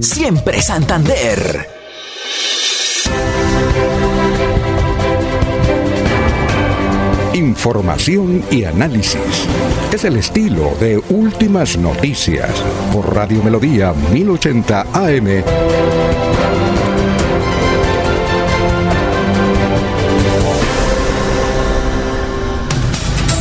siempre 0.00 0.60
Santander. 0.60 1.68
Información 7.34 8.44
y 8.50 8.64
análisis. 8.64 9.46
Es 9.92 10.04
el 10.04 10.16
estilo 10.16 10.76
de 10.80 10.98
Últimas 11.08 11.76
Noticias 11.76 12.50
por 12.92 13.14
Radio 13.14 13.42
Melodía 13.42 13.92
1080 14.12 14.86
AM. 14.92 15.44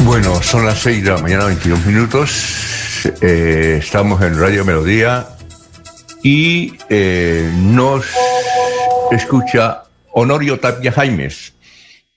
Bueno, 0.06 0.42
son 0.42 0.66
las 0.66 0.80
6 0.80 1.04
de 1.04 1.12
la 1.12 1.18
mañana, 1.18 1.46
22 1.46 1.86
minutos. 1.86 3.04
Eh, 3.22 3.80
estamos 3.82 4.22
en 4.22 4.40
Radio 4.40 4.64
Melodía 4.64 5.28
y 6.24 6.74
eh, 6.90 7.52
nos 7.56 8.06
escucha 9.12 9.84
Honorio 10.14 10.60
Tapia 10.60 10.92
Jaimes, 10.92 11.54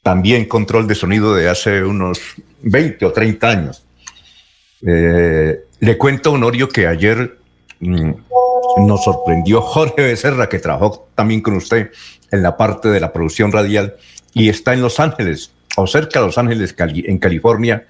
también 0.02 0.46
control 0.46 0.86
de 0.86 0.94
sonido 0.94 1.34
de 1.34 1.48
hace 1.48 1.82
unos 1.82 2.20
20 2.62 3.04
o 3.06 3.12
30 3.12 3.48
años. 3.48 3.84
Eh, 4.86 5.60
le 5.80 5.98
cuento, 5.98 6.32
Honorio, 6.32 6.68
que 6.68 6.86
ayer 6.86 7.38
mm, 7.80 8.12
nos 8.86 9.04
sorprendió 9.04 9.60
Jorge 9.60 10.02
Becerra, 10.02 10.48
que 10.48 10.58
trabajó 10.58 11.08
también 11.14 11.42
con 11.42 11.54
usted 11.54 11.90
en 12.30 12.42
la 12.42 12.56
parte 12.56 12.88
de 12.88 13.00
la 13.00 13.12
producción 13.12 13.52
radial 13.52 13.96
y 14.32 14.48
está 14.48 14.72
en 14.72 14.82
Los 14.82 15.00
Ángeles, 15.00 15.52
o 15.76 15.86
cerca 15.86 16.20
de 16.20 16.26
Los 16.26 16.38
Ángeles, 16.38 16.74
en 16.78 17.18
California, 17.18 17.86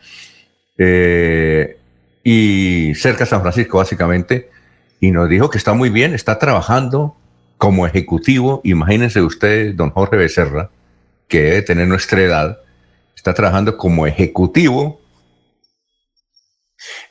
eh, 0.79 1.77
y 2.25 2.95
cerca 2.95 3.25
de 3.25 3.31
San 3.31 3.43
Francisco, 3.43 3.79
básicamente 3.79 4.51
y 5.01 5.11
nos 5.11 5.29
dijo 5.29 5.49
que 5.49 5.59
está 5.59 5.73
muy 5.73 5.89
bien, 5.89 6.15
está 6.15 6.39
trabajando 6.39 7.17
como 7.57 7.87
ejecutivo. 7.87 8.61
Imagínense 8.65 9.23
usted, 9.23 9.75
don 9.75 9.91
Jorge 9.91 10.17
Becerra, 10.17 10.71
que 11.27 11.43
debe 11.43 11.63
tener 11.63 11.89
nuestra 11.89 12.21
edad, 12.21 12.59
está 13.17 13.33
trabajando 13.35 13.77
como 13.77 14.07
ejecutivo 14.07 15.01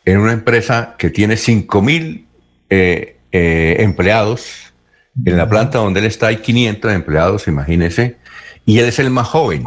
en 0.05 0.19
una 0.19 0.33
empresa 0.33 0.95
que 0.97 1.09
tiene 1.09 1.37
5 1.37 1.81
mil 1.81 2.27
eh, 2.69 3.17
eh, 3.31 3.77
empleados. 3.79 4.73
En 5.25 5.37
la 5.37 5.49
planta 5.49 5.79
donde 5.79 5.99
él 5.99 6.05
está 6.05 6.27
hay 6.27 6.37
500 6.37 6.93
empleados, 6.93 7.47
imagínese, 7.47 8.17
y 8.65 8.79
él 8.79 8.85
es 8.85 8.99
el 8.99 9.09
más 9.09 9.27
joven. 9.27 9.65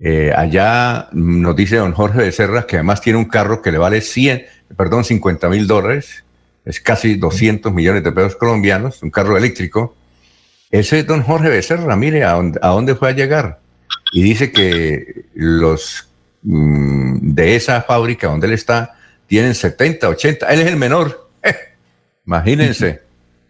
Eh, 0.00 0.32
allá 0.36 1.08
nos 1.12 1.56
dice 1.56 1.76
don 1.76 1.92
Jorge 1.92 2.18
Becerra 2.18 2.66
que 2.66 2.76
además 2.76 3.00
tiene 3.00 3.18
un 3.18 3.24
carro 3.24 3.62
que 3.62 3.72
le 3.72 3.78
vale 3.78 4.00
100, 4.00 4.44
perdón, 4.76 5.04
50 5.04 5.48
mil 5.48 5.66
dólares, 5.66 6.24
es 6.68 6.80
casi 6.80 7.14
200 7.14 7.72
millones 7.72 8.04
de 8.04 8.12
pesos 8.12 8.36
colombianos, 8.36 9.02
un 9.02 9.10
carro 9.10 9.38
eléctrico. 9.38 9.96
Ese 10.70 10.98
es 10.98 11.06
don 11.06 11.22
Jorge 11.22 11.48
Becerra, 11.48 11.96
mire 11.96 12.24
a 12.24 12.32
dónde, 12.32 12.60
a 12.62 12.68
dónde 12.68 12.94
fue 12.94 13.08
a 13.08 13.12
llegar. 13.12 13.58
Y 14.12 14.22
dice 14.22 14.52
que 14.52 15.24
los 15.32 16.10
mm, 16.42 17.32
de 17.34 17.56
esa 17.56 17.80
fábrica 17.80 18.26
donde 18.28 18.48
él 18.48 18.52
está 18.52 18.96
tienen 19.26 19.54
70, 19.54 20.10
80, 20.10 20.46
él 20.46 20.60
es 20.60 20.66
el 20.66 20.76
menor. 20.76 21.30
imagínense, 22.26 23.00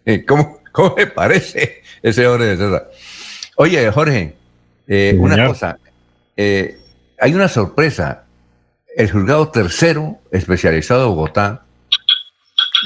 eh, 0.05 0.23
¿cómo, 0.23 0.61
¿cómo 0.71 0.95
me 0.95 1.07
parece 1.07 1.81
ese 2.01 2.25
Jorge 2.25 2.55
Becerra? 2.55 2.87
Oye, 3.57 3.91
Jorge, 3.91 4.33
eh, 4.87 5.13
una 5.19 5.45
cosa, 5.45 5.77
eh, 6.37 6.77
hay 7.19 7.33
una 7.33 7.49
sorpresa. 7.49 8.23
El 8.95 9.11
juzgado 9.11 9.49
tercero 9.49 10.19
especializado 10.31 11.01
de 11.01 11.07
Bogotá, 11.07 11.65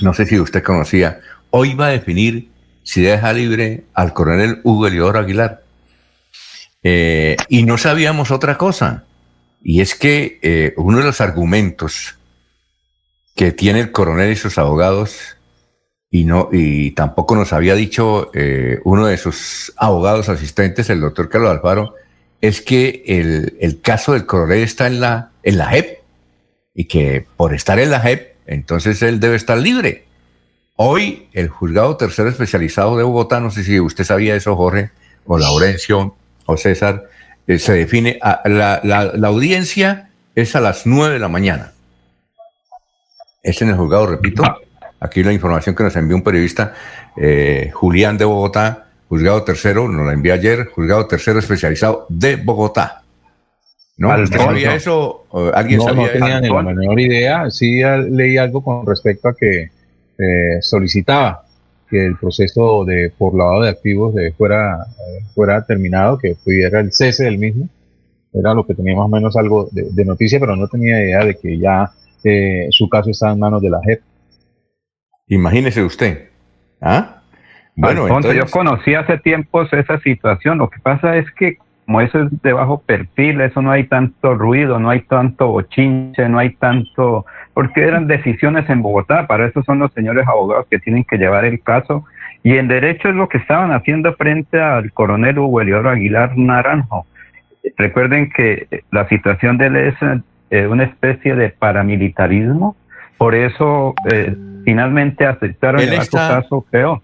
no 0.01 0.13
sé 0.13 0.25
si 0.25 0.39
usted 0.39 0.63
conocía, 0.63 1.21
hoy 1.49 1.73
va 1.73 1.87
a 1.87 1.91
definir 1.91 2.49
si 2.83 3.01
deja 3.01 3.31
libre 3.33 3.83
al 3.93 4.13
coronel 4.13 4.59
Hugo 4.63 4.87
Eliodoro 4.87 5.19
Aguilar. 5.19 5.63
Eh, 6.83 7.37
y 7.47 7.63
no 7.63 7.77
sabíamos 7.77 8.31
otra 8.31 8.57
cosa, 8.57 9.05
y 9.61 9.81
es 9.81 9.95
que 9.95 10.39
eh, 10.41 10.73
uno 10.75 10.97
de 10.97 11.05
los 11.05 11.21
argumentos 11.21 12.17
que 13.35 13.51
tiene 13.51 13.79
el 13.79 13.91
coronel 13.91 14.33
y 14.33 14.35
sus 14.35 14.57
abogados, 14.57 15.37
y, 16.11 16.25
no, 16.25 16.49
y 16.51 16.91
tampoco 16.91 17.35
nos 17.35 17.53
había 17.53 17.73
dicho 17.73 18.29
uno 18.83 19.07
de 19.07 19.17
sus 19.17 19.73
abogados 19.77 20.29
asistentes, 20.29 20.89
el 20.89 21.01
doctor 21.01 21.29
Carlos 21.29 21.49
Alfaro, 21.49 21.95
es 22.43 22.61
que 22.61 23.03
el, 23.07 23.79
caso 23.81 24.11
del 24.11 24.25
coronel 24.25 24.63
está 24.63 24.87
en 24.87 24.99
la, 24.99 25.31
en 25.43 25.57
la 25.57 25.67
JEP 25.67 25.99
y 26.73 26.85
que 26.89 27.25
por 27.37 27.53
estar 27.53 27.79
en 27.79 27.89
la 27.89 28.01
JEP, 28.01 28.32
entonces 28.45 29.01
él 29.01 29.19
debe 29.19 29.35
estar 29.35 29.57
libre. 29.57 30.05
Hoy 30.75 31.27
el 31.33 31.49
juzgado 31.49 31.97
tercero 31.97 32.29
especializado 32.29 32.97
de 32.97 33.03
Bogotá, 33.03 33.39
no 33.39 33.51
sé 33.51 33.63
si 33.63 33.79
usted 33.79 34.03
sabía 34.03 34.35
eso, 34.35 34.55
Jorge, 34.55 34.91
o 35.25 35.37
Laurencio, 35.37 36.15
o 36.45 36.57
César, 36.57 37.05
eh, 37.47 37.59
se 37.59 37.73
define, 37.73 38.17
a, 38.21 38.41
la, 38.45 39.27
audiencia 39.27 40.09
es 40.35 40.55
a 40.55 40.61
las 40.61 40.85
nueve 40.85 41.15
de 41.15 41.19
la 41.19 41.29
mañana. 41.29 41.73
Es 43.43 43.61
en 43.61 43.69
el 43.69 43.75
juzgado, 43.75 44.07
repito, 44.07 44.43
aquí 44.99 45.23
la 45.23 45.33
información 45.33 45.75
que 45.75 45.83
nos 45.83 45.95
envió 45.95 46.15
un 46.15 46.23
periodista, 46.23 46.73
eh, 47.17 47.69
Julián 47.73 48.17
de 48.17 48.25
Bogotá, 48.25 48.87
Juzgado 49.09 49.43
Tercero, 49.43 49.87
nos 49.87 50.05
la 50.07 50.13
envió 50.13 50.33
ayer, 50.33 50.69
Juzgado 50.73 51.05
Tercero 51.05 51.37
especializado 51.37 52.07
de 52.09 52.37
Bogotá. 52.37 53.02
¿No? 53.97 54.25
sabía 54.25 54.75
eso? 54.75 55.25
¿Alguien 55.53 55.79
no, 55.79 55.85
sabía 55.85 56.07
no 56.07 56.11
tenía 56.11 56.41
ni 56.41 56.49
la 56.49 56.61
menor 56.63 56.99
idea. 56.99 57.49
Sí 57.51 57.81
leí 58.09 58.37
algo 58.37 58.63
con 58.63 58.85
respecto 58.85 59.29
a 59.29 59.35
que 59.35 59.69
eh, 60.17 60.61
solicitaba 60.61 61.43
que 61.89 62.05
el 62.05 62.17
proceso 62.17 62.85
de 62.85 63.11
por 63.15 63.35
lavado 63.35 63.61
de 63.61 63.69
activos 63.69 64.15
de 64.15 64.31
fuera, 64.33 64.77
eh, 64.83 65.23
fuera 65.35 65.63
terminado, 65.65 66.17
que 66.17 66.35
pudiera 66.43 66.79
el 66.79 66.91
cese 66.91 67.25
del 67.25 67.37
mismo. 67.37 67.69
Era 68.33 68.55
lo 68.55 68.65
que 68.65 68.73
tenía 68.73 68.95
más 68.95 69.05
o 69.05 69.09
menos 69.09 69.37
algo 69.37 69.69
de, 69.71 70.05
noticia, 70.05 70.39
pero 70.39 70.55
no 70.55 70.67
tenía 70.67 70.99
idea 70.99 71.23
de 71.23 71.35
que 71.35 71.59
ya 71.59 71.91
eh, 72.23 72.67
su 72.71 72.89
caso 72.89 73.11
estaba 73.11 73.33
en 73.33 73.39
manos 73.39 73.61
de 73.61 73.69
la 73.69 73.79
JEP. 73.83 74.01
Imagínese 75.27 75.83
usted. 75.83 76.29
¿Ah? 76.81 77.21
Bueno, 77.75 78.07
entonces... 78.07 78.35
yo 78.35 78.45
conocí 78.49 78.95
hace 78.95 79.19
tiempos 79.19 79.71
esa 79.71 79.99
situación. 79.99 80.57
Lo 80.57 80.69
que 80.69 80.79
pasa 80.79 81.15
es 81.17 81.25
que 81.37 81.57
como 81.85 82.01
eso 82.01 82.23
es 82.23 82.41
de 82.41 82.53
bajo 82.53 82.79
perfil, 82.81 83.41
eso 83.41 83.61
no 83.61 83.71
hay 83.71 83.85
tanto 83.85 84.35
ruido, 84.35 84.79
no 84.79 84.89
hay 84.89 85.01
tanto 85.01 85.47
bochinche, 85.47 86.29
no 86.29 86.39
hay 86.39 86.51
tanto, 86.55 87.25
porque 87.53 87.83
eran 87.83 88.07
decisiones 88.07 88.69
en 88.69 88.81
Bogotá, 88.81 89.27
para 89.27 89.47
eso 89.47 89.63
son 89.63 89.79
los 89.79 89.91
señores 89.93 90.27
abogados 90.27 90.67
que 90.69 90.79
tienen 90.79 91.03
que 91.03 91.17
llevar 91.17 91.45
el 91.45 91.61
caso. 91.61 92.05
Y 92.41 92.57
en 92.57 92.67
derecho 92.67 93.09
es 93.09 93.15
lo 93.15 93.29
que 93.29 93.37
estaban 93.37 93.71
haciendo 93.71 94.13
frente 94.15 94.61
al 94.61 94.91
coronel 94.91 95.39
Hugo 95.39 95.59
Aguilar 95.59 96.37
Naranjo. 96.37 97.05
Recuerden 97.77 98.29
que 98.29 98.83
la 98.91 99.07
situación 99.07 99.57
de 99.57 99.67
él 99.67 99.75
es 99.77 99.95
eh, 100.49 100.67
una 100.67 100.83
especie 100.83 101.35
de 101.35 101.49
paramilitarismo, 101.49 102.75
por 103.17 103.35
eso 103.35 103.95
eh, 104.11 104.35
finalmente 104.65 105.25
aceptaron 105.25 105.81
el 105.81 106.09
caso 106.09 106.65
feo. 106.69 107.01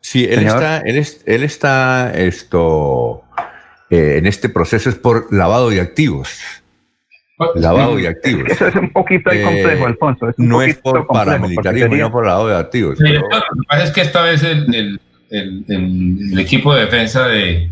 Sí, 0.00 0.26
él 0.26 0.46
está, 0.46 0.80
él, 0.80 1.02
él 1.24 1.42
está 1.42 2.12
esto, 2.14 3.23
eh, 3.90 4.16
en 4.18 4.26
este 4.26 4.48
proceso 4.48 4.88
es 4.88 4.96
por 4.96 5.32
lavado 5.32 5.70
de 5.70 5.80
activos. 5.80 6.38
Lavado 7.56 7.96
de 7.96 8.08
activos. 8.08 8.48
Eso 8.48 8.68
es 8.68 8.74
un 8.76 8.90
poquito 8.90 9.30
eh, 9.30 9.42
complejo, 9.42 9.86
Alfonso. 9.86 10.26
no 10.36 10.62
es 10.62 10.76
por 10.78 11.06
paramilitarismo, 11.06 11.96
no 11.96 12.10
por 12.10 12.26
lavado 12.26 12.48
de 12.48 12.56
activos. 12.56 12.98
Lo 12.98 13.10
que 13.10 13.20
pasa 13.68 13.84
es 13.84 13.90
que 13.90 14.00
esta 14.02 14.22
vez 14.22 14.42
el, 14.44 15.00
el, 15.30 15.64
el, 15.68 16.38
equipo 16.38 16.74
de 16.74 16.84
defensa 16.84 17.26
de, 17.26 17.70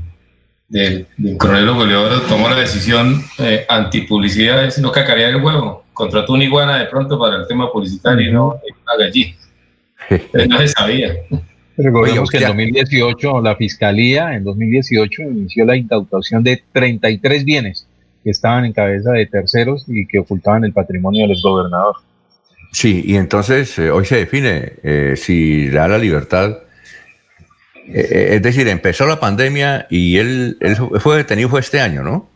del, 0.68 1.06
coronel 1.38 1.70
Goleador 1.70 2.26
tomó 2.26 2.48
la 2.48 2.56
decisión 2.56 3.22
eh, 3.38 3.64
antipublicidad, 3.68 4.68
sino 4.70 4.90
cacarear 4.90 5.30
el 5.30 5.42
huevo. 5.42 5.84
Contrató 5.92 6.32
una 6.32 6.44
iguana 6.44 6.78
de 6.78 6.86
pronto 6.86 7.18
para 7.18 7.36
el 7.36 7.46
tema 7.46 7.70
publicitario 7.70 8.28
y 8.28 8.32
no 8.32 8.48
una 8.48 9.04
gallina. 9.04 9.36
no 10.48 10.58
se 10.58 10.68
sabía. 10.68 11.14
Recordemos 11.76 12.30
que 12.30 12.38
en 12.38 12.48
2018 12.48 13.40
la 13.40 13.56
Fiscalía, 13.56 14.34
en 14.34 14.44
2018, 14.44 15.22
inició 15.22 15.64
la 15.64 15.76
incautación 15.76 16.44
de 16.44 16.62
33 16.72 17.44
bienes 17.44 17.86
que 18.22 18.30
estaban 18.30 18.64
en 18.64 18.72
cabeza 18.72 19.12
de 19.12 19.26
terceros 19.26 19.84
y 19.88 20.06
que 20.06 20.18
ocultaban 20.18 20.64
el 20.64 20.72
patrimonio 20.72 21.26
del 21.26 21.40
gobernador. 21.42 21.96
Sí, 22.72 23.02
y 23.04 23.16
entonces 23.16 23.78
eh, 23.78 23.90
hoy 23.90 24.04
se 24.04 24.16
define 24.16 24.72
eh, 24.82 25.14
si 25.16 25.68
da 25.68 25.88
la 25.88 25.98
libertad. 25.98 26.58
Eh, 27.86 28.34
es 28.34 28.42
decir, 28.42 28.68
empezó 28.68 29.06
la 29.06 29.18
pandemia 29.18 29.86
y 29.90 30.18
él, 30.18 30.56
fue 31.00 31.18
detenido 31.18 31.48
fue 31.48 31.60
este 31.60 31.80
año, 31.80 32.02
¿no? 32.02 32.28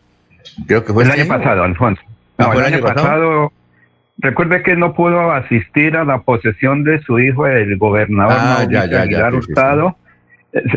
Creo 0.67 0.83
que 0.83 0.93
fue 0.93 1.03
el 1.03 1.09
este 1.09 1.21
año, 1.21 1.29
pasado, 1.29 1.63
Alfonso. 1.63 2.01
Ah, 2.37 2.51
el, 2.53 2.65
año, 2.65 2.81
pasado 2.81 3.51
Recuerde 4.19 4.63
que 4.63 4.75
no 4.75 4.93
pudo 4.93 5.31
asistir 5.31 5.95
a 5.95 6.03
la 6.03 6.19
posesión 6.19 6.83
de 6.83 6.99
su 7.01 7.19
hijo, 7.19 7.45
el 7.45 7.77
gobernador 7.77 8.37
ah, 8.37 8.67
ya, 8.69 8.85
ya, 8.85 9.29
Hurtado. 9.29 9.95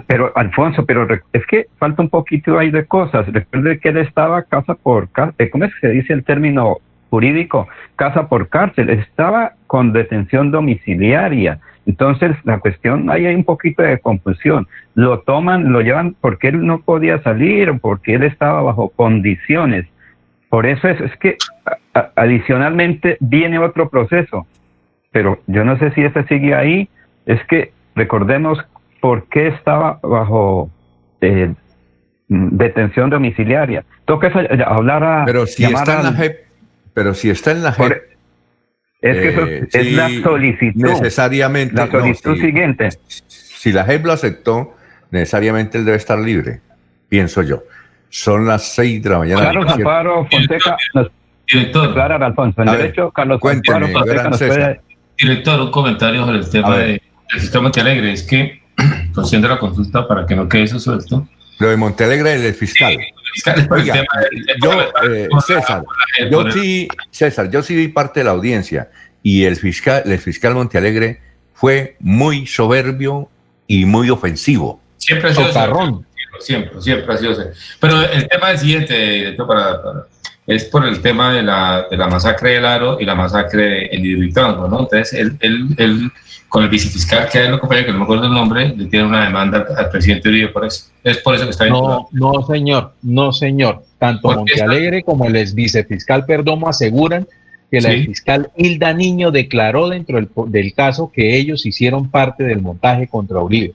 Pero, 0.06 0.32
Alfonso, 0.34 0.84
pero 0.84 1.06
es 1.32 1.46
que 1.46 1.66
falta 1.78 2.02
un 2.02 2.10
poquito 2.10 2.58
ahí 2.58 2.70
de 2.70 2.84
cosas. 2.84 3.26
Recuerde 3.32 3.78
que 3.78 3.90
él 3.90 3.96
estaba 3.98 4.42
casa 4.42 4.74
por 4.74 5.10
casa. 5.10 5.32
Eh, 5.38 5.48
¿Cómo 5.48 5.64
es 5.64 5.74
que 5.74 5.88
se 5.88 5.92
dice 5.92 6.12
el 6.12 6.24
término 6.24 6.78
jurídico? 7.08 7.66
Casa 7.96 8.28
por 8.28 8.48
cárcel. 8.48 8.90
Estaba 8.90 9.52
con 9.66 9.92
detención 9.92 10.50
domiciliaria. 10.50 11.60
Entonces, 11.86 12.36
la 12.44 12.58
cuestión, 12.58 13.10
ahí 13.10 13.24
hay 13.24 13.34
un 13.34 13.44
poquito 13.44 13.82
de 13.82 13.98
confusión. 13.98 14.68
Lo 14.94 15.20
toman, 15.20 15.72
lo 15.72 15.80
llevan 15.80 16.14
porque 16.20 16.48
él 16.48 16.66
no 16.66 16.82
podía 16.82 17.22
salir 17.22 17.70
o 17.70 17.78
porque 17.78 18.14
él 18.14 18.24
estaba 18.24 18.60
bajo 18.60 18.90
condiciones. 18.90 19.86
Por 20.50 20.66
eso 20.66 20.88
es, 20.88 21.00
es 21.00 21.16
que 21.18 21.38
adicionalmente 22.16 23.16
viene 23.20 23.60
otro 23.60 23.88
proceso, 23.88 24.46
pero 25.12 25.40
yo 25.46 25.64
no 25.64 25.78
sé 25.78 25.92
si 25.92 26.02
este 26.02 26.26
sigue 26.26 26.54
ahí, 26.54 26.88
es 27.24 27.42
que 27.46 27.72
recordemos 27.94 28.58
por 29.00 29.28
qué 29.28 29.46
estaba 29.46 30.00
bajo 30.02 30.68
eh, 31.20 31.54
detención 32.28 33.10
domiciliaria. 33.10 33.84
Toca 34.06 34.32
hablar 34.66 35.04
a... 35.04 35.24
Pero 35.24 35.46
si 35.46 35.64
está 35.64 35.98
en 35.98 36.04
la 36.04 36.12
JEP, 36.12 36.38
pero 36.94 37.14
si 37.14 37.30
está 37.30 37.52
en 37.52 37.62
la 37.62 37.72
JEP... 37.72 38.02
es 39.02 39.16
que 39.18 39.28
eso 39.28 39.46
es 39.46 39.74
eh, 39.74 39.90
la 39.92 40.08
solicitud. 40.22 40.82
Necesariamente. 40.82 41.76
La 41.76 41.86
solicitud 41.86 42.36
siguiente. 42.38 42.88
Si 43.28 43.70
la 43.70 43.84
JEP 43.84 44.04
lo 44.04 44.12
aceptó, 44.12 44.74
necesariamente 45.12 45.78
él 45.78 45.84
debe 45.84 45.96
estar 45.96 46.18
libre, 46.18 46.60
pienso 47.08 47.42
yo. 47.42 47.62
Son 48.10 48.46
las 48.46 48.74
seis 48.74 49.02
de 49.02 49.10
la 49.10 49.18
mañana. 49.18 49.42
Carlos 49.42 49.72
Amparo 49.72 50.26
Fonseca 50.30 50.76
Director. 51.46 52.00
Alfonso. 52.22 52.62
En 52.62 52.70
derecho, 52.70 53.10
Carlos 53.10 53.40
Cuénteme, 53.40 53.92
Director, 55.16 55.60
un 55.60 55.70
comentario 55.70 56.24
sobre 56.24 56.38
el 56.38 56.50
tema 56.50 56.78
del 56.78 57.00
sistema 57.38 57.62
Montealegre. 57.62 58.12
Es 58.12 58.22
que, 58.22 58.62
consciente 59.14 59.48
la 59.48 59.58
consulta, 59.58 60.06
para 60.06 60.26
que 60.26 60.34
no 60.34 60.48
quede 60.48 60.64
eso 60.64 60.78
suelto. 60.78 61.26
Lo 61.58 61.68
de 61.68 61.76
Montealegre 61.76 62.34
es 62.34 62.42
el 62.42 62.54
fiscal. 62.54 62.96
Oiga, 63.70 64.02
yo, 64.62 64.72
eh, 65.08 65.28
César, 65.46 65.84
yo 66.30 66.50
sí, 66.50 66.88
César, 67.10 67.50
yo 67.50 67.62
sí 67.62 67.76
vi 67.76 67.88
parte 67.88 68.20
de 68.20 68.24
la 68.24 68.30
audiencia 68.30 68.90
y 69.22 69.44
el 69.44 69.56
fiscal, 69.56 70.02
el 70.04 70.18
fiscal 70.18 70.54
Montealegre 70.54 71.20
fue 71.52 71.96
muy 72.00 72.46
soberbio 72.46 73.28
y 73.66 73.84
muy 73.84 74.10
ofensivo. 74.10 74.80
Siempre 74.96 75.30
ha 75.30 75.34
sido 75.34 76.02
siempre, 76.40 76.80
siempre 76.80 77.14
ha 77.14 77.18
sido 77.18 77.36
Pero 77.80 78.02
el 78.02 78.28
tema 78.28 78.52
es 78.52 78.60
siguiente, 78.60 78.94
director, 78.94 79.46
para 79.46 79.80
es 80.50 80.64
por 80.64 80.84
el 80.84 81.00
tema 81.00 81.32
de 81.32 81.42
la, 81.42 81.86
de 81.88 81.96
la 81.96 82.08
masacre 82.08 82.54
del 82.54 82.66
Aro 82.66 82.98
y 82.98 83.04
la 83.04 83.14
masacre 83.14 83.94
en 83.94 84.04
Hidroituango, 84.04 84.66
¿no? 84.66 84.80
Entonces, 84.80 85.12
él, 85.12 85.36
él, 85.40 85.68
él, 85.76 86.10
con 86.48 86.64
el 86.64 86.68
vicefiscal 86.68 87.28
que 87.28 87.44
él 87.44 87.50
lo 87.50 87.56
acompaña, 87.56 87.84
que 87.84 87.92
no 87.92 87.98
me 87.98 88.04
acuerdo 88.04 88.24
el 88.24 88.32
nombre, 88.32 88.74
le 88.76 88.86
tiene 88.86 89.06
una 89.06 89.24
demanda 89.24 89.64
al, 89.76 89.90
presidente 89.90 90.28
Uribe 90.28 90.48
por 90.48 90.64
eso. 90.64 90.86
Es 91.04 91.18
por 91.18 91.36
eso 91.36 91.44
que 91.44 91.50
está 91.50 91.66
No, 91.66 92.08
no, 92.10 92.44
señor, 92.46 92.94
no, 93.02 93.32
señor. 93.32 93.84
Tanto 93.98 94.28
Montealegre 94.32 95.04
como 95.04 95.26
el 95.26 95.36
ex 95.36 95.54
vicefiscal 95.54 96.24
Perdomo 96.24 96.68
aseguran 96.68 97.28
que 97.70 97.80
la 97.80 97.90
fiscal 97.90 98.50
Hilda 98.56 98.92
Niño 98.92 99.30
declaró 99.30 99.88
dentro 99.88 100.16
del, 100.16 100.28
del, 100.48 100.74
caso 100.74 101.12
que 101.14 101.36
ellos 101.36 101.64
hicieron 101.64 102.10
parte 102.10 102.42
del 102.42 102.60
montaje 102.60 103.06
contra 103.06 103.38
Uribe. 103.38 103.74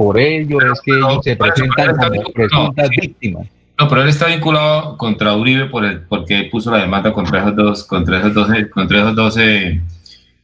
Por 0.00 0.18
ello 0.18 0.56
es 0.62 0.80
que 0.80 0.92
ellos 0.92 1.20
se 1.22 1.36
presentan 1.36 1.94
como 1.94 2.32
presuntas 2.32 2.88
víctimas. 2.88 3.46
No, 3.78 3.86
pero 3.86 4.00
él 4.00 4.08
está 4.08 4.28
vinculado 4.28 4.96
contra 4.96 5.34
Uribe 5.34 5.66
por 5.66 5.84
el, 5.84 6.00
porque 6.00 6.48
puso 6.50 6.70
la 6.70 6.78
demanda 6.78 7.12
contra 7.12 7.40
esos 7.40 7.54
dos, 7.54 7.84
contra 7.84 8.20
esos 8.20 8.32
12, 8.32 8.70
contra 8.70 9.00
esos 9.00 9.14
12 9.14 9.78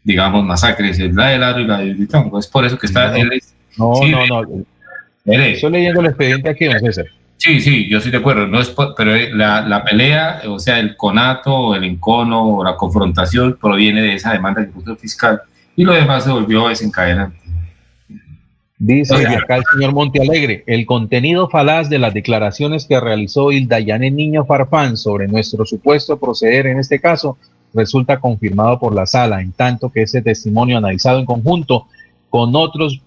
digamos, 0.04 0.44
masacres, 0.44 0.98
la 0.98 1.28
del 1.28 1.42
Aro 1.42 1.60
y 1.60 1.66
la 1.66 1.78
de 1.78 1.94
Vitango. 1.94 2.38
Es 2.38 2.46
por 2.46 2.66
eso 2.66 2.76
que 2.76 2.86
está 2.86 3.08
no, 3.08 3.16
él. 3.16 3.42
no, 3.78 4.26
no, 4.26 4.42
no. 4.42 4.64
Estoy 5.24 5.72
leyendo 5.72 6.00
el 6.00 6.06
expediente 6.08 6.50
aquí, 6.50 6.66
don 6.66 6.78
César. 6.78 7.06
Sí, 7.38 7.58
sí, 7.58 7.88
yo 7.88 7.96
estoy 7.96 8.12
de 8.12 8.18
acuerdo, 8.18 8.46
no 8.46 8.60
es 8.60 8.74
pero 8.94 9.12
la, 9.34 9.62
la, 9.62 9.84
pelea, 9.84 10.42
o 10.48 10.58
sea, 10.58 10.78
el 10.78 10.98
conato, 10.98 11.74
el 11.74 11.84
encono 11.84 12.58
o 12.58 12.62
la 12.62 12.76
confrontación 12.76 13.56
proviene 13.58 14.02
de 14.02 14.16
esa 14.16 14.34
demanda 14.34 14.66
que 14.66 14.70
puso 14.70 14.90
el 14.90 14.98
fiscal 14.98 15.40
y 15.74 15.84
lo 15.84 15.94
demás 15.94 16.24
se 16.24 16.30
volvió 16.30 16.68
desencadenante. 16.68 17.45
Dice 18.78 19.14
acá 19.14 19.56
el 19.56 19.64
señor 19.72 19.94
Montealegre, 19.94 20.62
el 20.66 20.84
contenido 20.84 21.48
falaz 21.48 21.88
de 21.88 21.98
las 21.98 22.12
declaraciones 22.12 22.84
que 22.84 23.00
realizó 23.00 23.50
Hilda 23.50 23.78
Niño 23.80 24.44
Farfán 24.44 24.98
sobre 24.98 25.28
nuestro 25.28 25.64
supuesto 25.64 26.18
proceder 26.18 26.66
en 26.66 26.78
este 26.78 27.00
caso 27.00 27.38
resulta 27.72 28.20
confirmado 28.20 28.78
por 28.78 28.94
la 28.94 29.06
sala, 29.06 29.40
en 29.40 29.52
tanto 29.52 29.90
que 29.90 30.02
ese 30.02 30.20
testimonio 30.20 30.76
analizado 30.76 31.18
en 31.18 31.26
conjunto 31.26 31.86
con 32.28 32.54
otros 32.54 33.00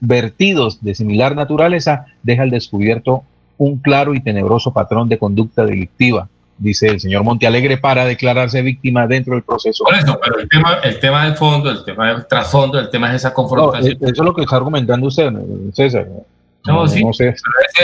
vertidos 0.00 0.82
de 0.82 0.94
similar 0.94 1.34
naturaleza 1.34 2.06
deja 2.22 2.42
al 2.42 2.50
descubierto 2.50 3.24
un 3.56 3.78
claro 3.78 4.14
y 4.14 4.20
tenebroso 4.20 4.72
patrón 4.72 5.08
de 5.08 5.18
conducta 5.18 5.64
delictiva, 5.64 6.28
dice 6.58 6.88
el 6.88 7.00
señor 7.00 7.24
Montealegre, 7.24 7.78
para 7.78 8.04
declararse 8.04 8.62
víctima 8.62 9.06
dentro 9.06 9.34
del 9.34 9.42
proceso. 9.42 9.84
Por 9.84 9.94
eso, 9.94 10.18
pero 10.22 10.38
el 10.38 10.48
tema, 10.48 10.78
el 10.82 11.00
tema 11.00 11.24
del 11.24 11.36
fondo, 11.36 11.70
el 11.70 11.84
tema 11.84 12.08
del 12.12 12.26
trasfondo, 12.26 12.78
el 12.78 12.90
tema 12.90 13.10
es 13.10 13.16
esa 13.16 13.32
confrontación. 13.32 13.96
eso 14.00 14.10
es 14.10 14.18
lo 14.18 14.34
que 14.34 14.42
está 14.42 14.56
argumentando 14.56 15.06
usted, 15.06 15.30
César. 15.72 16.06
No, 16.66 16.88
sí, 16.88 17.04
no 17.04 17.12
sé, 17.12 17.34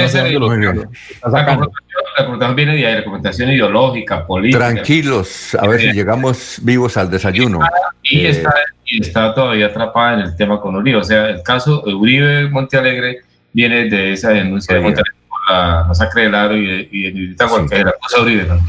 no 0.01 0.09
sé 0.09 0.21
el, 0.21 0.41
la, 0.41 1.47
confrontación 1.47 2.57
viene 2.57 2.77
de 2.77 2.95
la 2.95 3.05
confrontación 3.05 3.51
ideológica, 3.51 4.27
política. 4.27 4.71
Tranquilos, 4.71 5.55
a 5.55 5.67
ver 5.69 5.81
si 5.81 5.93
llegamos 5.93 6.59
vivos 6.63 6.97
al 6.97 7.11
desayuno. 7.11 7.61
Y, 8.03 8.21
eh, 8.21 8.31
está, 8.31 8.55
y 8.87 9.03
está 9.03 9.35
todavía 9.35 9.67
atrapada 9.67 10.15
en 10.15 10.21
el 10.21 10.37
tema 10.37 10.59
con 10.63 10.77
Uribe. 10.77 10.97
O 10.97 11.05
sea, 11.05 11.29
el 11.29 11.43
caso 11.43 11.83
de 11.85 11.93
Uribe 11.93 12.49
Montealegre 12.49 13.19
viene 13.53 13.91
de 13.91 14.15
esa 14.15 14.31
denuncia 14.31 14.75
de 14.75 14.81
Montealegre 14.81 15.20
la 15.51 15.85
masacre 15.89 16.23
del 16.23 16.35
Aro 16.35 16.57
y 16.57 16.67
de, 16.67 16.89
y 16.91 17.29
de 17.29 17.37
que 17.69 17.85
la 17.85 17.93
cosa 18.01 18.23
Uribe. 18.23 18.45
¿no? 18.45 18.61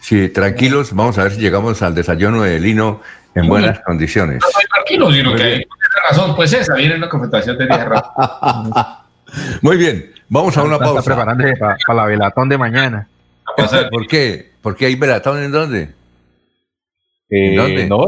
Sí, 0.00 0.28
tranquilos, 0.28 0.94
vamos 0.94 1.18
a 1.18 1.24
ver 1.24 1.32
si 1.32 1.40
llegamos 1.40 1.82
al 1.82 1.94
desayuno 1.94 2.42
de 2.42 2.58
Lino 2.58 3.00
en 3.34 3.46
buenas 3.46 3.80
condiciones. 3.80 4.40
No, 4.40 4.48
tranquilos, 4.74 5.14
sino 5.14 5.34
que 5.34 5.42
hay 5.42 5.66
razón, 6.10 6.34
pues 6.34 6.52
esa 6.52 6.74
viene 6.74 6.96
una 6.96 7.08
confrontación 7.08 7.56
de 7.58 7.66
10 7.66 7.80
Muy 9.62 9.76
bien, 9.76 10.12
vamos 10.28 10.56
a 10.56 10.62
una 10.62 10.78
pausa. 10.78 11.00
Está 11.00 11.14
preparando 11.14 11.44
para, 11.58 11.94
la 11.94 12.06
velatón 12.06 12.48
de 12.48 12.58
mañana. 12.58 13.08
¿Por 13.90 14.06
qué? 14.06 14.50
¿Por 14.60 14.76
qué 14.76 14.86
hay 14.86 14.94
velatón 14.96 15.42
en 15.42 15.52
dónde? 15.52 15.82
Eh, 17.30 17.50
¿En 17.50 17.56
dónde? 17.56 17.86
No, 17.86 18.06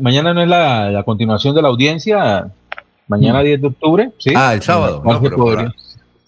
mañana 0.00 0.32
no 0.32 0.42
es 0.42 0.48
la, 0.48 1.02
continuación 1.04 1.54
de 1.54 1.62
la 1.62 1.68
audiencia. 1.68 2.46
Mañana 3.08 3.40
10 3.40 3.58
mm. 3.58 3.62
de 3.62 3.66
octubre, 3.66 4.10
¿sí? 4.18 4.32
Ah, 4.36 4.54
el 4.54 4.62
sábado. 4.62 5.02
No, 5.04 5.20
pero, 5.20 5.36
podría, 5.36 5.74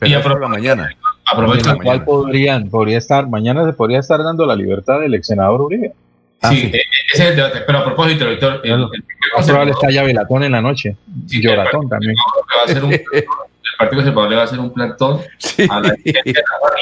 y 0.00 0.16
por 0.16 0.40
la 0.40 0.48
mañana. 0.48 0.90
Aprovecha 1.32 1.76
cuál 1.82 2.04
podrían, 2.04 2.68
podría 2.68 2.98
estar, 2.98 3.28
mañana 3.28 3.64
se 3.64 3.72
podría 3.72 4.00
estar 4.00 4.22
dando 4.22 4.46
la 4.46 4.54
libertad 4.54 5.00
del 5.00 5.14
ex 5.14 5.26
senador 5.26 5.62
Uribe. 5.62 5.92
Ah, 6.40 6.50
sí, 6.50 6.72
ese 6.72 6.84
es 7.14 7.20
el 7.20 7.36
debate. 7.36 7.60
Pero 7.66 7.78
a 7.78 7.84
propósito, 7.84 8.24
doctor, 8.24 8.60
el, 8.64 8.72
el, 8.72 8.82
el, 8.82 9.44
probable 9.46 9.72
está 9.72 9.90
ya 9.90 10.02
velatón 10.02 10.42
en 10.42 10.52
la 10.52 10.60
noche. 10.60 10.96
Sí, 11.26 11.40
Lloratón 11.40 11.88
también. 11.88 12.14
Va 12.58 12.64
a 12.64 12.68
ser 12.68 12.84
un, 12.84 12.92
el 12.92 13.78
Partido 13.78 14.02
Conservador 14.02 14.30
le 14.30 14.36
va 14.36 14.42
a 14.42 14.44
hacer 14.44 14.58
un 14.58 14.70
plantón 14.74 15.20
a 15.68 15.80
la 15.80 15.96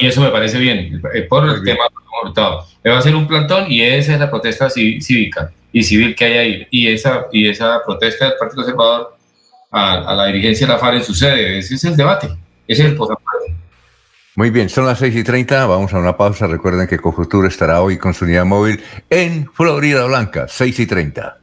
y 0.00 0.06
eso 0.06 0.20
me 0.20 0.30
parece 0.30 0.58
bien, 0.58 1.00
por 1.28 1.48
el 1.48 1.62
tema 1.62 1.84
Le 2.82 2.90
va 2.90 2.96
a 2.96 2.98
hacer 2.98 3.14
un 3.14 3.26
plantón 3.26 3.70
y 3.70 3.82
esa 3.82 4.14
es 4.14 4.20
la 4.20 4.30
protesta 4.30 4.68
cívica 4.70 5.52
y 5.72 5.82
civil 5.82 6.14
que 6.14 6.24
hay 6.24 6.38
ahí. 6.38 6.66
Y 6.70 6.88
esa, 6.88 7.26
y 7.32 7.48
esa 7.48 7.82
protesta 7.84 8.26
del 8.26 8.34
Partido 8.38 8.62
Conservador 8.62 9.16
a, 9.70 10.10
a 10.10 10.14
la 10.14 10.26
dirigencia 10.26 10.66
de 10.66 10.72
la 10.72 10.78
FARC 10.78 11.02
sucede. 11.02 11.58
Ese 11.58 11.74
es 11.74 11.84
el 11.84 11.96
debate, 11.96 12.28
ese 12.66 12.82
es 12.82 12.88
el 12.90 12.96
posapaste. 12.96 13.39
Muy 14.40 14.48
bien, 14.48 14.70
son 14.70 14.86
las 14.86 14.98
6 15.00 15.16
y 15.16 15.22
30, 15.22 15.66
vamos 15.66 15.92
a 15.92 15.98
una 15.98 16.16
pausa. 16.16 16.46
Recuerden 16.46 16.86
que 16.86 16.96
Cofuturo 16.96 17.46
estará 17.46 17.82
hoy 17.82 17.98
con 17.98 18.14
su 18.14 18.24
unidad 18.24 18.46
móvil 18.46 18.82
en 19.10 19.46
Florida 19.52 20.06
Blanca, 20.06 20.46
6 20.48 20.80
y 20.80 20.86
30. 20.86 21.36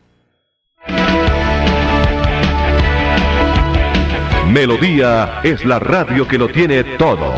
Melodía 4.51 5.41
es 5.43 5.63
la 5.63 5.77
radio 5.77 6.27
que 6.27 6.39
lo 6.39 6.47
tiene 6.47 6.83
todo. 6.97 7.35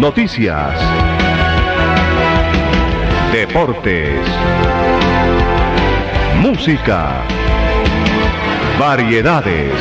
Noticias. 0.00 0.80
Deportes. 3.32 4.26
Música. 6.42 7.22
Variedades. 8.80 9.74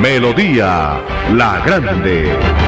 Melodía 0.00 1.00
La 1.34 1.60
Grande. 1.64 2.67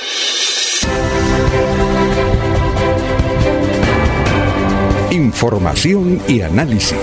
Información 5.21 6.19
y 6.27 6.41
análisis. 6.41 6.97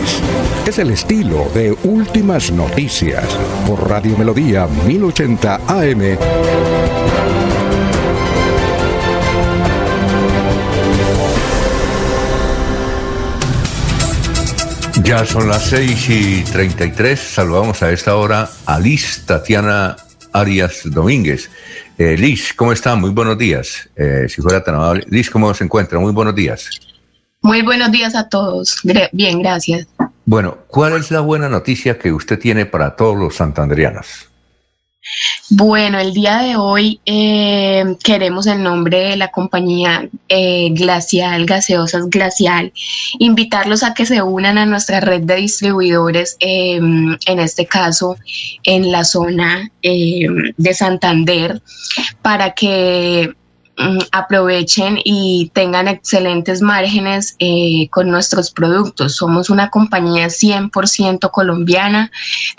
Es 0.67 0.81
el 0.81 0.91
estilo 0.91 1.49
de 1.55 1.71
Últimas 1.85 2.51
Noticias 2.51 3.25
por 3.65 3.89
Radio 3.89 4.19
Melodía 4.19 4.67
1080 4.67 5.61
AM. 5.69 6.19
Ya 15.05 15.25
son 15.25 15.49
las 15.49 15.63
6 15.67 16.11
y 16.11 16.43
33. 16.43 17.21
Saludamos 17.21 17.85
a 17.85 17.93
esta 17.93 18.17
hora 18.17 18.51
a 18.67 18.81
Liz 18.81 19.23
Tatiana 19.27 19.95
Arias 20.33 20.81
Domínguez. 20.85 21.51
Eh, 21.97 22.17
Liz, 22.19 22.53
¿cómo 22.53 22.73
está? 22.73 22.97
Muy 22.97 23.11
buenos 23.11 23.39
días. 23.39 23.89
Eh, 23.95 24.27
si 24.29 24.43
fuera 24.43 24.65
tan 24.65 24.75
amable. 24.75 25.05
Liz, 25.09 25.31
¿cómo 25.31 25.55
se 25.55 25.63
encuentra? 25.63 26.01
Muy 26.01 26.13
buenos 26.13 26.35
días. 26.35 26.69
Muy 27.49 27.63
buenos 27.63 27.91
días 27.91 28.15
a 28.15 28.29
todos. 28.29 28.77
Bien, 29.11 29.41
gracias. 29.41 29.87
Bueno, 30.27 30.59
¿cuál 30.67 30.99
es 30.99 31.11
la 31.11 31.21
buena 31.21 31.49
noticia 31.49 31.99
que 31.99 32.13
usted 32.13 32.39
tiene 32.39 32.67
para 32.67 32.95
todos 32.95 33.17
los 33.17 33.37
santandrianos? 33.37 34.29
Bueno, 35.49 35.99
el 35.99 36.13
día 36.13 36.43
de 36.43 36.57
hoy 36.57 37.01
eh, 37.07 37.97
queremos 38.05 38.47
en 38.47 38.63
nombre 38.63 38.99
de 38.99 39.17
la 39.17 39.29
compañía 39.29 40.07
eh, 40.29 40.69
Glacial, 40.73 41.47
Gaseosas 41.47 42.11
Glacial, 42.11 42.71
invitarlos 43.19 43.83
a 43.83 43.95
que 43.95 44.05
se 44.05 44.21
unan 44.21 44.59
a 44.59 44.67
nuestra 44.67 45.01
red 45.01 45.23
de 45.23 45.37
distribuidores, 45.37 46.37
em, 46.41 47.17
en 47.25 47.39
este 47.39 47.65
caso 47.65 48.19
en 48.65 48.93
la 48.93 49.05
zona 49.05 49.71
em, 49.81 50.53
de 50.59 50.75
Santander, 50.75 51.63
para 52.21 52.53
que 52.53 53.33
aprovechen 54.13 54.99
y 55.05 55.51
tengan 55.55 55.89
excelentes 55.89 56.63
márgenes 56.63 57.37
eh, 57.39 57.89
con 57.91 58.11
nuestros 58.11 58.51
productos. 58.51 59.17
Somos 59.17 59.51
una 59.51 59.71
compañía 59.71 60.27
100% 60.27 61.31
colombiana, 61.31 62.11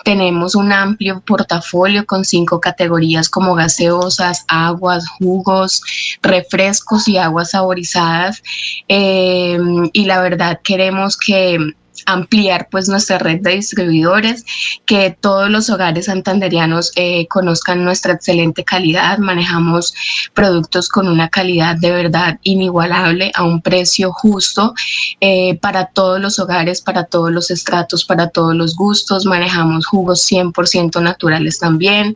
tenemos 0.04 0.56
un 0.56 0.72
amplio 0.72 1.22
portafolio 1.26 2.06
con 2.06 2.24
cinco 2.26 2.60
categorías 2.60 3.30
como 3.30 3.56
gaseosas, 3.56 4.46
aguas, 4.48 5.08
jugos, 5.08 5.82
refrescos 6.22 7.08
y 7.08 7.18
aguas 7.18 7.52
saborizadas. 7.52 8.42
Eh, 8.88 9.58
y 9.94 10.06
la 10.06 10.22
verdad 10.22 10.60
queremos 10.64 11.18
que 11.18 11.58
ampliar 12.06 12.68
pues 12.70 12.90
nuestra 12.90 13.18
red 13.18 13.42
de 13.42 13.56
distribuidores, 13.56 14.46
que 14.86 15.16
todos 15.20 15.50
los 15.50 15.70
hogares 15.70 16.06
santanderianos 16.06 16.92
eh, 16.96 17.28
conozcan 17.28 17.84
nuestra 17.84 18.14
excelente 18.14 18.64
calidad, 18.64 19.18
manejamos 19.18 19.94
productos 20.34 20.90
con 20.90 21.08
una 21.08 21.30
calidad 21.30 21.76
de 21.76 21.92
verdad 21.92 22.40
inigualable 22.44 23.32
a 23.36 23.44
un 23.44 23.62
precio 23.62 24.12
justo 24.12 24.74
eh, 25.22 25.58
para 25.60 25.88
todos 25.88 26.20
los 26.20 26.40
hogares, 26.40 26.82
para 26.82 27.06
todos 27.06 27.32
los 27.32 27.52
estratos, 27.52 28.06
para 28.06 28.30
todos 28.30 28.56
los 28.56 28.76
gustos, 28.76 29.26
manejamos 29.26 29.86
jugos 29.86 30.30
100% 30.30 31.02
naturales 31.02 31.60
también, 31.60 32.16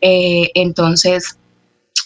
eh, 0.00 0.50
entonces 0.54 1.38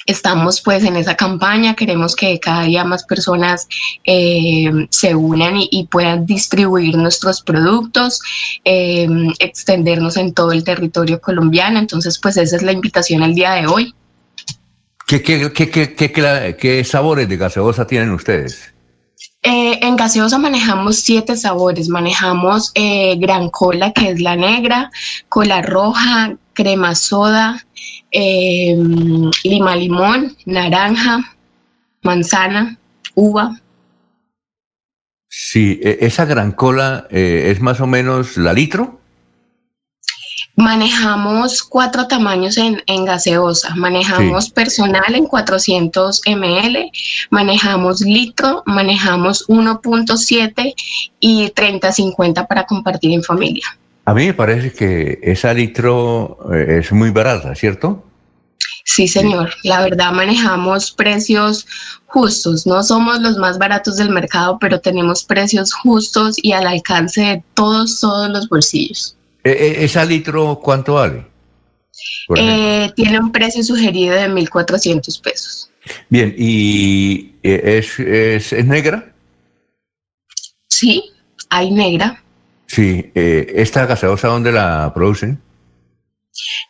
estamos 0.09 0.63
pues 0.63 0.85
en 0.85 0.97
esa 0.97 1.15
campaña, 1.15 1.77
queremos 1.77 2.17
que 2.17 2.41
cada 2.41 2.63
día 2.63 2.83
más 2.83 3.05
personas 3.05 3.69
eh, 4.05 4.71
se 4.91 5.15
unan 5.15 5.57
y, 5.59 5.87
puedan 5.91 6.25
distribuir 6.25 6.97
nuestros 6.97 7.43
productos, 7.43 8.21
eh, 8.65 9.07
extendernos 9.39 10.17
en 10.17 10.33
todo 10.33 10.53
el 10.53 10.65
territorio 10.65 11.21
colombiano, 11.21 11.79
entonces 11.79 12.19
pues 12.19 12.39
esa 12.39 12.57
es 12.57 12.63
la 12.63 12.73
invitación 12.73 13.23
al 13.23 13.35
día 13.35 13.53
de 13.53 13.67
hoy. 13.67 13.95
¿Qué, 15.07 15.23
qué, 15.23 15.53
qué, 15.53 16.57
qué 16.59 16.85
sabores 16.85 17.29
de 17.29 17.37
gaseosa 17.37 17.87
tienen 17.87 18.11
ustedes? 18.11 18.73
Eh, 19.43 19.79
en 19.83 19.97
gaseosa 19.97 20.39
manejamos 20.39 20.97
siete 20.97 21.37
sabores. 21.37 21.89
Manejamos 21.89 22.73
gran 22.75 23.49
cola, 23.49 23.93
que 23.93 24.11
es 24.11 24.21
la 24.21 24.37
negra, 24.37 24.91
cola 25.29 25.63
roja, 25.63 26.37
crema 26.59 26.95
soda, 26.95 27.65
Em, 28.11 29.31
lima 29.45 29.77
limón, 29.77 30.35
naranja, 30.47 31.37
manzana, 32.03 32.79
uva. 33.15 33.61
Sí, 35.29 35.79
e, 35.83 35.99
esa 36.01 36.25
gran 36.25 36.53
cola 36.53 37.07
eh, 37.11 37.51
es 37.53 37.61
más 37.61 37.81
o 37.81 37.87
menos 37.87 38.39
la 38.39 38.55
litro. 38.55 38.99
Manejamos 40.57 41.63
cuatro 41.63 42.09
tamaños 42.09 42.57
en, 42.57 43.05
gaseosa. 43.05 43.77
Manejamos 43.77 44.51
personal 44.51 45.15
en 45.15 45.27
400 45.27 46.23
ml, 46.27 46.91
manejamos 47.31 48.01
litro, 48.01 48.65
manejamos 48.67 49.47
1.7 49.49 50.75
y 51.21 51.51
30-50 51.51 52.49
para 52.49 52.67
compartir 52.67 53.13
en 53.13 53.23
familia. 53.23 53.79
A 54.09 54.15
mí 54.15 54.25
me 54.25 54.33
parece 54.33 54.73
que 54.73 55.19
esa 55.23 55.53
litro 55.53 56.39
eh, 56.51 56.79
es 56.81 56.93
muy 56.93 57.11
barata, 57.11 57.55
¿cierto? 57.55 58.03
Sí, 58.83 59.07
señor. 59.07 59.51
La 59.65 59.83
verdad 59.83 60.13
manejamos 60.13 60.93
precios 60.93 61.67
justos. 62.07 62.67
No 62.67 62.83
somos 62.83 63.21
los 63.21 63.37
más 63.37 63.59
baratos 63.59 63.99
del 63.99 64.09
mercado, 64.09 64.57
pero 64.59 64.81
tenemos 64.81 65.25
precios 65.25 65.75
justos 65.75 66.37
y 66.43 66.53
al 66.53 66.67
alcance 66.67 67.21
de 67.21 67.43
todos, 67.53 68.01
todos 68.01 68.31
los 68.31 68.49
bolsillos. 68.49 69.15
¿E, 69.45 69.51
e, 69.51 69.85
¿Esa 69.85 70.07
litro 70.07 70.59
cuánto 70.59 70.95
vale? 70.95 71.27
Eh, 72.35 72.91
tiene 72.97 73.21
un 73.21 73.31
precio 73.31 73.63
sugerido 73.63 74.15
de 74.15 74.27
1.400 74.31 75.21
pesos. 75.21 75.71
Bien, 76.09 76.35
¿y 76.39 77.35
eh, 77.43 77.83
es, 77.85 78.01
es 78.53 78.65
negra? 78.65 79.13
Sí, 80.67 81.13
hay 81.51 81.71
negra. 81.71 82.23
Sí, 82.69 83.11
eh, 83.15 83.55
¿esta 83.57 83.87
gaseosa 83.87 84.29
dónde 84.29 84.53
la 84.53 84.93
producen? 84.95 85.41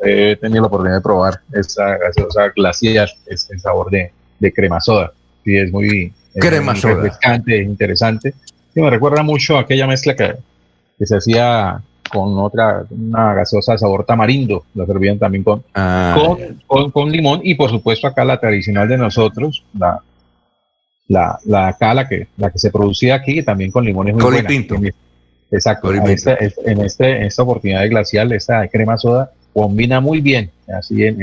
he, 0.02 0.36
tenido 0.36 0.62
la 0.62 0.66
oportunidad 0.66 0.96
de 0.96 1.02
probar 1.02 1.40
esa 1.52 1.96
gaseosa 1.98 2.48
glacial, 2.54 3.08
este 3.26 3.58
sabor 3.58 3.90
de, 3.90 4.12
de 4.38 4.52
crema 4.52 4.80
soda. 4.80 5.12
Sí, 5.44 5.56
es 5.56 5.70
muy, 5.72 6.12
crema 6.34 6.74
soda. 6.74 6.94
refrescante, 6.94 7.62
interesante. 7.62 8.34
Sí, 8.72 8.80
me 8.80 8.90
recuerda 8.90 9.22
mucho 9.22 9.56
a 9.56 9.60
aquella 9.60 9.86
mezcla 9.86 10.14
que, 10.14 10.34
que 10.98 11.06
se 11.06 11.16
hacía 11.16 11.80
con 12.10 12.38
otra, 12.38 12.84
una 12.90 13.34
gaseosa 13.34 13.72
de 13.72 13.78
sabor 13.78 14.04
tamarindo, 14.04 14.64
la 14.74 14.86
servían 14.86 15.18
también 15.18 15.42
con, 15.42 15.64
ah. 15.74 16.16
con, 16.66 16.90
con, 16.90 17.10
limón 17.10 17.40
y 17.42 17.54
por 17.54 17.70
supuesto 17.70 18.06
acá 18.06 18.24
la 18.24 18.38
tradicional 18.38 18.88
de 18.88 18.98
nosotros, 18.98 19.64
la, 19.78 20.00
la, 21.08 21.38
la 21.44 21.68
acá 21.68 21.94
la 21.94 22.08
que, 22.08 22.28
la 22.36 22.50
que 22.50 22.58
se 22.58 22.70
producía 22.70 23.16
aquí 23.16 23.42
también 23.42 23.70
con 23.70 23.84
limón 23.84 24.08
es 24.08 24.14
muy 24.14 24.22
buena. 24.22 24.48
Pinto. 24.48 24.76
Exacto, 25.54 25.94
en, 25.94 26.06
este, 26.08 26.52
en, 26.64 26.80
este, 26.80 27.16
en 27.16 27.22
esta 27.24 27.42
oportunidad 27.42 27.82
de 27.82 27.88
glacial, 27.88 28.32
esta 28.32 28.66
crema 28.68 28.98
soda 28.98 29.30
combina 29.52 30.00
muy 30.00 30.20
bien 30.20 30.50
así 30.76 31.04
en, 31.04 31.16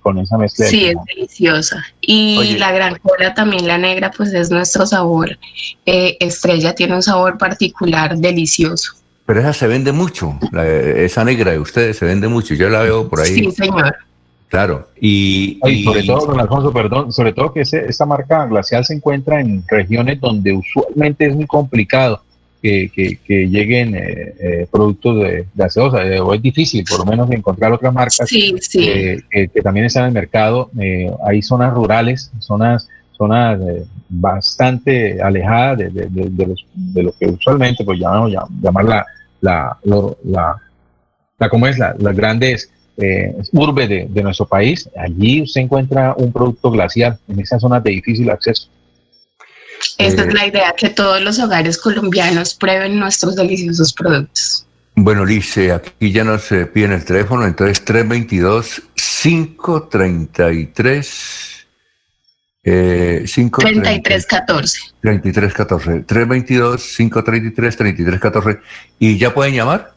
con 0.00 0.18
esa 0.18 0.38
mezcla. 0.38 0.66
Sí, 0.66 0.86
es 0.86 0.96
deliciosa. 1.14 1.84
Y 2.00 2.56
la 2.56 2.72
gran 2.72 2.96
cola 2.98 3.34
también, 3.34 3.66
la 3.66 3.76
negra, 3.76 4.10
pues 4.10 4.32
es 4.32 4.50
nuestro 4.50 4.86
sabor. 4.86 5.38
Eh, 5.84 6.16
estrella 6.20 6.74
tiene 6.74 6.94
un 6.94 7.02
sabor 7.02 7.36
particular 7.36 8.16
delicioso. 8.16 8.94
Pero 9.26 9.40
esa 9.40 9.52
se 9.52 9.66
vende 9.66 9.92
mucho, 9.92 10.38
esa 10.52 11.24
negra 11.24 11.52
de 11.52 11.58
ustedes 11.58 11.96
se 11.96 12.04
vende 12.04 12.28
mucho, 12.28 12.54
yo 12.54 12.68
la 12.68 12.82
veo 12.82 13.08
por 13.08 13.20
ahí. 13.20 13.34
Sí, 13.34 13.50
señor. 13.52 13.96
Claro, 14.48 14.88
y, 15.00 15.58
sobre 15.82 16.04
todo, 16.04 16.26
don 16.26 16.40
Alfonso, 16.40 16.72
perdón, 16.72 17.12
sobre 17.12 17.32
todo 17.32 17.52
que 17.52 17.62
esa 17.62 18.06
marca 18.06 18.46
glacial 18.46 18.84
se 18.84 18.94
encuentra 18.94 19.40
en 19.40 19.64
regiones 19.66 20.20
donde 20.20 20.52
usualmente 20.52 21.26
es 21.26 21.34
muy 21.34 21.46
complicado 21.46 22.22
que, 22.64 23.18
que, 23.22 23.48
lleguen 23.48 23.94
eh, 23.94 24.34
eh, 24.40 24.66
productos 24.70 25.22
de 25.22 25.46
gaseosa, 25.54 26.02
eh, 26.02 26.18
o 26.18 26.32
es 26.32 26.40
difícil 26.40 26.82
por 26.88 27.00
lo 27.00 27.04
menos 27.04 27.30
encontrar 27.30 27.70
otras 27.72 27.92
marcas 27.92 28.26
sí, 28.26 28.54
sí. 28.58 29.20
que, 29.30 29.48
también 29.62 29.84
están 29.84 30.04
en 30.04 30.08
el 30.08 30.14
mercado. 30.14 30.70
hay 31.26 31.42
zonas 31.42 31.74
rurales, 31.74 32.32
zonas 32.38 32.88
zonas 33.18 33.60
bastante 34.08 35.20
alejadas 35.22 35.78
de, 35.78 35.90
de, 35.90 36.08
de, 36.08 37.02
lo 37.02 37.12
que 37.12 37.26
usualmente 37.26 37.84
pues 37.84 38.00
llamamos 38.00 38.32
llamar 38.62 38.84
la, 38.86 39.06
la, 39.42 39.78
la, 39.84 40.62
la, 41.38 41.48
¿cómo 41.50 41.66
es? 41.66 41.78
La, 41.78 41.94
las 41.98 42.16
grandes 42.16 42.70
eh, 42.96 43.34
urbes 43.52 43.88
de, 43.88 44.06
de, 44.08 44.22
nuestro 44.22 44.46
país, 44.46 44.88
allí 44.96 45.42
usted 45.42 45.60
encuentra 45.60 46.14
un 46.16 46.32
producto 46.32 46.70
glacial 46.70 47.18
en 47.28 47.40
esas 47.40 47.60
zonas 47.60 47.84
de 47.84 47.90
difícil 47.90 48.30
acceso. 48.30 48.68
Esa 49.98 50.22
es 50.22 50.28
eh, 50.28 50.32
la 50.32 50.46
idea, 50.46 50.72
que 50.76 50.88
todos 50.90 51.22
los 51.22 51.38
hogares 51.38 51.78
colombianos 51.78 52.54
prueben 52.54 52.98
nuestros 52.98 53.36
deliciosos 53.36 53.92
productos. 53.92 54.66
Bueno, 54.96 55.24
Liz, 55.24 55.56
aquí 55.72 56.10
ya 56.12 56.24
nos 56.24 56.48
piden 56.72 56.92
el 56.92 57.04
teléfono, 57.04 57.46
entonces 57.46 57.84
322 57.84 58.82
533 58.94 61.54
eh, 62.66 63.24
3314. 63.26 64.80
3314. 65.02 66.04
322 66.06 66.96
533 66.96 67.76
3314. 67.76 68.60
¿Y 68.98 69.18
ya 69.18 69.34
pueden 69.34 69.54
llamar? 69.54 69.92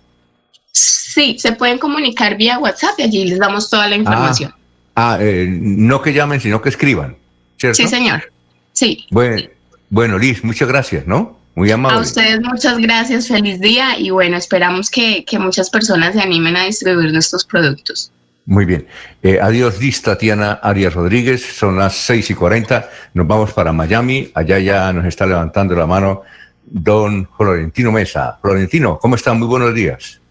Sí, 0.71 1.37
se 1.39 1.53
pueden 1.53 1.79
comunicar 1.79 2.35
vía 2.37 2.59
WhatsApp 2.59 2.99
y 2.99 3.03
allí 3.03 3.25
les 3.25 3.39
damos 3.39 3.69
toda 3.69 3.87
la 3.87 3.95
ah. 3.95 3.99
información. 3.99 4.53
Ah, 4.95 5.17
eh, 5.21 5.47
no 5.49 6.01
que 6.01 6.11
llamen, 6.13 6.41
sino 6.41 6.61
que 6.61 6.67
escriban. 6.69 7.15
¿cierto? 7.57 7.77
Sí, 7.77 7.87
señor. 7.87 8.31
Sí. 8.73 9.05
Bueno, 9.11 9.41
bueno, 9.89 10.17
Liz, 10.17 10.43
muchas 10.43 10.67
gracias, 10.67 11.07
¿no? 11.07 11.37
Muy 11.55 11.71
amable. 11.71 11.97
A 11.97 12.01
ustedes 12.01 12.39
muchas 12.41 12.77
gracias, 12.77 13.27
feliz 13.27 13.59
día 13.59 13.97
y 13.97 14.11
bueno, 14.11 14.37
esperamos 14.37 14.91
que, 14.91 15.25
que 15.25 15.39
muchas 15.39 15.69
personas 15.69 16.13
se 16.13 16.21
animen 16.21 16.55
a 16.55 16.65
distribuir 16.65 17.11
nuestros 17.11 17.45
productos. 17.45 18.11
Muy 18.47 18.63
bien. 18.63 18.87
Eh, 19.21 19.39
adiós, 19.41 19.79
Liz 19.81 20.01
Tatiana 20.01 20.53
Arias 20.53 20.93
Rodríguez. 20.93 21.43
Son 21.43 21.77
las 21.77 21.95
6 21.97 22.31
y 22.31 22.33
40. 22.33 22.89
Nos 23.13 23.27
vamos 23.27 23.51
para 23.51 23.73
Miami. 23.73 24.31
Allá 24.33 24.57
ya 24.59 24.93
nos 24.93 25.05
está 25.05 25.25
levantando 25.25 25.75
la 25.75 25.85
mano 25.85 26.21
don 26.63 27.27
Florentino 27.35 27.91
Mesa. 27.91 28.37
Florentino, 28.41 28.99
¿cómo 28.99 29.15
está? 29.15 29.33
Muy 29.33 29.47
buenos 29.47 29.73
días. 29.73 30.21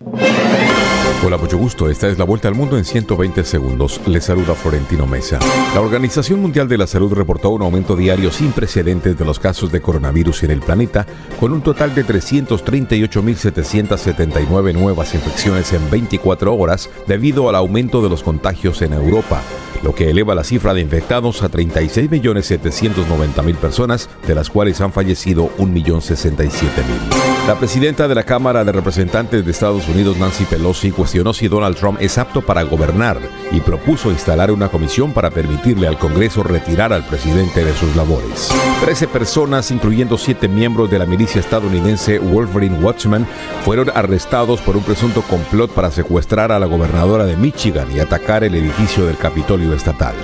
Hola, 1.27 1.39
mucho 1.39 1.59
gusto. 1.59 1.91
Esta 1.91 2.07
es 2.07 2.19
la 2.19 2.25
vuelta 2.25 2.47
al 2.47 2.55
mundo 2.55 2.79
en 2.79 2.85
120 2.85 3.43
segundos. 3.43 4.01
Le 4.07 4.21
saluda 4.21 4.55
Florentino 4.55 5.09
Mesa. 5.09 5.41
La 5.75 5.81
Organización 5.81 6.41
Mundial 6.41 6.69
de 6.69 6.79
la 6.79 6.87
Salud 6.87 7.13
reportó 7.13 7.51
un 7.51 7.63
aumento 7.63 7.97
diario 7.97 8.31
sin 8.31 8.53
precedentes 8.53 9.19
de 9.19 9.25
los 9.25 9.41
casos 9.41 9.73
de 9.73 9.83
coronavirus 9.83 10.45
en 10.45 10.53
el 10.53 10.61
planeta, 10.61 11.05
con 11.41 11.53
un 11.53 11.63
total 11.63 11.97
de 11.97 12.07
338.779 12.07 14.73
nuevas 14.73 15.17
infecciones 15.17 15.73
en 15.73 15.91
24 15.91 16.55
horas 16.55 16.89
debido 17.09 17.49
al 17.49 17.57
aumento 17.57 18.01
de 18.03 18.09
los 18.09 18.23
contagios 18.23 18.81
en 18.83 18.93
Europa 18.93 19.43
lo 19.83 19.95
que 19.95 20.11
eleva 20.11 20.35
la 20.35 20.45
cifra 20.45 20.75
de 20.75 20.81
infectados 20.81 21.43
a 21.43 21.51
36.790.000 21.51 23.57
personas, 23.57 24.09
de 24.27 24.35
las 24.35 24.49
cuales 24.49 24.81
han 24.81 24.93
fallecido 24.93 25.51
1.067.000. 25.59 27.36
La 27.47 27.55
presidenta 27.55 28.09
de 28.09 28.15
la 28.17 28.25
Cámara 28.25 28.65
de 28.65 28.73
Representantes 28.73 29.45
de 29.45 29.53
Estados 29.53 29.87
Unidos, 29.87 30.17
Nancy 30.17 30.45
Pelosi, 30.47 30.91
cuestionó 30.91 31.33
si 31.33 31.47
Donald 31.47 31.77
Trump 31.77 31.97
es 32.01 32.19
apto 32.19 32.43
para 32.43 32.65
gobernar 32.65 33.21
y 33.53 33.61
propuso 33.61 34.11
instalar 34.11 34.51
una 34.51 34.69
comisión 34.69 35.13
para 35.13 35.31
permitirle 35.31 35.87
al 35.87 35.97
Congreso 35.97 36.43
retirar 36.43 36.93
al 36.93 37.05
presidente 37.05 37.65
de 37.65 37.73
sus 37.73 37.95
labores. 37.95 38.51
Trece 38.81 39.07
personas, 39.07 39.71
incluyendo 39.71 40.19
siete 40.19 40.49
miembros 40.49 40.91
de 40.91 40.99
la 40.99 41.07
milicia 41.07 41.41
estadounidense 41.41 42.19
Wolverine 42.19 42.81
Watchman, 42.81 43.25
fueron 43.65 43.93
arrestados 43.95 44.61
por 44.61 44.77
un 44.77 44.83
presunto 44.83 45.23
complot 45.23 45.71
para 45.71 45.93
secuestrar 45.93 46.51
a 46.51 46.59
la 46.59 46.67
gobernadora 46.67 47.27
de 47.27 47.37
Michigan 47.37 47.87
y 47.95 48.01
atacar 48.01 48.43
el 48.43 48.57
edificio 48.57 49.07
del 49.07 49.19
Capitolio 49.19 49.73
estatal. 49.73 50.17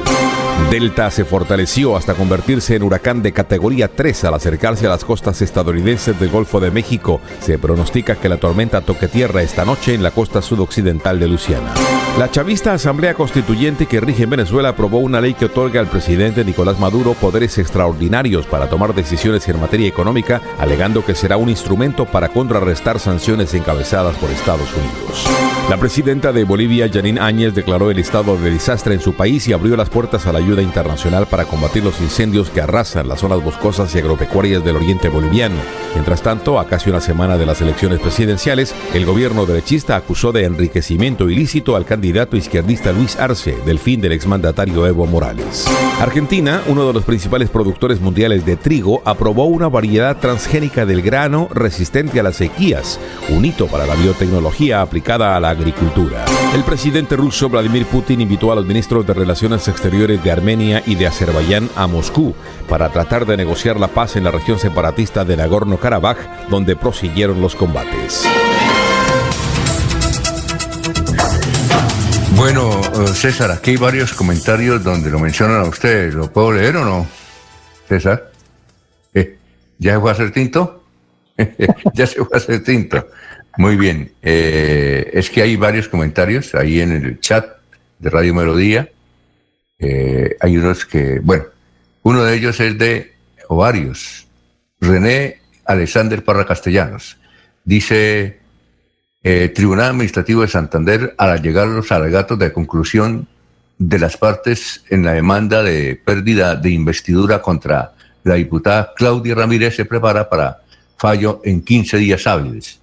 Delta 0.70 1.10
se 1.10 1.26
fortaleció 1.26 1.96
hasta 1.96 2.14
convertirse 2.14 2.76
en 2.76 2.82
huracán 2.82 3.22
de 3.22 3.32
categoría 3.32 3.88
3 3.88 4.24
al 4.24 4.34
acercarse 4.34 4.86
a 4.86 4.88
las 4.88 5.04
costas 5.04 5.42
estadounidenses 5.42 6.18
del 6.18 6.30
Golfo 6.30 6.60
de 6.60 6.70
México. 6.70 7.20
Se 7.40 7.58
pronostica 7.58 8.16
que 8.16 8.30
la 8.30 8.38
tormenta 8.38 8.80
toque 8.80 9.06
tierra 9.06 9.42
esta 9.42 9.66
noche 9.66 9.92
en 9.92 10.02
la 10.02 10.12
costa 10.12 10.40
sudoccidental 10.40 11.20
de 11.20 11.28
Luciana. 11.28 11.74
La 12.18 12.30
chavista 12.30 12.72
Asamblea 12.72 13.14
Constituyente 13.14 13.86
que 13.86 14.00
rige 14.00 14.24
en 14.24 14.30
Venezuela 14.30 14.70
aprobó 14.70 14.98
una 14.98 15.20
ley 15.20 15.34
que 15.34 15.46
otorga 15.46 15.80
al 15.80 15.88
presidente 15.88 16.44
Nicolás 16.44 16.78
Maduro 16.78 17.14
poderes 17.14 17.56
extraordinarios 17.58 18.46
para 18.46 18.68
tomar 18.68 18.94
decisiones 18.94 19.48
en 19.48 19.60
materia 19.60 19.88
económica, 19.88 20.40
alegando 20.58 21.04
que 21.04 21.14
será 21.14 21.36
un 21.36 21.48
instrumento 21.48 22.04
para 22.06 22.28
contrarrestar 22.28 22.98
sanciones 22.98 23.54
encabezadas 23.54 24.16
por 24.16 24.30
Estados 24.30 24.68
Unidos. 24.74 25.26
La 25.70 25.78
presidenta 25.78 26.32
de 26.32 26.44
Bolivia, 26.44 26.90
Janine 26.92 27.20
Áñez, 27.20 27.54
declaró 27.54 27.90
el 27.90 27.98
estado 27.98 28.36
de 28.36 28.50
desastre 28.50 28.94
en 28.94 29.00
su 29.00 29.14
país 29.14 29.48
y 29.48 29.52
abrió 29.52 29.76
las 29.76 29.88
puertas 29.88 30.26
a 30.26 30.32
la 30.32 30.38
ayuda 30.38 30.51
internacional 30.60 31.26
para 31.26 31.44
combatir 31.44 31.84
los 31.84 32.00
incendios 32.00 32.50
que 32.50 32.60
arrasan 32.60 33.08
las 33.08 33.20
zonas 33.20 33.42
boscosas 33.42 33.94
y 33.94 33.98
agropecuarias 33.98 34.64
del 34.64 34.76
oriente 34.76 35.08
boliviano. 35.08 35.56
Mientras 35.94 36.20
tanto, 36.20 36.58
a 36.58 36.66
casi 36.66 36.90
una 36.90 37.00
semana 37.00 37.38
de 37.38 37.46
las 37.46 37.60
elecciones 37.60 38.00
presidenciales, 38.00 38.74
el 38.92 39.06
gobierno 39.06 39.46
derechista 39.46 39.96
acusó 39.96 40.32
de 40.32 40.44
enriquecimiento 40.44 41.30
ilícito 41.30 41.76
al 41.76 41.84
candidato 41.84 42.36
izquierdista 42.36 42.92
Luis 42.92 43.16
Arce 43.16 43.56
del 43.64 43.78
fin 43.78 44.00
del 44.00 44.12
exmandatario 44.12 44.86
Evo 44.86 45.06
Morales. 45.06 45.66
Argentina, 46.00 46.62
uno 46.66 46.86
de 46.86 46.92
los 46.92 47.04
principales 47.04 47.48
productores 47.48 48.00
mundiales 48.00 48.44
de 48.44 48.56
trigo, 48.56 49.02
aprobó 49.04 49.44
una 49.44 49.68
variedad 49.68 50.16
transgénica 50.16 50.84
del 50.84 51.02
grano 51.02 51.48
resistente 51.54 52.18
a 52.18 52.24
las 52.24 52.36
sequías, 52.36 52.98
un 53.28 53.44
hito 53.44 53.68
para 53.68 53.86
la 53.86 53.94
biotecnología 53.94 54.80
aplicada 54.80 55.36
a 55.36 55.40
la 55.40 55.50
agricultura. 55.50 56.24
El 56.54 56.64
presidente 56.64 57.16
ruso 57.16 57.48
Vladimir 57.48 57.86
Putin 57.86 58.20
invitó 58.20 58.50
a 58.50 58.56
los 58.56 58.66
ministros 58.66 59.06
de 59.06 59.14
Relaciones 59.14 59.68
Exteriores 59.68 60.22
de 60.24 60.31
Armenia 60.32 60.82
y 60.86 60.94
de 60.94 61.06
Azerbaiyán 61.06 61.68
a 61.76 61.86
Moscú 61.86 62.34
para 62.68 62.88
tratar 62.88 63.26
de 63.26 63.36
negociar 63.36 63.78
la 63.78 63.88
paz 63.88 64.16
en 64.16 64.24
la 64.24 64.30
región 64.30 64.58
separatista 64.58 65.24
de 65.24 65.36
Nagorno-Karabaj, 65.36 66.48
donde 66.48 66.76
prosiguieron 66.76 67.40
los 67.40 67.54
combates. 67.54 68.26
Bueno, 72.36 72.80
eh, 72.80 73.08
César, 73.08 73.50
aquí 73.50 73.72
hay 73.72 73.76
varios 73.76 74.12
comentarios 74.14 74.82
donde 74.82 75.10
lo 75.10 75.18
mencionan 75.20 75.60
a 75.60 75.64
usted. 75.64 76.12
¿Lo 76.12 76.32
puedo 76.32 76.52
leer 76.52 76.76
o 76.76 76.84
no? 76.84 77.06
César, 77.88 78.32
eh, 79.14 79.36
¿ya 79.78 79.94
se 79.94 80.00
fue 80.00 80.10
a 80.10 80.14
hacer 80.14 80.32
tinto? 80.32 80.82
ya 81.94 82.06
se 82.06 82.24
fue 82.24 82.28
a 82.34 82.36
hacer 82.38 82.64
tinto. 82.64 83.06
Muy 83.58 83.76
bien. 83.76 84.12
Eh, 84.22 85.10
es 85.12 85.30
que 85.30 85.42
hay 85.42 85.56
varios 85.56 85.88
comentarios 85.88 86.54
ahí 86.54 86.80
en 86.80 86.92
el 86.92 87.20
chat 87.20 87.46
de 87.98 88.10
Radio 88.10 88.34
Melodía. 88.34 88.88
Eh, 89.82 90.36
hay 90.40 90.56
unos 90.56 90.86
que, 90.86 91.18
bueno, 91.18 91.44
uno 92.02 92.22
de 92.22 92.36
ellos 92.36 92.58
es 92.60 92.78
de 92.78 93.12
ovarios. 93.48 94.28
René 94.80 95.40
Alexander 95.64 96.24
Parra 96.24 96.46
Castellanos. 96.46 97.18
Dice, 97.64 98.40
eh, 99.24 99.48
Tribunal 99.54 99.90
Administrativo 99.90 100.42
de 100.42 100.48
Santander, 100.48 101.14
al 101.18 101.42
llegar 101.42 101.66
los 101.66 101.90
alegatos 101.90 102.38
de 102.38 102.52
conclusión 102.52 103.28
de 103.78 103.98
las 103.98 104.16
partes 104.16 104.84
en 104.88 105.04
la 105.04 105.12
demanda 105.12 105.62
de 105.62 105.96
pérdida 105.96 106.54
de 106.54 106.70
investidura 106.70 107.42
contra 107.42 107.94
la 108.22 108.34
diputada 108.34 108.92
Claudia 108.96 109.34
Ramírez 109.34 109.74
se 109.74 109.84
prepara 109.84 110.28
para 110.28 110.62
fallo 110.96 111.40
en 111.44 111.62
15 111.62 111.96
días 111.96 112.26
hábiles. 112.28 112.80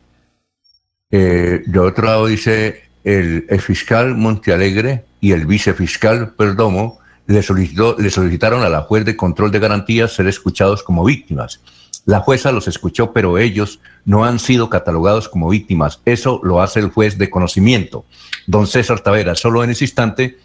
Eh, 1.12 1.64
de 1.66 1.80
otro 1.80 2.06
lado 2.06 2.28
dice 2.28 2.84
el, 3.04 3.46
fiscal 3.62 4.16
Montealegre 4.16 5.06
y 5.22 5.32
el 5.32 5.46
vicefiscal 5.46 6.32
Perdomo 6.32 7.00
le, 7.28 7.44
solicitó, 7.44 7.96
le 8.00 8.10
solicitaron 8.10 8.64
a 8.64 8.70
la 8.70 8.82
juez 8.82 9.06
de 9.06 9.16
control 9.16 9.52
de 9.52 9.60
garantías 9.60 10.14
ser 10.14 10.28
escuchados 10.28 10.84
como 10.84 11.04
víctimas. 11.04 11.62
La 12.06 12.22
jueza 12.22 12.52
los 12.52 12.68
escuchó, 12.68 13.14
pero 13.14 13.38
ellos 13.38 13.80
no 14.06 14.26
han 14.26 14.40
sido 14.40 14.70
catalogados 14.70 15.30
como 15.30 15.50
víctimas. 15.50 16.02
Eso 16.06 16.40
lo 16.44 16.62
hace 16.62 16.80
el 16.80 16.90
juez 16.90 17.18
de 17.18 17.30
conocimiento. 17.30 18.06
Don 18.48 18.66
César 18.66 19.02
Tavera, 19.02 19.36
solo 19.36 19.64
en 19.64 19.70
ese 19.70 19.84
instante 19.84 20.40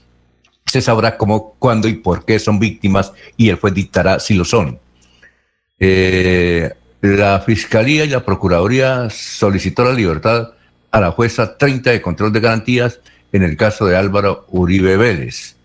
se 0.67 0.83
sabrá 0.83 1.17
cómo, 1.17 1.55
cuándo 1.59 1.89
y 1.89 1.95
por 1.95 2.25
qué 2.25 2.39
son 2.39 2.59
víctimas 2.59 3.13
y 3.37 3.49
el 3.49 3.57
juez 3.57 3.73
dictará 3.73 4.19
si 4.19 4.35
lo 4.35 4.45
son. 4.45 4.79
Eh, 5.79 6.71
la 7.01 7.41
Fiscalía 7.41 8.05
y 8.05 8.09
la 8.09 8.25
Procuraduría 8.25 9.09
solicitó 9.11 9.85
la 9.85 9.93
libertad 9.93 10.51
a 10.91 11.01
la 11.01 11.11
jueza 11.11 11.57
30 11.57 11.91
de 11.91 12.03
control 12.03 12.33
de 12.33 12.41
garantías 12.41 13.01
en 13.35 13.43
el 13.43 13.57
caso 13.57 13.87
de 13.87 13.97
Álvaro 13.97 14.47
Uribe 14.51 14.97
Vélez. 14.97 15.57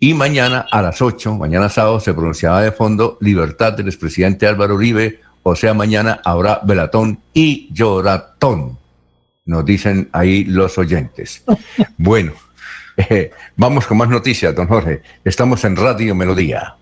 Y 0.00 0.14
mañana 0.14 0.66
a 0.70 0.80
las 0.80 1.02
8, 1.02 1.34
mañana 1.34 1.68
sábado, 1.68 2.00
se 2.00 2.14
pronunciará 2.14 2.62
de 2.62 2.72
fondo 2.72 3.18
libertad 3.20 3.74
del 3.74 3.88
expresidente 3.88 4.46
Álvaro 4.46 4.76
Uribe, 4.76 5.20
o 5.42 5.54
sea, 5.54 5.74
mañana 5.74 6.22
habrá 6.24 6.60
velatón 6.64 7.20
y 7.34 7.68
lloratón, 7.70 8.78
nos 9.44 9.64
dicen 9.66 10.08
ahí 10.12 10.44
los 10.44 10.78
oyentes. 10.78 11.44
Bueno, 11.98 12.32
eh, 12.96 13.30
vamos 13.56 13.86
con 13.86 13.98
más 13.98 14.08
noticias, 14.08 14.54
don 14.54 14.66
Jorge. 14.66 15.02
Estamos 15.24 15.64
en 15.64 15.76
Radio 15.76 16.14
Melodía. 16.14 16.76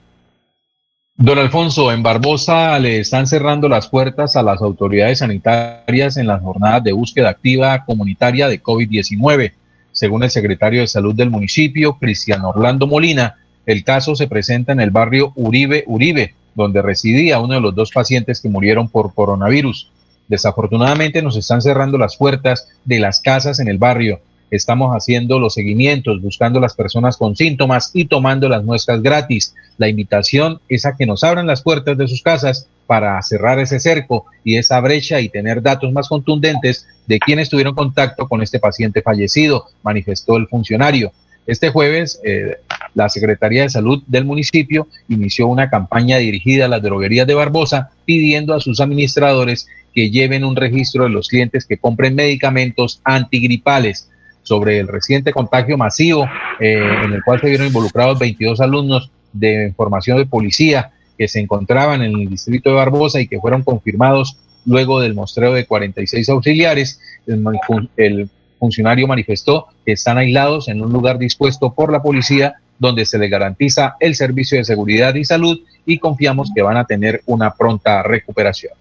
Don 1.17 1.39
Alfonso, 1.39 1.91
en 1.91 2.03
Barbosa 2.03 2.79
le 2.79 3.01
están 3.01 3.27
cerrando 3.27 3.69
las 3.69 3.89
puertas 3.89 4.37
a 4.37 4.43
las 4.43 4.61
autoridades 4.61 5.21
sanitarias 5.21 6.17
en 6.17 6.27
las 6.29 6.41
jornadas 6.41 6.85
de 6.85 6.93
búsqueda 6.93 7.31
activa 7.31 7.85
comunitaria 7.85 8.49
de 8.49 8.63
COVID-19. 8.63 9.53
Según 9.95 10.25
el 10.25 10.31
secretario 10.31 10.81
de 10.81 10.89
Salud 10.89 11.15
del 11.15 11.31
municipio, 11.31 11.95
Cristiano 11.95 12.49
Orlando 12.51 12.89
Molina, 12.89 13.37
el 13.65 13.85
caso 13.85 14.17
se 14.17 14.27
presenta 14.27 14.73
en 14.73 14.81
el 14.81 14.91
barrio 14.91 15.33
Uribe 15.37 15.85
Uribe, 15.87 16.35
donde 16.55 16.83
residía 16.83 17.39
uno 17.39 17.55
de 17.55 17.61
los 17.61 17.75
dos 17.75 17.93
pacientes 17.93 18.41
que 18.41 18.49
murieron 18.49 18.89
por 18.89 19.15
coronavirus. 19.15 19.91
Desafortunadamente 20.27 21.23
nos 21.23 21.37
están 21.37 21.63
cerrando 21.63 21.97
las 21.97 22.17
puertas 22.17 22.69
de 22.85 22.99
las 22.99 23.21
casas 23.21 23.61
en 23.61 23.69
el 23.69 23.79
barrio 23.79 24.21
estamos 24.57 24.95
haciendo 24.95 25.39
los 25.39 25.55
seguimientos, 25.55 26.21
buscando 26.21 26.61
las 26.61 26.75
personas 26.75 27.17
con 27.17 27.37
síntomas 27.37 27.91
y 27.95 28.07
tomando 28.07 28.49
las 28.49 28.65
muestras 28.65 29.03
gratis. 29.03 29.55
La 29.79 29.89
invitación 29.89 30.61
es 30.69 30.87
a 30.87 30.97
que 30.97 31.07
nos 31.07 31.25
abran 31.25 31.47
las 31.47 31.63
puertas 31.63 31.97
de 31.99 32.09
sus 32.09 32.23
casas 32.23 32.69
para 32.87 33.21
cerrar 33.23 33.59
ese 33.59 33.81
cerco 33.81 34.27
y 34.45 34.57
esa 34.57 34.81
brecha 34.81 35.21
y 35.21 35.29
tener 35.29 35.63
datos 35.63 35.93
más 35.93 36.09
contundentes 36.09 36.87
de 37.07 37.19
quienes 37.19 37.49
tuvieron 37.49 37.75
contacto 37.75 38.29
con 38.29 38.43
este 38.43 38.59
paciente 38.59 39.03
fallecido, 39.03 39.67
manifestó 39.83 40.37
el 40.37 40.49
funcionario. 40.49 41.13
Este 41.47 41.71
jueves, 41.71 42.21
eh, 42.25 42.57
la 42.95 43.09
Secretaría 43.09 43.63
de 43.63 43.71
Salud 43.71 44.03
del 44.07 44.25
municipio 44.25 44.89
inició 45.09 45.47
una 45.47 45.69
campaña 45.69 46.17
dirigida 46.17 46.67
a 46.67 46.69
las 46.69 46.83
droguerías 46.83 47.27
de 47.27 47.35
Barbosa 47.35 47.91
pidiendo 48.07 48.55
a 48.55 48.61
sus 48.61 48.81
administradores 48.81 49.67
que 49.95 50.11
lleven 50.11 50.45
un 50.45 50.57
registro 50.57 51.05
de 51.05 51.11
los 51.11 51.29
clientes 51.29 51.67
que 51.67 51.77
compren 51.77 52.15
medicamentos 52.15 53.01
antigripales 53.05 54.09
sobre 54.45 54.79
el 54.79 54.87
reciente 54.87 55.33
contagio 55.33 55.77
masivo 55.77 56.29
eh, 56.61 56.79
en 57.05 57.13
el 57.13 57.25
cual 57.25 57.41
se 57.41 57.49
vieron 57.49 57.67
involucrados 57.67 58.19
22 58.19 58.61
alumnos 58.61 59.11
de 59.33 59.73
formación 59.77 60.19
de 60.19 60.27
policía 60.27 60.93
que 61.19 61.29
se 61.29 61.41
encontraban 61.41 62.03
en 62.03 62.15
el 62.15 62.31
distrito 62.31 62.71
de 62.71 62.77
Barbosa 62.77 63.21
y 63.21 63.27
que 63.27 63.41
fueron 63.41 63.63
confirmados 63.63 64.39
luego 64.67 65.01
del 65.01 65.15
mostreo 65.15 65.53
de 65.53 65.67
46 65.67 66.29
auxiliares. 66.29 67.01
El, 67.27 68.29
funcionario 68.57 69.07
manifestó 69.07 69.67
que 69.85 69.93
están 69.93 70.17
aislados 70.17 70.69
en 70.69 70.81
un 70.81 70.91
lugar 70.91 71.19
dispuesto 71.19 71.75
por 71.75 71.93
la 71.93 72.03
policía 72.03 72.55
donde 72.79 73.05
se 73.05 73.19
les 73.19 73.31
garantiza 73.31 73.97
el 74.01 74.15
servicio 74.15 74.57
de 74.57 74.65
seguridad 74.65 75.15
y 75.17 75.25
salud 75.25 75.61
y 75.85 75.99
confiamos 75.99 76.51
que 76.55 76.63
van 76.63 76.79
a 76.79 76.87
tener 76.87 77.21
una 77.27 77.53
pronta 77.53 78.03
recuperación. 78.03 78.73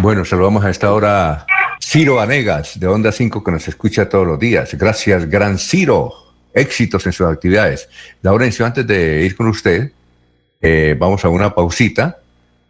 Bueno, 0.00 0.26
saludamos 0.26 0.64
a 0.66 0.70
esta 0.70 0.92
hora 0.92 1.46
Ciro 1.92 2.20
Anegas, 2.20 2.80
de 2.80 2.86
Onda 2.86 3.12
5, 3.12 3.44
que 3.44 3.50
nos 3.50 3.68
escucha 3.68 4.08
todos 4.08 4.26
los 4.26 4.38
días. 4.38 4.72
Gracias, 4.78 5.28
gran 5.28 5.58
Ciro. 5.58 6.10
Éxitos 6.54 7.04
en 7.04 7.12
sus 7.12 7.26
actividades. 7.26 7.86
Laurencio, 8.22 8.64
antes 8.64 8.86
de 8.86 9.26
ir 9.26 9.36
con 9.36 9.48
usted, 9.48 9.92
eh, 10.62 10.96
vamos 10.98 11.22
a 11.22 11.28
una 11.28 11.54
pausita 11.54 12.16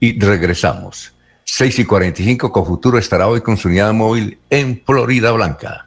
y 0.01 0.19
regresamos. 0.19 1.15
6 1.45 1.79
y 1.79 1.85
45, 1.85 2.51
con 2.51 2.67
Futuro 2.67 2.99
estará 2.99 3.29
hoy 3.29 3.43
con 3.43 3.57
su 3.57 3.69
unidad 3.69 3.93
móvil 3.93 4.39
en 4.51 4.83
Florida 4.85 5.31
Blanca. 5.31 5.87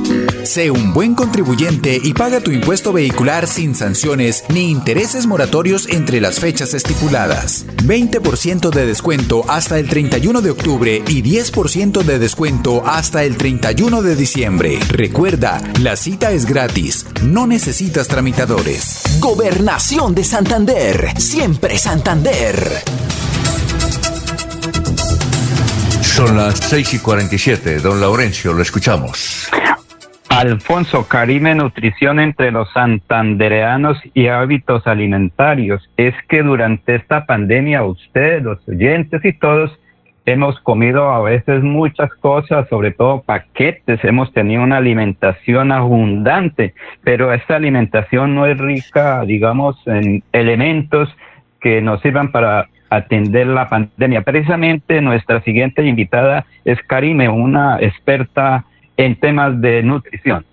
Sé 0.51 0.69
un 0.69 0.91
buen 0.91 1.15
contribuyente 1.15 1.97
y 2.03 2.13
paga 2.13 2.41
tu 2.41 2.51
impuesto 2.51 2.91
vehicular 2.91 3.47
sin 3.47 3.73
sanciones 3.73 4.43
ni 4.49 4.69
intereses 4.69 5.25
moratorios 5.25 5.87
entre 5.87 6.19
las 6.19 6.41
fechas 6.41 6.73
estipuladas. 6.73 7.65
20% 7.85 8.69
de 8.69 8.85
descuento 8.85 9.49
hasta 9.49 9.79
el 9.79 9.87
31 9.87 10.41
de 10.41 10.51
octubre 10.51 11.03
y 11.07 11.23
10% 11.23 12.03
de 12.03 12.19
descuento 12.19 12.83
hasta 12.85 13.23
el 13.23 13.37
31 13.37 14.01
de 14.01 14.15
diciembre. 14.17 14.77
Recuerda, 14.89 15.61
la 15.79 15.95
cita 15.95 16.33
es 16.33 16.45
gratis, 16.45 17.05
no 17.23 17.47
necesitas 17.47 18.09
tramitadores. 18.09 19.03
Gobernación 19.21 20.13
de 20.13 20.25
Santander, 20.25 21.13
siempre 21.17 21.77
Santander. 21.77 22.83
Son 26.01 26.35
las 26.35 26.59
6 26.59 26.95
y 26.95 26.99
47. 26.99 27.79
Don 27.79 28.01
Laurencio, 28.01 28.51
lo 28.51 28.61
escuchamos. 28.61 29.49
Alfonso, 30.33 31.09
Karime 31.09 31.55
Nutrición 31.55 32.21
entre 32.21 32.51
los 32.51 32.71
santandereanos 32.71 34.01
y 34.13 34.27
hábitos 34.27 34.87
alimentarios. 34.87 35.89
Es 35.97 36.15
que 36.29 36.41
durante 36.41 36.95
esta 36.95 37.25
pandemia 37.25 37.83
ustedes, 37.83 38.41
los 38.41 38.65
oyentes 38.65 39.25
y 39.25 39.33
todos, 39.33 39.77
hemos 40.25 40.57
comido 40.61 41.09
a 41.09 41.21
veces 41.21 41.61
muchas 41.63 42.13
cosas, 42.15 42.69
sobre 42.69 42.91
todo 42.91 43.23
paquetes, 43.23 44.01
hemos 44.05 44.31
tenido 44.31 44.63
una 44.63 44.77
alimentación 44.77 45.73
abundante, 45.73 46.75
pero 47.03 47.33
esta 47.33 47.57
alimentación 47.57 48.33
no 48.33 48.45
es 48.45 48.57
rica, 48.57 49.25
digamos, 49.25 49.75
en 49.85 50.23
elementos 50.31 51.13
que 51.59 51.81
nos 51.81 52.01
sirvan 52.01 52.31
para 52.31 52.69
atender 52.89 53.47
la 53.47 53.67
pandemia. 53.67 54.21
Precisamente 54.21 55.01
nuestra 55.01 55.41
siguiente 55.41 55.83
invitada 55.83 56.45
es 56.63 56.81
Karime, 56.83 57.27
una 57.27 57.79
experta 57.81 58.63
en 58.97 59.19
temas 59.19 59.59
de 59.61 59.83
nutrición. 59.83 60.45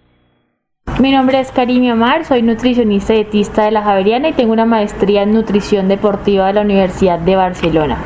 Mi 1.01 1.13
nombre 1.13 1.39
es 1.39 1.53
Karime 1.53 1.93
Omar, 1.93 2.25
soy 2.25 2.43
nutricionista 2.43 3.13
y 3.15 3.19
dietista 3.19 3.65
de 3.65 3.71
la 3.71 3.83
Javeriana 3.83 4.31
y 4.31 4.33
tengo 4.33 4.53
una 4.53 4.65
maestría 4.65 5.23
en 5.23 5.33
nutrición 5.33 5.87
deportiva 5.87 6.47
de 6.49 6.55
la 6.55 6.63
Universidad 6.63 7.21
de 7.21 7.37
Barcelona. 7.37 7.99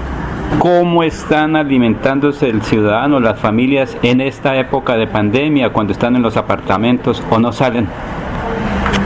¿Cómo 0.59 1.03
están 1.03 1.57
alimentándose 1.57 2.51
el 2.51 2.61
ciudadano, 2.63 3.19
las 3.19 3.41
familias 3.41 3.97
en 4.03 4.21
esta 4.21 4.57
época 4.59 4.97
de 4.97 5.07
pandemia, 5.07 5.71
cuando 5.71 5.93
están 5.93 6.17
en 6.17 6.23
los 6.23 6.37
apartamentos 6.37 7.23
o 7.31 7.39
no 7.39 7.53
salen? 7.53 7.89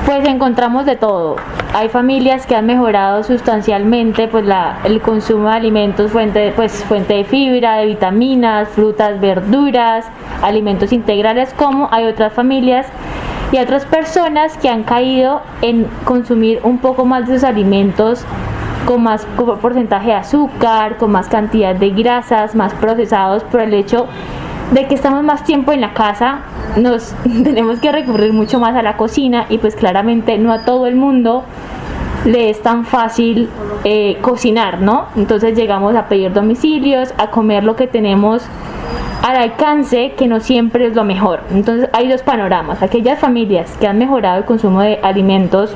Pues 0.07 0.25
encontramos 0.29 0.87
de 0.87 0.95
todo. 0.95 1.35
Hay 1.75 1.89
familias 1.89 2.47
que 2.47 2.55
han 2.55 2.65
mejorado 2.65 3.25
sustancialmente 3.25 4.29
pues 4.29 4.47
la, 4.47 4.79
el 4.85 5.01
consumo 5.01 5.49
de 5.49 5.57
alimentos 5.57 6.13
fuente, 6.13 6.53
pues, 6.55 6.85
fuente 6.85 7.15
de 7.15 7.25
fibra, 7.25 7.79
de 7.79 7.87
vitaminas, 7.87 8.69
frutas, 8.69 9.21
verduras, 9.21 10.07
alimentos 10.43 10.93
integrales, 10.93 11.53
como 11.55 11.89
hay 11.91 12.05
otras 12.05 12.33
familias 12.33 12.87
y 13.51 13.59
otras 13.59 13.85
personas 13.85 14.57
que 14.59 14.69
han 14.69 14.85
caído 14.85 15.43
en 15.61 15.89
consumir 16.05 16.61
un 16.63 16.79
poco 16.79 17.05
más 17.05 17.27
de 17.27 17.35
sus 17.35 17.45
alimentos 17.45 18.25
con 18.87 19.03
más 19.03 19.27
porcentaje 19.61 20.07
de 20.07 20.15
azúcar, 20.15 20.99
con 20.99 21.11
más 21.11 21.29
cantidad 21.29 21.75
de 21.75 21.91
grasas, 21.91 22.55
más 22.55 22.73
procesados 22.75 23.43
por 23.43 23.61
el 23.61 23.75
hecho 23.75 24.07
de 24.73 24.87
que 24.89 24.95
estamos 24.95 25.23
más 25.23 25.45
tiempo 25.45 25.73
en 25.73 25.81
la 25.81 25.95
casa, 25.95 26.41
nos 26.77 27.15
tenemos 27.23 27.79
que 27.79 27.93
recurrir 27.93 28.33
mucho 28.33 28.59
más 28.59 28.75
a 28.75 28.83
la 28.83 28.97
cocina 28.97 29.47
y 29.49 29.59
pues 29.59 29.77
claramente 29.77 30.39
no 30.39 30.53
a 30.53 30.65
todo 30.65 30.87
el 30.87 30.97
mundo 30.97 31.45
le 32.25 32.51
es 32.51 32.61
tan 32.61 32.85
fácil 32.85 33.49
eh, 33.85 34.19
cocinar, 34.21 34.81
¿no? 34.81 35.07
Entonces 35.17 35.57
llegamos 35.57 35.95
a 35.95 36.09
pedir 36.09 36.33
domicilios, 36.33 37.15
a 37.19 37.31
comer 37.31 37.63
lo 37.63 37.77
que 37.77 37.87
tenemos 37.87 38.43
al 39.23 39.37
alcance, 39.37 40.15
que 40.17 40.27
no 40.27 40.41
siempre 40.41 40.87
es 40.87 40.97
lo 40.97 41.05
mejor. 41.05 41.41
Entonces 41.53 41.89
hay 41.93 42.09
dos 42.09 42.23
panoramas, 42.23 42.83
aquellas 42.83 43.21
familias 43.21 43.77
que 43.79 43.87
han 43.87 43.99
mejorado 43.99 44.39
el 44.39 44.45
consumo 44.45 44.81
de 44.81 44.99
alimentos 45.03 45.75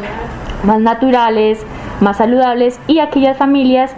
más 0.65 0.81
naturales, 0.81 1.65
más 2.01 2.17
saludables 2.17 2.81
y 2.87 2.99
aquellas 2.99 3.37
familias 3.37 3.95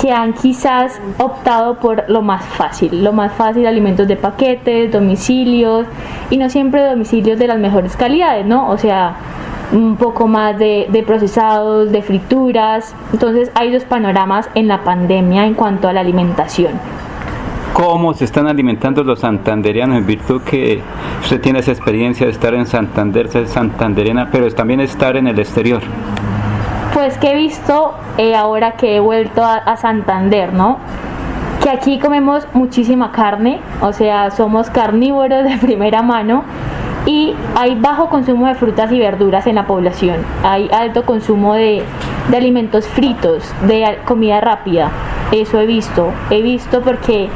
que 0.00 0.12
han 0.12 0.32
quizás 0.32 1.00
optado 1.18 1.78
por 1.78 2.04
lo 2.08 2.22
más 2.22 2.44
fácil, 2.44 3.04
lo 3.04 3.12
más 3.12 3.32
fácil, 3.32 3.66
alimentos 3.66 4.08
de 4.08 4.16
paquetes, 4.16 4.90
domicilios 4.90 5.86
y 6.30 6.36
no 6.36 6.48
siempre 6.48 6.84
domicilios 6.86 7.38
de 7.38 7.46
las 7.46 7.58
mejores 7.58 7.96
calidades, 7.96 8.46
¿no? 8.46 8.70
O 8.70 8.78
sea, 8.78 9.16
un 9.72 9.96
poco 9.96 10.28
más 10.28 10.58
de, 10.58 11.04
procesados, 11.06 11.90
de 11.90 12.02
frituras. 12.02 12.94
Entonces 13.12 13.50
hay 13.54 13.72
dos 13.72 13.84
panoramas 13.84 14.48
en 14.54 14.68
la 14.68 14.84
pandemia 14.84 15.46
en 15.46 15.54
cuanto 15.54 15.88
a 15.88 15.92
la 15.92 16.00
alimentación. 16.00 16.72
¿Cómo 17.72 18.12
se 18.12 18.26
están 18.26 18.46
alimentando 18.46 19.02
los 19.02 19.20
santanderianos 19.20 19.96
en 19.96 20.06
virtud 20.06 20.42
que 20.42 20.82
usted 21.22 21.40
tiene 21.40 21.60
esa 21.60 21.70
experiencia 21.70 22.26
de 22.26 22.32
estar 22.32 22.52
en 22.52 22.66
Santander, 22.66 23.28
ser 23.28 23.48
santanderiana, 23.48 24.28
pero 24.30 24.50
también 24.50 24.80
estar 24.80 25.16
en 25.16 25.26
el 25.26 25.38
exterior? 25.38 25.80
Pues 27.02 27.18
que 27.18 27.32
he 27.32 27.34
visto 27.34 27.94
eh, 28.16 28.36
ahora 28.36 28.76
que 28.76 28.94
he 28.94 29.00
vuelto 29.00 29.44
a, 29.44 29.76
Santander, 29.76 30.52
¿no? 30.52 30.78
que 31.60 31.68
aquí 31.68 31.98
comemos 31.98 32.46
muchísima 32.52 33.10
carne, 33.10 33.58
o 33.80 33.92
sea, 33.92 34.30
somos 34.30 34.70
carnívoros 34.70 35.42
de 35.50 35.56
primera 35.56 36.02
mano 36.02 36.44
y 37.04 37.34
hay 37.56 37.74
bajo 37.74 38.08
consumo 38.08 38.46
de 38.46 38.54
frutas 38.54 38.92
y 38.92 39.00
verduras 39.00 39.48
en 39.48 39.56
la 39.56 39.66
población, 39.66 40.18
hay 40.44 40.70
alto 40.72 41.04
consumo 41.04 41.54
de, 41.54 41.82
alimentos 42.32 42.86
fritos, 42.86 43.52
de 43.66 43.98
comida 44.04 44.40
rápida, 44.40 44.92
eso 45.32 45.58
he 45.58 45.66
visto, 45.66 46.12
he 46.30 46.40
visto 46.40 46.82
porque 46.82 47.28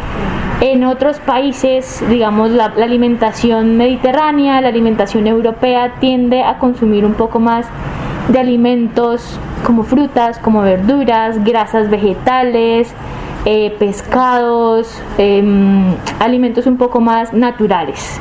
en 0.61 0.85
otros 0.85 1.19
países, 1.19 2.05
digamos, 2.09 2.53
la, 2.53 2.67
alimentación 2.67 3.77
mediterránea, 3.77 4.61
la 4.61 4.69
alimentación 4.69 5.27
europea 5.27 5.95
tiende 5.99 6.45
a 6.45 6.61
consumir 6.61 7.05
un 7.05 7.15
poco 7.15 7.41
más 7.41 7.67
de 8.29 8.39
alimentos 8.39 9.39
como 9.65 9.85
frutas, 9.85 10.39
como 10.39 10.63
verduras, 10.63 11.43
grasas 11.45 11.91
vegetales, 11.91 12.93
eh, 13.45 13.75
pescados, 13.79 15.01
eh, 15.19 15.43
alimentos 16.19 16.67
un 16.67 16.77
poco 16.77 17.01
más 17.01 17.33
naturales. 17.33 18.21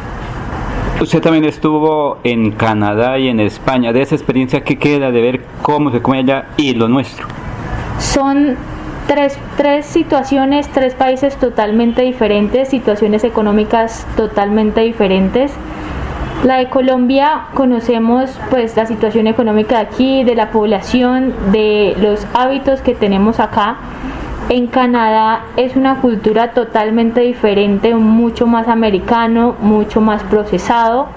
Usted 1.01 1.21
también 1.21 1.43
estuvo 1.43 2.19
en 2.23 2.51
Canadá 2.51 3.19
y 3.19 3.27
en 3.27 3.39
España. 3.39 3.91
De 3.91 4.01
esa 4.01 4.15
experiencia, 4.15 4.63
¿qué 4.63 4.77
queda 4.77 5.11
de 5.11 5.21
ver 5.21 5.41
cómo 5.61 5.91
se 5.91 6.01
come 6.01 6.19
allá 6.19 6.45
y 6.55 6.73
lo 6.73 6.87
nuestro? 6.87 7.27
Son 7.99 8.55
tres, 9.07 9.37
tres 9.57 9.85
situaciones, 9.85 10.69
tres 10.69 10.93
países 10.93 11.35
totalmente 11.35 12.01
diferentes, 12.03 12.69
situaciones 12.69 13.23
económicas 13.23 14.07
totalmente 14.15 14.81
diferentes. 14.81 15.51
La 16.45 16.57
de 16.57 16.69
Colombia 16.69 17.45
conocemos 17.55 18.39
pues 18.51 18.77
la 18.77 18.85
situación 18.85 19.25
económica 19.25 19.77
de 19.77 19.81
aquí, 19.81 20.23
de 20.23 20.35
la 20.35 20.51
población, 20.51 21.33
de 21.51 21.95
los 21.99 22.23
hábitos 22.35 22.81
que 22.81 22.93
tenemos 22.93 23.39
acá. 23.39 23.77
En 24.49 24.67
Canadá 24.67 25.41
es 25.57 25.75
una 25.75 26.01
cultura 26.01 26.51
totalmente 26.51 27.21
diferente, 27.21 27.95
mucho 27.95 28.45
más 28.45 28.67
americano, 28.67 29.55
mucho 29.59 30.01
más 30.01 30.21
procesado. 30.21 31.07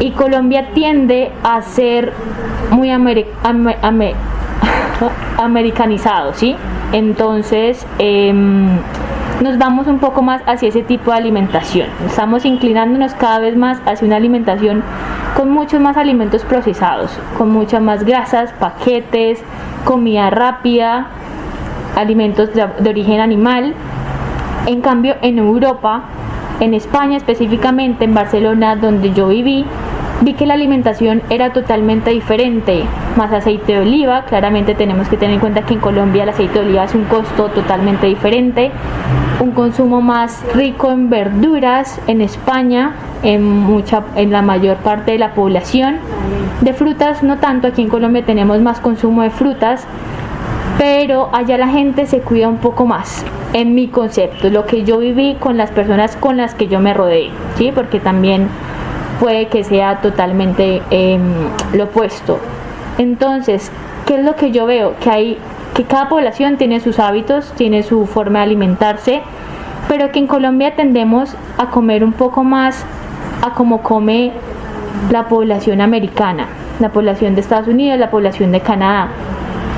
Y 0.00 0.10
Colombia 0.10 0.70
tiende 0.74 1.30
a 1.44 1.62
ser 1.62 2.12
muy 2.70 2.90
amer 2.90 3.28
amer 3.44 3.78
amer 3.82 4.14
americanizado, 5.38 6.34
¿sí? 6.34 6.56
Entonces, 6.90 7.86
eh, 8.00 8.34
nos 9.42 9.58
vamos 9.58 9.86
un 9.88 9.98
poco 9.98 10.22
más 10.22 10.40
hacia 10.46 10.68
ese 10.68 10.82
tipo 10.82 11.10
de 11.10 11.16
alimentación. 11.16 11.88
Estamos 12.06 12.44
inclinándonos 12.44 13.14
cada 13.14 13.40
vez 13.40 13.56
más 13.56 13.80
hacia 13.84 14.06
una 14.06 14.16
alimentación 14.16 14.82
con 15.36 15.50
muchos 15.50 15.80
más 15.80 15.96
alimentos 15.96 16.44
procesados, 16.44 17.10
con 17.36 17.50
muchas 17.50 17.82
más 17.82 18.04
grasas, 18.04 18.52
paquetes, 18.52 19.42
comida 19.84 20.30
rápida, 20.30 21.08
alimentos 21.96 22.54
de, 22.54 22.66
de 22.78 22.90
origen 22.90 23.20
animal. 23.20 23.74
En 24.66 24.80
cambio, 24.80 25.16
en 25.22 25.38
Europa, 25.38 26.02
en 26.60 26.74
España 26.74 27.16
específicamente, 27.16 28.04
en 28.04 28.14
Barcelona, 28.14 28.76
donde 28.76 29.12
yo 29.12 29.28
viví, 29.28 29.66
vi 30.22 30.34
que 30.34 30.46
la 30.46 30.54
alimentación 30.54 31.22
era 31.30 31.52
totalmente 31.52 32.10
diferente. 32.10 32.84
Más 33.16 33.32
aceite 33.32 33.72
de 33.72 33.80
oliva, 33.80 34.24
claramente 34.24 34.74
tenemos 34.74 35.08
que 35.08 35.16
tener 35.16 35.34
en 35.34 35.40
cuenta 35.40 35.62
que 35.62 35.74
en 35.74 35.80
Colombia 35.80 36.22
el 36.22 36.28
aceite 36.28 36.60
de 36.60 36.66
oliva 36.66 36.84
es 36.84 36.94
un 36.94 37.04
costo 37.04 37.48
totalmente 37.48 38.06
diferente. 38.06 38.70
Un 39.40 39.50
consumo 39.52 40.00
más 40.00 40.44
rico 40.54 40.92
en 40.92 41.10
verduras 41.10 42.00
en 42.06 42.20
España, 42.20 42.92
en, 43.22 43.42
mucha, 43.42 44.02
en 44.14 44.30
la 44.30 44.42
mayor 44.42 44.76
parte 44.78 45.12
de 45.12 45.18
la 45.18 45.34
población. 45.34 45.96
De 46.60 46.72
frutas 46.72 47.22
no 47.22 47.38
tanto, 47.38 47.68
aquí 47.68 47.82
en 47.82 47.88
Colombia 47.88 48.24
tenemos 48.24 48.60
más 48.60 48.78
consumo 48.78 49.22
de 49.22 49.30
frutas, 49.30 49.84
pero 50.78 51.28
allá 51.32 51.58
la 51.58 51.68
gente 51.68 52.06
se 52.06 52.20
cuida 52.20 52.48
un 52.48 52.58
poco 52.58 52.86
más, 52.86 53.24
en 53.52 53.74
mi 53.74 53.88
concepto, 53.88 54.48
lo 54.48 54.66
que 54.66 54.84
yo 54.84 54.98
viví 54.98 55.36
con 55.38 55.56
las 55.56 55.70
personas 55.70 56.16
con 56.16 56.36
las 56.36 56.54
que 56.54 56.68
yo 56.68 56.80
me 56.80 56.94
rodeé, 56.94 57.30
¿sí? 57.56 57.72
Porque 57.74 58.00
también 58.00 58.48
puede 59.22 59.46
que 59.46 59.62
sea 59.62 60.00
totalmente 60.00 60.82
eh, 60.90 61.16
lo 61.74 61.84
opuesto. 61.84 62.40
Entonces, 62.98 63.70
¿qué 64.04 64.16
es 64.16 64.24
lo 64.24 64.34
que 64.34 64.50
yo 64.50 64.66
veo? 64.66 64.96
Que 64.98 65.10
hay 65.10 65.38
que 65.74 65.84
cada 65.84 66.08
población 66.08 66.56
tiene 66.56 66.80
sus 66.80 66.98
hábitos, 66.98 67.52
tiene 67.52 67.84
su 67.84 68.06
forma 68.06 68.40
de 68.40 68.46
alimentarse, 68.46 69.22
pero 69.88 70.10
que 70.10 70.18
en 70.18 70.26
Colombia 70.26 70.74
tendemos 70.74 71.36
a 71.56 71.66
comer 71.66 72.02
un 72.02 72.12
poco 72.12 72.42
más 72.42 72.84
a 73.42 73.54
como 73.54 73.84
come 73.84 74.32
la 75.12 75.28
población 75.28 75.80
americana, 75.80 76.48
la 76.80 76.88
población 76.88 77.36
de 77.36 77.42
Estados 77.42 77.68
Unidos, 77.68 78.00
la 78.00 78.10
población 78.10 78.50
de 78.50 78.58
Canadá. 78.58 79.08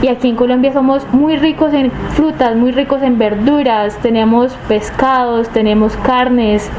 Y 0.04 0.08
aquí 0.08 0.28
en 0.28 0.36
Colombia 0.36 0.70
somos 0.70 1.10
muy 1.14 1.38
ricos 1.38 1.72
en 1.72 1.90
frutas, 1.90 2.54
muy 2.56 2.72
ricos 2.72 3.00
en 3.00 3.16
verduras, 3.16 3.96
tenemos 4.02 4.52
pescados, 4.68 5.48
tenemos 5.48 5.96
carnes. 5.96 6.70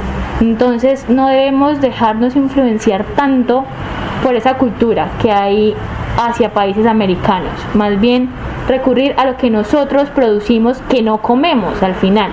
Entonces 0.41 1.09
no 1.09 1.29
debemos 1.29 1.81
dejarnos 1.81 2.35
influenciar 2.35 3.03
tanto 3.15 3.65
por 4.21 4.35
esa 4.35 4.59
cultura 4.59 5.09
que 5.23 5.31
hay 5.31 5.73
hacia 6.17 6.53
países 6.53 6.85
americanos. 6.85 7.49
Más 7.73 7.99
bien 7.99 8.29
recurrir 8.67 9.15
a 9.17 9.25
lo 9.25 9.37
que 9.37 9.49
nosotros 9.49 10.11
producimos 10.11 10.77
que 10.87 11.01
no 11.01 11.23
comemos 11.23 11.81
al 11.81 11.95
final. 11.95 12.29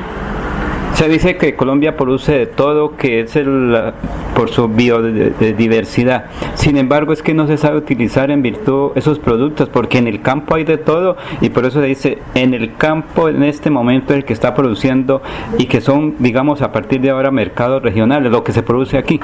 Se 0.95 1.09
dice 1.09 1.37
que 1.37 1.57
Colombia 1.57 1.97
produce 1.97 2.33
de 2.33 2.47
todo, 2.47 2.97
que 2.97 3.21
es 3.21 3.35
el, 3.37 3.93
por 4.37 4.51
su 4.51 4.69
biodiversidad. 4.69 6.27
Sin 6.55 6.77
embargo, 6.77 7.13
es 7.13 7.23
que 7.23 7.35
no 7.35 7.47
se 7.47 7.57
sabe 7.57 7.79
utilizar 7.79 8.31
en 8.31 8.43
virtud 8.43 8.93
esos 8.95 9.19
productos, 9.19 9.69
porque 9.69 9.99
en 9.99 10.07
el 10.07 10.23
campo 10.23 10.55
hay 10.55 10.65
de 10.65 10.79
todo 10.79 11.17
y 11.41 11.49
por 11.49 11.65
eso 11.65 11.81
se 11.81 11.87
dice, 11.87 12.19
en 12.35 12.55
el 12.55 12.77
campo 12.77 13.29
en 13.29 13.43
este 13.43 13.71
momento 13.71 14.15
el 14.15 14.25
que 14.25 14.33
está 14.33 14.55
produciendo 14.55 15.23
y 15.59 15.67
que 15.67 15.81
son, 15.81 16.17
digamos, 16.19 16.63
a 16.63 16.73
partir 16.73 17.01
de 17.01 17.11
ahora 17.11 17.31
mercados 17.31 17.83
regionales, 17.83 18.31
lo 18.31 18.45
que 18.45 18.53
se 18.53 18.63
produce 18.63 18.99
aquí. 18.99 19.19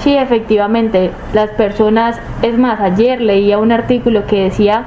Sí, 0.00 0.16
efectivamente, 0.16 1.12
las 1.32 1.50
personas, 1.50 2.20
es 2.42 2.58
más, 2.58 2.80
ayer 2.80 3.20
leía 3.20 3.58
un 3.58 3.72
artículo 3.72 4.26
que 4.26 4.44
decía 4.44 4.86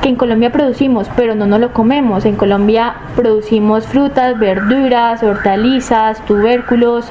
que 0.00 0.08
en 0.08 0.16
Colombia 0.16 0.50
producimos, 0.50 1.08
pero 1.16 1.34
no 1.34 1.46
nos 1.46 1.60
lo 1.60 1.72
comemos. 1.72 2.24
En 2.24 2.36
Colombia 2.36 2.94
producimos 3.16 3.86
frutas, 3.86 4.38
verduras, 4.38 5.22
hortalizas, 5.22 6.24
tubérculos 6.24 7.10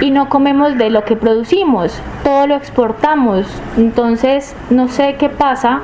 y 0.00 0.10
no 0.10 0.28
comemos 0.28 0.76
de 0.76 0.90
lo 0.90 1.04
que 1.04 1.16
producimos, 1.16 2.00
todo 2.24 2.46
lo 2.46 2.56
exportamos. 2.56 3.46
Entonces, 3.76 4.54
no 4.70 4.88
sé 4.88 5.16
qué 5.18 5.28
pasa 5.28 5.82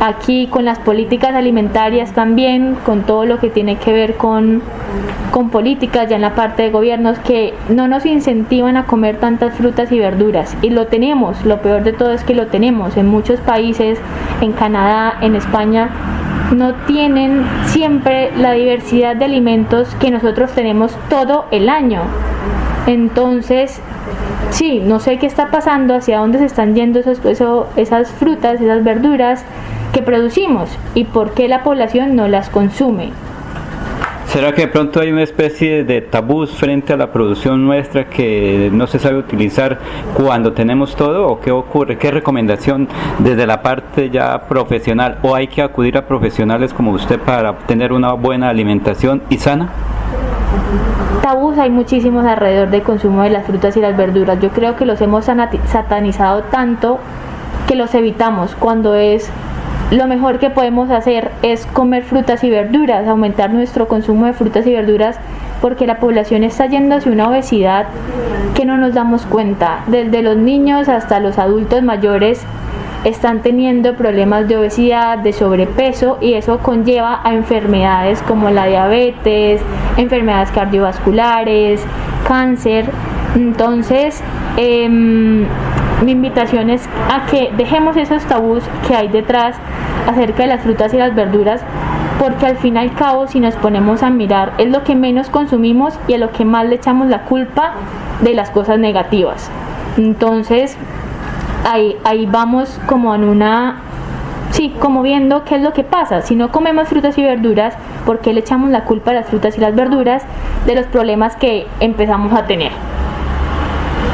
aquí 0.00 0.46
con 0.46 0.64
las 0.64 0.78
políticas 0.78 1.34
alimentarias 1.34 2.12
también, 2.12 2.76
con 2.86 3.02
todo 3.02 3.24
lo 3.26 3.38
que 3.38 3.50
tiene 3.50 3.76
que 3.76 3.92
ver 3.92 4.16
con, 4.16 4.62
con 5.30 5.50
políticas 5.50 6.08
ya 6.08 6.16
en 6.16 6.22
la 6.22 6.34
parte 6.34 6.62
de 6.64 6.70
gobiernos 6.70 7.18
que 7.18 7.54
no 7.68 7.88
nos 7.88 8.06
incentivan 8.06 8.76
a 8.76 8.84
comer 8.84 9.18
tantas 9.18 9.54
frutas 9.54 9.90
y 9.92 9.98
verduras. 9.98 10.56
Y 10.62 10.70
lo 10.70 10.86
tenemos, 10.86 11.44
lo 11.44 11.60
peor 11.60 11.82
de 11.82 11.92
todo 11.92 12.12
es 12.12 12.24
que 12.24 12.34
lo 12.34 12.46
tenemos. 12.46 12.96
En 12.96 13.06
muchos 13.06 13.40
países, 13.40 13.98
en 14.40 14.52
Canadá, 14.52 15.18
en 15.20 15.34
España, 15.34 15.90
no 16.54 16.74
tienen 16.86 17.44
siempre 17.66 18.30
la 18.36 18.52
diversidad 18.52 19.16
de 19.16 19.24
alimentos 19.24 19.94
que 19.96 20.10
nosotros 20.10 20.52
tenemos 20.52 20.96
todo 21.10 21.46
el 21.50 21.68
año. 21.68 22.02
Entonces, 22.86 23.82
sí, 24.50 24.80
no 24.82 24.98
sé 24.98 25.18
qué 25.18 25.26
está 25.26 25.50
pasando, 25.50 25.94
hacia 25.94 26.18
dónde 26.18 26.38
se 26.38 26.46
están 26.46 26.74
yendo 26.74 27.00
esos, 27.00 27.20
esas 27.76 28.10
frutas, 28.12 28.60
esas 28.60 28.82
verduras 28.82 29.44
que 29.92 30.02
producimos 30.02 30.70
y 30.94 31.04
por 31.04 31.32
qué 31.32 31.48
la 31.48 31.62
población 31.62 32.16
no 32.16 32.28
las 32.28 32.50
consume. 32.50 33.10
¿Será 34.28 34.52
que 34.52 34.62
de 34.62 34.68
pronto 34.68 35.00
hay 35.00 35.10
una 35.10 35.22
especie 35.22 35.84
de 35.84 36.02
tabús 36.02 36.50
frente 36.50 36.92
a 36.92 36.98
la 36.98 37.10
producción 37.10 37.64
nuestra 37.64 38.10
que 38.10 38.68
no 38.70 38.86
se 38.86 38.98
sabe 38.98 39.16
utilizar 39.16 39.78
cuando 40.12 40.52
tenemos 40.52 40.94
todo? 40.96 41.26
¿O 41.28 41.40
qué 41.40 41.50
ocurre? 41.50 41.96
¿Qué 41.96 42.10
recomendación 42.10 42.88
desde 43.20 43.46
la 43.46 43.62
parte 43.62 44.10
ya 44.10 44.42
profesional? 44.42 45.18
¿O 45.22 45.34
hay 45.34 45.48
que 45.48 45.62
acudir 45.62 45.96
a 45.96 46.06
profesionales 46.06 46.74
como 46.74 46.90
usted 46.90 47.18
para 47.18 47.56
tener 47.60 47.90
una 47.90 48.12
buena 48.12 48.50
alimentación 48.50 49.22
y 49.30 49.38
sana? 49.38 49.70
Tabús 51.22 51.56
hay 51.56 51.70
muchísimos 51.70 52.26
alrededor 52.26 52.68
del 52.68 52.82
consumo 52.82 53.22
de 53.22 53.30
las 53.30 53.46
frutas 53.46 53.78
y 53.78 53.80
las 53.80 53.96
verduras. 53.96 54.38
Yo 54.40 54.50
creo 54.50 54.76
que 54.76 54.84
los 54.84 55.00
hemos 55.00 55.24
satanizado 55.24 56.42
tanto 56.44 56.98
que 57.66 57.76
los 57.76 57.94
evitamos 57.94 58.54
cuando 58.54 58.94
es 58.94 59.30
lo 59.90 60.06
mejor 60.06 60.38
que 60.38 60.50
podemos 60.50 60.90
hacer 60.90 61.30
es 61.42 61.64
comer 61.66 62.02
frutas 62.04 62.44
y 62.44 62.50
verduras, 62.50 63.08
aumentar 63.08 63.50
nuestro 63.50 63.88
consumo 63.88 64.26
de 64.26 64.34
frutas 64.34 64.66
y 64.66 64.72
verduras 64.72 65.18
porque 65.62 65.86
la 65.86 65.98
población 65.98 66.44
está 66.44 66.66
yendo 66.66 66.96
hacia 66.96 67.10
una 67.10 67.28
obesidad 67.28 67.86
que 68.54 68.66
no 68.66 68.76
nos 68.76 68.92
damos 68.92 69.24
cuenta. 69.24 69.84
Desde 69.86 70.22
los 70.22 70.36
niños 70.36 70.88
hasta 70.88 71.20
los 71.20 71.38
adultos 71.38 71.82
mayores 71.82 72.42
están 73.04 73.40
teniendo 73.40 73.94
problemas 73.94 74.46
de 74.46 74.58
obesidad, 74.58 75.18
de 75.18 75.32
sobrepeso 75.32 76.18
y 76.20 76.34
eso 76.34 76.58
conlleva 76.58 77.20
a 77.24 77.32
enfermedades 77.34 78.20
como 78.22 78.50
la 78.50 78.66
diabetes, 78.66 79.62
enfermedades 79.96 80.50
cardiovasculares, 80.50 81.80
cáncer. 82.26 82.86
Entonces, 83.34 84.22
em, 84.56 85.46
mi 86.04 86.12
invitación 86.12 86.70
es 86.70 86.88
a 87.10 87.26
que 87.26 87.52
dejemos 87.56 87.96
esos 87.96 88.24
tabús 88.24 88.62
que 88.86 88.94
hay 88.94 89.08
detrás 89.08 89.56
acerca 90.06 90.44
de 90.44 90.48
las 90.48 90.62
frutas 90.62 90.94
y 90.94 90.96
las 90.96 91.14
verduras, 91.14 91.60
porque 92.18 92.46
al 92.46 92.56
fin 92.56 92.76
y 92.76 92.78
al 92.78 92.94
cabo, 92.94 93.26
si 93.26 93.40
nos 93.40 93.54
ponemos 93.56 94.02
a 94.02 94.10
mirar, 94.10 94.52
es 94.58 94.70
lo 94.70 94.84
que 94.84 94.94
menos 94.94 95.28
consumimos 95.28 95.98
y 96.06 96.14
a 96.14 96.18
lo 96.18 96.30
que 96.30 96.44
más 96.44 96.66
le 96.66 96.76
echamos 96.76 97.08
la 97.08 97.24
culpa 97.24 97.72
de 98.20 98.34
las 98.34 98.50
cosas 98.50 98.78
negativas. 98.78 99.50
Entonces, 99.96 100.76
ahí, 101.68 101.96
ahí 102.04 102.26
vamos 102.26 102.80
como 102.86 103.14
en 103.14 103.24
una 103.24 103.82
sí, 104.50 104.74
como 104.78 105.02
viendo 105.02 105.44
qué 105.44 105.56
es 105.56 105.62
lo 105.62 105.72
que 105.72 105.84
pasa. 105.84 106.22
Si 106.22 106.36
no 106.36 106.50
comemos 106.50 106.88
frutas 106.88 107.18
y 107.18 107.22
verduras, 107.22 107.74
¿por 108.06 108.20
qué 108.20 108.32
le 108.32 108.40
echamos 108.40 108.70
la 108.70 108.84
culpa 108.84 109.10
a 109.10 109.14
las 109.14 109.26
frutas 109.26 109.56
y 109.56 109.60
las 109.60 109.74
verduras 109.74 110.22
de 110.66 110.74
los 110.74 110.86
problemas 110.86 111.36
que 111.36 111.66
empezamos 111.80 112.32
a 112.32 112.46
tener? 112.46 112.72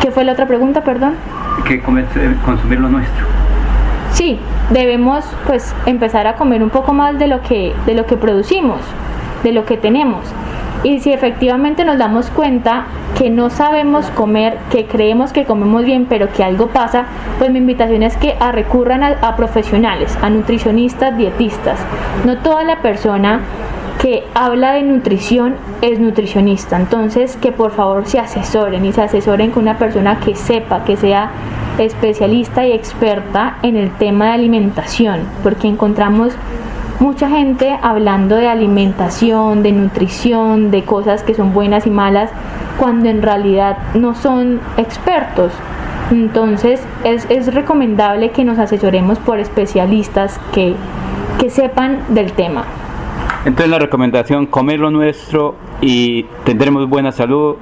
¿Qué 0.01 0.11
fue 0.11 0.25
la 0.25 0.33
otra 0.33 0.47
pregunta, 0.47 0.83
perdón? 0.83 1.15
Que 1.63 1.81
consumir 1.81 2.81
lo 2.81 2.89
nuestro. 2.89 3.27
Sí, 4.13 4.39
debemos 4.71 5.25
pues 5.47 5.75
empezar 5.87 6.27
a 6.27 6.37
comer 6.37 6.63
un 6.63 6.71
poco 6.71 6.93
más 6.93 7.19
de 7.19 7.27
lo 7.27 7.43
que 7.43 7.75
de 7.87 7.95
lo 7.95 8.07
que 8.07 8.17
producimos, 8.17 8.81
de 9.43 9.53
lo 9.53 9.65
que 9.65 9.77
tenemos. 9.77 10.25
Y 10.85 11.01
si 11.01 11.13
efectivamente 11.13 11.85
nos 11.85 11.97
damos 11.97 12.29
cuenta 12.31 12.85
que 13.19 13.31
no 13.31 13.49
sabemos 13.49 14.07
comer, 14.11 14.59
que 14.71 14.85
creemos 14.85 15.33
que 15.33 15.45
comemos 15.45 15.85
bien, 15.85 16.07
pero 16.09 16.31
que 16.31 16.45
algo 16.45 16.67
pasa, 16.69 17.07
pues 17.39 17.51
mi 17.51 17.59
invitación 17.59 18.03
es 18.03 18.17
que 18.19 18.37
a 18.39 18.53
recurran 18.53 19.03
a, 19.03 19.17
a 19.23 19.35
profesionales, 19.35 20.17
a 20.21 20.29
nutricionistas, 20.29 21.17
dietistas. 21.17 21.79
No 22.27 22.37
toda 22.39 22.65
la 22.65 22.83
persona 22.83 23.41
que 24.01 24.25
habla 24.35 24.73
de 24.73 24.83
nutrición 24.83 25.55
es 25.83 25.99
nutricionista. 25.99 26.77
Entonces, 26.77 27.37
que 27.37 27.53
por 27.53 27.73
favor 27.73 28.07
se 28.07 28.19
asesoren 28.19 28.85
y 28.85 28.93
se 28.93 29.03
asesoren 29.03 29.51
con 29.51 29.63
una 29.63 29.79
persona 29.79 30.21
que 30.21 30.35
sepa, 30.35 30.85
que 30.85 30.97
sea 30.97 31.31
especialista 31.79 32.67
y 32.67 32.73
experta 32.73 33.59
en 33.63 33.77
el 33.77 33.91
tema 33.93 34.27
de 34.27 34.33
alimentación, 34.33 35.21
porque 35.43 35.69
encontramos 35.69 36.35
mucha 37.01 37.29
gente 37.29 37.77
hablando 37.83 38.37
de 38.37 38.49
alimentación, 38.49 39.63
de 39.63 39.73
nutrición, 39.73 40.71
de 40.71 40.85
cosas 40.85 41.23
que 41.23 41.35
son 41.35 41.53
buenas 41.53 41.87
y 41.87 41.91
malas, 41.91 42.31
cuando 42.79 43.09
en 43.09 43.23
realidad 43.23 43.79
no 43.95 44.15
son 44.15 44.61
expertos. 44.77 45.53
Entonces 46.11 46.83
es, 47.03 47.27
es 47.31 47.53
recomendable 47.55 48.31
que 48.31 48.45
nos 48.45 48.59
asesoremos 48.59 49.19
por 49.19 49.39
especialistas 49.39 50.39
que, 50.53 50.75
que 51.41 51.51
sepan 51.51 52.01
del 52.11 52.33
tema. 52.33 52.65
Entonces 53.45 53.69
la 53.69 53.79
recomendación, 53.79 54.47
comer 54.47 54.81
lo 54.81 54.91
nuestro 54.91 55.55
y 55.81 56.25
tendremos 56.45 56.89
buena 56.89 57.13
salud. 57.13 57.57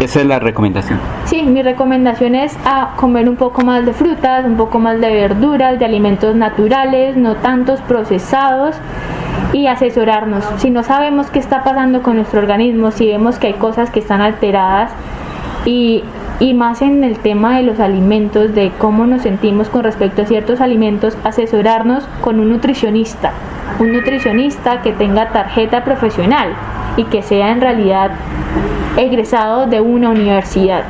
Esa 0.00 0.20
es 0.20 0.26
la 0.26 0.38
recomendación. 0.38 0.98
Sí, 1.24 1.42
mi 1.42 1.62
recomendación 1.62 2.34
es 2.34 2.54
a 2.64 2.94
comer 2.96 3.28
un 3.28 3.36
poco 3.36 3.62
más 3.62 3.86
de 3.86 3.92
frutas, 3.92 4.44
un 4.44 4.56
poco 4.56 4.78
más 4.78 5.00
de 5.00 5.08
verduras, 5.08 5.78
de 5.78 5.84
alimentos 5.84 6.34
naturales, 6.34 7.16
no 7.16 7.36
tantos 7.36 7.80
procesados 7.80 8.76
y 9.52 9.68
asesorarnos. 9.68 10.44
Si 10.58 10.70
no 10.70 10.82
sabemos 10.82 11.30
qué 11.30 11.38
está 11.38 11.64
pasando 11.64 12.02
con 12.02 12.16
nuestro 12.16 12.40
organismo, 12.40 12.90
si 12.90 13.06
vemos 13.06 13.38
que 13.38 13.48
hay 13.48 13.54
cosas 13.54 13.90
que 13.90 14.00
están 14.00 14.20
alteradas 14.20 14.92
y, 15.64 16.04
y 16.40 16.54
más 16.54 16.82
en 16.82 17.04
el 17.04 17.18
tema 17.18 17.56
de 17.56 17.62
los 17.62 17.80
alimentos, 17.80 18.54
de 18.54 18.70
cómo 18.78 19.06
nos 19.06 19.22
sentimos 19.22 19.68
con 19.68 19.84
respecto 19.84 20.22
a 20.22 20.26
ciertos 20.26 20.60
alimentos, 20.60 21.16
asesorarnos 21.24 22.04
con 22.22 22.40
un 22.40 22.50
nutricionista 22.50 23.32
un 23.78 23.92
nutricionista 23.92 24.82
que 24.82 24.92
tenga 24.92 25.30
tarjeta 25.30 25.84
profesional 25.84 26.54
y 26.96 27.04
que 27.04 27.22
sea 27.22 27.52
en 27.52 27.60
realidad 27.60 28.12
egresado 28.96 29.66
de 29.66 29.80
una 29.80 30.10
universidad. 30.10 30.84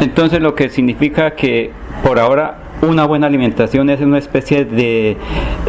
Entonces 0.00 0.40
lo 0.40 0.54
que 0.54 0.68
significa 0.68 1.34
que 1.34 1.70
por 2.04 2.18
ahora 2.18 2.58
una 2.82 3.06
buena 3.06 3.26
alimentación 3.28 3.88
es 3.90 4.00
una 4.00 4.18
especie 4.18 4.64
de 4.64 5.16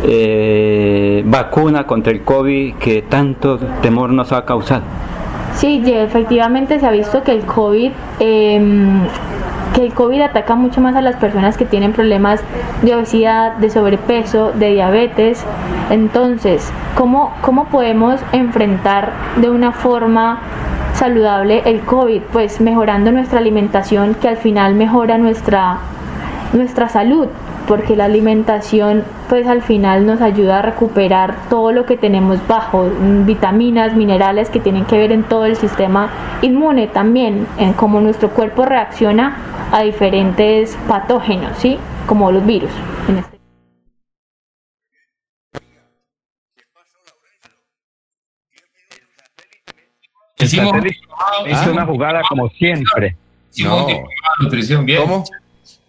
eh, 0.03 1.23
vacuna 1.25 1.85
contra 1.85 2.11
el 2.11 2.21
COVID 2.23 2.75
que 2.75 3.03
tanto 3.03 3.59
temor 3.81 4.09
nos 4.09 4.31
ha 4.31 4.45
causado. 4.45 4.83
Sí, 5.55 5.81
efectivamente 5.85 6.79
se 6.79 6.85
ha 6.85 6.91
visto 6.91 7.23
que 7.23 7.31
el 7.31 7.45
COVID 7.45 7.91
em, 8.19 9.01
que 9.73 9.83
el 9.85 9.93
COVID 9.93 10.21
ataca 10.21 10.55
mucho 10.55 10.81
más 10.81 10.95
a 10.95 11.01
las 11.01 11.15
personas 11.15 11.57
que 11.57 11.65
tienen 11.65 11.93
problemas 11.93 12.41
de 12.81 12.95
obesidad, 12.95 13.53
de 13.57 13.69
sobrepeso, 13.69 14.51
de 14.51 14.71
diabetes. 14.71 15.43
Entonces, 15.89 16.71
¿cómo, 16.95 17.33
cómo 17.41 17.65
podemos 17.65 18.19
enfrentar 18.31 19.11
de 19.37 19.49
una 19.49 19.71
forma 19.71 20.39
saludable 20.93 21.63
el 21.65 21.81
COVID? 21.81 22.21
Pues 22.31 22.61
mejorando 22.61 23.11
nuestra 23.11 23.39
alimentación 23.39 24.15
que 24.15 24.29
al 24.29 24.37
final 24.37 24.75
mejora 24.75 25.17
nuestra, 25.17 25.77
nuestra 26.53 26.87
salud 26.87 27.27
porque 27.67 27.95
la 27.95 28.05
alimentación 28.05 29.03
pues 29.29 29.47
al 29.47 29.61
final 29.61 30.05
nos 30.05 30.21
ayuda 30.21 30.59
a 30.59 30.61
recuperar 30.61 31.35
todo 31.49 31.71
lo 31.71 31.85
que 31.85 31.97
tenemos 31.97 32.45
bajo, 32.47 32.89
vitaminas, 33.25 33.95
minerales 33.95 34.49
que 34.49 34.59
tienen 34.59 34.85
que 34.85 34.97
ver 34.97 35.11
en 35.11 35.23
todo 35.23 35.45
el 35.45 35.55
sistema 35.55 36.11
inmune 36.41 36.87
también, 36.87 37.47
en 37.57 37.73
cómo 37.73 38.01
nuestro 38.01 38.29
cuerpo 38.29 38.65
reacciona 38.65 39.37
a 39.71 39.81
diferentes 39.81 40.77
patógenos, 40.87 41.57
¿sí? 41.57 41.77
Como 42.05 42.31
los 42.31 42.45
virus. 42.45 42.71
Este 50.37 50.57
Hicimos 50.57 50.75
hizo 51.47 51.71
una 51.71 51.85
jugada 51.85 52.21
como 52.27 52.49
siempre. 52.49 53.15
Hicimos 53.51 53.85
un 53.85 54.03
nutrición 54.41 54.85
bien. 54.85 55.01
¿Cómo? 55.01 55.23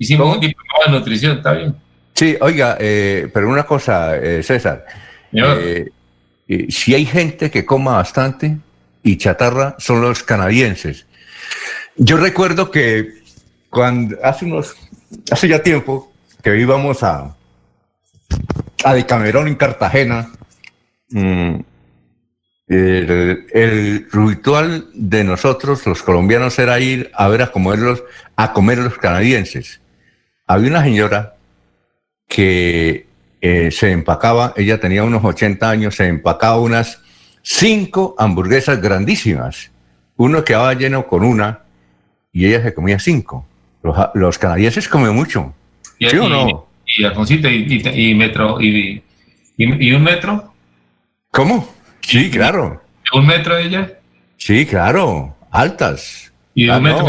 Hicimos 0.05 0.35
un 0.35 0.39
diplomado 0.39 0.85
de 0.85 0.98
nutrición, 0.98 1.39
está 1.39 1.55
bien. 1.55 1.74
Sí, 2.12 2.36
oiga, 2.43 2.76
eh, 2.78 3.31
pero 3.32 3.48
una 3.48 3.64
cosa, 3.64 4.18
eh, 4.18 4.43
César. 4.43 4.85
Eh, 5.32 5.90
si 6.68 6.94
hay 6.94 7.06
gente 7.06 7.51
que 7.51 7.64
coma 7.64 7.93
bastante 7.93 8.59
y 9.02 9.16
chatarra, 9.16 9.76
son 9.78 10.02
los 10.02 10.22
canadienses. 10.22 11.06
Yo 11.97 12.18
recuerdo 12.18 12.70
que 12.70 13.14
cuando 13.70 14.18
hace 14.22 14.44
unos, 14.44 14.76
hace 15.31 15.48
ya 15.48 15.62
tiempo 15.62 16.12
que 16.43 16.55
íbamos 16.60 17.02
a, 17.02 17.35
a 18.85 18.94
Decamerón 18.94 19.48
en 19.48 19.55
Cartagena, 19.55 20.31
mm, 21.09 21.60
el, 22.68 24.06
ritual 24.12 24.86
de 24.93 25.24
nosotros, 25.24 25.86
los 25.86 26.02
colombianos, 26.02 26.59
era 26.59 26.78
ir 26.78 27.10
a 27.14 27.26
ver 27.28 27.40
a 27.40 27.51
comerlos, 27.51 28.05
a 28.36 28.52
comer 28.52 28.76
los 28.76 28.98
canadienses. 28.98 29.81
Había 30.47 30.71
una 30.71 30.83
señora 30.83 31.37
que 32.29 33.07
eh, 33.41 33.71
se 33.71 33.93
empacaba, 33.93 34.53
ella 34.57 34.81
tenía 34.81 35.05
unos 35.05 35.25
80 35.25 35.69
años, 35.69 35.97
se 35.97 36.07
empacaba 36.07 36.59
unas 36.59 37.01
cinco 37.43 38.15
hamburguesas 38.19 38.81
grandísimas. 38.81 39.71
Uno 40.16 40.45
quedaba 40.45 40.75
lleno 40.75 41.07
con 41.07 41.25
una 41.25 41.61
y 42.33 42.47
ella 42.47 42.62
se 42.62 42.75
comía 42.75 42.99
cinco. 42.99 43.47
Los, 44.15 44.39
canadienses 44.39 44.89
comen 44.89 45.15
mucho. 45.15 45.55
¿Sí 45.99 46.16
o 46.16 46.29
no? 46.29 46.66
Y, 46.87 48.11
y, 48.11 48.15
metro, 48.15 48.61
y, 48.61 49.03
y, 49.57 49.93
un 49.93 50.03
metro. 50.03 50.55
¿Cómo? 51.31 51.75
Sí, 52.01 52.31
claro. 52.31 52.83
¿Un 53.12 53.27
metro 53.27 53.57
de 53.57 53.62
ella? 53.65 53.93
Sí, 54.37 54.65
claro. 54.65 55.37
Altas. 55.51 56.33
¿Y 56.55 56.69
un, 56.69 56.75
ah, 56.75 56.81
metro, 56.81 57.07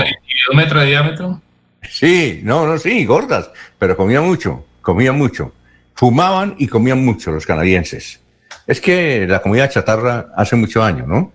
un 0.52 0.58
metro 0.58 0.80
de 0.82 0.86
diámetro? 0.88 1.42
Sí, 1.90 2.42
no, 2.44 2.66
no, 2.68 2.78
sí, 2.78 3.06
gordas, 3.06 3.50
pero 3.78 3.96
comían 3.96 4.26
mucho, 4.26 4.66
comían 4.82 5.18
mucho. 5.18 5.54
Fumaban 5.94 6.56
y 6.58 6.68
comían 6.68 7.04
mucho 7.04 7.32
los 7.32 7.46
canadienses. 7.46 8.20
Es 8.68 8.82
que 8.82 9.26
la 9.28 9.42
comida 9.42 9.70
chatarra 9.70 10.28
hace 10.36 10.56
mucho 10.56 10.84
año, 10.84 11.06
¿no? 11.08 11.32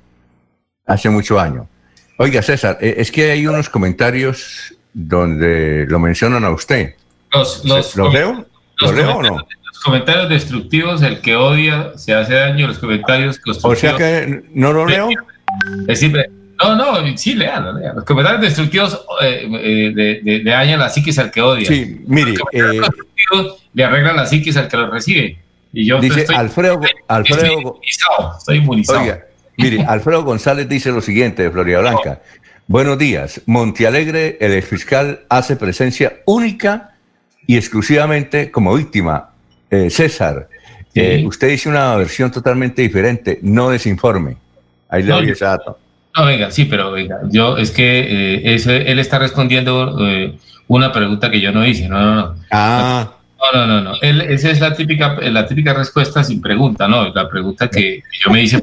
Hace 0.87 1.09
mucho 1.09 1.39
año. 1.39 1.69
Oiga, 2.19 2.43
César, 2.43 2.79
eh, 2.81 2.97
es 2.99 3.11
que 3.11 3.31
hay 3.31 3.47
unos 3.47 3.69
comentarios 3.69 4.75
donde 4.93 5.87
lo 5.89 5.99
mencionan 5.99 6.45
a 6.45 6.51
usted. 6.51 6.95
Los, 7.33 7.65
los, 7.65 7.97
leo? 8.13 8.47
¿Los 8.81 8.95
leo 8.95 9.17
o 9.17 9.23
no? 9.23 9.37
Los 9.37 9.81
comentarios 9.83 10.29
destructivos, 10.29 11.01
el 11.03 11.21
que 11.21 11.37
odia 11.37 11.97
se 11.97 12.13
hace 12.13 12.35
daño, 12.35 12.67
los 12.67 12.79
comentarios 12.79 13.39
constructivos. 13.39 13.79
O 13.79 13.81
sea 13.81 13.97
que 13.97 14.43
no 14.53 14.73
lo 14.73 14.85
leo. 14.85 15.09
Es 15.87 16.01
simple. 16.01 16.31
No, 16.63 16.77
no, 16.77 17.17
sí, 17.17 17.35
lean, 17.35 17.81
lean. 17.81 17.97
Los 17.97 18.05
comentarios 18.05 18.43
destructivos 18.43 19.07
eh, 19.23 19.49
eh, 19.51 19.93
de, 19.95 20.21
de, 20.23 20.41
de, 20.41 20.51
dañan 20.51 20.79
la 20.79 20.91
psiquis 20.91 21.19
al 21.19 21.31
que 21.31 21.41
odia. 21.41 21.67
Sí, 21.67 22.03
mire. 22.07 22.35
Eh, 22.53 22.81
le 23.73 23.85
arreglan 23.85 24.17
la 24.17 24.27
psiquis 24.27 24.57
al 24.57 24.69
que 24.69 24.77
lo 24.77 24.91
recibe. 24.91 25.39
Y 25.73 25.87
yo 25.87 26.01
dice 26.01 26.27
Alfredo, 26.35 26.81
Alfredo, 27.09 27.41
estoy 27.41 27.59
inmunizado, 27.61 28.39
estoy 28.39 28.57
inmunizado. 28.59 29.01
Oiga, 29.01 29.25
mire, 29.57 29.85
Alfredo 29.85 30.25
González 30.25 30.69
dice 30.69 30.91
lo 30.91 31.01
siguiente 31.01 31.45
de 31.45 31.51
Florida 31.51 31.81
Blanca. 31.81 32.21
Buenos 32.67 32.99
días. 32.99 33.41
Montealegre, 33.47 34.37
el 34.41 34.63
fiscal, 34.63 35.21
hace 35.29 35.57
presencia 35.57 36.19
única 36.27 36.95
y 37.47 37.57
exclusivamente 37.57 38.51
como 38.51 38.75
víctima. 38.75 39.31
César, 39.89 40.49
usted 41.25 41.49
dice 41.49 41.69
una 41.69 41.95
versión 41.97 42.31
totalmente 42.31 42.83
diferente, 42.83 43.39
no 43.43 43.71
desinforme. 43.71 44.37
Ahí 44.89 45.05
le 45.05 45.13
doy 45.13 45.31
ese 45.31 45.45
dato. 45.45 45.79
No, 46.17 46.27
venga, 46.27 46.51
sí, 46.51 46.65
pero 46.65 46.91
venga, 46.91 47.21
yo 47.31 47.57
es 47.57 47.71
que 47.71 48.01
eh, 48.01 48.55
ese, 48.55 48.91
él 48.91 48.99
está 48.99 49.19
respondiendo 49.19 49.97
eh, 50.07 50.37
una 50.67 50.93
pregunta 50.93 51.31
que 51.31 51.41
yo 51.41 51.53
no 51.53 51.65
hice, 51.65 51.89
no, 51.89 52.01
no, 52.01 52.15
no. 52.15 52.35
Ah. 52.51 53.13
No, 53.41 53.67
no, 53.67 53.67
no, 53.67 53.81
no. 53.81 53.99
Él, 54.03 54.21
esa 54.21 54.51
es 54.51 54.61
la 54.61 54.75
típica, 54.75 55.17
la 55.21 55.47
típica 55.47 55.73
respuesta 55.73 56.23
sin 56.23 56.43
pregunta, 56.43 56.87
¿no? 56.87 57.09
La 57.09 57.29
pregunta 57.29 57.69
que 57.71 58.03
yo 58.23 58.31
me 58.31 58.41
dice, 58.41 58.63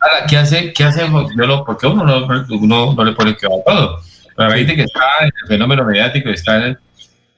ahora, 0.00 0.26
¿qué 0.28 0.36
hace, 0.36 0.72
qué 0.72 0.84
hacemos? 0.84 1.32
Porque 1.66 1.86
uno 1.88 2.04
no, 2.04 2.26
uno 2.50 2.94
no 2.94 3.04
le 3.04 3.12
pone 3.12 3.36
que 3.36 3.48
va 3.48 3.56
a 3.56 3.64
todo. 3.64 4.00
Pero 4.36 4.48
la 4.48 4.56
gente 4.56 4.76
que 4.76 4.82
está 4.82 5.00
en 5.22 5.26
el 5.42 5.48
fenómeno 5.48 5.84
mediático, 5.84 6.28
está 6.28 6.68
en, 6.68 6.78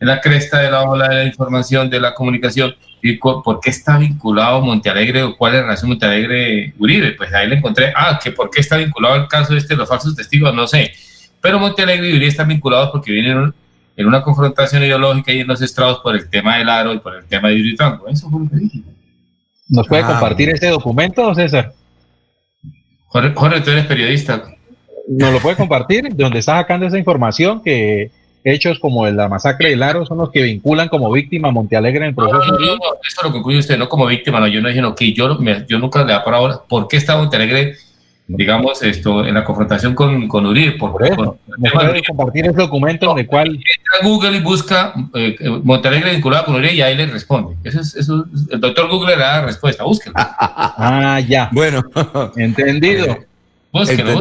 en 0.00 0.08
la 0.08 0.20
cresta 0.20 0.58
de 0.58 0.70
la 0.70 0.82
ola 0.82 1.08
de 1.08 1.14
la 1.16 1.24
información, 1.24 1.88
de 1.88 2.00
la 2.00 2.12
comunicación, 2.12 2.74
por 3.12 3.60
qué 3.60 3.70
está 3.70 3.98
vinculado 3.98 4.62
Montealegre 4.62 5.22
o 5.22 5.36
cuál 5.36 5.54
es 5.54 5.60
la 5.60 5.62
relación 5.66 5.90
Montealegre-Uribe. 5.90 7.12
Pues 7.12 7.32
ahí 7.34 7.48
le 7.48 7.56
encontré, 7.56 7.92
ah, 7.94 8.18
que 8.22 8.32
por 8.32 8.50
qué 8.50 8.60
está 8.60 8.76
vinculado 8.76 9.16
el 9.16 9.28
caso 9.28 9.56
este 9.56 9.74
de 9.74 9.78
los 9.78 9.88
falsos 9.88 10.16
testigos, 10.16 10.54
no 10.54 10.66
sé. 10.66 10.92
Pero 11.40 11.58
Montealegre 11.58 12.08
y 12.08 12.12
Uribe 12.12 12.26
están 12.26 12.48
vinculados 12.48 12.90
porque 12.90 13.12
vienen 13.12 13.52
en 13.96 14.06
una 14.06 14.22
confrontación 14.22 14.82
ideológica 14.82 15.32
y 15.32 15.40
en 15.40 15.46
los 15.46 15.60
estrados 15.62 16.00
por 16.00 16.16
el 16.16 16.28
tema 16.28 16.56
del 16.56 16.68
aro 16.68 16.94
y 16.94 16.98
por 16.98 17.14
el 17.14 17.24
tema 17.26 17.48
de 17.48 17.60
Uritango. 17.60 18.08
Eso 18.08 18.28
fue 18.30 18.40
lo 18.40 18.50
que 18.50 18.56
dije. 18.56 18.82
¿Nos 19.68 19.86
puede 19.86 20.02
ah, 20.02 20.06
compartir 20.06 20.50
este 20.50 20.68
documento, 20.68 21.34
César? 21.34 21.72
Jorge, 23.06 23.32
Jorge, 23.34 23.60
tú 23.60 23.70
eres 23.70 23.86
periodista. 23.86 24.44
¿Nos 25.08 25.32
lo 25.32 25.40
puede 25.40 25.56
compartir? 25.56 26.04
¿De 26.04 26.24
dónde 26.24 26.38
está 26.38 26.56
sacando 26.56 26.86
esa 26.86 26.98
información 26.98 27.62
que 27.62 28.10
hechos 28.44 28.78
como 28.78 29.06
la 29.06 29.28
masacre 29.28 29.70
del 29.70 29.82
Aro 29.82 30.04
son 30.04 30.18
los 30.18 30.30
que 30.30 30.42
vinculan 30.42 30.88
como 30.88 31.10
víctima 31.10 31.48
a 31.48 31.52
Montealegre 31.52 32.04
en 32.04 32.08
el 32.10 32.14
proceso. 32.14 32.52
No, 32.52 32.58
no, 32.58 32.74
no, 32.74 32.82
eso 33.02 33.22
lo 33.22 33.32
concluye 33.32 33.58
usted, 33.58 33.78
no 33.78 33.88
como 33.88 34.06
víctima, 34.06 34.38
no, 34.38 34.46
yo 34.46 34.60
no 34.60 34.68
dije, 34.68 34.82
no, 34.82 34.94
que 34.94 35.12
yo, 35.12 35.38
yo 35.66 35.78
nunca 35.78 36.04
le 36.04 36.12
da 36.12 36.22
por 36.22 36.34
ahora, 36.34 36.60
¿por 36.68 36.86
qué 36.86 36.98
está 36.98 37.16
Montealegre, 37.16 37.76
digamos, 38.26 38.82
esto, 38.82 39.24
en 39.24 39.34
la 39.34 39.44
confrontación 39.44 39.94
con, 39.94 40.28
con 40.28 40.44
Uribe? 40.44 40.72
Por, 40.72 40.92
por 40.92 41.06
eso, 41.06 41.38
compartir 42.06 42.46
ese 42.46 42.56
documento 42.56 43.12
en 43.12 43.18
el 43.18 43.26
cual... 43.26 43.48
Entra 43.48 43.98
a 44.00 44.06
Google 44.06 44.36
y 44.36 44.40
busca 44.40 44.92
eh, 45.14 45.36
Montealegre 45.62 46.12
vinculado 46.12 46.44
con 46.44 46.56
Uribe 46.56 46.74
y 46.74 46.82
ahí 46.82 46.96
le 46.96 47.06
responde. 47.06 47.56
Eso 47.64 47.80
es, 47.80 47.96
eso, 47.96 48.26
el 48.50 48.60
doctor 48.60 48.90
Google 48.90 49.16
le 49.16 49.22
da 49.22 49.40
la 49.40 49.46
respuesta, 49.46 49.84
búsquelo. 49.84 50.14
ah, 50.16 51.18
ya. 51.26 51.48
Bueno. 51.50 51.82
Entendido. 52.36 53.16
Búsquelo, 53.74 54.20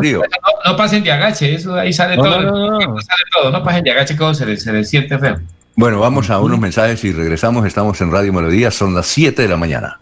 No, 0.65 0.75
pasen 0.75 1.03
de 1.03 1.11
agache, 1.11 1.53
eso 1.53 1.75
ahí 1.75 1.93
sale 1.93 2.15
todo. 2.15 2.41
No, 2.41 2.79
sale 2.79 3.21
todo, 3.31 3.51
no 3.51 3.63
pasen 3.63 3.83
de 3.83 3.91
agache, 3.91 4.17
que 4.17 4.33
se, 4.33 4.57
se 4.57 4.73
les 4.73 4.89
siente 4.89 5.19
feo. 5.19 5.39
Bueno, 5.75 5.99
vamos 5.99 6.31
a 6.31 6.39
unos 6.39 6.59
mensajes 6.59 7.03
y 7.03 7.11
regresamos. 7.11 7.63
Estamos 7.67 8.01
en 8.01 8.11
Radio 8.11 8.33
Melodía, 8.33 8.71
son 8.71 8.95
las 8.95 9.05
7 9.05 9.43
de 9.43 9.47
la 9.47 9.57
mañana. 9.57 9.99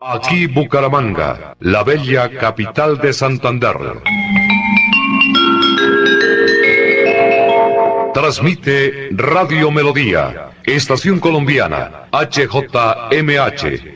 Aquí 0.00 0.46
Bucaramanga, 0.46 1.54
la 1.60 1.84
bella 1.84 2.30
capital 2.30 2.96
de 2.96 3.12
Santander. 3.12 3.76
Transmite 8.14 9.08
Radio 9.10 9.70
Melodía, 9.70 10.48
Estación 10.64 11.20
Colombiana, 11.20 12.08
HJMH. 12.10 13.95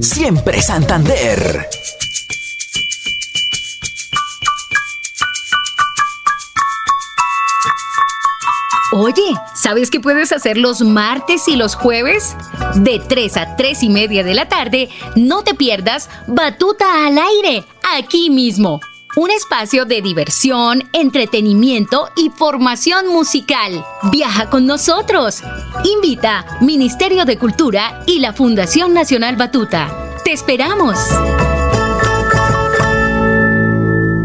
siempre 0.00 0.60
Santander. 0.62 1.68
Oye, 8.92 9.34
¿sabes 9.54 9.90
qué 9.90 10.00
puedes 10.00 10.32
hacer 10.32 10.56
los 10.56 10.80
martes 10.80 11.46
y 11.46 11.56
los 11.56 11.74
jueves? 11.74 12.34
De 12.74 13.00
3 13.06 13.36
a 13.36 13.56
3 13.56 13.82
y 13.82 13.88
media 13.90 14.24
de 14.24 14.34
la 14.34 14.48
tarde, 14.48 14.88
no 15.14 15.44
te 15.44 15.54
pierdas 15.54 16.08
Batuta 16.26 17.06
al 17.06 17.18
aire, 17.18 17.64
aquí 17.96 18.30
mismo. 18.30 18.80
Un 19.18 19.32
espacio 19.32 19.84
de 19.84 20.00
diversión, 20.00 20.88
entretenimiento 20.92 22.08
y 22.14 22.30
formación 22.30 23.08
musical. 23.08 23.84
Viaja 24.12 24.48
con 24.48 24.64
nosotros. 24.64 25.42
Invita 25.82 26.46
Ministerio 26.60 27.24
de 27.24 27.36
Cultura 27.36 28.04
y 28.06 28.20
la 28.20 28.32
Fundación 28.32 28.94
Nacional 28.94 29.34
Batuta. 29.34 29.88
¡Te 30.24 30.30
esperamos! 30.30 31.00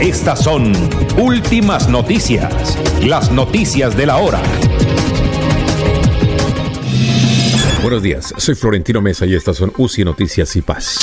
Estas 0.00 0.42
son 0.44 0.72
últimas 1.18 1.88
noticias, 1.88 2.78
las 3.02 3.32
noticias 3.32 3.96
de 3.96 4.04
la 4.04 4.18
hora. 4.18 4.42
Buenos 7.80 8.02
días, 8.02 8.34
soy 8.36 8.56
Florentino 8.56 9.00
Mesa 9.00 9.24
y 9.24 9.34
estas 9.34 9.56
son 9.56 9.72
UCI 9.78 10.04
Noticias 10.04 10.54
y 10.54 10.60
Paz. 10.60 10.98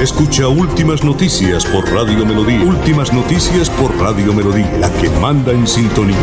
Escucha 0.00 0.46
Últimas 0.46 1.02
Noticias 1.02 1.66
por 1.66 1.84
Radio 1.92 2.24
Melodía. 2.24 2.62
Últimas 2.62 3.12
Noticias 3.12 3.68
por 3.68 3.92
Radio 3.98 4.32
Melodía, 4.32 4.70
la 4.78 4.88
que 4.92 5.10
manda 5.10 5.50
en 5.50 5.66
sintonía. 5.66 6.16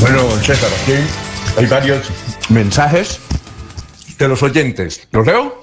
Bueno, 0.00 0.28
César, 0.42 0.70
aquí 0.82 0.94
hay 1.56 1.66
varios 1.66 2.08
mensajes 2.48 3.20
de 4.18 4.26
los 4.26 4.42
oyentes. 4.42 5.06
¿Los 5.12 5.24
leo? 5.24 5.62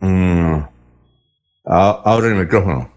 Mm. 0.00 0.60
Abre 1.64 2.28
el 2.28 2.34
micrófono. 2.36 2.90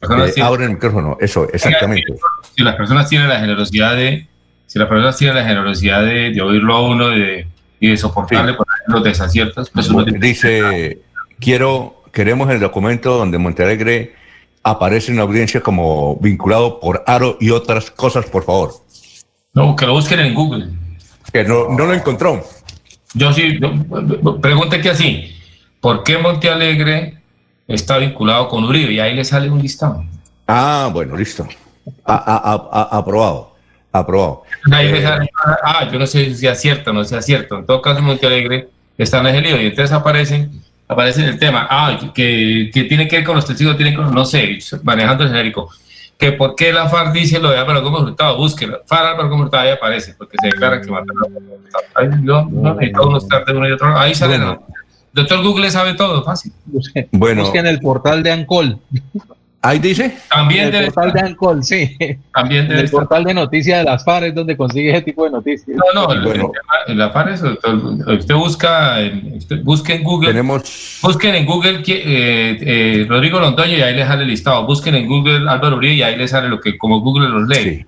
Eh, 0.00 0.06
tienen- 0.06 0.42
abre 0.42 0.64
el 0.64 0.70
micrófono, 0.72 1.16
eso, 1.20 1.48
exactamente. 1.52 2.14
Si 2.56 2.62
las 2.62 2.76
personas 2.76 3.08
tienen 3.08 3.28
la 3.28 3.40
generosidad 3.40 3.96
de, 3.96 4.28
si 4.66 4.78
las 4.78 4.88
personas 4.88 5.16
tienen 5.16 5.36
la 5.36 5.44
generosidad 5.44 6.04
de, 6.04 6.30
de 6.30 6.40
oírlo 6.40 6.74
a 6.76 6.88
uno 6.88 7.08
de, 7.08 7.46
y 7.80 7.88
de 7.88 7.96
soportarle 7.96 8.54
por 8.54 8.66
ejemplo, 8.72 8.96
los 8.96 9.04
desaciertos, 9.04 9.70
pues 9.70 9.88
uno 9.88 10.04
Dice, 10.04 11.00
quiero, 11.40 12.02
queremos 12.12 12.48
el 12.50 12.60
documento 12.60 13.16
donde 13.16 13.38
Montealegre 13.38 14.14
aparece 14.62 15.10
en 15.10 15.16
la 15.16 15.24
audiencia 15.24 15.60
como 15.60 16.16
vinculado 16.16 16.78
por 16.80 17.02
Aro 17.06 17.36
y 17.40 17.50
otras 17.50 17.90
cosas, 17.90 18.26
por 18.26 18.44
favor. 18.44 18.74
No, 19.54 19.74
que 19.74 19.86
lo 19.86 19.94
busquen 19.94 20.20
en 20.20 20.34
Google. 20.34 20.68
Que 21.32 21.42
no, 21.44 21.68
no 21.70 21.86
lo 21.86 21.94
encontró. 21.94 22.44
Yo 23.14 23.32
sí, 23.32 23.58
yo- 23.60 23.72
que 24.80 24.90
así, 24.90 25.34
¿por 25.80 26.02
qué 26.04 26.18
Montealegre 26.18 27.18
está 27.66 27.98
vinculado 27.98 28.48
con 28.48 28.64
Uribe? 28.64 28.92
Y 28.92 29.00
ahí 29.00 29.14
le 29.14 29.24
sale 29.24 29.50
un 29.50 29.60
listado. 29.60 30.04
Ah, 30.46 30.88
bueno, 30.92 31.16
listo. 31.16 31.46
A- 32.04 32.14
a- 32.14 32.52
a- 32.52 32.68
a- 32.94 32.98
aprobado. 32.98 33.54
Aprobado. 33.92 34.42
Ahí 34.70 34.92
me 34.92 35.02
sale, 35.02 35.30
ah, 35.64 35.88
yo 35.90 35.98
no 35.98 36.06
sé 36.06 36.34
si 36.34 36.46
es 36.46 36.60
cierto 36.60 36.90
o 36.90 36.92
no 36.94 37.04
sea 37.04 37.22
cierto. 37.22 37.58
En 37.58 37.66
todo 37.66 37.80
caso, 37.80 38.02
Montealegre 38.02 38.68
está 38.98 39.20
en 39.20 39.26
ese 39.28 39.40
lío 39.40 39.60
y 39.60 39.66
entonces 39.66 39.92
aparece, 39.92 40.48
aparece 40.86 41.24
el 41.24 41.38
tema, 41.38 41.66
ah, 41.70 41.98
que, 42.14 42.70
que 42.72 42.84
tiene 42.84 43.08
que 43.08 43.16
ver 43.16 43.24
con 43.24 43.36
los 43.36 43.46
testigos, 43.46 43.76
tiene 43.76 43.92
que, 43.92 44.02
no 44.02 44.24
sé, 44.24 44.58
manejando 44.82 45.24
el 45.24 45.30
genérico. 45.30 45.70
Que 46.18 46.32
por 46.32 46.54
qué 46.56 46.72
la 46.72 46.88
FARC 46.88 47.12
dice 47.12 47.38
lo 47.38 47.50
de 47.50 47.58
Álvaro 47.58 47.80
Gómez 47.80 48.02
Hurtado, 48.02 48.36
búsquelo. 48.36 48.80
FARC 48.86 49.06
Álvaro 49.12 49.28
Gómez 49.30 49.44
Hurtado 49.44 49.62
ahí 49.64 49.70
aparece, 49.70 50.14
porque 50.18 50.36
se 50.40 50.48
declara 50.48 50.80
que 50.80 50.90
mataron 50.90 51.16
a 51.22 51.26
Álvaro 51.26 51.46
Gómez 51.46 51.64
Hurtado. 51.64 51.84
Ahí, 51.94 52.08
no, 52.22 52.48
no, 52.50 52.74
necesito 52.74 53.08
uno 53.08 53.18
estar 53.18 53.44
de 53.44 53.52
uno 53.52 53.68
y 53.68 53.72
otro. 53.72 53.96
Ahí 53.98 54.14
sale. 54.14 54.36
¿no? 54.38 54.66
Doctor 55.12 55.42
Google 55.42 55.70
sabe 55.70 55.94
todo, 55.94 56.22
fácil. 56.22 56.52
Bueno. 57.12 57.42
Busquen 57.42 57.66
el 57.66 57.80
portal 57.80 58.22
de 58.22 58.32
Ancol. 58.32 58.78
Ahí 59.60 59.80
dice. 59.80 60.16
También 60.30 60.70
del 60.70 60.86
portal 60.86 61.12
de 61.12 61.20
Ancol, 61.20 61.64
sí. 61.64 61.96
También 62.32 62.68
del 62.68 62.88
portal 62.88 63.24
de 63.24 63.34
noticias 63.34 63.78
de 63.78 63.84
las 63.84 64.04
FARES 64.04 64.34
donde 64.34 64.56
consigue 64.56 64.90
ese 64.92 65.02
tipo 65.02 65.24
de 65.24 65.30
noticias. 65.30 65.76
No, 65.76 66.06
no, 66.06 66.22
bueno. 66.22 66.52
en 66.86 66.98
la 66.98 67.10
FARES 67.10 67.42
usted 67.42 68.34
busca, 68.34 68.98
usted 69.36 69.62
busque 69.64 69.94
en 69.94 70.04
Google. 70.04 70.28
Tenemos. 70.28 71.00
Busquen 71.02 71.34
en 71.34 71.44
Google 71.44 71.82
eh, 71.86 72.58
eh, 72.60 73.06
Rodrigo 73.08 73.40
Londoño 73.40 73.76
y 73.76 73.82
ahí 73.82 73.96
les 73.96 74.06
sale 74.06 74.22
el 74.22 74.28
listado. 74.28 74.64
Busquen 74.64 74.94
en 74.94 75.08
Google 75.08 75.50
Álvaro 75.50 75.76
Uribe 75.76 75.94
y 75.94 76.02
ahí 76.02 76.16
les 76.16 76.30
sale 76.30 76.48
lo 76.48 76.60
que 76.60 76.78
como 76.78 77.00
Google 77.00 77.28
los 77.28 77.48
lee. 77.48 77.84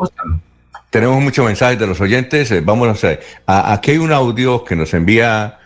Tenemos 0.91 1.23
muchos 1.23 1.47
mensajes 1.47 1.79
de 1.79 1.87
los 1.87 2.01
oyentes. 2.01 2.51
Eh, 2.51 2.63
vamos 2.65 2.89
a 2.89 2.91
hacer. 2.91 3.21
aquí 3.47 3.93
hay 3.93 3.99
un 3.99 4.13
audio 4.13 4.65
que 4.65 4.75
nos 4.75 4.93
envía. 4.93 5.60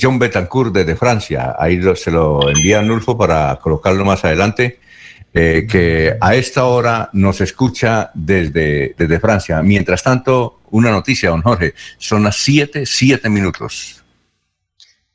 John 0.00 0.18
Betancourt 0.18 0.72
desde 0.72 0.96
Francia. 0.96 1.54
Ahí 1.58 1.80
se 1.96 2.10
lo 2.10 2.48
envía 2.48 2.80
a 2.80 2.82
Nulfo 2.82 3.18
para 3.18 3.58
colocarlo 3.60 4.04
más 4.04 4.24
adelante. 4.24 4.78
Eh, 5.34 5.66
que 5.66 6.14
a 6.20 6.34
esta 6.34 6.66
hora 6.66 7.08
nos 7.14 7.40
escucha 7.40 8.10
desde, 8.12 8.94
desde 8.98 9.18
Francia. 9.18 9.62
Mientras 9.62 10.02
tanto, 10.02 10.60
una 10.70 10.90
noticia, 10.90 11.30
don 11.30 11.40
Jorge, 11.40 11.74
son 11.96 12.24
las 12.24 12.36
7, 12.36 12.84
7 12.84 13.30
minutos. 13.30 14.04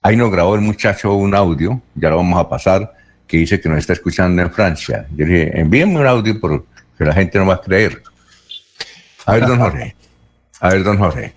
Ahí 0.02 0.16
nos 0.16 0.32
grabó 0.32 0.56
el 0.56 0.62
muchacho 0.62 1.14
un 1.14 1.36
audio, 1.36 1.82
ya 1.94 2.10
lo 2.10 2.18
vamos 2.18 2.40
a 2.40 2.50
pasar, 2.50 2.94
que 3.28 3.38
dice 3.38 3.62
que 3.62 3.70
nos 3.70 3.78
está 3.78 3.94
escuchando 3.94 4.42
en 4.42 4.52
Francia. 4.52 5.06
Yo 5.16 5.26
le 5.26 5.32
dije, 5.32 5.60
envíenme 5.60 6.00
un 6.00 6.08
audio 6.08 6.40
porque 6.40 6.66
la 6.98 7.14
gente 7.14 7.38
no 7.38 7.46
va 7.46 7.56
a 7.56 7.62
creer. 7.62 8.02
A 9.26 9.34
ver, 9.34 9.46
don 9.46 9.60
Jorge. 9.60 9.96
A 10.62 10.70
ver, 10.70 10.84
don 10.84 10.98
Jorge. 10.98 11.34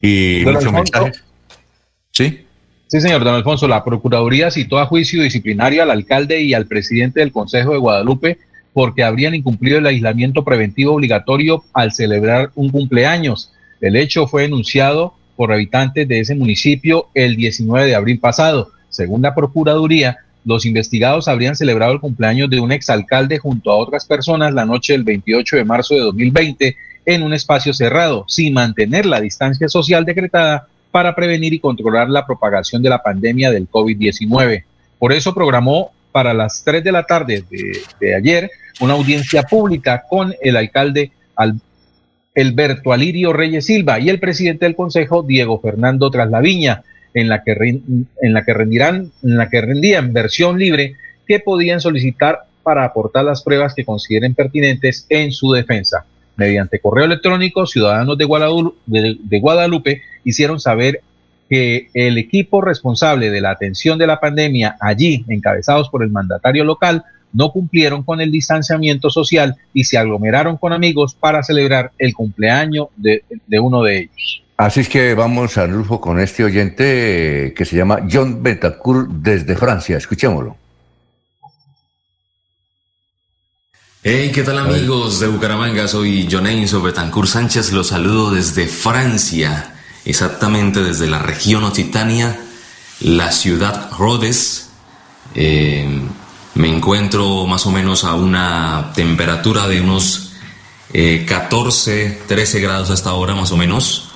Y 0.00 0.42
muchos 0.44 0.72
mensajes. 0.72 1.23
¿Sí? 2.16 2.46
Sí, 2.86 3.00
señor 3.00 3.24
don 3.24 3.34
Alfonso, 3.34 3.66
la 3.66 3.82
Procuraduría 3.82 4.48
citó 4.52 4.78
a 4.78 4.86
juicio 4.86 5.20
disciplinario 5.20 5.82
al 5.82 5.90
alcalde 5.90 6.42
y 6.42 6.54
al 6.54 6.68
presidente 6.68 7.18
del 7.18 7.32
Consejo 7.32 7.72
de 7.72 7.78
Guadalupe 7.78 8.38
porque 8.72 9.02
habrían 9.02 9.34
incumplido 9.34 9.78
el 9.78 9.86
aislamiento 9.86 10.44
preventivo 10.44 10.94
obligatorio 10.94 11.64
al 11.72 11.92
celebrar 11.92 12.52
un 12.54 12.70
cumpleaños. 12.70 13.52
El 13.80 13.96
hecho 13.96 14.28
fue 14.28 14.42
denunciado 14.42 15.14
por 15.34 15.52
habitantes 15.52 16.06
de 16.06 16.20
ese 16.20 16.36
municipio 16.36 17.08
el 17.14 17.34
19 17.34 17.88
de 17.88 17.96
abril 17.96 18.20
pasado. 18.20 18.70
Según 18.90 19.22
la 19.22 19.34
Procuraduría, 19.34 20.18
los 20.44 20.66
investigados 20.66 21.26
habrían 21.26 21.56
celebrado 21.56 21.94
el 21.94 22.00
cumpleaños 22.00 22.48
de 22.48 22.60
un 22.60 22.70
exalcalde 22.70 23.38
junto 23.38 23.72
a 23.72 23.76
otras 23.76 24.04
personas 24.04 24.54
la 24.54 24.64
noche 24.64 24.92
del 24.92 25.02
28 25.02 25.56
de 25.56 25.64
marzo 25.64 25.94
de 25.94 26.02
2020 26.02 26.76
en 27.06 27.22
un 27.24 27.34
espacio 27.34 27.74
cerrado, 27.74 28.24
sin 28.28 28.54
mantener 28.54 29.04
la 29.04 29.20
distancia 29.20 29.68
social 29.68 30.04
decretada 30.04 30.68
para 30.94 31.16
prevenir 31.16 31.52
y 31.52 31.58
controlar 31.58 32.08
la 32.08 32.24
propagación 32.24 32.80
de 32.80 32.88
la 32.88 33.02
pandemia 33.02 33.50
del 33.50 33.68
COVID-19. 33.68 34.62
Por 34.96 35.12
eso 35.12 35.34
programó 35.34 35.90
para 36.12 36.32
las 36.32 36.62
3 36.62 36.84
de 36.84 36.92
la 36.92 37.02
tarde 37.02 37.42
de, 37.50 38.14
ayer 38.14 38.48
una 38.78 38.92
audiencia 38.92 39.42
pública 39.42 40.04
con 40.08 40.36
el 40.40 40.56
alcalde 40.56 41.10
Al, 41.34 41.56
Alberto 42.36 42.92
Alirio 42.92 43.32
Reyes 43.32 43.66
Silva 43.66 43.98
y 43.98 44.08
el 44.08 44.20
presidente 44.20 44.66
del 44.66 44.76
Consejo, 44.76 45.24
Diego 45.24 45.60
Fernando 45.60 46.12
Traslaviña, 46.12 46.84
en 47.12 47.28
la 47.28 47.42
que, 47.42 47.54
en 47.54 48.32
la 48.32 48.44
que 48.44 48.54
rendirán, 48.54 49.10
en 49.24 49.36
la 49.36 49.48
que 49.48 49.62
rendían 49.62 50.12
versión 50.12 50.60
libre 50.60 50.94
que 51.26 51.40
podían 51.40 51.80
solicitar 51.80 52.42
para 52.62 52.84
aportar 52.84 53.24
las 53.24 53.42
pruebas 53.42 53.74
que 53.74 53.84
consideren 53.84 54.36
pertinentes 54.36 55.06
en 55.08 55.32
su 55.32 55.50
defensa. 55.50 56.06
Mediante 56.36 56.80
correo 56.80 57.04
electrónico, 57.04 57.66
ciudadanos 57.66 58.18
de 58.18 59.38
Guadalupe, 59.38 60.02
hicieron 60.24 60.58
saber 60.60 61.00
que 61.48 61.88
el 61.94 62.18
equipo 62.18 62.60
responsable 62.60 63.30
de 63.30 63.40
la 63.40 63.50
atención 63.50 63.98
de 63.98 64.06
la 64.06 64.18
pandemia 64.18 64.76
allí, 64.80 65.24
encabezados 65.28 65.88
por 65.88 66.02
el 66.02 66.10
mandatario 66.10 66.64
local, 66.64 67.04
no 67.32 67.50
cumplieron 67.50 68.02
con 68.02 68.20
el 68.20 68.30
distanciamiento 68.30 69.10
social 69.10 69.56
y 69.74 69.84
se 69.84 69.98
aglomeraron 69.98 70.56
con 70.56 70.72
amigos 70.72 71.14
para 71.14 71.42
celebrar 71.42 71.92
el 71.98 72.14
cumpleaños 72.14 72.88
de, 72.96 73.22
uno 73.60 73.82
de 73.82 73.98
ellos. 73.98 74.42
Así 74.56 74.80
es 74.80 74.88
que 74.88 75.14
vamos 75.14 75.58
a 75.58 75.66
Rufo 75.66 76.00
con 76.00 76.20
este 76.20 76.44
oyente 76.44 77.52
que 77.56 77.64
se 77.64 77.76
llama 77.76 78.06
John 78.10 78.42
Betacourt 78.42 79.10
desde 79.10 79.56
Francia. 79.56 79.96
Escuchémoslo. 79.96 80.56
Hey, 84.06 84.32
¿qué 84.34 84.42
tal 84.42 84.58
amigos 84.58 85.18
de 85.18 85.28
Bucaramanga? 85.28 85.88
Soy 85.88 86.28
Enzo 86.30 86.82
Betancourt 86.82 87.26
Sánchez, 87.26 87.72
los 87.72 87.86
saludo 87.86 88.32
desde 88.32 88.66
Francia, 88.66 89.76
exactamente 90.04 90.82
desde 90.82 91.06
la 91.06 91.20
región 91.20 91.64
Occitania, 91.64 92.38
la 93.00 93.32
ciudad 93.32 93.90
Rhodes. 93.96 94.68
Eh, 95.34 96.02
me 96.54 96.68
encuentro 96.68 97.46
más 97.46 97.64
o 97.64 97.70
menos 97.70 98.04
a 98.04 98.12
una 98.12 98.92
temperatura 98.94 99.68
de 99.68 99.80
unos 99.80 100.32
14, 101.26 102.04
eh, 102.04 102.22
13 102.28 102.60
grados 102.60 102.90
hasta 102.90 103.08
ahora 103.08 103.34
más 103.34 103.52
o 103.52 103.56
menos. 103.56 104.10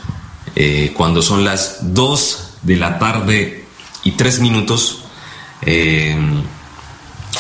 Eh, 0.55 0.93
cuando 0.95 1.23
son 1.23 1.47
las 1.47 1.95
2 1.95 2.59
de 2.61 2.77
la 2.77 2.99
tarde 2.99 3.65
y 4.05 4.11
3 4.11 4.41
minutos, 4.41 5.05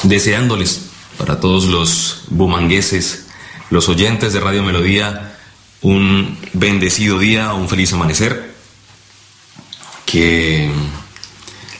deseándoles 0.02 0.87
para 1.18 1.40
todos 1.40 1.66
los 1.66 2.22
bumangueses, 2.28 3.26
los 3.70 3.88
oyentes 3.88 4.32
de 4.32 4.40
Radio 4.40 4.62
Melodía, 4.62 5.36
un 5.82 6.38
bendecido 6.52 7.18
día, 7.18 7.52
un 7.52 7.68
feliz 7.68 7.92
amanecer. 7.92 8.54
Que 10.06 10.70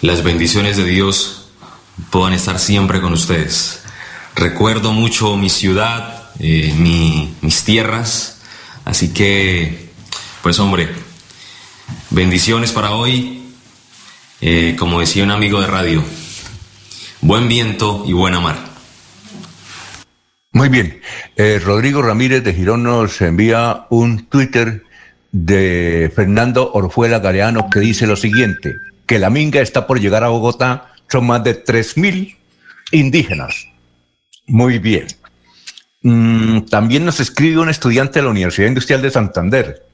las 0.03 0.23
bendiciones 0.23 0.77
de 0.77 0.85
Dios 0.85 1.47
puedan 2.11 2.35
estar 2.35 2.59
siempre 2.59 3.01
con 3.01 3.13
ustedes. 3.13 3.81
Recuerdo 4.35 4.93
mucho 4.93 5.37
mi 5.37 5.49
ciudad, 5.49 6.31
eh, 6.39 6.75
mis 7.41 7.65
tierras, 7.65 8.41
así 8.85 9.15
que, 9.15 9.91
pues 10.43 10.59
hombre, 10.59 10.93
bendiciones 12.11 12.73
para 12.73 12.91
hoy. 12.91 13.37
Eh, 14.41 14.77
como 14.79 15.01
decía 15.01 15.25
un 15.25 15.33
amigo 15.33 15.61
de 15.61 15.67
radio, 15.67 16.05
buen 17.23 17.49
viento 17.49 18.05
y 18.07 18.13
buena 18.13 18.39
mar. 18.39 18.68
Muy 20.53 20.69
bien. 20.69 21.01
Eh, 21.37 21.61
Rodrigo 21.63 22.03
Ramírez 22.03 22.43
de 22.43 22.55
Girón 22.55 22.83
nos 22.83 23.21
envía 23.21 23.87
un 23.91 24.27
Twitter 24.27 24.83
de 25.31 26.11
Fernando 26.15 26.73
Orfuela 26.73 27.19
Galeano 27.19 27.69
que 27.71 27.81
dice 27.81 28.07
lo 28.07 28.17
siguiente, 28.17 28.77
que 29.07 29.19
la 29.19 29.31
minga 29.31 29.61
está 29.61 29.87
por 29.87 30.01
llegar 30.01 30.25
a 30.25 30.29
Bogotá, 30.29 30.93
son 31.09 31.27
más 31.27 31.45
de 31.45 31.63
3.000 31.63 32.37
indígenas. 32.93 33.69
Muy 34.47 34.79
bien. 34.79 35.07
Mm, 36.03 36.61
también 36.63 37.05
nos 37.05 37.21
escribe 37.21 37.61
un 37.61 37.69
estudiante 37.69 38.19
de 38.19 38.25
la 38.25 38.31
Universidad 38.31 38.69
Industrial 38.69 39.03
de 39.03 39.11
Santander 39.11 39.87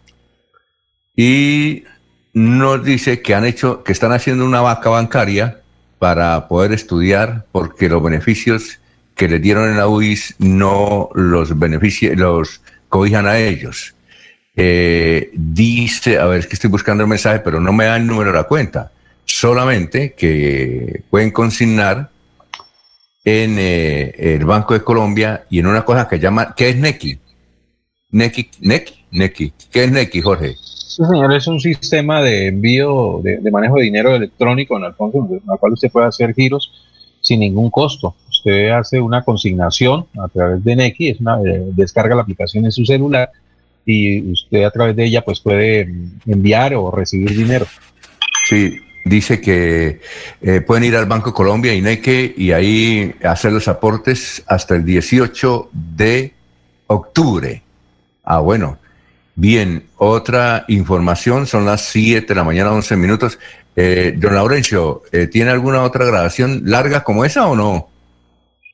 y 1.16 1.84
nos 2.32 2.84
dice 2.84 3.22
que 3.22 3.34
han 3.34 3.44
hecho, 3.44 3.82
que 3.82 3.92
están 3.92 4.12
haciendo 4.12 4.44
una 4.44 4.60
vaca 4.60 4.90
bancaria 4.90 5.60
para 5.98 6.46
poder 6.46 6.72
estudiar 6.72 7.46
porque 7.52 7.88
los 7.88 8.02
beneficios 8.02 8.80
que 9.14 9.28
le 9.28 9.38
dieron 9.38 9.70
en 9.70 9.76
la 9.76 9.88
UIS 9.88 10.36
no 10.38 11.08
los 11.14 11.58
beneficia, 11.58 12.14
los 12.14 12.60
cobijan 12.88 13.26
a 13.26 13.38
ellos. 13.38 13.94
Eh, 14.56 15.30
dice, 15.34 16.18
a 16.18 16.26
ver, 16.26 16.40
es 16.40 16.46
que 16.46 16.54
estoy 16.54 16.70
buscando 16.70 17.02
el 17.02 17.08
mensaje, 17.08 17.40
pero 17.40 17.60
no 17.60 17.72
me 17.72 17.84
da 17.84 17.96
el 17.96 18.06
número 18.06 18.30
de 18.30 18.38
la 18.38 18.44
cuenta. 18.44 18.92
Solamente 19.24 20.12
que 20.12 21.02
pueden 21.10 21.30
consignar 21.30 22.10
en 23.24 23.56
eh, 23.58 24.34
el 24.34 24.44
Banco 24.44 24.74
de 24.74 24.82
Colombia 24.82 25.44
y 25.48 25.58
en 25.58 25.66
una 25.66 25.84
cosa 25.84 26.08
que 26.08 26.18
llama, 26.18 26.54
¿qué 26.54 26.70
es 26.70 26.76
NECI? 26.76 27.18
NECI, 28.10 28.50
NECI, 28.60 28.94
NECI. 29.12 29.52
¿Qué 29.72 29.84
es 29.84 29.90
NECI, 29.90 30.20
Jorge? 30.20 30.54
Señor, 30.56 31.32
es 31.32 31.46
un 31.46 31.58
sistema 31.58 32.22
de 32.22 32.48
envío, 32.48 33.20
de, 33.22 33.50
manejo 33.50 33.76
de 33.76 33.84
dinero 33.84 34.14
electrónico 34.14 34.76
en 34.76 34.84
el 34.84 34.94
fondo, 34.94 35.26
en 35.30 35.34
el 35.34 35.58
cual 35.58 35.72
usted 35.72 35.90
puede 35.90 36.06
hacer 36.06 36.34
giros 36.34 36.70
sin 37.20 37.40
ningún 37.40 37.70
costo 37.70 38.14
usted 38.44 38.70
hace 38.70 39.00
una 39.00 39.22
consignación 39.22 40.06
a 40.22 40.28
través 40.28 40.62
de 40.62 40.76
Nequi, 40.76 41.08
es 41.08 41.20
una, 41.20 41.40
eh, 41.40 41.62
descarga 41.74 42.14
la 42.14 42.22
aplicación 42.22 42.66
en 42.66 42.72
su 42.72 42.84
celular 42.84 43.30
y 43.86 44.32
usted 44.32 44.64
a 44.64 44.70
través 44.70 44.94
de 44.96 45.04
ella 45.04 45.22
pues 45.22 45.40
puede 45.40 45.88
enviar 46.26 46.74
o 46.74 46.90
recibir 46.90 47.30
dinero. 47.30 47.66
Sí, 48.46 48.76
dice 49.06 49.40
que 49.40 50.00
eh, 50.42 50.60
pueden 50.60 50.84
ir 50.84 50.96
al 50.96 51.06
Banco 51.06 51.32
Colombia 51.32 51.74
y 51.74 51.80
Neque 51.80 52.34
y 52.36 52.52
ahí 52.52 53.14
hacer 53.24 53.52
los 53.52 53.66
aportes 53.66 54.42
hasta 54.46 54.76
el 54.76 54.84
18 54.84 55.70
de 55.72 56.34
octubre. 56.86 57.62
Ah, 58.22 58.40
bueno. 58.40 58.78
Bien, 59.36 59.86
otra 59.96 60.64
información, 60.68 61.48
son 61.48 61.64
las 61.64 61.80
7 61.86 62.24
de 62.24 62.34
la 62.36 62.44
mañana, 62.44 62.70
11 62.70 62.96
minutos. 62.96 63.38
Eh, 63.74 64.14
don 64.16 64.32
Laurencio, 64.32 65.02
¿tiene 65.32 65.50
alguna 65.50 65.82
otra 65.82 66.04
grabación 66.04 66.62
larga 66.66 67.02
como 67.02 67.24
esa 67.24 67.48
o 67.48 67.56
no? 67.56 67.88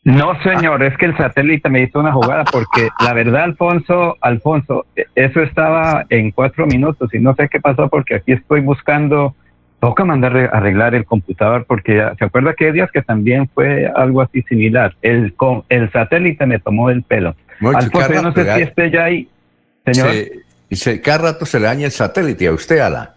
No, 0.02 0.40
señor, 0.42 0.82
es 0.82 0.96
que 0.96 1.06
el 1.06 1.16
satélite 1.16 1.68
me 1.68 1.82
hizo 1.82 2.00
una 2.00 2.12
jugada 2.12 2.44
porque 2.44 2.88
la 3.04 3.12
verdad, 3.12 3.44
Alfonso, 3.44 4.16
Alfonso, 4.22 4.86
eso 5.14 5.42
estaba 5.42 6.06
en 6.08 6.30
cuatro 6.30 6.66
minutos 6.66 7.12
y 7.12 7.18
no 7.18 7.34
sé 7.34 7.48
qué 7.50 7.60
pasó 7.60 7.88
porque 7.88 8.14
aquí 8.14 8.32
estoy 8.32 8.60
buscando 8.60 9.34
toca 9.80 10.04
mandar 10.04 10.36
a 10.36 10.44
arreglar 10.56 10.94
el 10.94 11.04
computador 11.04 11.64
porque 11.66 12.02
se 12.18 12.24
acuerda 12.24 12.54
que 12.54 12.66
hay 12.66 12.72
días 12.72 12.90
que 12.92 13.02
también 13.02 13.48
fue 13.52 13.90
algo 13.94 14.20
así 14.20 14.42
similar. 14.42 14.94
El, 15.02 15.34
el 15.68 15.90
satélite 15.90 16.46
me 16.46 16.58
tomó 16.58 16.90
el 16.90 17.02
pelo. 17.02 17.34
Alfonso, 17.60 18.12
yo 18.12 18.22
no 18.22 18.32
sé 18.32 18.54
si 18.54 18.62
esté 18.62 18.90
ya 18.90 19.04
ahí. 19.04 19.28
Señor. 19.86 20.10
Se, 20.70 21.00
cada 21.00 21.32
rato 21.32 21.46
se 21.46 21.58
le 21.58 21.66
daña 21.66 21.86
el 21.86 21.90
satélite 21.90 22.46
a 22.46 22.52
usted, 22.52 22.78
Ala. 22.78 23.14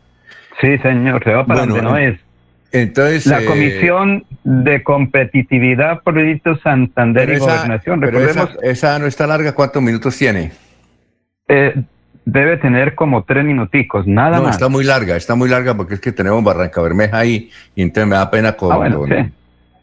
Sí, 0.59 0.77
señor, 0.79 1.23
se 1.23 1.31
va 1.31 1.45
para 1.45 1.65
donde 1.65 1.81
no 1.81 1.97
es. 1.97 2.19
Entonces, 2.73 3.27
la 3.27 3.39
eh, 3.39 3.45
Comisión 3.45 4.25
de 4.43 4.81
Competitividad, 4.81 6.01
Proyecto 6.01 6.57
Santander 6.57 7.29
y 7.29 7.37
Gobernación. 7.37 8.01
Recordemos, 8.01 8.57
esa, 8.63 8.97
no 8.97 9.05
está 9.05 9.27
larga, 9.27 9.53
¿cuántos 9.53 9.81
minutos 9.83 10.17
tiene? 10.17 10.51
Eh, 11.47 11.75
debe 12.25 12.57
tener 12.57 12.95
como 12.95 13.23
tres 13.25 13.45
minuticos, 13.45 14.07
nada 14.07 14.37
no, 14.37 14.45
más. 14.45 14.55
está 14.55 14.69
muy 14.69 14.83
larga, 14.83 15.15
está 15.15 15.35
muy 15.35 15.49
larga 15.49 15.77
porque 15.77 15.93
es 15.93 15.99
que 15.99 16.11
tenemos 16.11 16.43
Barranca 16.43 16.81
Bermeja 16.81 17.19
ahí 17.19 17.51
y 17.75 17.83
entonces 17.83 18.09
me 18.09 18.15
da 18.15 18.31
pena 18.31 18.53
con, 18.53 18.71
ah, 18.71 19.29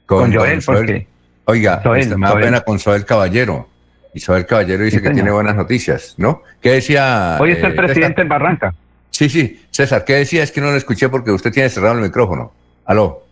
con, 0.04 0.34
Joel, 0.34 0.60
porque... 0.66 1.06
Oiga, 1.44 1.82
este, 1.96 2.16
me 2.16 2.26
da 2.26 2.34
pena 2.40 2.60
con 2.62 2.80
Soel 2.80 3.04
Caballero. 3.04 3.68
Y 4.12 4.18
Soel 4.18 4.46
Caballero 4.46 4.82
dice 4.82 5.00
que 5.00 5.10
tiene 5.10 5.30
buenas 5.30 5.54
noticias, 5.54 6.16
¿no? 6.18 6.42
¿Qué 6.60 6.72
decía? 6.72 7.36
Hoy 7.38 7.52
está 7.52 7.68
el 7.68 7.74
eh, 7.74 7.76
presidente 7.76 8.22
en 8.22 8.28
Barranca. 8.28 8.74
Sí, 9.10 9.28
sí, 9.28 9.62
César, 9.70 10.04
¿qué 10.04 10.14
decía? 10.14 10.42
Es 10.42 10.50
que 10.50 10.60
no 10.60 10.72
lo 10.72 10.76
escuché 10.76 11.08
porque 11.08 11.30
usted 11.30 11.52
tiene 11.52 11.68
cerrado 11.68 11.94
el 11.94 12.00
micrófono. 12.00 12.52
Aló, 12.84 13.22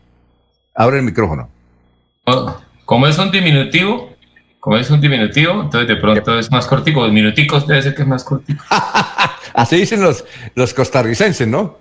abre 0.74 0.98
el 0.98 1.04
micrófono. 1.04 1.48
Oh, 2.24 2.56
como 2.84 3.06
es 3.06 3.18
un 3.18 3.30
diminutivo, 3.30 4.14
como 4.60 4.76
es 4.76 4.90
un 4.90 5.00
diminutivo, 5.00 5.62
entonces 5.62 5.88
de 5.88 5.96
pronto 5.96 6.38
es 6.38 6.50
más 6.50 6.66
cortico. 6.66 7.02
Los 7.02 7.12
minuticos 7.12 7.66
debe 7.66 7.82
ser 7.82 7.94
que 7.94 8.02
es 8.02 8.08
más 8.08 8.24
cortico. 8.24 8.64
Así 9.54 9.76
dicen 9.76 10.02
los, 10.02 10.24
los 10.54 10.74
costarricenses, 10.74 11.48
¿no? 11.48 11.78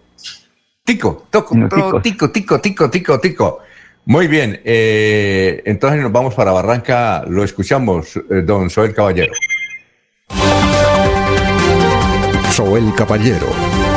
Tico, 0.83 1.27
toco, 1.29 1.53
tico, 2.01 2.31
tico, 2.31 2.61
tico, 2.61 2.89
tico, 2.89 3.19
tico. 3.19 3.59
Muy 4.05 4.27
bien, 4.27 4.61
eh, 4.63 5.61
entonces 5.65 6.01
nos 6.01 6.13
vamos 6.13 6.33
para 6.33 6.51
Barranca, 6.53 7.25
lo 7.27 7.43
escuchamos, 7.43 8.15
eh, 8.15 8.41
don 8.41 8.69
Soel 8.69 8.93
Caballero. 8.93 9.33
Soel 12.53 12.93
Caballero 12.95 13.96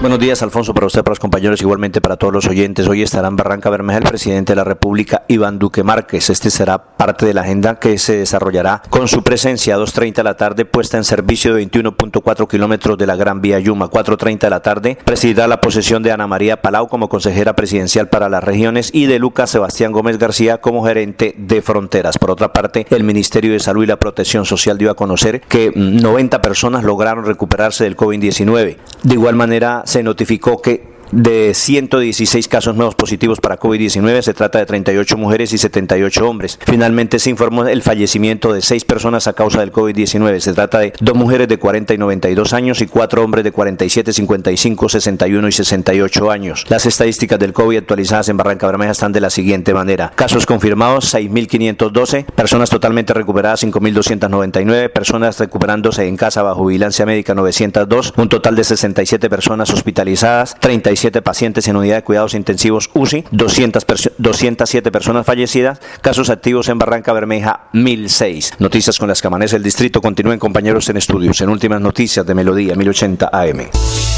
Buenos 0.00 0.20
días, 0.20 0.40
Alfonso, 0.44 0.74
para 0.74 0.86
usted, 0.86 1.02
para 1.02 1.10
los 1.10 1.18
compañeros, 1.18 1.60
igualmente 1.60 2.00
para 2.00 2.16
todos 2.16 2.32
los 2.32 2.46
oyentes. 2.46 2.86
Hoy 2.86 3.02
estará 3.02 3.26
en 3.26 3.34
Barranca 3.34 3.68
Bermeja 3.68 3.98
el 3.98 4.04
presidente 4.04 4.52
de 4.52 4.56
la 4.56 4.62
República, 4.62 5.24
Iván 5.26 5.58
Duque 5.58 5.82
Márquez. 5.82 6.30
Este 6.30 6.50
será 6.50 6.78
parte 6.96 7.26
de 7.26 7.34
la 7.34 7.40
agenda 7.40 7.80
que 7.80 7.98
se 7.98 8.16
desarrollará 8.16 8.80
con 8.90 9.08
su 9.08 9.24
presencia 9.24 9.74
a 9.74 9.78
2.30 9.78 10.14
de 10.14 10.22
la 10.22 10.36
tarde, 10.36 10.64
puesta 10.64 10.98
en 10.98 11.02
servicio 11.02 11.52
de 11.52 11.68
21.4 11.68 12.46
kilómetros 12.46 12.96
de 12.96 13.08
la 13.08 13.16
Gran 13.16 13.40
Vía 13.40 13.58
Yuma. 13.58 13.90
4.30 13.90 14.38
de 14.38 14.50
la 14.50 14.60
tarde, 14.60 14.98
presidirá 15.04 15.48
la 15.48 15.60
posesión 15.60 16.04
de 16.04 16.12
Ana 16.12 16.28
María 16.28 16.62
Palau 16.62 16.86
como 16.86 17.08
consejera 17.08 17.56
presidencial 17.56 18.08
para 18.08 18.28
las 18.28 18.44
regiones 18.44 18.90
y 18.94 19.06
de 19.06 19.18
Lucas 19.18 19.50
Sebastián 19.50 19.90
Gómez 19.90 20.16
García 20.18 20.58
como 20.58 20.86
gerente 20.86 21.34
de 21.36 21.60
fronteras. 21.60 22.18
Por 22.18 22.30
otra 22.30 22.52
parte, 22.52 22.86
el 22.90 23.02
Ministerio 23.02 23.52
de 23.52 23.58
Salud 23.58 23.82
y 23.82 23.88
la 23.88 23.96
Protección 23.96 24.44
Social 24.44 24.78
dio 24.78 24.92
a 24.92 24.94
conocer 24.94 25.40
que 25.40 25.72
90 25.74 26.40
personas 26.40 26.84
lograron 26.84 27.24
recuperarse 27.24 27.82
del 27.82 27.96
COVID-19. 27.96 28.76
De 29.02 29.14
igual 29.14 29.34
manera, 29.34 29.82
se 29.88 30.02
notificó 30.02 30.60
que 30.60 30.82
de 31.12 31.52
116 31.54 32.48
casos 32.48 32.76
nuevos 32.76 32.94
positivos 32.94 33.40
para 33.40 33.58
COVID-19, 33.58 34.22
se 34.22 34.34
trata 34.34 34.58
de 34.58 34.66
38 34.66 35.16
mujeres 35.16 35.52
y 35.52 35.58
78 35.58 36.28
hombres. 36.28 36.58
Finalmente 36.66 37.18
se 37.18 37.30
informó 37.30 37.66
el 37.66 37.82
fallecimiento 37.82 38.52
de 38.52 38.62
6 38.62 38.84
personas 38.84 39.26
a 39.26 39.32
causa 39.32 39.60
del 39.60 39.72
COVID-19. 39.72 40.40
Se 40.40 40.52
trata 40.52 40.80
de 40.80 40.92
dos 41.00 41.16
mujeres 41.16 41.48
de 41.48 41.58
40 41.58 41.94
y 41.94 41.98
92 41.98 42.52
años 42.52 42.80
y 42.80 42.86
cuatro 42.86 43.22
hombres 43.22 43.44
de 43.44 43.52
47, 43.52 44.12
55, 44.12 44.88
61 44.88 45.48
y 45.48 45.52
68 45.52 46.30
años. 46.30 46.64
Las 46.68 46.86
estadísticas 46.86 47.38
del 47.38 47.52
COVID 47.52 47.78
actualizadas 47.78 48.28
en 48.28 48.36
Barranca 48.36 48.66
Bermeja 48.66 48.92
están 48.92 49.12
de 49.12 49.20
la 49.20 49.30
siguiente 49.30 49.74
manera. 49.74 50.12
Casos 50.14 50.46
confirmados 50.46 51.14
6.512, 51.14 52.24
personas 52.24 52.70
totalmente 52.70 53.14
recuperadas 53.14 53.62
5.299, 53.64 54.92
personas 54.92 55.38
recuperándose 55.38 56.06
en 56.06 56.16
casa 56.16 56.42
bajo 56.42 56.66
vigilancia 56.66 57.06
médica 57.06 57.34
902, 57.34 58.14
un 58.16 58.28
total 58.28 58.56
de 58.56 58.64
67 58.64 59.30
personas 59.30 59.70
hospitalizadas, 59.70 60.56
35 60.58 60.88
pacientes 61.22 61.68
en 61.68 61.76
unidad 61.76 61.96
de 61.96 62.02
cuidados 62.02 62.34
intensivos 62.34 62.90
UCI, 62.94 63.24
200 63.30 63.86
207 64.18 64.90
personas 64.90 65.26
fallecidas, 65.26 65.80
casos 66.00 66.30
activos 66.30 66.68
en 66.68 66.78
Barranca 66.78 67.12
Bermeja 67.12 67.68
1006. 67.72 68.54
Noticias 68.58 68.98
con 68.98 69.08
las 69.08 69.20
que 69.20 69.28
amanece 69.28 69.56
el 69.56 69.62
distrito. 69.62 70.00
Continúen 70.00 70.38
compañeros 70.38 70.88
en 70.88 70.96
estudios. 70.96 71.40
En 71.40 71.48
últimas 71.48 71.80
noticias 71.80 72.26
de 72.26 72.34
Melodía 72.34 72.74
1080 72.74 73.30
AM. 73.32 74.17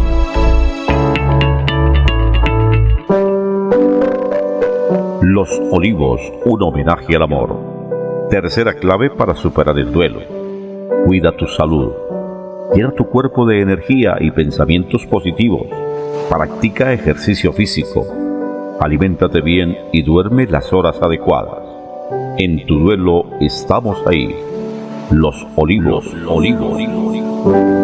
Los 5.21 5.51
Olivos, 5.69 6.19
un 6.45 6.63
homenaje 6.63 7.15
al 7.15 7.21
amor. 7.21 8.27
Tercera 8.31 8.73
clave 8.73 9.11
para 9.11 9.35
superar 9.35 9.77
el 9.77 9.91
duelo. 9.91 10.19
Cuida 11.05 11.31
tu 11.37 11.45
salud. 11.45 11.91
Llena 12.73 12.91
tu 12.91 13.05
cuerpo 13.05 13.45
de 13.45 13.61
energía 13.61 14.15
y 14.19 14.31
pensamientos 14.31 15.05
positivos. 15.05 15.67
Practica 16.27 16.91
ejercicio 16.91 17.53
físico. 17.53 18.03
Aliméntate 18.79 19.41
bien 19.41 19.77
y 19.93 20.01
duerme 20.01 20.47
las 20.47 20.73
horas 20.73 20.99
adecuadas. 20.99 21.67
En 22.39 22.65
tu 22.65 22.79
duelo 22.79 23.25
estamos 23.39 24.01
ahí. 24.07 24.35
Los 25.11 25.45
Olivos, 25.55 26.11
Olivos. 26.27 27.80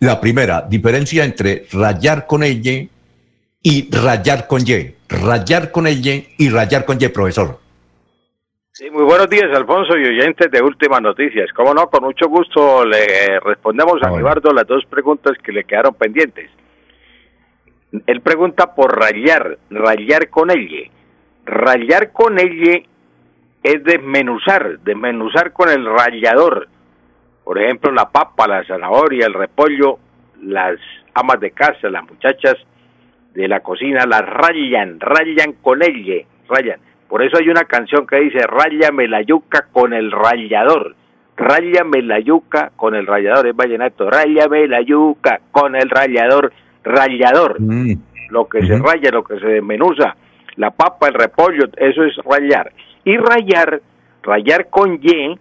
La 0.00 0.20
primera, 0.20 0.62
diferencia 0.62 1.24
entre 1.24 1.64
rayar 1.72 2.26
con 2.26 2.42
ella 2.42 2.86
y 3.62 3.90
rayar 3.90 4.46
con 4.46 4.60
Y. 4.60 4.94
Rayar 5.08 5.70
con 5.70 5.86
ella 5.86 6.12
y 6.36 6.50
rayar 6.50 6.84
con 6.84 6.98
Y, 7.00 7.08
profesor. 7.08 7.58
Sí, 8.72 8.90
muy 8.90 9.04
buenos 9.04 9.30
días, 9.30 9.46
Alfonso 9.54 9.96
y 9.96 10.04
oyentes 10.08 10.50
de 10.50 10.60
Últimas 10.60 11.00
Noticias. 11.00 11.50
Como 11.52 11.72
no, 11.72 11.88
con 11.88 12.04
mucho 12.04 12.28
gusto 12.28 12.84
le 12.84 13.40
respondemos 13.40 14.02
a 14.02 14.10
Eduardo 14.14 14.52
las 14.52 14.66
dos 14.66 14.84
preguntas 14.90 15.38
que 15.42 15.52
le 15.52 15.64
quedaron 15.64 15.94
pendientes. 15.94 16.50
Él 18.06 18.20
pregunta 18.20 18.74
por 18.74 18.98
rayar, 18.98 19.58
rayar 19.70 20.28
con 20.28 20.50
ella. 20.50 20.90
Rayar 21.46 22.12
con 22.12 22.38
ella 22.38 22.82
es 23.64 23.82
desmenuzar, 23.82 24.78
desmenuzar 24.80 25.52
con 25.52 25.70
el 25.70 25.86
rallador. 25.86 26.68
Por 27.42 27.58
ejemplo, 27.58 27.90
la 27.92 28.10
papa, 28.10 28.46
la 28.46 28.62
zanahoria, 28.64 29.26
el 29.26 29.32
repollo, 29.32 29.98
las 30.42 30.76
amas 31.14 31.40
de 31.40 31.50
casa, 31.50 31.88
las 31.88 32.04
muchachas 32.04 32.56
de 33.32 33.48
la 33.48 33.60
cocina, 33.60 34.04
las 34.06 34.20
rayan, 34.20 35.00
rayan 35.00 35.54
con 35.62 35.82
ella, 35.82 36.26
rayan. 36.46 36.78
Por 37.08 37.22
eso 37.22 37.38
hay 37.38 37.48
una 37.48 37.64
canción 37.64 38.06
que 38.06 38.16
dice, 38.20 38.46
rayame 38.46 39.08
la 39.08 39.22
yuca 39.22 39.66
con 39.72 39.94
el 39.94 40.12
rallador. 40.12 40.94
Rayame 41.36 42.02
la 42.02 42.20
yuca 42.20 42.70
con 42.76 42.94
el 42.94 43.06
rallador, 43.06 43.48
es 43.48 43.56
vallenato. 43.56 44.10
Rayame 44.10 44.68
la 44.68 44.82
yuca 44.82 45.40
con 45.50 45.74
el 45.74 45.88
rallador, 45.88 46.52
rallador. 46.82 47.60
Mm. 47.60 47.94
Lo 48.28 48.46
que 48.46 48.66
se 48.66 48.78
raya, 48.78 49.10
lo 49.10 49.24
que 49.24 49.40
se 49.40 49.46
desmenuza. 49.46 50.16
La 50.56 50.70
papa, 50.70 51.08
el 51.08 51.14
repollo, 51.14 51.64
eso 51.76 52.04
es 52.04 52.14
rayar. 52.24 52.70
Y 53.04 53.16
rayar, 53.16 53.80
rayar 54.22 54.68
con 54.70 54.98
Y, 55.02 55.38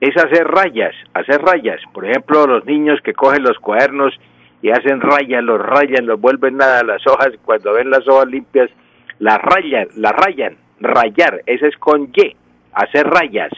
es 0.00 0.16
hacer 0.16 0.48
rayas, 0.48 0.94
hacer 1.14 1.40
rayas. 1.40 1.80
Por 1.92 2.04
ejemplo, 2.04 2.46
los 2.46 2.64
niños 2.64 2.98
que 3.04 3.12
cogen 3.12 3.44
los 3.44 3.58
cuadernos 3.58 4.12
y 4.60 4.70
hacen 4.70 5.00
rayas, 5.00 5.44
los 5.44 5.60
rayan, 5.60 6.06
los 6.06 6.20
vuelven 6.20 6.56
nada 6.56 6.82
las 6.82 7.06
hojas, 7.06 7.30
cuando 7.44 7.72
ven 7.74 7.90
las 7.90 8.06
hojas 8.08 8.26
limpias, 8.26 8.70
las 9.18 9.38
rayan, 9.38 9.86
las 9.96 10.12
rayan, 10.12 10.56
rayar, 10.80 11.42
ese 11.46 11.68
es 11.68 11.76
con 11.76 12.10
Y, 12.14 12.36
hacer 12.72 13.06
rayas, 13.06 13.52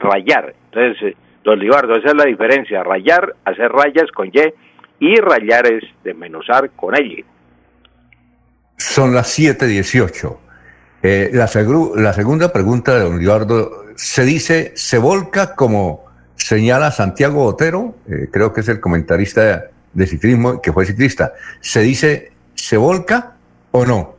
rayar. 0.00 0.54
Entonces, 0.72 1.12
eh, 1.12 1.16
don 1.44 1.58
Libardo, 1.58 1.96
esa 1.96 2.08
es 2.08 2.14
la 2.16 2.24
diferencia, 2.24 2.82
rayar, 2.82 3.34
hacer 3.44 3.70
rayas 3.70 4.10
con 4.12 4.28
Y, 4.28 4.40
y 4.98 5.16
rayar 5.16 5.72
es 5.72 5.84
desmenuzar 6.02 6.70
con 6.70 6.96
L. 6.96 7.24
Son 8.76 9.14
las 9.14 9.38
7.18. 9.38 10.45
Eh, 11.08 11.30
la, 11.32 11.48
la 12.02 12.12
segunda 12.12 12.52
pregunta 12.52 12.92
de 12.96 13.04
don 13.04 13.20
Libardo, 13.20 13.84
se 13.94 14.24
dice, 14.24 14.72
se 14.74 14.98
volca 14.98 15.54
como 15.54 16.04
señala 16.34 16.90
Santiago 16.90 17.44
Botero, 17.44 17.94
eh, 18.08 18.28
creo 18.32 18.52
que 18.52 18.62
es 18.62 18.68
el 18.68 18.80
comentarista 18.80 19.66
de 19.92 20.06
ciclismo, 20.08 20.60
que 20.60 20.72
fue 20.72 20.84
ciclista, 20.84 21.32
¿se 21.60 21.82
dice, 21.82 22.32
se 22.54 22.76
volca 22.76 23.36
o 23.70 23.86
no? 23.86 24.16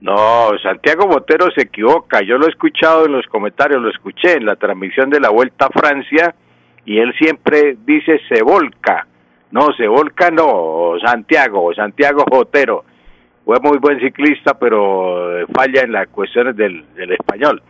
No, 0.00 0.52
Santiago 0.62 1.08
Botero 1.08 1.50
se 1.50 1.62
equivoca. 1.62 2.20
Yo 2.22 2.38
lo 2.38 2.46
he 2.46 2.50
escuchado 2.50 3.06
en 3.06 3.12
los 3.12 3.26
comentarios, 3.26 3.82
lo 3.82 3.90
escuché 3.90 4.34
en 4.36 4.46
la 4.46 4.54
transmisión 4.54 5.10
de 5.10 5.18
la 5.18 5.30
Vuelta 5.30 5.66
a 5.66 5.70
Francia 5.76 6.36
y 6.84 6.98
él 6.98 7.12
siempre 7.18 7.76
dice 7.84 8.20
se 8.28 8.44
volca. 8.44 9.08
No, 9.50 9.72
se 9.76 9.88
volca 9.88 10.30
no, 10.30 10.94
Santiago, 11.04 11.74
Santiago 11.74 12.24
Botero. 12.30 12.84
Fue 13.44 13.58
muy 13.60 13.78
buen 13.78 13.98
ciclista, 14.00 14.58
pero 14.58 15.38
eh, 15.38 15.46
falla 15.52 15.82
en 15.82 15.92
las 15.92 16.08
cuestiones 16.08 16.56
del, 16.56 16.84
español. 16.96 17.62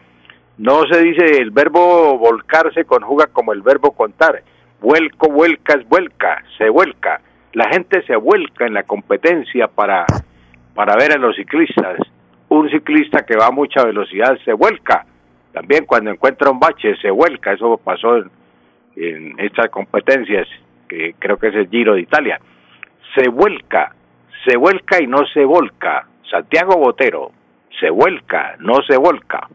No 0.58 0.82
se 0.90 1.02
dice 1.02 1.38
el 1.38 1.50
verbo 1.50 2.18
volcar 2.18 2.72
se 2.74 2.84
conjuga 2.84 3.26
como 3.26 3.52
el 3.52 3.62
verbo 3.62 3.92
contar. 3.92 4.42
Vuelco, 4.80 5.28
vuelcas, 5.30 5.86
vuelca, 5.88 6.44
se 6.58 6.68
vuelca. 6.68 7.20
La 7.54 7.68
gente 7.70 8.02
se 8.06 8.16
vuelca 8.16 8.66
en 8.66 8.74
la 8.74 8.82
competencia 8.82 9.68
para, 9.68 10.04
para 10.74 10.96
ver 10.96 11.12
a 11.12 11.18
los 11.18 11.36
ciclistas 11.36 11.98
un 12.52 12.68
ciclista 12.70 13.24
que 13.24 13.36
va 13.36 13.46
a 13.46 13.50
mucha 13.50 13.82
velocidad 13.82 14.36
se 14.44 14.52
vuelca. 14.52 15.06
También 15.52 15.86
cuando 15.86 16.10
encuentra 16.10 16.50
un 16.50 16.60
bache 16.60 16.94
se 17.00 17.10
vuelca. 17.10 17.52
Eso 17.52 17.78
pasó 17.78 18.18
en, 18.96 19.34
estas 19.38 19.70
competencias, 19.70 20.46
que 20.86 21.14
creo 21.18 21.38
que 21.38 21.48
es 21.48 21.54
el 21.54 21.68
Giro 21.68 21.94
de 21.94 22.02
Italia. 22.02 22.40
Se 23.14 23.28
vuelca, 23.30 23.94
se 24.44 24.56
vuelca 24.56 25.00
y 25.02 25.06
no 25.06 25.24
se 25.32 25.44
volca. 25.44 26.06
Santiago 26.30 26.76
Botero, 26.76 27.32
se 27.80 27.90
vuelca, 27.90 28.56
no 28.60 28.82
se 28.86 28.96
volca. 28.96 29.48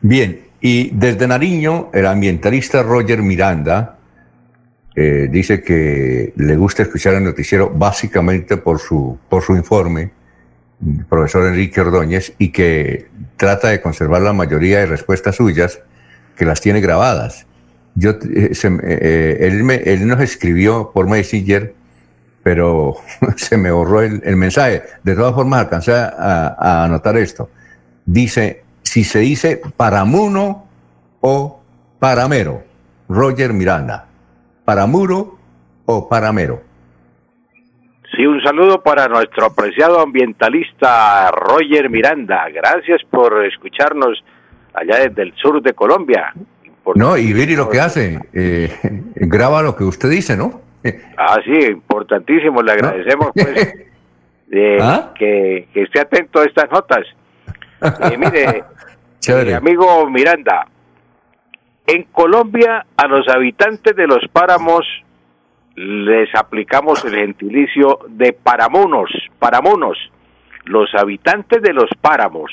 Bien, 0.00 0.40
y 0.60 0.90
desde 0.90 1.26
Nariño, 1.26 1.90
el 1.92 2.06
ambientalista 2.06 2.82
Roger 2.82 3.22
Miranda 3.22 3.98
eh, 4.94 5.28
dice 5.30 5.62
que 5.62 6.32
le 6.36 6.56
gusta 6.56 6.82
escuchar 6.82 7.14
el 7.14 7.24
noticiero 7.24 7.70
básicamente 7.70 8.56
por 8.56 8.78
su, 8.78 9.18
por 9.28 9.42
su 9.42 9.54
informe 9.54 10.10
profesor 11.08 11.46
Enrique 11.46 11.80
Ordóñez, 11.80 12.34
y 12.38 12.50
que 12.50 13.08
trata 13.36 13.68
de 13.68 13.80
conservar 13.80 14.22
la 14.22 14.32
mayoría 14.32 14.78
de 14.78 14.86
respuestas 14.86 15.36
suyas, 15.36 15.80
que 16.36 16.44
las 16.44 16.60
tiene 16.60 16.80
grabadas. 16.80 17.46
Yo, 17.94 18.12
eh, 18.12 18.52
eh, 18.52 19.36
él, 19.40 19.62
me, 19.62 19.74
él, 19.74 20.06
nos 20.06 20.20
escribió 20.20 20.90
por 20.94 21.06
Messenger, 21.06 21.74
pero 22.42 22.94
se 23.36 23.56
me 23.56 23.70
borró 23.70 24.02
el, 24.02 24.36
mensaje. 24.36 24.82
De 25.02 25.14
todas 25.14 25.34
formas, 25.34 25.60
alcancé 25.60 25.92
a, 25.92 26.84
anotar 26.84 27.16
esto. 27.16 27.50
Dice, 28.04 28.64
si 28.82 29.04
se 29.04 29.20
dice 29.20 29.60
paramuno 29.76 30.66
o 31.20 31.60
paramero, 31.98 32.64
Roger 33.08 33.52
Miranda, 33.52 34.06
paramuro 34.64 35.38
o 35.86 36.08
paramero. 36.08 36.62
Sí, 38.16 38.26
un 38.26 38.42
saludo 38.42 38.82
para 38.82 39.06
nuestro 39.06 39.46
apreciado 39.46 40.00
ambientalista 40.00 41.30
Roger 41.30 41.88
Miranda. 41.90 42.48
Gracias 42.52 43.02
por 43.08 43.44
escucharnos 43.44 44.24
allá 44.74 45.08
desde 45.08 45.22
el 45.22 45.34
sur 45.36 45.62
de 45.62 45.72
Colombia. 45.74 46.32
No, 46.96 47.16
y 47.16 47.32
Viri 47.32 47.54
lo 47.54 47.68
que 47.68 47.80
hace, 47.80 48.20
eh, 48.32 48.70
graba 49.14 49.62
lo 49.62 49.76
que 49.76 49.84
usted 49.84 50.10
dice, 50.10 50.36
¿no? 50.36 50.69
Ah, 51.16 51.38
sí, 51.44 51.66
importantísimo, 51.66 52.62
le 52.62 52.72
agradecemos 52.72 53.30
pues 53.34 53.74
¿Ah? 54.80 55.12
que, 55.14 55.68
esté 55.74 56.00
atento 56.00 56.40
a 56.40 56.44
estas 56.44 56.70
notas. 56.70 57.06
Eh, 57.82 58.16
mire, 58.18 58.64
mi 59.46 59.52
amigo 59.52 60.08
Miranda, 60.10 60.66
en 61.86 62.04
Colombia 62.04 62.86
a 62.96 63.06
los 63.06 63.28
habitantes 63.28 63.96
de 63.96 64.06
los 64.06 64.26
páramos 64.32 64.86
les 65.76 66.34
aplicamos 66.34 67.04
el 67.04 67.14
gentilicio 67.14 68.00
de 68.08 68.32
paramunos, 68.32 69.10
paramunos, 69.38 69.96
los 70.64 70.94
habitantes 70.94 71.62
de 71.62 71.72
los 71.72 71.88
páramos, 72.00 72.52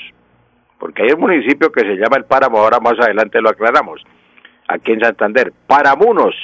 porque 0.79 1.03
hay 1.03 1.11
un 1.11 1.21
municipio 1.21 1.71
que 1.71 1.81
se 1.81 1.95
llama 1.95 2.17
el 2.17 2.25
páramo, 2.25 2.59
ahora 2.59 2.79
más 2.79 2.97
adelante 2.99 3.41
lo 3.41 3.49
aclaramos, 3.49 4.01
aquí 4.67 4.93
en 4.93 5.01
Santander, 5.01 5.51
paramunos, 5.65 6.35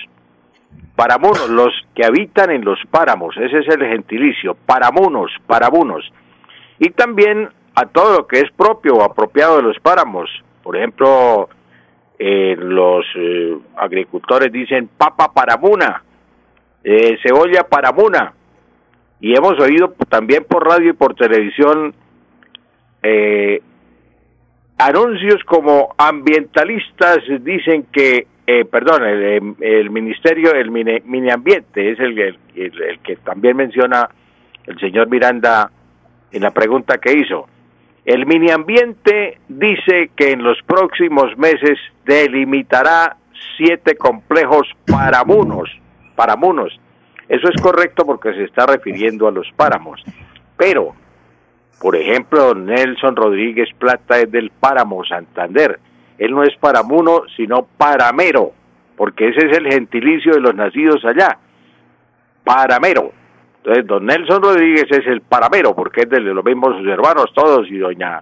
paramunos, 0.95 1.49
los 1.49 1.73
que 1.95 2.05
habitan 2.05 2.51
en 2.51 2.63
los 2.63 2.79
páramos, 2.89 3.35
ese 3.37 3.59
es 3.59 3.67
el 3.67 3.85
gentilicio, 3.85 4.55
paramunos, 4.65 5.31
paramunos, 5.47 6.03
y 6.79 6.89
también 6.91 7.49
a 7.75 7.85
todo 7.85 8.17
lo 8.17 8.27
que 8.27 8.39
es 8.39 8.51
propio 8.51 8.95
o 8.95 9.03
apropiado 9.03 9.57
de 9.57 9.63
los 9.63 9.79
páramos, 9.79 10.29
por 10.61 10.77
ejemplo, 10.77 11.49
eh, 12.19 12.55
los 12.57 13.05
eh, 13.15 13.57
agricultores 13.75 14.51
dicen 14.51 14.89
papa 14.97 15.33
paramuna, 15.33 16.03
eh, 16.83 17.17
cebolla 17.23 17.63
para 17.63 17.91
Muna. 17.91 18.33
Y 19.19 19.35
hemos 19.35 19.59
oído 19.59 19.93
también 20.09 20.43
por 20.43 20.67
radio 20.67 20.89
y 20.89 20.93
por 20.93 21.15
televisión 21.15 21.93
eh, 23.01 23.61
anuncios 24.77 25.41
como 25.45 25.95
ambientalistas 25.97 27.19
dicen 27.41 27.87
que, 27.91 28.27
eh, 28.45 28.65
perdón, 28.65 29.03
el, 29.05 29.89
ministerio, 29.89 30.53
el 30.53 30.71
mini, 30.71 31.29
ambiente 31.29 31.91
es 31.91 31.99
el, 31.99 32.19
el, 32.19 32.99
que 33.03 33.15
también 33.17 33.55
menciona 33.55 34.09
el 34.65 34.79
señor 34.79 35.09
Miranda 35.09 35.71
en 36.31 36.41
la 36.41 36.51
pregunta 36.51 36.97
que 36.97 37.13
hizo. 37.13 37.47
El 38.05 38.25
mini 38.25 38.51
ambiente 38.51 39.39
dice 39.47 40.11
que 40.15 40.31
en 40.31 40.43
los 40.43 40.57
próximos 40.63 41.37
meses 41.37 41.79
delimitará 42.05 43.15
siete 43.55 43.95
complejos 43.95 44.67
para 44.85 45.23
munos 45.23 45.69
paramunos. 46.15 46.79
Eso 47.29 47.47
es 47.47 47.61
correcto 47.61 48.05
porque 48.05 48.33
se 48.33 48.43
está 48.43 48.65
refiriendo 48.65 49.27
a 49.27 49.31
los 49.31 49.49
páramos. 49.55 50.03
Pero, 50.57 50.93
por 51.81 51.95
ejemplo, 51.95 52.53
Nelson 52.53 53.15
Rodríguez 53.15 53.69
Plata 53.77 54.19
es 54.19 54.31
del 54.31 54.51
páramo 54.51 55.03
Santander. 55.05 55.79
Él 56.17 56.31
no 56.31 56.43
es 56.43 56.55
paramuno, 56.57 57.23
sino 57.35 57.67
paramero, 57.77 58.51
porque 58.95 59.29
ese 59.29 59.47
es 59.47 59.57
el 59.57 59.71
gentilicio 59.71 60.33
de 60.33 60.41
los 60.41 60.55
nacidos 60.55 61.03
allá. 61.05 61.37
Paramero. 62.43 63.11
Entonces, 63.57 63.87
don 63.87 64.05
Nelson 64.05 64.41
Rodríguez 64.41 64.85
es 64.89 65.07
el 65.07 65.21
paramero, 65.21 65.73
porque 65.73 66.01
es 66.01 66.09
de 66.09 66.19
los 66.19 66.43
mismos 66.43 66.77
sus 66.77 66.87
hermanos 66.87 67.31
todos, 67.33 67.69
y 67.69 67.77
doña, 67.77 68.21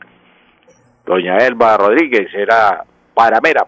doña 1.06 1.38
Elba 1.38 1.78
Rodríguez 1.78 2.32
era 2.34 2.84
paramera, 3.16 3.66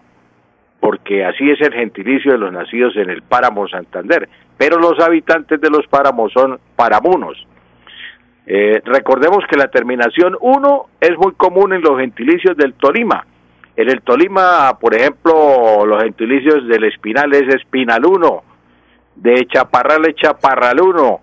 porque 0.78 1.24
así 1.24 1.50
es 1.50 1.60
el 1.60 1.74
gentilicio 1.74 2.32
de 2.32 2.38
los 2.38 2.52
nacidos 2.52 2.96
en 2.96 3.10
el 3.10 3.22
páramo 3.22 3.66
Santander, 3.68 4.28
pero 4.56 4.78
los 4.78 5.00
habitantes 5.00 5.60
de 5.60 5.68
los 5.68 5.86
páramos 5.88 6.32
son 6.32 6.60
paramunos. 6.76 7.44
Eh, 8.46 8.80
recordemos 8.84 9.44
que 9.50 9.56
la 9.56 9.68
terminación 9.68 10.36
1 10.40 10.86
es 11.00 11.16
muy 11.18 11.32
común 11.32 11.72
en 11.72 11.80
los 11.80 11.98
gentilicios 11.98 12.56
del 12.56 12.74
Tolima. 12.74 13.26
En 13.76 13.90
el 13.90 14.02
Tolima, 14.02 14.78
por 14.80 14.94
ejemplo, 14.94 15.84
los 15.84 16.02
gentilicios 16.02 16.66
del 16.68 16.84
Espinal 16.84 17.32
es 17.34 17.54
Espinaluno, 17.54 18.42
de 19.16 19.46
Chaparral 19.46 20.06
es 20.06 20.14
Chaparraluno, 20.16 21.20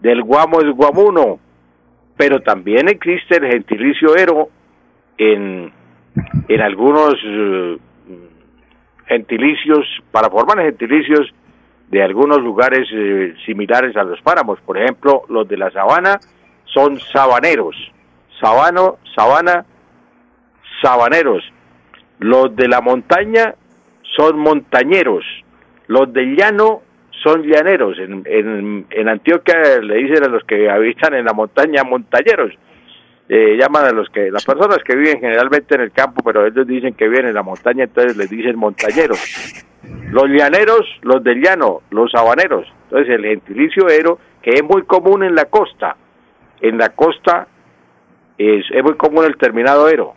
del 0.00 0.22
Guamo 0.22 0.60
es 0.60 0.70
Guamuno, 0.74 1.38
pero 2.16 2.40
también 2.40 2.88
existe 2.88 3.36
el 3.36 3.50
gentilicio 3.50 4.16
Ero 4.16 4.48
en 5.18 5.72
en 6.48 6.60
algunos 6.60 7.14
eh, 7.24 7.78
gentilicios, 9.06 9.86
para 10.10 10.30
formar 10.30 10.58
gentilicios 10.58 11.32
de 11.88 12.02
algunos 12.02 12.40
lugares 12.40 12.88
eh, 12.92 13.34
similares 13.46 13.96
a 13.96 14.04
los 14.04 14.20
páramos. 14.22 14.60
Por 14.60 14.78
ejemplo, 14.78 15.22
los 15.28 15.48
de 15.48 15.56
la 15.56 15.70
sabana 15.70 16.18
son 16.64 16.98
sabaneros. 17.00 17.76
Sabano, 18.40 18.98
sabana, 19.14 19.64
sabaneros. 20.82 21.42
Los 22.20 22.54
de 22.54 22.68
la 22.68 22.80
montaña 22.80 23.54
son 24.16 24.38
montañeros. 24.38 25.24
Los 25.86 26.12
del 26.12 26.36
llano 26.36 26.82
son 27.22 27.42
llaneros. 27.42 27.98
En, 27.98 28.22
en, 28.26 28.86
en 28.90 29.08
Antioquia 29.08 29.80
le 29.82 29.96
dicen 29.96 30.24
a 30.24 30.28
los 30.28 30.44
que 30.44 30.70
habitan 30.70 31.14
en 31.14 31.24
la 31.24 31.32
montaña 31.32 31.82
montañeros. 31.82 32.52
Eh, 33.28 33.56
llaman 33.56 33.84
a 33.84 33.92
los 33.92 34.08
que 34.10 34.30
las 34.30 34.44
personas 34.44 34.78
que 34.84 34.96
viven 34.96 35.20
generalmente 35.20 35.76
en 35.76 35.82
el 35.82 35.92
campo, 35.92 36.20
pero 36.24 36.46
ellos 36.46 36.66
dicen 36.66 36.94
que 36.94 37.08
viven 37.08 37.28
en 37.28 37.34
la 37.34 37.44
montaña, 37.44 37.84
entonces 37.84 38.16
les 38.16 38.28
dicen 38.28 38.56
montañeros. 38.56 39.20
Los 40.10 40.28
llaneros, 40.28 40.80
los 41.02 41.22
del 41.22 41.40
llano, 41.40 41.82
los 41.90 42.10
sabaneros. 42.10 42.66
Entonces 42.84 43.14
el 43.14 43.24
gentilicio 43.24 43.88
ero, 43.88 44.18
que 44.42 44.50
es 44.50 44.64
muy 44.64 44.82
común 44.82 45.22
en 45.22 45.36
la 45.36 45.44
costa, 45.44 45.96
en 46.60 46.76
la 46.76 46.88
costa 46.88 47.46
es 48.36 48.82
muy 48.82 48.94
común 48.94 49.24
el 49.24 49.36
terminado 49.36 49.88
ero, 49.88 50.14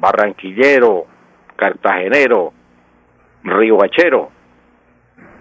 barranquillero, 0.00 1.06
cartagenero, 1.56 2.52
ribachero, 3.44 4.30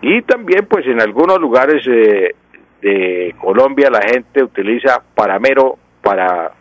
y 0.01 0.21
también 0.21 0.65
pues 0.65 0.85
en 0.87 1.01
algunos 1.01 1.39
lugares 1.39 1.85
eh, 1.87 2.35
de 2.81 3.35
Colombia 3.41 3.89
la 3.89 4.01
gente 4.01 4.43
utiliza 4.43 5.01
paramero 5.15 5.77
para 6.01 6.51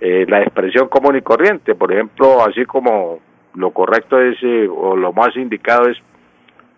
eh, 0.00 0.24
la 0.28 0.42
expresión 0.42 0.88
común 0.88 1.16
y 1.16 1.22
corriente. 1.22 1.74
Por 1.74 1.92
ejemplo, 1.92 2.44
así 2.44 2.64
como 2.64 3.20
lo 3.54 3.70
correcto 3.70 4.20
es, 4.20 4.36
eh, 4.42 4.68
o 4.68 4.96
lo 4.96 5.12
más 5.12 5.36
indicado 5.36 5.88
es 5.88 5.98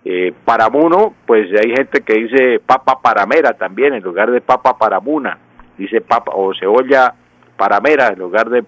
eh, 0.05 0.33
paramuno, 0.45 1.15
pues 1.27 1.49
hay 1.53 1.71
gente 1.71 2.03
que 2.03 2.15
dice 2.15 2.61
papa 2.65 3.01
paramera 3.01 3.53
también, 3.53 3.95
en 3.95 4.03
lugar 4.03 4.31
de 4.31 4.41
papa 4.41 4.77
paramuna, 4.77 5.39
dice 5.79 6.01
papa 6.01 6.33
o 6.35 6.53
cebolla 6.55 7.15
paramera 7.57 8.09
en 8.09 8.19
lugar 8.19 8.51
de 8.51 8.65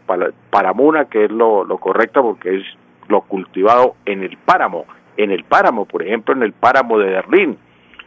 paramuna, 0.50 1.06
que 1.06 1.24
es 1.24 1.30
lo, 1.30 1.66
correcto 1.78 2.22
porque 2.22 2.56
es 2.56 2.64
lo 3.08 3.22
cultivado 3.22 3.96
en 4.06 4.22
el 4.22 4.36
páramo, 4.36 4.86
en 5.16 5.30
el 5.30 5.44
páramo, 5.44 5.84
por 5.84 6.02
ejemplo, 6.02 6.34
en 6.34 6.42
el 6.42 6.52
páramo 6.52 6.98
de 6.98 7.10
Berlín, 7.10 7.58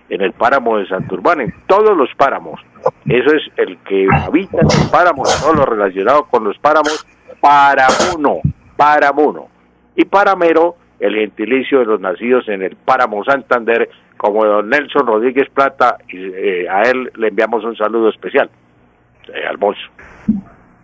en 0.09 0.21
el 0.21 0.33
páramo 0.33 0.77
de 0.77 0.87
Santurbán, 0.87 1.41
en 1.41 1.53
todos 1.67 1.95
los 1.97 2.09
páramos. 2.15 2.61
Eso 3.05 3.35
es 3.35 3.43
el 3.57 3.77
que 3.79 4.07
habita 4.11 4.57
en 4.59 4.63
los 4.63 4.89
páramos, 4.91 5.41
todo 5.41 5.53
lo 5.53 5.65
relacionado 5.65 6.25
con 6.25 6.43
los 6.43 6.57
páramos, 6.59 7.05
paramuno, 7.41 8.39
paramuno. 8.75 9.47
Y 9.95 10.05
paramero, 10.05 10.75
el 10.99 11.15
gentilicio 11.15 11.79
de 11.79 11.85
los 11.85 11.99
nacidos 11.99 12.47
en 12.47 12.61
el 12.61 12.75
páramo 12.75 13.23
Santander, 13.23 13.89
como 14.17 14.45
don 14.45 14.69
Nelson 14.69 15.05
Rodríguez 15.05 15.49
Plata, 15.49 15.97
y 16.09 16.17
eh, 16.17 16.69
a 16.69 16.83
él 16.83 17.11
le 17.15 17.27
enviamos 17.27 17.63
un 17.63 17.75
saludo 17.75 18.09
especial, 18.09 18.49
eh, 19.33 19.45
al 19.47 19.57
bolso. 19.57 19.87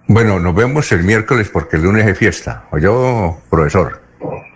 Bueno, 0.07 0.39
nos 0.39 0.53
vemos 0.53 0.91
el 0.91 1.03
miércoles 1.03 1.49
porque 1.51 1.77
el 1.77 1.83
lunes 1.83 2.05
es 2.05 2.17
fiesta. 2.17 2.65
¿O 2.71 2.77
yo, 2.77 3.37
profesor? 3.49 4.01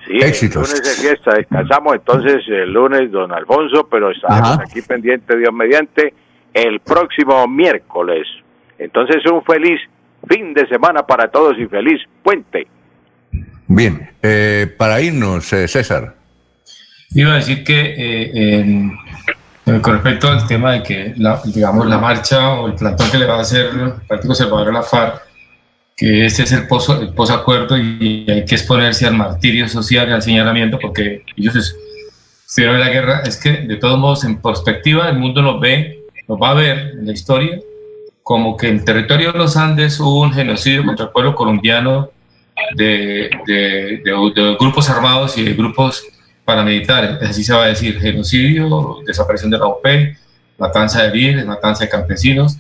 Sí, 0.06 0.18
Éxitos. 0.18 0.72
el 0.72 0.78
lunes 0.78 0.92
es 0.92 1.02
fiesta, 1.02 1.34
descansamos 1.36 1.96
entonces 1.96 2.44
el 2.48 2.72
lunes, 2.72 3.12
don 3.12 3.32
Alfonso, 3.32 3.88
pero 3.90 4.12
estamos 4.12 4.60
aquí 4.60 4.82
pendiente, 4.82 5.38
Dios 5.38 5.54
mediante, 5.54 6.14
el 6.54 6.80
próximo 6.80 7.48
miércoles. 7.48 8.28
Entonces 8.78 9.18
un 9.32 9.44
feliz 9.44 9.80
fin 10.28 10.54
de 10.54 10.68
semana 10.68 11.06
para 11.06 11.30
todos 11.30 11.58
y 11.58 11.66
feliz 11.66 12.02
puente. 12.24 12.68
Bien, 13.68 14.10
eh, 14.22 14.74
para 14.78 15.02
irnos, 15.02 15.52
eh, 15.54 15.68
César. 15.68 16.16
Iba 17.12 17.34
a 17.34 17.36
decir 17.36 17.64
que 17.64 17.96
eh, 17.98 18.92
con 19.82 19.94
respecto 19.94 20.30
al 20.30 20.48
tema 20.48 20.74
de 20.74 20.84
que, 20.84 21.14
la, 21.18 21.42
digamos, 21.44 21.86
la 21.88 21.98
marcha 21.98 22.54
o 22.54 22.68
el 22.68 22.76
plantón 22.76 23.10
que 23.12 23.18
le 23.18 23.26
va 23.26 23.36
a 23.36 23.42
hacer 23.42 23.66
el 23.68 23.92
Partido 24.08 24.30
Conservador 24.30 24.70
a 24.70 24.72
la 24.72 24.84
FARC 24.84 25.27
que 25.98 26.28
ese 26.28 26.44
es 26.44 26.52
el, 26.52 26.68
poso, 26.68 27.02
el 27.02 27.10
posacuerdo 27.10 27.76
y 27.76 28.24
hay 28.30 28.46
que 28.46 28.54
exponerse 28.54 29.08
al 29.08 29.16
martirio 29.16 29.68
social 29.68 30.08
y 30.08 30.12
al 30.12 30.22
señalamiento 30.22 30.78
porque 30.80 31.24
ellos 31.36 31.76
estuvieron 32.46 32.76
en 32.76 32.82
la 32.82 32.90
guerra. 32.90 33.22
Es 33.26 33.36
que, 33.36 33.54
de 33.54 33.76
todos 33.78 33.98
modos, 33.98 34.24
en 34.24 34.40
perspectiva, 34.40 35.10
el 35.10 35.18
mundo 35.18 35.42
nos 35.42 35.60
ve, 35.60 36.04
nos 36.28 36.40
va 36.40 36.52
a 36.52 36.54
ver 36.54 36.78
en 37.00 37.08
la 37.08 37.14
historia 37.14 37.60
como 38.22 38.58
que 38.58 38.68
en 38.68 38.76
el 38.76 38.86
territorio 38.86 39.32
de 39.32 39.40
los 39.40 39.58
Andes 39.58 40.00
hubo 40.00 40.22
un 40.22 40.34
genocidio 40.34 40.86
contra 40.86 41.06
el 41.06 41.12
pueblo 41.12 41.34
colombiano 41.34 42.12
de, 42.76 43.30
de, 43.48 44.56
grupos 44.60 44.90
armados 44.90 45.38
y 45.38 45.46
de 45.46 45.54
grupos 45.54 46.04
paramilitares. 46.46 47.22
Así 47.24 47.44
se 47.44 47.54
va 47.54 47.64
a 47.64 47.68
decir, 47.68 48.00
genocidio, 48.00 48.98
desaparición 49.06 49.50
de 49.50 49.58
la 49.58 49.66
OP, 49.66 49.88
matanza 50.60 51.04
de 51.04 51.16
líderes, 51.16 51.46
matanza 51.46 51.86
de 51.86 51.90
campesinos 51.90 52.58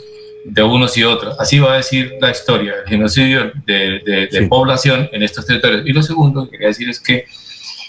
de 0.49 0.63
unos 0.63 0.97
y 0.97 1.03
otros. 1.03 1.39
Así 1.39 1.59
va 1.59 1.73
a 1.73 1.77
decir 1.77 2.15
la 2.21 2.31
historia, 2.31 2.75
el 2.83 2.89
genocidio 2.89 3.51
de, 3.65 4.29
de, 4.31 4.47
población 4.47 5.09
en 5.11 5.23
estos 5.23 5.45
territorios. 5.45 5.85
Y 5.85 5.91
lo 5.91 6.01
segundo 6.01 6.45
que 6.45 6.51
quería 6.51 6.67
decir 6.69 6.89
es 6.89 6.99
que 6.99 7.25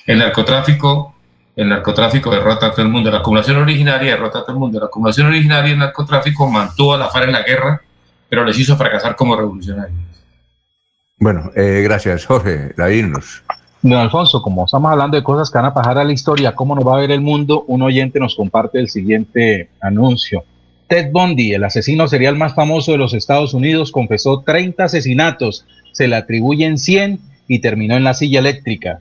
el 0.07 0.19
narcotráfico, 0.19 1.15
el 1.55 1.69
narcotráfico 1.69 2.31
derrota 2.31 2.67
a 2.67 2.70
todo 2.73 2.83
el 2.83 2.89
mundo. 2.89 3.11
La 3.11 3.19
acumulación 3.19 3.59
originaria 3.59 4.12
derrota 4.12 4.41
a 4.41 4.43
todo 4.43 4.53
el 4.53 4.59
mundo. 4.59 4.81
La 4.81 4.87
acumulación 4.87 5.28
originaria 5.28 5.73
el 5.73 5.78
narcotráfico 5.78 6.49
mantuvo 6.49 6.95
a 6.95 6.99
la 6.99 7.09
FARC 7.09 7.27
en 7.27 7.33
la 7.33 7.43
guerra, 7.43 7.81
pero 8.28 8.45
les 8.45 8.59
hizo 8.59 8.77
fracasar 8.77 9.15
como 9.15 9.37
revolucionarios. 9.37 9.99
Bueno, 11.20 11.51
eh, 11.55 11.81
gracias, 11.85 12.27
Jorge. 12.27 12.75
irnos. 12.93 13.43
Don 13.83 13.95
Alfonso, 13.99 14.43
como 14.43 14.65
estamos 14.65 14.91
hablando 14.91 15.17
de 15.17 15.23
cosas 15.23 15.51
que 15.51 15.59
van 15.59 15.67
a 15.67 15.75
pasar 15.75 15.99
a 15.99 16.05
la 16.05 16.12
historia, 16.12 16.55
cómo 16.55 16.75
nos 16.75 16.85
va 16.85 16.97
a 16.97 17.01
ver 17.01 17.12
el 17.12 17.20
mundo, 17.20 17.65
un 17.69 17.83
oyente 17.83 18.19
nos 18.19 18.35
comparte 18.35 18.81
el 18.81 18.89
siguiente 18.89 19.70
anuncio. 19.81 20.43
Ted 20.89 21.10
Bundy, 21.12 21.52
el 21.52 21.65
asesino 21.65 22.08
serial 22.08 22.36
más 22.36 22.55
famoso 22.55 22.92
de 22.92 22.99
los 22.99 23.12
Estados 23.15 23.55
Unidos, 23.55 23.92
confesó 23.92 24.41
30 24.41 24.84
asesinatos, 24.84 25.67
se 25.92 26.08
le 26.08 26.17
atribuyen 26.17 26.78
100 26.78 27.20
y 27.47 27.58
terminó 27.60 27.97
en 27.97 28.05
la 28.05 28.15
silla 28.15 28.41
eléctrica. 28.41 29.00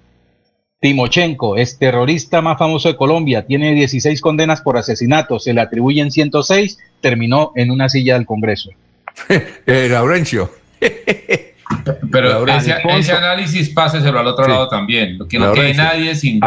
Timochenko 0.80 1.58
es 1.58 1.80
terrorista 1.80 2.42
más 2.42 2.60
famoso 2.60 2.90
de 2.90 2.98
Colombia, 2.98 3.46
tiene 3.46 3.74
16 3.74 4.22
condenas 4.22 4.62
por 4.62 4.78
asesinato, 4.78 5.40
se 5.40 5.54
le 5.54 5.62
atribuyen 5.62 6.12
106, 6.12 6.78
terminó 7.02 7.52
en 7.56 7.72
una 7.72 7.90
silla 7.90 8.16
del 8.16 8.26
Congreso. 8.26 8.70
eh, 9.30 9.88
Laurencio. 9.90 10.52
Pero 12.12 12.48
ese, 12.48 13.12
análisis 13.12 13.70
páseselo 13.70 14.20
al 14.20 14.28
otro 14.28 14.48
lado 14.48 14.68
también, 14.68 15.18
que 15.30 15.40
no 15.40 15.54
quede 15.54 15.74
nadie 15.74 16.16
sin, 16.16 16.40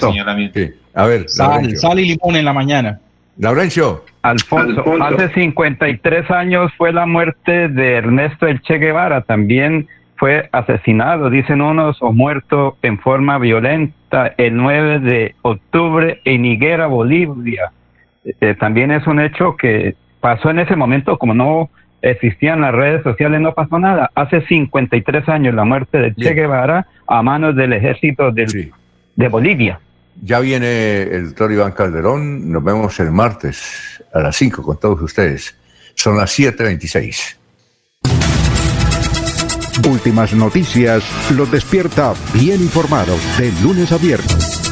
señalamiento. 0.00 0.60
A 0.94 1.06
ver, 1.06 1.28
sal, 1.28 1.76
sal 1.76 1.98
y 1.98 2.06
limón 2.06 2.36
en 2.36 2.44
la 2.44 2.52
mañana. 2.52 3.00
Laurencio. 3.38 4.04
Alfonso, 4.22 4.84
hace 5.02 5.30
53 5.30 6.30
años 6.30 6.72
fue 6.78 6.92
la 6.92 7.06
muerte 7.06 7.68
de 7.68 7.94
Ernesto 7.94 8.46
El 8.46 8.60
Che 8.62 8.78
Guevara, 8.78 9.22
también 9.22 9.88
fue 10.16 10.48
asesinado, 10.52 11.28
dicen 11.30 11.60
unos, 11.60 12.00
o 12.00 12.12
muerto 12.12 12.76
en 12.82 13.00
forma 13.00 13.38
violenta 13.38 14.32
el 14.36 14.56
9 14.56 15.00
de 15.00 15.34
octubre 15.42 16.20
en 16.24 16.44
Higuera, 16.44 16.86
Bolivia. 16.86 17.72
Eh, 18.40 18.54
también 18.54 18.92
es 18.92 19.04
un 19.08 19.18
hecho 19.18 19.56
que 19.56 19.96
pasó 20.20 20.50
en 20.50 20.60
ese 20.60 20.76
momento, 20.76 21.18
como 21.18 21.34
no 21.34 21.70
existían 22.02 22.60
las 22.60 22.72
redes 22.72 23.02
sociales, 23.02 23.40
no 23.40 23.52
pasó 23.54 23.80
nada. 23.80 24.12
Hace 24.14 24.42
53 24.42 25.28
años 25.28 25.54
la 25.56 25.64
muerte 25.64 25.98
de 25.98 26.14
Che 26.14 26.34
Guevara 26.34 26.86
a 27.08 27.22
manos 27.22 27.56
del 27.56 27.72
ejército 27.72 28.30
de 28.30 29.28
Bolivia. 29.28 29.80
Ya 30.20 30.40
viene 30.40 31.02
el 31.02 31.28
doctor 31.28 31.52
Iván 31.52 31.72
Calderón. 31.72 32.52
Nos 32.52 32.62
vemos 32.62 33.00
el 33.00 33.10
martes 33.10 33.91
a 34.12 34.20
las 34.20 34.36
5 34.36 34.62
con 34.62 34.78
todos 34.78 35.00
ustedes. 35.02 35.54
Son 35.94 36.16
las 36.16 36.38
7.26. 36.38 37.36
Últimas 39.88 40.32
noticias 40.34 41.02
los 41.30 41.50
despierta 41.50 42.14
bien 42.34 42.60
informados 42.60 43.20
de 43.38 43.52
lunes 43.62 43.90
a 43.92 43.98
viernes. 43.98 44.62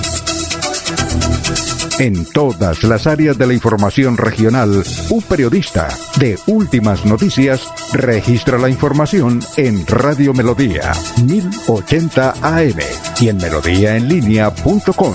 En 1.98 2.24
todas 2.24 2.82
las 2.82 3.06
áreas 3.06 3.36
de 3.36 3.46
la 3.46 3.52
información 3.52 4.16
regional, 4.16 4.82
un 5.10 5.22
periodista 5.22 5.88
de 6.16 6.38
Últimas 6.46 7.04
Noticias 7.04 7.70
registra 7.92 8.56
la 8.56 8.70
información 8.70 9.40
en 9.58 9.86
Radio 9.86 10.32
Melodía 10.32 10.92
1080 11.22 12.34
AM 12.40 12.78
y 13.20 13.28
en 13.28 13.36
melodíaenlínea.com. 13.36 15.14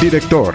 Director 0.00 0.54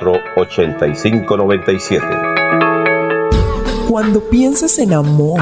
8597. 0.35 2.05
Cuando 3.87 4.21
pienses 4.21 4.79
en 4.79 4.93
amor, 4.93 5.41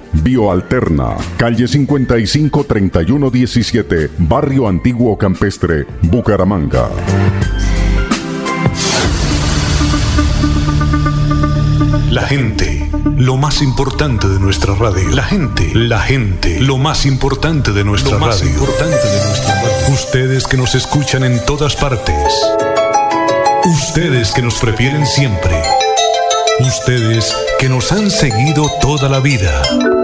Bioalterna, 0.13 1.15
calle 1.37 1.67
55 1.67 2.63
3117, 2.65 4.09
Barrio 4.17 4.67
Antiguo 4.67 5.17
Campestre, 5.17 5.85
Bucaramanga. 6.01 6.89
La 12.11 12.23
gente, 12.23 12.89
lo 13.15 13.37
más 13.37 13.61
importante 13.61 14.27
de 14.27 14.37
nuestra 14.37 14.75
radio. 14.75 15.09
La 15.11 15.23
gente, 15.23 15.71
la 15.73 16.01
gente, 16.01 16.59
lo 16.59 16.77
más 16.77 17.05
importante 17.05 17.71
de 17.71 17.85
nuestra 17.85 18.15
lo 18.15 18.19
más 18.19 18.43
importante 18.43 18.97
de 18.97 19.25
nuestra 19.27 19.55
radio. 19.55 19.93
Ustedes 19.93 20.45
que 20.45 20.57
nos 20.57 20.75
escuchan 20.75 21.23
en 21.23 21.43
todas 21.45 21.77
partes. 21.77 22.33
Ustedes 23.63 24.33
que 24.33 24.41
nos 24.41 24.55
prefieren 24.55 25.05
siempre. 25.05 25.55
Ustedes 26.59 27.33
que 27.59 27.69
nos 27.69 27.93
han 27.93 28.11
seguido 28.11 28.69
toda 28.81 29.07
la 29.07 29.21
vida. 29.21 29.61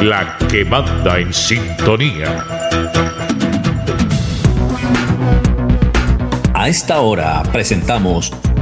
la 0.00 0.38
que 0.48 0.64
manda 0.64 1.18
en 1.18 1.32
sintonía. 1.32 2.44
A 6.54 6.68
esta 6.68 7.00
hora 7.00 7.42
presentamos 7.52 8.32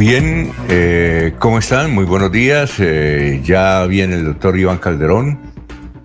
Bien, 0.00 0.52
eh, 0.70 1.34
¿cómo 1.38 1.58
están? 1.58 1.94
Muy 1.94 2.06
buenos 2.06 2.32
días. 2.32 2.72
Eh, 2.78 3.42
ya 3.44 3.84
viene 3.84 4.14
el 4.14 4.24
doctor 4.24 4.58
Iván 4.58 4.78
Calderón, 4.78 5.38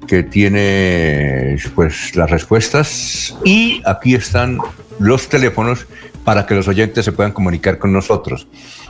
que 0.06 0.22
tiene 0.22 1.56
pues 1.76 2.14
las 2.14 2.30
respuestas 2.30 3.38
y 3.46 3.82
aquí 3.86 4.14
están 4.16 4.58
los 5.00 5.30
teléfonos 5.30 5.88
para 6.26 6.46
que 6.46 6.56
los 6.56 6.68
oyentes 6.68 7.06
se 7.06 7.14
puedan 7.14 7.32
comunicar 7.32 7.80
con 7.80 7.94
nosotros. 7.94 8.48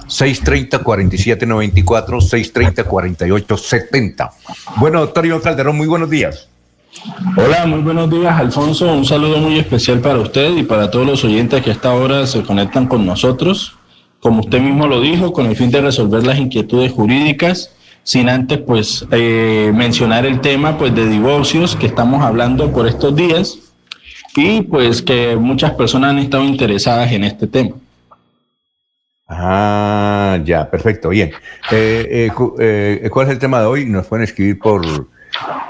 630-4794, 0.07 1.83
630-4870. 2.83 4.31
Bueno, 4.77 5.01
doctor 5.01 5.23
Iván 5.27 5.41
Calderón, 5.41 5.77
muy 5.77 5.85
buenos 5.85 6.09
días. 6.09 6.49
Hola, 7.37 7.67
muy 7.67 7.81
buenos 7.81 8.09
días, 8.09 8.39
Alfonso. 8.39 8.91
Un 8.91 9.05
saludo 9.05 9.37
muy 9.37 9.59
especial 9.59 9.99
para 9.99 10.17
usted 10.17 10.57
y 10.57 10.63
para 10.63 10.89
todos 10.89 11.05
los 11.05 11.23
oyentes 11.23 11.61
que 11.61 11.69
a 11.69 11.73
esta 11.73 11.93
hora 11.93 12.25
se 12.25 12.41
conectan 12.41 12.87
con 12.87 13.05
nosotros 13.05 13.77
como 14.25 14.39
usted 14.39 14.59
mismo 14.59 14.87
lo 14.87 15.01
dijo, 15.01 15.31
con 15.31 15.45
el 15.45 15.55
fin 15.55 15.69
de 15.69 15.81
resolver 15.81 16.25
las 16.25 16.39
inquietudes 16.39 16.91
jurídicas, 16.91 17.69
sin 18.01 18.27
antes 18.27 18.57
pues 18.57 19.05
eh, 19.11 19.71
mencionar 19.71 20.25
el 20.25 20.41
tema 20.41 20.79
pues 20.79 20.95
de 20.95 21.07
divorcios 21.07 21.75
que 21.75 21.85
estamos 21.85 22.23
hablando 22.23 22.71
por 22.71 22.87
estos 22.87 23.15
días 23.15 23.59
y 24.35 24.63
pues 24.63 25.03
que 25.03 25.35
muchas 25.35 25.75
personas 25.75 26.09
han 26.09 26.17
estado 26.17 26.43
interesadas 26.43 27.11
en 27.11 27.23
este 27.23 27.45
tema. 27.45 27.75
Ah, 29.27 30.39
ya, 30.43 30.71
perfecto, 30.71 31.09
bien. 31.09 31.29
Eh, 31.71 32.31
eh, 32.59 33.09
¿Cuál 33.11 33.27
es 33.27 33.33
el 33.33 33.37
tema 33.37 33.59
de 33.59 33.67
hoy? 33.67 33.85
Nos 33.85 34.07
pueden 34.07 34.23
escribir 34.23 34.57
por, 34.57 35.07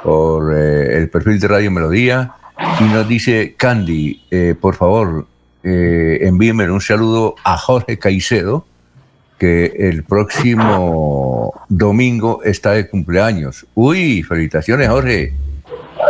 por 0.01 0.57
el 0.57 1.09
perfil 1.09 1.41
de 1.41 1.47
Radio 1.49 1.71
Melodía 1.71 2.31
y 2.79 2.85
nos 2.85 3.05
dice 3.05 3.53
Candy, 3.57 4.55
por 4.61 4.75
favor, 4.75 5.27
eh, 5.67 6.19
envíenme 6.21 6.69
un 6.69 6.79
saludo 6.79 7.33
a 7.43 7.57
Jorge 7.57 7.97
Caicedo, 7.97 8.67
que 9.39 9.65
el 9.79 10.03
próximo 10.03 11.51
domingo 11.69 12.43
está 12.43 12.73
de 12.73 12.87
cumpleaños. 12.87 13.65
Uy, 13.73 14.21
felicitaciones, 14.21 14.87
Jorge. 14.89 15.33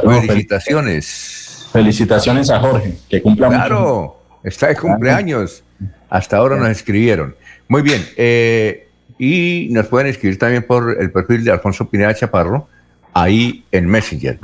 felicitaciones. 0.03 1.69
Felicitaciones 1.71 2.49
a 2.49 2.59
Jorge, 2.59 2.95
que 3.09 3.21
cumpla 3.21 3.47
Claro, 3.47 4.21
está 4.43 4.67
de 4.67 4.75
cumpleaños. 4.75 5.63
Hasta 6.09 6.37
ahora 6.37 6.57
nos 6.57 6.69
escribieron. 6.69 7.33
Muy 7.69 7.81
bien. 7.81 8.05
Eh, 8.17 8.89
y 9.17 9.69
nos 9.71 9.87
pueden 9.87 10.07
escribir 10.07 10.37
también 10.37 10.63
por 10.63 10.97
el 10.99 11.11
perfil 11.11 11.45
de 11.45 11.51
Alfonso 11.51 11.89
Pineda 11.89 12.13
Chaparro, 12.13 12.67
ahí 13.13 13.63
en 13.71 13.87
Messenger. 13.87 14.37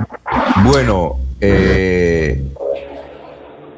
Bueno, 0.64 1.18
eh, 1.40 2.21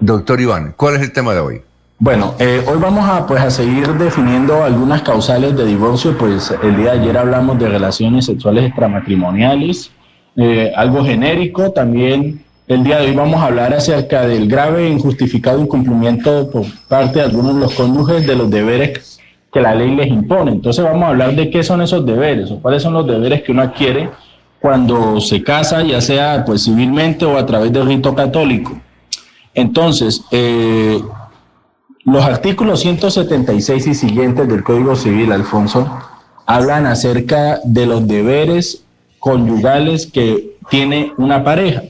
Doctor 0.05 0.39
Iván, 0.39 0.75
¿cuál 0.77 0.97
es 0.97 1.01
el 1.01 1.13
tema 1.13 1.33
de 1.33 1.41
hoy? 1.41 1.63
Bueno, 1.99 2.35
eh, 2.39 2.63
hoy 2.67 2.79
vamos 2.79 3.09
a, 3.09 3.27
pues, 3.27 3.41
a 3.41 3.51
seguir 3.51 3.89
definiendo 3.95 4.63
algunas 4.63 5.01
causales 5.01 5.57
de 5.57 5.65
divorcio, 5.65 6.19
pues 6.19 6.55
el 6.63 6.77
día 6.77 6.93
de 6.93 7.01
ayer 7.01 7.17
hablamos 7.17 7.59
de 7.59 7.71
relaciones 7.71 8.27
sexuales 8.27 8.67
extramatrimoniales, 8.67 9.93
eh, 10.37 10.71
algo 10.77 11.03
genérico, 11.07 11.73
también 11.73 12.45
el 12.69 12.85
día 12.85 12.99
de 12.99 13.07
hoy 13.07 13.17
vamos 13.17 13.41
a 13.41 13.47
hablar 13.47 13.73
acerca 13.73 14.27
del 14.27 14.47
grave 14.47 14.89
e 14.89 14.91
injustificado 14.91 15.59
incumplimiento 15.59 16.51
por 16.51 16.67
parte 16.87 17.21
de 17.21 17.25
algunos 17.25 17.55
de 17.55 17.61
los 17.61 17.73
cónyuges 17.73 18.27
de 18.27 18.37
los 18.37 18.51
deberes 18.51 19.19
que 19.51 19.61
la 19.63 19.75
ley 19.75 19.95
les 19.95 20.09
impone. 20.09 20.53
Entonces 20.53 20.85
vamos 20.85 21.05
a 21.05 21.09
hablar 21.09 21.35
de 21.35 21.49
qué 21.49 21.63
son 21.63 21.81
esos 21.81 22.05
deberes 22.05 22.51
o 22.51 22.61
cuáles 22.61 22.83
son 22.83 22.93
los 22.93 23.07
deberes 23.07 23.43
que 23.43 23.53
uno 23.53 23.63
adquiere 23.63 24.11
cuando 24.61 25.19
se 25.23 25.43
casa, 25.43 25.83
ya 25.83 26.03
sea 26.03 26.45
pues 26.45 26.63
civilmente 26.65 27.25
o 27.25 27.39
a 27.39 27.47
través 27.47 27.73
del 27.73 27.87
rito 27.87 28.15
católico. 28.15 28.84
Entonces, 29.55 30.25
eh, 30.31 31.01
los 32.05 32.25
artículos 32.25 32.81
176 32.81 33.87
y 33.87 33.95
siguientes 33.95 34.49
del 34.49 34.63
Código 34.63 34.97
Civil, 34.97 35.33
Alfonso, 35.33 35.89
hablan 36.47 36.87
acerca 36.87 37.61
de 37.65 37.87
los 37.87 38.07
deberes 38.07 38.85
conyugales 39.19 40.07
que 40.07 40.57
tiene 40.69 41.13
una 41.17 41.45
pareja 41.45 41.83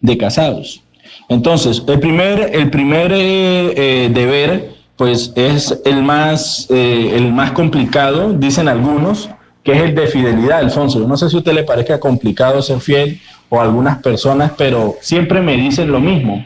de 0.00 0.18
casados. 0.18 0.82
Entonces, 1.28 1.82
el 1.86 2.00
primer, 2.00 2.50
el 2.52 2.70
primer 2.70 3.12
eh, 3.12 3.72
eh, 3.76 4.10
deber, 4.12 4.74
pues 4.96 5.32
es 5.36 5.80
el 5.84 6.02
más, 6.02 6.66
eh, 6.70 7.12
el 7.14 7.32
más 7.32 7.52
complicado, 7.52 8.32
dicen 8.32 8.68
algunos, 8.68 9.30
que 9.62 9.72
es 9.72 9.82
el 9.82 9.94
de 9.94 10.08
fidelidad, 10.08 10.58
Alfonso. 10.58 10.98
No 11.06 11.16
sé 11.16 11.30
si 11.30 11.36
a 11.36 11.38
usted 11.38 11.52
le 11.52 11.62
parezca 11.62 12.00
complicado 12.00 12.60
ser 12.62 12.80
fiel 12.80 13.20
o 13.48 13.60
algunas 13.60 13.98
personas, 13.98 14.52
pero 14.58 14.96
siempre 15.00 15.40
me 15.40 15.56
dicen 15.56 15.90
lo 15.90 16.00
mismo, 16.00 16.44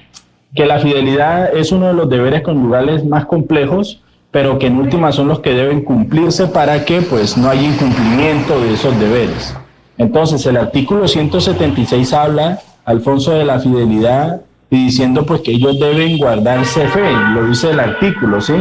que 0.54 0.66
la 0.66 0.78
fidelidad 0.78 1.54
es 1.54 1.72
uno 1.72 1.88
de 1.88 1.94
los 1.94 2.08
deberes 2.08 2.42
conyugales 2.42 3.04
más 3.04 3.26
complejos, 3.26 4.00
pero 4.30 4.58
que 4.58 4.66
en 4.66 4.76
última 4.76 5.12
son 5.12 5.28
los 5.28 5.40
que 5.40 5.54
deben 5.54 5.82
cumplirse 5.82 6.46
para 6.46 6.84
que 6.84 7.02
pues 7.02 7.36
no 7.36 7.48
haya 7.48 7.62
incumplimiento 7.62 8.60
de 8.60 8.74
esos 8.74 8.98
deberes. 8.98 9.54
Entonces, 9.98 10.44
el 10.46 10.56
artículo 10.56 11.08
176 11.08 12.12
habla, 12.12 12.60
Alfonso, 12.84 13.32
de 13.32 13.44
la 13.44 13.58
fidelidad 13.58 14.42
y 14.70 14.86
diciendo 14.86 15.24
pues 15.24 15.40
que 15.42 15.52
ellos 15.52 15.78
deben 15.78 16.18
guardarse 16.18 16.86
fe, 16.88 17.10
lo 17.34 17.46
dice 17.46 17.70
el 17.70 17.80
artículo, 17.80 18.40
¿sí? 18.40 18.54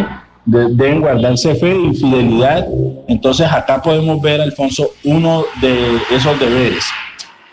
deben 0.45 1.01
guardarse 1.01 1.55
fe 1.55 1.75
y 1.75 1.93
fidelidad. 1.95 2.67
Entonces 3.07 3.51
acá 3.51 3.81
podemos 3.81 4.21
ver, 4.21 4.41
Alfonso, 4.41 4.91
uno 5.03 5.43
de 5.61 5.97
esos 6.11 6.39
deberes. 6.39 6.85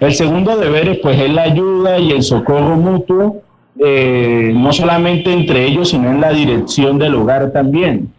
El 0.00 0.14
segundo 0.14 0.56
deber 0.56 1.00
pues 1.00 1.18
es 1.18 1.30
la 1.32 1.42
ayuda 1.42 1.98
y 1.98 2.12
el 2.12 2.22
socorro 2.22 2.76
mutuo, 2.76 3.42
eh, 3.78 4.52
no 4.54 4.72
solamente 4.72 5.32
entre 5.32 5.66
ellos, 5.66 5.90
sino 5.90 6.10
en 6.10 6.20
la 6.20 6.32
dirección 6.32 6.98
del 6.98 7.14
hogar 7.14 7.52
también. 7.52 8.12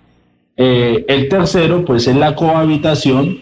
Eh, 0.57 1.05
el 1.07 1.29
tercero 1.29 1.83
pues 1.85 2.07
es 2.07 2.15
la 2.15 2.35
cohabitación 2.35 3.39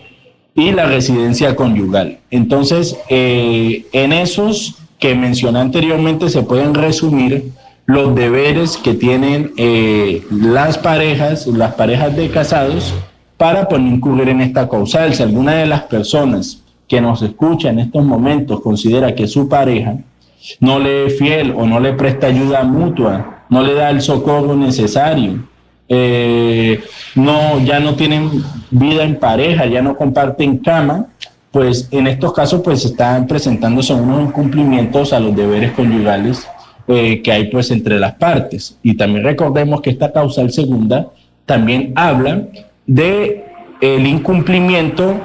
y 0.53 0.71
la 0.71 0.85
residencia 0.85 1.55
conyugal. 1.55 2.19
Entonces, 2.29 2.97
eh, 3.09 3.85
en 3.93 4.13
esos 4.13 4.75
que 4.99 5.15
mencioné 5.15 5.59
anteriormente 5.59 6.29
se 6.29 6.43
pueden 6.43 6.73
resumir 6.73 7.51
los 7.85 8.13
deberes 8.15 8.77
que 8.77 8.93
tienen 8.93 9.51
las 10.29 10.77
parejas, 10.77 11.47
las 11.47 11.73
parejas 11.73 12.15
de 12.15 12.29
casados, 12.29 12.93
para 13.37 13.67
poder 13.67 13.87
incurrir 13.87 14.29
en 14.29 14.41
esta 14.41 14.69
causal. 14.69 15.15
Si 15.15 15.23
alguna 15.23 15.55
de 15.55 15.65
las 15.65 15.81
personas 15.83 16.61
que 16.87 17.01
nos 17.01 17.23
escucha 17.23 17.69
en 17.69 17.79
estos 17.79 18.05
momentos 18.05 18.61
considera 18.61 19.15
que 19.15 19.25
su 19.25 19.49
pareja 19.49 19.97
no 20.59 20.79
le 20.79 21.07
es 21.07 21.17
fiel 21.17 21.53
o 21.55 21.65
no 21.65 21.79
le 21.79 21.93
presta 21.93 22.27
ayuda 22.27 22.63
mutua, 22.63 23.45
no 23.49 23.61
le 23.61 23.73
da 23.73 23.89
el 23.89 24.01
socorro 24.01 24.55
necesario, 24.55 25.47
eh, 25.87 26.79
no, 27.15 27.59
ya 27.63 27.79
no 27.79 27.95
tienen 27.95 28.29
vida 28.69 29.03
en 29.03 29.17
pareja, 29.17 29.65
ya 29.65 29.81
no 29.81 29.97
comparten 29.97 30.57
cama, 30.59 31.07
pues 31.51 31.89
en 31.91 32.07
estos 32.07 32.33
casos 32.33 32.61
pues 32.63 32.85
están 32.85 33.27
presentándose 33.27 33.93
unos 33.93 34.21
incumplimientos 34.21 35.11
a 35.11 35.19
los 35.19 35.35
deberes 35.35 35.73
conyugales 35.73 36.47
eh, 36.87 37.21
que 37.21 37.31
hay 37.31 37.49
pues 37.49 37.71
entre 37.71 37.99
las 37.99 38.13
partes. 38.15 38.77
Y 38.81 38.95
también 38.95 39.25
recordemos 39.25 39.81
que 39.81 39.89
esta 39.89 40.11
causal 40.11 40.51
segunda 40.51 41.07
también 41.45 41.91
habla 41.95 42.43
de 42.87 43.45
el 43.81 44.07
incumplimiento 44.07 45.19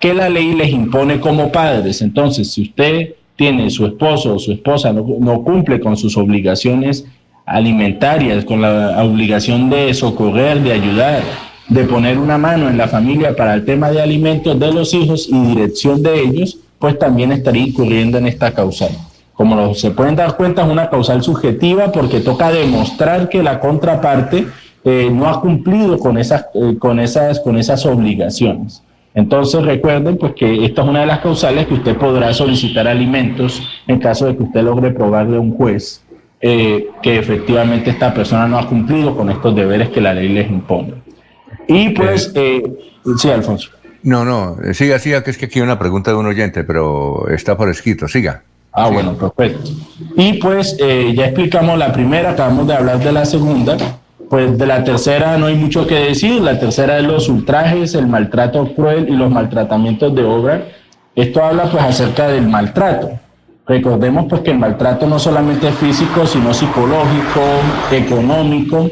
que 0.00 0.14
la 0.14 0.28
ley 0.28 0.54
les 0.54 0.70
impone 0.70 1.20
como 1.20 1.52
padres. 1.52 2.02
Entonces, 2.02 2.52
si 2.52 2.62
usted 2.62 3.14
tiene 3.38 3.70
su 3.70 3.86
esposo 3.86 4.34
o 4.34 4.38
su 4.40 4.50
esposa 4.50 4.92
no, 4.92 5.06
no 5.20 5.42
cumple 5.44 5.78
con 5.78 5.96
sus 5.96 6.16
obligaciones 6.16 7.06
alimentarias, 7.46 8.44
con 8.44 8.60
la 8.60 9.02
obligación 9.02 9.70
de 9.70 9.94
socorrer, 9.94 10.60
de 10.60 10.72
ayudar, 10.72 11.22
de 11.68 11.84
poner 11.84 12.18
una 12.18 12.36
mano 12.36 12.68
en 12.68 12.76
la 12.76 12.88
familia 12.88 13.36
para 13.36 13.54
el 13.54 13.64
tema 13.64 13.90
de 13.90 14.02
alimentos 14.02 14.58
de 14.58 14.72
los 14.72 14.92
hijos 14.92 15.28
y 15.30 15.40
dirección 15.54 16.02
de 16.02 16.20
ellos, 16.20 16.58
pues 16.80 16.98
también 16.98 17.30
estaría 17.30 17.62
incurriendo 17.62 18.18
en 18.18 18.26
esta 18.26 18.52
causal. 18.52 18.90
Como 19.34 19.72
se 19.74 19.92
pueden 19.92 20.16
dar 20.16 20.36
cuenta, 20.36 20.64
es 20.64 20.68
una 20.68 20.90
causal 20.90 21.22
subjetiva 21.22 21.92
porque 21.92 22.18
toca 22.18 22.50
demostrar 22.50 23.28
que 23.28 23.40
la 23.44 23.60
contraparte 23.60 24.48
eh, 24.84 25.10
no 25.12 25.28
ha 25.28 25.40
cumplido 25.40 25.96
con 25.98 26.18
esas, 26.18 26.46
eh, 26.54 26.76
con, 26.76 26.98
esas, 26.98 27.38
con 27.38 27.56
esas 27.56 27.86
obligaciones. 27.86 28.82
Entonces 29.14 29.64
recuerden 29.64 30.16
pues 30.16 30.34
que 30.34 30.64
esta 30.64 30.82
es 30.82 30.88
una 30.88 31.00
de 31.00 31.06
las 31.06 31.20
causales 31.20 31.66
que 31.66 31.74
usted 31.74 31.96
podrá 31.96 32.32
solicitar 32.32 32.86
alimentos 32.86 33.62
en 33.86 33.98
caso 33.98 34.26
de 34.26 34.36
que 34.36 34.42
usted 34.44 34.62
logre 34.62 34.90
probarle 34.90 35.36
a 35.36 35.40
un 35.40 35.56
juez 35.56 36.04
eh, 36.40 36.90
que 37.02 37.18
efectivamente 37.18 37.90
esta 37.90 38.14
persona 38.14 38.46
no 38.46 38.58
ha 38.58 38.68
cumplido 38.68 39.16
con 39.16 39.28
estos 39.28 39.56
deberes 39.56 39.88
que 39.88 40.00
la 40.00 40.14
ley 40.14 40.28
les 40.28 40.48
impone. 40.48 40.94
Y 41.66 41.88
pues, 41.90 42.30
eh, 42.34 42.62
sí, 43.16 43.28
Alfonso. 43.28 43.70
No, 44.04 44.24
no, 44.24 44.56
siga, 44.72 44.98
siga, 45.00 45.24
que 45.24 45.32
es 45.32 45.38
que 45.38 45.46
aquí 45.46 45.58
hay 45.58 45.64
una 45.64 45.78
pregunta 45.78 46.12
de 46.12 46.16
un 46.16 46.26
oyente, 46.26 46.62
pero 46.62 47.28
está 47.28 47.56
por 47.56 47.68
escrito, 47.68 48.06
siga. 48.06 48.42
Ah, 48.72 48.88
bueno, 48.88 49.14
perfecto. 49.14 49.70
Y 50.16 50.34
pues 50.34 50.76
eh, 50.78 51.12
ya 51.16 51.26
explicamos 51.26 51.76
la 51.76 51.92
primera, 51.92 52.30
acabamos 52.30 52.68
de 52.68 52.74
hablar 52.74 53.00
de 53.00 53.10
la 53.10 53.24
segunda, 53.24 53.76
pues 54.28 54.58
de 54.58 54.66
la 54.66 54.84
tercera 54.84 55.38
no 55.38 55.46
hay 55.46 55.56
mucho 55.56 55.86
que 55.86 55.94
decir, 55.94 56.40
la 56.40 56.58
tercera 56.58 56.98
es 56.98 57.04
los 57.04 57.28
ultrajes, 57.28 57.94
el 57.94 58.06
maltrato 58.06 58.74
cruel 58.74 59.08
y 59.08 59.16
los 59.16 59.30
maltratamientos 59.30 60.14
de 60.14 60.24
obra. 60.24 60.64
Esto 61.14 61.42
habla 61.42 61.70
pues 61.70 61.82
acerca 61.82 62.28
del 62.28 62.46
maltrato. 62.46 63.10
Recordemos 63.66 64.26
pues 64.28 64.42
que 64.42 64.50
el 64.50 64.58
maltrato 64.58 65.06
no 65.06 65.18
solamente 65.18 65.68
es 65.68 65.74
físico, 65.74 66.26
sino 66.26 66.54
psicológico, 66.54 67.42
económico, 67.90 68.88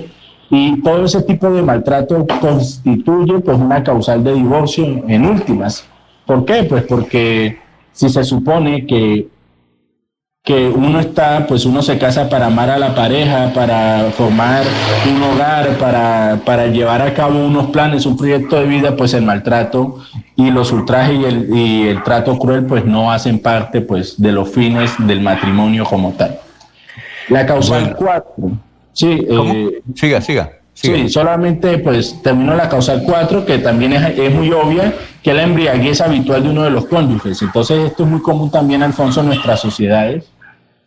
y 0.50 0.80
todo 0.82 1.04
ese 1.04 1.22
tipo 1.22 1.50
de 1.50 1.62
maltrato 1.62 2.26
constituye 2.40 3.38
pues 3.40 3.58
una 3.58 3.82
causal 3.82 4.22
de 4.22 4.34
divorcio 4.34 4.84
en 5.08 5.26
últimas. 5.26 5.88
¿Por 6.24 6.44
qué? 6.44 6.64
Pues 6.64 6.84
porque 6.84 7.58
si 7.92 8.08
se 8.08 8.22
supone 8.24 8.86
que, 8.86 9.28
que 10.46 10.68
uno 10.68 11.00
está, 11.00 11.44
pues 11.48 11.66
uno 11.66 11.82
se 11.82 11.98
casa 11.98 12.28
para 12.28 12.46
amar 12.46 12.70
a 12.70 12.78
la 12.78 12.94
pareja, 12.94 13.52
para 13.52 14.12
formar 14.16 14.62
un 15.12 15.20
hogar, 15.20 15.76
para, 15.76 16.38
para 16.44 16.68
llevar 16.68 17.02
a 17.02 17.12
cabo 17.14 17.44
unos 17.44 17.66
planes, 17.70 18.06
un 18.06 18.16
proyecto 18.16 18.54
de 18.60 18.66
vida, 18.66 18.96
pues 18.96 19.12
el 19.14 19.24
maltrato 19.24 19.98
y 20.36 20.52
los 20.52 20.70
ultrajes 20.70 21.18
y 21.18 21.24
el, 21.24 21.50
y 21.52 21.88
el 21.88 22.00
trato 22.04 22.38
cruel 22.38 22.64
pues 22.64 22.84
no 22.84 23.10
hacen 23.10 23.40
parte 23.40 23.80
pues 23.80 24.22
de 24.22 24.30
los 24.30 24.48
fines 24.48 24.92
del 24.98 25.20
matrimonio 25.20 25.84
como 25.84 26.12
tal. 26.12 26.38
La 27.28 27.44
causal 27.44 27.96
4 27.96 28.32
Sí, 28.92 29.26
eh, 29.28 29.82
siga, 29.96 30.20
siga, 30.20 30.52
Sí, 30.74 31.08
solamente 31.08 31.78
pues 31.78 32.22
terminó 32.22 32.54
la 32.54 32.68
causal 32.68 33.02
4, 33.04 33.44
que 33.44 33.58
también 33.58 33.94
es, 33.94 34.32
muy 34.32 34.52
obvia, 34.52 34.94
que 35.24 35.30
es 35.30 35.36
la 35.36 35.42
embriaguez 35.42 36.00
habitual 36.00 36.44
de 36.44 36.50
uno 36.50 36.62
de 36.62 36.70
los 36.70 36.86
cónyuges. 36.86 37.42
Entonces 37.42 37.78
esto 37.86 38.04
es 38.04 38.08
muy 38.08 38.22
común 38.22 38.48
también, 38.48 38.84
Alfonso, 38.84 39.20
en 39.20 39.26
nuestras 39.26 39.58
sociedades, 39.58 40.26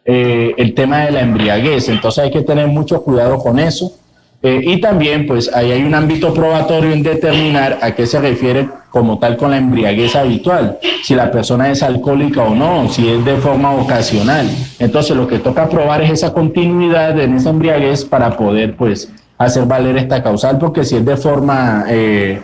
eh, 0.05 0.53
el 0.57 0.73
tema 0.73 1.05
de 1.05 1.11
la 1.11 1.21
embriaguez. 1.21 1.89
Entonces 1.89 2.23
hay 2.23 2.31
que 2.31 2.41
tener 2.41 2.67
mucho 2.67 3.01
cuidado 3.01 3.37
con 3.39 3.59
eso. 3.59 3.93
Eh, 4.41 4.61
y 4.63 4.79
también, 4.79 5.27
pues 5.27 5.53
ahí 5.53 5.71
hay 5.71 5.83
un 5.83 5.93
ámbito 5.93 6.33
probatorio 6.33 6.93
en 6.93 7.03
determinar 7.03 7.77
a 7.81 7.93
qué 7.93 8.05
se 8.05 8.21
refiere 8.21 8.69
como 8.89 9.19
tal 9.19 9.35
con 9.35 9.51
la 9.51 9.57
embriaguez 9.57 10.15
habitual, 10.15 10.79
si 11.03 11.13
la 11.13 11.29
persona 11.29 11.69
es 11.69 11.83
alcohólica 11.83 12.43
o 12.43 12.55
no, 12.55 12.87
si 12.87 13.07
es 13.07 13.23
de 13.25 13.35
forma 13.35 13.73
ocasional. 13.73 14.49
Entonces, 14.79 15.15
lo 15.15 15.27
que 15.27 15.39
toca 15.39 15.67
probar 15.67 16.01
es 16.01 16.11
esa 16.11 16.33
continuidad 16.33 17.19
en 17.19 17.35
esa 17.35 17.49
embriaguez 17.49 18.05
para 18.05 18.37
poder, 18.37 18.77
pues, 18.77 19.11
hacer 19.37 19.65
valer 19.65 19.97
esta 19.97 20.23
causal, 20.23 20.57
porque 20.57 20.85
si 20.85 20.95
es 20.95 21.05
de 21.05 21.17
forma 21.17 21.85
eh, 21.89 22.41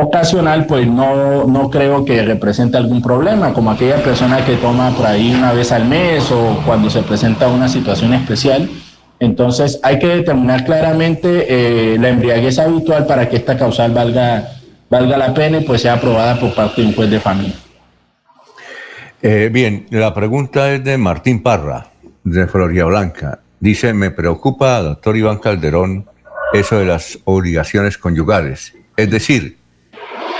ocasional, 0.00 0.66
pues 0.66 0.86
no, 0.86 1.44
no 1.44 1.70
creo 1.70 2.04
que 2.04 2.22
represente 2.22 2.76
algún 2.76 3.02
problema, 3.02 3.52
como 3.52 3.70
aquella 3.70 4.02
persona 4.02 4.44
que 4.44 4.56
toma 4.56 4.90
por 4.90 5.06
ahí 5.06 5.34
una 5.34 5.52
vez 5.52 5.72
al 5.72 5.84
mes 5.86 6.30
o 6.30 6.60
cuando 6.64 6.90
se 6.90 7.02
presenta 7.02 7.48
una 7.48 7.68
situación 7.68 8.14
especial 8.14 8.68
entonces 9.20 9.80
hay 9.82 9.98
que 9.98 10.06
determinar 10.06 10.64
claramente 10.64 11.46
eh, 11.48 11.98
la 11.98 12.10
embriaguez 12.10 12.58
habitual 12.58 13.06
para 13.06 13.28
que 13.28 13.36
esta 13.36 13.58
causal 13.58 13.92
valga, 13.92 14.48
valga 14.88 15.16
la 15.16 15.34
pena 15.34 15.58
y 15.58 15.64
pues 15.64 15.82
sea 15.82 15.94
aprobada 15.94 16.38
por 16.38 16.54
parte 16.54 16.82
de 16.82 16.88
un 16.88 16.94
juez 16.94 17.10
de 17.10 17.20
familia. 17.20 17.54
Eh, 19.20 19.50
bien, 19.52 19.86
la 19.90 20.14
pregunta 20.14 20.72
es 20.72 20.84
de 20.84 20.96
Martín 20.96 21.42
Parra, 21.42 21.88
de 22.22 22.46
Florida 22.46 22.84
Blanca. 22.84 23.40
Dice, 23.58 23.92
me 23.92 24.12
preocupa, 24.12 24.80
doctor 24.80 25.16
Iván 25.16 25.38
Calderón, 25.38 26.06
eso 26.52 26.78
de 26.78 26.84
las 26.84 27.18
obligaciones 27.24 27.98
conyugales. 27.98 28.76
Es 28.96 29.10
decir, 29.10 29.58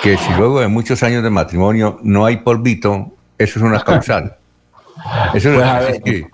que 0.03 0.17
si 0.17 0.33
luego 0.35 0.61
de 0.61 0.69
muchos 0.69 1.03
años 1.03 1.23
de 1.23 1.31
matrimonio 1.31 1.99
no 2.03 2.25
hay 2.25 2.39
polvito, 2.39 3.13
eso 3.37 3.59
es 3.59 3.65
una 3.65 3.81
causal. 3.81 4.37
Eso 5.33 5.53
es, 5.53 6.01
pues, 6.01 6.25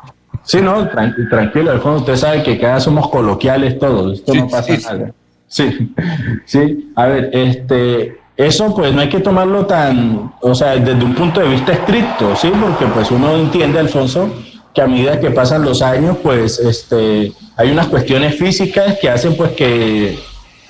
Sí, 0.44 0.60
no, 0.60 0.89
tranquilo, 1.31 1.70
Alfonso, 1.70 2.01
usted 2.01 2.17
sabe 2.17 2.43
que 2.43 2.59
cada 2.59 2.81
somos 2.81 3.09
coloquiales 3.09 3.78
todos, 3.78 4.15
esto 4.15 4.34
no 4.34 4.49
pasa 4.49 4.76
nada. 4.76 5.12
Sí, 5.47 5.94
sí, 6.44 6.93
a 6.97 7.07
ver, 7.07 7.31
este, 7.33 8.18
eso 8.36 8.75
pues 8.75 8.93
no 8.93 9.01
hay 9.01 9.09
que 9.09 9.20
tomarlo 9.20 9.65
tan, 9.65 10.34
o 10.41 10.55
sea, 10.55 10.76
desde 10.76 11.05
un 11.05 11.15
punto 11.15 11.41
de 11.41 11.49
vista 11.49 11.73
estricto, 11.73 12.34
sí, 12.36 12.51
porque 12.60 12.86
pues 12.86 13.10
uno 13.10 13.36
entiende, 13.36 13.78
Alfonso, 13.78 14.34
que 14.75 14.83
a 14.83 14.86
medida 14.86 15.20
que 15.20 15.31
pasan 15.31 15.62
los 15.62 15.81
años, 15.81 16.18
pues 16.23 16.59
este, 16.59 17.33
hay 17.57 17.70
unas 17.70 17.86
cuestiones 17.86 18.36
físicas 18.36 18.99
que 19.01 19.09
hacen 19.09 19.36
pues 19.36 19.52
que, 19.52 20.18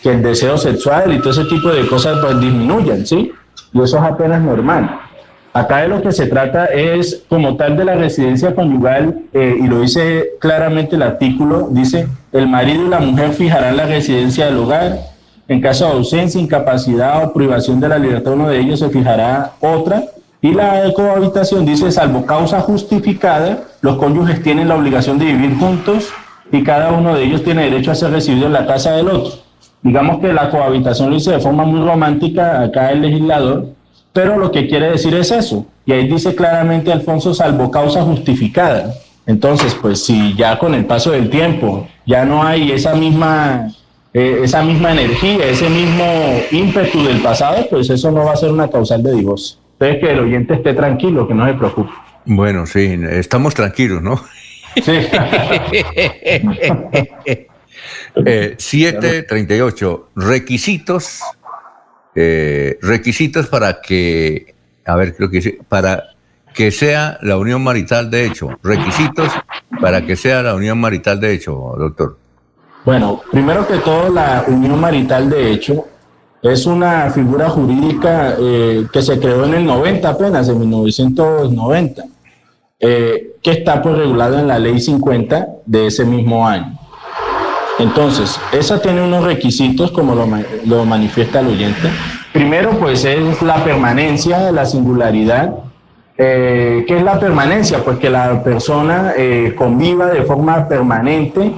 que 0.05 0.13
el 0.13 0.23
deseo 0.23 0.59
sexual 0.59 1.15
y 1.15 1.19
todo 1.19 1.31
ese 1.31 1.47
tipo 1.47 1.71
de 1.71 1.87
cosas 1.87 2.19
pues 2.21 2.39
disminuyan, 2.39 3.07
¿sí? 3.07 3.33
Y 3.73 3.81
eso 3.81 3.97
es 3.97 4.03
apenas 4.03 4.43
normal. 4.43 5.01
Acá 5.55 5.79
de 5.79 5.89
lo 5.89 6.03
que 6.03 6.13
se 6.13 6.27
trata 6.27 6.67
es 6.67 7.23
como 7.27 7.57
tal 7.57 7.75
de 7.79 7.87
la 7.87 7.95
residencia 7.95 8.55
conyugal, 8.55 9.23
eh, 9.33 9.57
y 9.59 9.67
lo 9.67 9.81
dice 9.81 10.33
claramente 10.41 10.97
el 10.97 11.03
artículo, 11.03 11.69
dice, 11.71 12.07
el 12.33 12.47
marido 12.49 12.85
y 12.85 12.89
la 12.91 13.01
mujer 13.01 13.33
fijarán 13.33 13.79
la 13.79 13.87
residencia 13.87 14.45
del 14.45 14.59
hogar, 14.59 14.99
en 15.49 15.63
caso 15.63 15.87
de 15.87 15.93
ausencia, 15.93 16.39
incapacidad 16.39 17.25
o 17.25 17.33
privación 17.33 17.81
de 17.81 17.89
la 17.89 17.99
libertad 17.99 18.35
uno 18.35 18.49
de 18.49 18.61
ellos 18.61 18.81
se 18.81 18.91
fijará 18.91 19.53
otra, 19.61 20.03
y 20.43 20.53
la 20.53 20.93
cohabitación 20.95 21.65
dice, 21.65 21.91
salvo 21.91 22.27
causa 22.27 22.61
justificada, 22.61 23.61
los 23.81 23.97
cónyuges 23.97 24.43
tienen 24.43 24.69
la 24.69 24.75
obligación 24.75 25.19
de 25.19 25.25
vivir 25.25 25.57
juntos 25.59 26.11
y 26.53 26.63
cada 26.63 26.93
uno 26.93 27.15
de 27.15 27.25
ellos 27.25 27.43
tiene 27.43 27.63
derecho 27.63 27.91
a 27.91 27.95
ser 27.95 28.11
recibido 28.11 28.49
en 28.49 28.53
la 28.53 28.67
casa 28.67 28.93
del 28.93 29.09
otro. 29.09 29.44
Digamos 29.85 30.19
que 30.21 30.33
la 30.33 30.49
cohabitación 30.49 31.11
lo 31.11 31.17
dice 31.17 31.33
de 31.33 31.41
forma 31.41 31.65
muy 31.65 31.87
romántica 31.87 32.63
acá 32.63 32.91
el 32.91 33.03
legislador, 33.03 33.67
pero 34.15 34.39
lo 34.39 34.51
que 34.51 34.67
quiere 34.67 34.91
decir 34.91 35.15
es 35.15 35.31
eso. 35.31 35.67
Y 35.85 35.93
ahí 35.93 36.09
dice 36.09 36.35
claramente 36.35 36.91
Alfonso, 36.91 37.35
salvo 37.35 37.71
causa 37.71 38.01
justificada. 38.03 38.95
Entonces, 39.27 39.75
pues 39.75 40.03
si 40.03 40.35
ya 40.37 40.59
con 40.59 40.75
el 40.75 40.87
paso 40.87 41.11
del 41.11 41.29
tiempo 41.29 41.87
ya 42.07 42.25
no 42.25 42.43
hay 42.43 42.73
esa 42.73 42.95
misma, 42.95 43.69
eh, 44.15 44.41
esa 44.43 44.63
misma 44.63 44.93
energía, 44.93 45.45
ese 45.51 45.69
mismo 45.69 46.03
ímpetu 46.51 47.05
del 47.05 47.21
pasado, 47.21 47.67
pues 47.69 47.91
eso 47.91 48.11
no 48.11 48.25
va 48.25 48.33
a 48.33 48.37
ser 48.37 48.51
una 48.51 48.71
causal 48.71 49.03
de 49.03 49.15
divorcio. 49.15 49.59
Entonces, 49.79 50.01
que 50.01 50.13
el 50.13 50.21
oyente 50.21 50.55
esté 50.55 50.73
tranquilo, 50.73 51.29
que 51.29 51.35
no 51.35 51.45
se 51.45 51.53
preocupe. 51.53 51.93
Bueno, 52.25 52.65
sí, 52.65 52.99
estamos 53.11 53.53
tranquilos, 53.53 54.01
¿no? 54.01 54.19
Sí. 54.83 54.93
738. 58.15 60.09
Eh, 60.17 60.21
requisitos 60.21 61.21
eh, 62.15 62.79
requisitos 62.81 63.49
para 63.49 63.81
que, 63.81 64.55
a 64.85 64.95
ver, 64.95 65.17
creo 65.17 65.31
que 65.31 65.59
para 65.69 66.15
que 66.55 66.71
sea 66.71 67.19
la 67.23 67.37
unión 67.37 67.63
marital 67.63 68.11
de 68.11 68.27
hecho. 68.27 68.51
Requisitos 68.63 69.33
para 69.81 70.07
que 70.07 70.15
sea 70.15 70.43
la 70.43 70.55
unión 70.55 70.79
marital 70.79 71.19
de 71.19 71.33
hecho, 71.33 71.75
doctor. 71.77 72.17
Bueno, 72.85 73.21
primero 73.33 73.67
que 73.67 73.79
todo, 73.79 74.13
la 74.13 74.45
unión 74.47 74.79
marital 74.79 75.29
de 75.29 75.51
hecho 75.51 75.87
es 76.43 76.67
una 76.67 77.11
figura 77.11 77.49
jurídica 77.49 78.37
eh, 78.39 78.87
que 78.93 79.03
se 79.03 79.19
creó 79.19 79.47
en 79.47 79.55
el 79.55 79.65
90 79.65 80.09
apenas, 80.09 80.49
en 80.49 80.61
1990, 80.61 82.05
eh, 82.79 83.37
que 83.43 83.51
está 83.51 83.83
pues 83.83 83.97
regulada 83.97 84.41
en 84.41 84.47
la 84.47 84.59
ley 84.59 84.79
50 84.79 85.49
de 85.67 85.87
ese 85.87 86.05
mismo 86.05 86.47
año. 86.47 86.79
Entonces, 87.79 88.39
esa 88.53 88.81
tiene 88.81 89.03
unos 89.03 89.25
requisitos, 89.25 89.91
como 89.91 90.15
lo, 90.15 90.85
manifiesta 90.85 91.41
el 91.41 91.49
oyente. 91.49 91.89
Primero, 92.33 92.71
pues 92.71 93.05
es 93.05 93.43
la 93.43 93.57
permanencia, 93.65 94.53
la 94.53 94.65
singularidad. 94.65 95.55
Eh, 96.17 96.85
¿Qué 96.87 96.99
es 96.99 97.03
la 97.03 97.19
permanencia? 97.19 97.85
Pues 97.85 97.99
que 97.99 98.11
la 98.11 98.43
persona 98.45 99.13
eh, 99.17 99.55
conviva 99.57 100.07
de 100.07 100.23
forma 100.23 100.69
permanente 100.69 101.53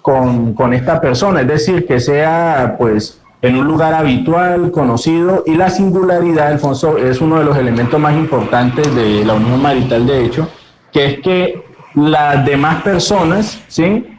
con, 0.00 0.54
con, 0.54 0.72
esta 0.72 1.00
persona, 1.00 1.42
es 1.42 1.48
decir, 1.48 1.86
que 1.86 2.00
sea 2.00 2.76
pues 2.78 3.20
en 3.42 3.56
un 3.56 3.66
lugar 3.66 3.92
habitual, 3.92 4.70
conocido, 4.70 5.44
y 5.46 5.54
la 5.54 5.68
singularidad, 5.68 6.48
Alfonso, 6.48 6.96
es 6.96 7.20
uno 7.20 7.38
de 7.38 7.44
los 7.44 7.56
elementos 7.56 8.00
más 8.00 8.14
importantes 8.14 8.92
de 8.94 9.24
la 9.24 9.34
unión 9.34 9.60
marital, 9.60 10.06
de 10.06 10.24
hecho, 10.24 10.48
que 10.92 11.06
es 11.06 11.20
que 11.20 11.62
las 11.94 12.44
demás 12.44 12.82
personas, 12.82 13.60
¿sí? 13.68 14.17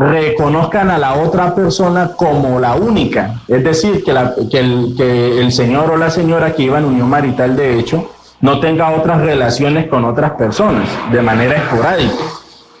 Reconozcan 0.00 0.90
a 0.90 0.96
la 0.96 1.14
otra 1.14 1.54
persona 1.54 2.12
como 2.16 2.58
la 2.58 2.74
única. 2.74 3.42
Es 3.46 3.62
decir, 3.62 4.02
que, 4.02 4.12
el, 4.58 4.94
que 4.96 5.40
el 5.40 5.52
señor 5.52 5.90
o 5.90 5.96
la 5.98 6.10
señora 6.10 6.54
que 6.54 6.62
iba 6.62 6.78
en 6.78 6.86
unión 6.86 7.08
marital 7.08 7.54
de 7.54 7.78
hecho 7.78 8.10
no 8.40 8.60
tenga 8.60 8.92
otras 8.92 9.20
relaciones 9.20 9.88
con 9.88 10.06
otras 10.06 10.32
personas 10.32 10.88
de 11.12 11.20
manera 11.20 11.56
esporádica, 11.56 12.14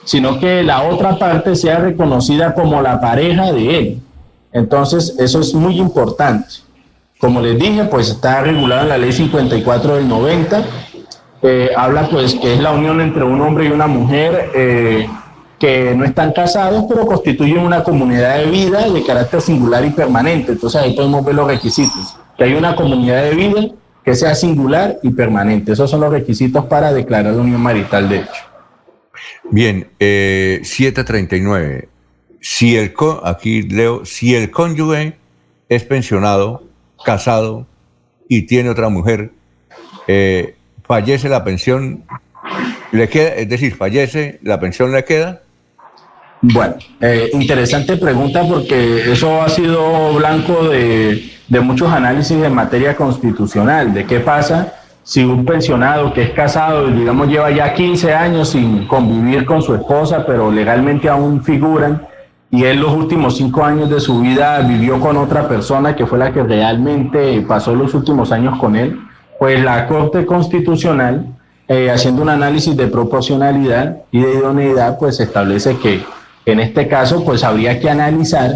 sino 0.04 0.40
que 0.40 0.62
la 0.62 0.82
otra 0.84 1.18
parte 1.18 1.54
sea 1.56 1.78
reconocida 1.78 2.54
como 2.54 2.80
la 2.80 2.98
pareja 3.02 3.52
de 3.52 3.78
él. 3.78 4.02
Entonces, 4.52 5.14
eso 5.18 5.40
es 5.40 5.52
muy 5.52 5.78
importante. 5.78 6.48
Como 7.18 7.42
les 7.42 7.58
dije, 7.58 7.84
pues 7.84 8.08
está 8.08 8.40
regulado 8.40 8.84
en 8.84 8.88
la 8.88 8.96
ley 8.96 9.12
54 9.12 9.96
del 9.96 10.08
90. 10.08 10.62
Eh, 11.42 11.70
habla 11.76 12.08
pues 12.08 12.34
que 12.34 12.54
es 12.54 12.60
la 12.60 12.70
unión 12.70 13.00
entre 13.02 13.24
un 13.24 13.40
hombre 13.42 13.66
y 13.66 13.68
una 13.68 13.86
mujer 13.86 14.50
eh, 14.54 15.08
que 15.60 15.94
no 15.94 16.06
están 16.06 16.32
casados, 16.32 16.86
pero 16.88 17.04
constituyen 17.04 17.58
una 17.58 17.84
comunidad 17.84 18.38
de 18.38 18.46
vida 18.46 18.88
de 18.88 19.04
carácter 19.04 19.42
singular 19.42 19.84
y 19.84 19.90
permanente. 19.90 20.52
Entonces 20.52 20.80
ahí 20.80 20.96
podemos 20.96 21.22
ver 21.22 21.34
los 21.34 21.46
requisitos. 21.46 22.16
Que 22.38 22.44
hay 22.44 22.54
una 22.54 22.74
comunidad 22.74 23.24
de 23.24 23.34
vida 23.34 23.68
que 24.02 24.14
sea 24.14 24.34
singular 24.34 24.98
y 25.02 25.10
permanente. 25.10 25.72
Esos 25.72 25.90
son 25.90 26.00
los 26.00 26.10
requisitos 26.10 26.64
para 26.64 26.94
declarar 26.94 27.34
la 27.34 27.42
unión 27.42 27.60
marital 27.60 28.08
de 28.08 28.16
hecho. 28.20 28.42
Bien, 29.50 29.86
eh, 30.00 30.60
739. 30.62 31.88
Si 32.40 32.76
el, 32.76 32.94
aquí 33.22 33.60
leo, 33.60 34.06
si 34.06 34.34
el 34.34 34.50
cónyuge 34.50 35.18
es 35.68 35.84
pensionado, 35.84 36.64
casado 37.04 37.66
y 38.30 38.42
tiene 38.42 38.70
otra 38.70 38.88
mujer, 38.88 39.32
eh, 40.06 40.56
fallece 40.84 41.28
la 41.28 41.44
pensión, 41.44 42.04
le 42.92 43.10
queda, 43.10 43.34
es 43.34 43.48
decir, 43.50 43.76
fallece, 43.76 44.38
la 44.42 44.58
pensión 44.58 44.90
le 44.92 45.04
queda. 45.04 45.42
Bueno, 46.42 46.76
eh, 47.00 47.28
interesante 47.34 47.98
pregunta 47.98 48.42
porque 48.48 49.12
eso 49.12 49.42
ha 49.42 49.48
sido 49.50 50.14
blanco 50.14 50.68
de, 50.68 51.30
muchos 51.62 51.92
análisis 51.92 52.42
en 52.42 52.54
materia 52.54 52.96
constitucional, 52.96 53.92
de 53.92 54.06
qué 54.06 54.20
pasa 54.20 54.72
si 55.02 55.22
un 55.22 55.44
pensionado 55.44 56.14
que 56.14 56.22
es 56.22 56.30
casado, 56.30 56.86
digamos, 56.86 57.28
lleva 57.28 57.50
ya 57.50 57.74
15 57.74 58.14
años 58.14 58.50
sin 58.50 58.86
convivir 58.86 59.44
con 59.44 59.60
su 59.60 59.74
esposa, 59.74 60.24
pero 60.24 60.50
legalmente 60.50 61.08
aún 61.08 61.42
figuran, 61.42 62.06
y 62.50 62.64
él 62.64 62.80
los 62.80 62.92
últimos 62.92 63.36
cinco 63.36 63.62
años 63.62 63.90
de 63.90 64.00
su 64.00 64.20
vida 64.20 64.60
vivió 64.60 64.98
con 64.98 65.16
otra 65.16 65.46
persona 65.46 65.94
que 65.94 66.06
fue 66.06 66.18
la 66.18 66.32
que 66.32 66.42
realmente 66.42 67.42
pasó 67.42 67.74
los 67.74 67.92
últimos 67.92 68.32
años 68.32 68.58
con 68.58 68.76
él, 68.76 68.98
pues 69.38 69.62
la 69.62 69.86
Corte 69.86 70.24
Constitucional, 70.24 71.26
eh, 71.68 71.90
haciendo 71.90 72.22
un 72.22 72.30
análisis 72.30 72.76
de 72.76 72.86
proporcionalidad 72.86 73.98
y 74.10 74.20
de 74.20 74.34
idoneidad, 74.34 74.98
pues 74.98 75.20
establece 75.20 75.76
que 75.76 76.02
en 76.46 76.60
este 76.60 76.88
caso, 76.88 77.24
pues 77.24 77.44
habría 77.44 77.78
que 77.78 77.90
analizar 77.90 78.52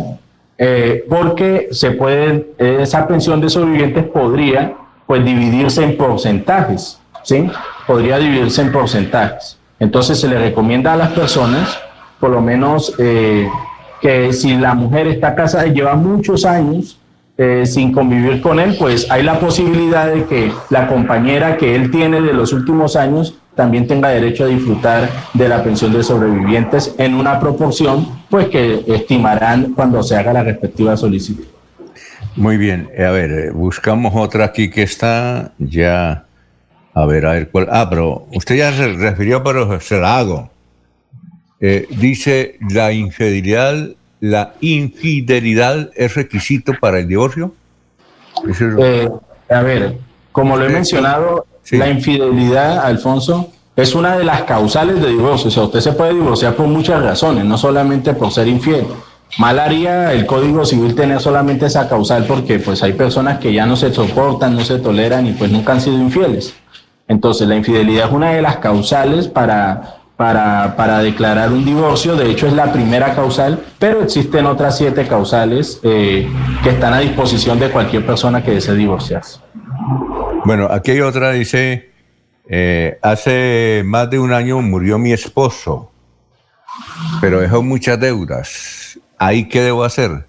eh, 0.56 1.04
porque 1.08 1.68
se 1.72 1.92
puede, 1.92 2.54
esa 2.58 3.06
pensión 3.06 3.40
de 3.40 3.50
sobrevivientes 3.50 4.04
podría 4.04 4.74
pues 5.06 5.24
dividirse 5.24 5.82
en 5.84 5.96
porcentajes, 5.96 6.98
¿sí? 7.22 7.50
Podría 7.86 8.18
dividirse 8.18 8.62
en 8.62 8.72
porcentajes. 8.72 9.58
Entonces 9.80 10.18
se 10.18 10.28
le 10.28 10.38
recomienda 10.38 10.94
a 10.94 10.96
las 10.96 11.10
personas, 11.10 11.78
por 12.20 12.30
lo 12.30 12.40
menos, 12.40 12.94
eh, 12.98 13.48
que 14.00 14.32
si 14.32 14.56
la 14.56 14.74
mujer 14.74 15.08
está 15.08 15.34
casada 15.34 15.66
y 15.66 15.74
lleva 15.74 15.94
muchos 15.94 16.44
años 16.44 16.98
eh, 17.36 17.64
sin 17.66 17.92
convivir 17.92 18.40
con 18.40 18.60
él, 18.60 18.76
pues 18.78 19.10
hay 19.10 19.24
la 19.24 19.40
posibilidad 19.40 20.06
de 20.06 20.24
que 20.24 20.52
la 20.70 20.86
compañera 20.86 21.56
que 21.56 21.74
él 21.74 21.90
tiene 21.90 22.20
de 22.20 22.32
los 22.32 22.52
últimos 22.52 22.96
años 22.96 23.34
también 23.54 23.86
tenga 23.86 24.08
derecho 24.08 24.44
a 24.44 24.48
disfrutar 24.48 25.08
de 25.32 25.48
la 25.48 25.62
pensión 25.62 25.92
de 25.92 26.02
sobrevivientes 26.02 26.94
en 26.98 27.14
una 27.14 27.38
proporción 27.38 28.06
pues 28.28 28.48
que 28.48 28.84
estimarán 28.86 29.74
cuando 29.74 30.02
se 30.02 30.16
haga 30.16 30.32
la 30.32 30.42
respectiva 30.42 30.96
solicitud. 30.96 31.44
Muy 32.36 32.56
bien, 32.56 32.90
a 32.98 33.10
ver, 33.10 33.30
eh, 33.30 33.50
buscamos 33.50 34.12
otra 34.16 34.46
aquí 34.46 34.68
que 34.68 34.82
está 34.82 35.52
ya, 35.58 36.24
a 36.92 37.06
ver, 37.06 37.26
a 37.26 37.32
ver 37.32 37.48
cuál, 37.48 37.68
ah, 37.70 37.86
pero 37.88 38.26
usted 38.32 38.56
ya 38.56 38.72
se 38.72 38.88
refirió, 38.88 39.42
pero 39.44 39.80
se 39.80 40.00
la 40.00 40.18
hago. 40.18 40.50
Eh, 41.60 41.86
dice, 41.90 42.58
la 42.70 42.92
infidelidad, 42.92 43.90
la 44.20 44.54
infidelidad 44.60 45.90
es 45.94 46.14
requisito 46.16 46.74
para 46.80 46.98
el 46.98 47.06
divorcio. 47.06 47.54
Eh, 48.80 49.08
a 49.48 49.62
ver, 49.62 49.98
como 50.32 50.56
lo 50.56 50.66
he 50.66 50.70
mencionado, 50.70 51.46
la 51.72 51.88
infidelidad, 51.88 52.84
Alfonso, 52.84 53.50
es 53.76 53.94
una 53.94 54.16
de 54.16 54.24
las 54.24 54.42
causales 54.42 55.00
de 55.00 55.08
divorcio. 55.08 55.48
O 55.48 55.50
sea, 55.50 55.62
usted 55.64 55.80
se 55.80 55.92
puede 55.92 56.14
divorciar 56.14 56.54
por 56.54 56.66
muchas 56.66 57.02
razones, 57.02 57.44
no 57.44 57.58
solamente 57.58 58.14
por 58.14 58.30
ser 58.30 58.48
infiel. 58.48 58.86
Mal 59.38 59.58
haría 59.58 60.12
el 60.12 60.26
Código 60.26 60.64
Civil 60.64 60.94
tener 60.94 61.20
solamente 61.20 61.66
esa 61.66 61.88
causal 61.88 62.24
porque 62.24 62.60
pues 62.60 62.82
hay 62.84 62.92
personas 62.92 63.38
que 63.38 63.52
ya 63.52 63.66
no 63.66 63.74
se 63.74 63.92
soportan, 63.92 64.54
no 64.54 64.60
se 64.60 64.78
toleran 64.78 65.26
y 65.26 65.32
pues 65.32 65.50
nunca 65.50 65.72
han 65.72 65.80
sido 65.80 65.98
infieles. 65.98 66.54
Entonces 67.08 67.48
la 67.48 67.56
infidelidad 67.56 68.08
es 68.08 68.12
una 68.12 68.30
de 68.30 68.42
las 68.42 68.58
causales 68.58 69.26
para, 69.26 69.96
para, 70.16 70.76
para 70.76 71.00
declarar 71.00 71.52
un 71.52 71.64
divorcio. 71.64 72.14
De 72.14 72.30
hecho 72.30 72.46
es 72.46 72.52
la 72.52 72.72
primera 72.72 73.14
causal, 73.14 73.58
pero 73.80 74.02
existen 74.02 74.46
otras 74.46 74.78
siete 74.78 75.06
causales 75.08 75.80
eh, 75.82 76.28
que 76.62 76.70
están 76.70 76.94
a 76.94 77.00
disposición 77.00 77.58
de 77.58 77.70
cualquier 77.70 78.06
persona 78.06 78.42
que 78.42 78.52
desee 78.52 78.76
divorciarse. 78.76 79.40
Bueno, 80.44 80.68
aquí 80.70 80.90
hay 80.90 81.00
otra, 81.00 81.32
dice, 81.32 81.90
eh, 82.48 82.98
hace 83.00 83.82
más 83.84 84.10
de 84.10 84.18
un 84.18 84.32
año 84.32 84.60
murió 84.60 84.98
mi 84.98 85.12
esposo. 85.12 85.90
pero 87.20 87.40
dejó 87.40 87.62
muchas 87.62 87.98
deudas. 87.98 88.98
¿Ahí 89.16 89.48
qué 89.48 89.62
debo 89.62 89.84
hacer? 89.84 90.26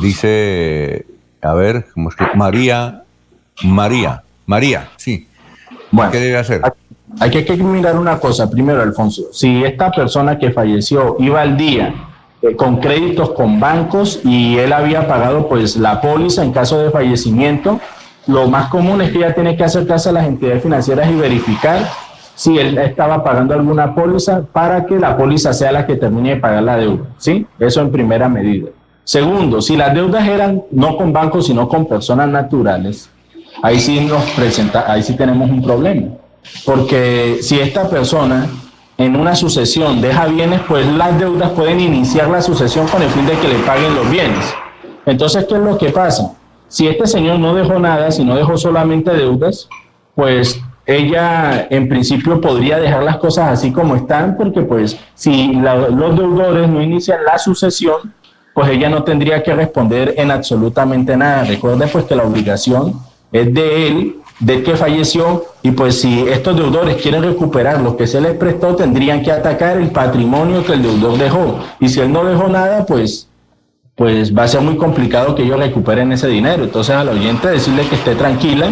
Dice, 0.00 1.06
a 1.42 1.54
ver, 1.54 1.86
¿cómo 1.94 2.08
es 2.08 2.16
que? 2.16 2.24
María, 2.34 3.02
María, 3.62 4.22
María, 4.46 4.90
sí. 4.96 5.28
¿Qué 6.10 6.18
debe 6.18 6.38
hacer? 6.38 6.62
Hay 7.20 7.30
que, 7.30 7.56
mirar 7.56 7.98
una 7.98 8.18
cosa 8.18 8.50
primero, 8.50 8.82
Alfonso. 8.82 9.24
Si 9.32 9.62
esta 9.62 9.90
persona 9.90 10.38
que 10.38 10.50
falleció 10.50 11.16
iba 11.18 11.42
al 11.42 11.56
día 11.56 11.94
eh, 12.40 12.56
con 12.56 12.80
créditos 12.80 13.32
con 13.32 13.60
bancos 13.60 14.20
y 14.24 14.56
él 14.58 14.72
había 14.72 15.06
pagado 15.06 15.48
pues 15.48 15.76
la 15.76 16.00
póliza 16.00 16.42
en 16.42 16.52
caso 16.52 16.78
de 16.78 16.90
fallecimiento, 16.90 17.80
lo 18.26 18.48
más 18.48 18.68
común 18.68 19.00
es 19.00 19.10
que 19.10 19.18
ella 19.18 19.34
tiene 19.34 19.56
que 19.56 19.64
acercarse 19.64 20.08
a 20.08 20.12
las 20.12 20.26
entidades 20.26 20.62
financieras 20.62 21.10
y 21.10 21.14
verificar 21.14 21.88
si 22.34 22.58
él 22.58 22.78
estaba 22.78 23.22
pagando 23.22 23.54
alguna 23.54 23.94
póliza 23.94 24.42
para 24.52 24.86
que 24.86 24.98
la 24.98 25.16
póliza 25.16 25.52
sea 25.52 25.72
la 25.72 25.86
que 25.86 25.96
termine 25.96 26.30
de 26.30 26.36
pagar 26.36 26.62
la 26.62 26.76
deuda. 26.76 27.04
¿sí? 27.18 27.46
Eso 27.58 27.80
en 27.80 27.90
primera 27.90 28.28
medida. 28.28 28.68
Segundo, 29.04 29.60
si 29.60 29.76
las 29.76 29.92
deudas 29.94 30.26
eran 30.26 30.62
no 30.70 30.96
con 30.96 31.12
bancos, 31.12 31.46
sino 31.46 31.68
con 31.68 31.86
personas 31.86 32.28
naturales, 32.28 33.10
ahí 33.62 33.80
sí 33.80 34.00
nos 34.00 34.22
presenta, 34.30 34.90
ahí 34.90 35.02
sí 35.02 35.16
tenemos 35.16 35.50
un 35.50 35.62
problema. 35.62 36.08
Porque 36.64 37.38
si 37.42 37.58
esta 37.58 37.88
persona 37.88 38.46
en 38.98 39.16
una 39.16 39.34
sucesión 39.34 40.00
deja 40.00 40.26
bienes, 40.26 40.60
pues 40.68 40.86
las 40.86 41.18
deudas 41.18 41.50
pueden 41.50 41.80
iniciar 41.80 42.28
la 42.28 42.40
sucesión 42.40 42.86
con 42.86 43.02
el 43.02 43.10
fin 43.10 43.26
de 43.26 43.32
que 43.32 43.48
le 43.48 43.58
paguen 43.60 43.94
los 43.94 44.08
bienes. 44.08 44.54
Entonces, 45.04 45.44
¿qué 45.48 45.54
es 45.54 45.60
lo 45.60 45.76
que 45.76 45.90
pasa? 45.90 46.32
Si 46.72 46.88
este 46.88 47.06
señor 47.06 47.38
no 47.38 47.54
dejó 47.54 47.78
nada, 47.78 48.10
si 48.10 48.24
no 48.24 48.34
dejó 48.34 48.56
solamente 48.56 49.10
deudas, 49.12 49.68
pues 50.14 50.58
ella 50.86 51.66
en 51.68 51.86
principio 51.86 52.40
podría 52.40 52.78
dejar 52.78 53.02
las 53.02 53.18
cosas 53.18 53.50
así 53.50 53.72
como 53.72 53.94
están, 53.94 54.38
porque 54.38 54.62
pues 54.62 54.98
si 55.14 55.52
los 55.52 56.16
deudores 56.16 56.70
no 56.70 56.80
inician 56.80 57.18
la 57.26 57.36
sucesión, 57.36 58.14
pues 58.54 58.70
ella 58.70 58.88
no 58.88 59.04
tendría 59.04 59.42
que 59.42 59.54
responder 59.54 60.14
en 60.16 60.30
absolutamente 60.30 61.14
nada. 61.14 61.44
Recuerde 61.44 61.88
pues 61.88 62.06
que 62.06 62.16
la 62.16 62.22
obligación 62.22 62.94
es 63.30 63.52
de 63.52 63.88
él, 63.88 64.16
del 64.40 64.64
que 64.64 64.74
falleció, 64.74 65.44
y 65.62 65.72
pues 65.72 66.00
si 66.00 66.26
estos 66.26 66.56
deudores 66.56 66.96
quieren 67.02 67.22
recuperar 67.22 67.82
lo 67.82 67.98
que 67.98 68.06
se 68.06 68.18
les 68.18 68.34
prestó, 68.34 68.74
tendrían 68.76 69.22
que 69.22 69.30
atacar 69.30 69.76
el 69.76 69.90
patrimonio 69.90 70.64
que 70.64 70.72
el 70.72 70.82
deudor 70.82 71.18
dejó. 71.18 71.58
Y 71.80 71.90
si 71.90 72.00
él 72.00 72.10
no 72.10 72.24
dejó 72.24 72.48
nada, 72.48 72.86
pues, 72.86 73.28
pues 73.94 74.36
va 74.36 74.44
a 74.44 74.48
ser 74.48 74.60
muy 74.60 74.76
complicado 74.76 75.34
que 75.34 75.42
ellos 75.42 75.58
recuperen 75.58 76.12
ese 76.12 76.28
dinero. 76.28 76.64
Entonces 76.64 76.94
al 76.94 77.08
oyente 77.08 77.48
decirle 77.48 77.86
que 77.86 77.96
esté 77.96 78.14
tranquila, 78.14 78.70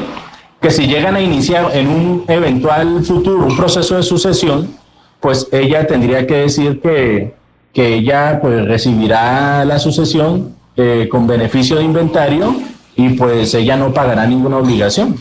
que 0.61 0.71
si 0.71 0.87
llegan 0.87 1.17
a 1.17 1.21
iniciar 1.21 1.71
en 1.75 1.89
un 1.89 2.25
eventual 2.29 3.03
futuro 3.05 3.47
un 3.47 3.57
proceso 3.57 3.97
de 3.97 4.03
sucesión, 4.03 4.75
pues 5.21 5.49
ella 5.53 5.87
tendría 5.87 6.27
que 6.27 6.37
decir 6.37 6.81
que, 6.81 7.35
que 7.73 7.95
ella 7.95 8.41
pues 8.41 8.67
recibirá 8.67 9.65
la 9.65 9.79
sucesión 9.79 10.55
eh, 10.77 11.09
con 11.11 11.27
beneficio 11.27 11.77
de 11.77 11.85
inventario 11.85 12.55
y 12.97 13.11
pues 13.11 13.55
ella 13.55 13.77
no 13.77 13.93
pagará 13.93 14.27
ninguna 14.27 14.59
obligación. 14.59 15.17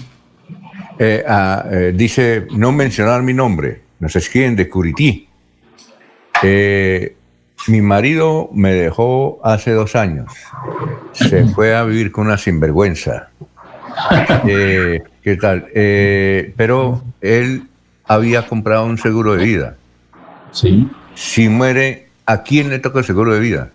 Eh, 0.97 1.23
ah, 1.27 1.65
eh, 1.71 1.93
dice 1.95 2.47
no 2.51 2.71
mencionar 2.71 3.23
mi 3.23 3.33
nombre, 3.33 3.81
nos 3.99 4.15
escriben 4.15 4.55
de 4.55 4.69
Curití. 4.69 5.27
Mi 7.67 7.81
marido 7.81 8.49
me 8.53 8.73
dejó 8.73 9.39
hace 9.43 9.71
dos 9.71 9.95
años, 9.95 10.31
se 11.11 11.45
fue 11.45 11.75
a 11.75 11.83
vivir 11.83 12.11
con 12.11 12.27
una 12.27 12.37
sinvergüenza. 12.37 13.29
¿Qué 14.45 15.37
tal? 15.39 15.67
pero 15.73 17.01
él 17.21 17.63
había 18.05 18.47
comprado 18.47 18.85
un 18.85 18.97
seguro 18.97 19.35
de 19.35 19.43
vida. 19.43 19.75
Sí. 20.51 20.89
Si 21.13 21.49
muere, 21.49 22.07
¿a 22.25 22.43
quién 22.43 22.69
le 22.69 22.79
toca 22.79 22.99
el 22.99 23.05
seguro 23.05 23.33
de 23.33 23.39
vida? 23.39 23.69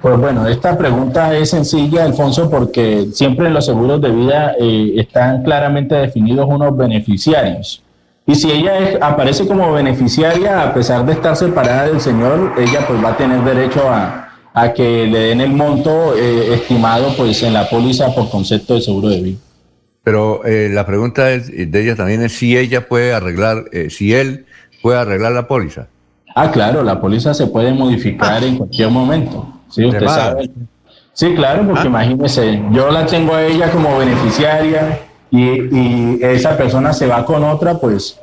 Pues 0.00 0.16
bueno, 0.16 0.46
esta 0.46 0.78
pregunta 0.78 1.36
es 1.36 1.50
sencilla, 1.50 2.04
Alfonso, 2.04 2.48
porque 2.48 3.08
siempre 3.12 3.48
en 3.48 3.54
los 3.54 3.66
seguros 3.66 4.00
de 4.00 4.10
vida 4.10 4.54
eh, 4.58 4.92
están 4.96 5.42
claramente 5.42 5.96
definidos 5.96 6.46
unos 6.48 6.76
beneficiarios. 6.76 7.82
Y 8.28 8.34
si 8.34 8.50
ella 8.50 8.98
aparece 9.00 9.46
como 9.46 9.72
beneficiaria, 9.72 10.62
a 10.62 10.74
pesar 10.74 11.06
de 11.06 11.14
estar 11.14 11.34
separada 11.34 11.86
del 11.86 11.98
señor, 11.98 12.52
ella 12.58 12.86
pues 12.86 13.02
va 13.02 13.12
a 13.12 13.16
tener 13.16 13.42
derecho 13.42 13.80
a, 13.88 14.26
que 14.74 15.06
le 15.06 15.18
den 15.20 15.40
el 15.40 15.52
monto 15.52 16.14
eh, 16.14 16.52
estimado 16.52 17.16
pues 17.16 17.42
en 17.42 17.54
la 17.54 17.70
póliza 17.70 18.14
por 18.14 18.28
concepto 18.28 18.74
de 18.74 18.82
seguro 18.82 19.08
de 19.08 19.22
vida. 19.22 19.38
Pero 20.02 20.44
eh, 20.44 20.68
la 20.70 20.84
pregunta 20.84 21.24
de 21.24 21.70
ella 21.72 21.96
también 21.96 22.20
es 22.20 22.32
si 22.32 22.54
ella 22.54 22.86
puede 22.86 23.14
arreglar, 23.14 23.64
si 23.88 24.12
él 24.12 24.44
puede 24.82 24.98
arreglar 24.98 25.32
la 25.32 25.48
póliza. 25.48 25.86
Ah, 26.34 26.50
claro, 26.50 26.82
la 26.82 27.00
póliza 27.00 27.32
se 27.32 27.46
puede 27.46 27.72
modificar 27.72 28.44
en 28.44 28.58
cualquier 28.58 28.90
momento. 28.90 29.50
Sí, 29.70 29.86
usted 29.86 30.06
sabe. 30.06 30.50
Sí, 31.14 31.34
claro, 31.34 31.66
porque 31.66 31.84
ah. 31.84 31.86
imagínese, 31.86 32.62
yo 32.72 32.90
la 32.90 33.06
tengo 33.06 33.34
a 33.34 33.42
ella 33.42 33.70
como 33.70 33.96
beneficiaria 33.96 35.07
y, 35.30 36.22
esa 36.22 36.56
persona 36.56 36.92
se 36.92 37.06
va 37.06 37.24
con 37.24 37.44
otra, 37.44 37.78
pues 37.78 38.18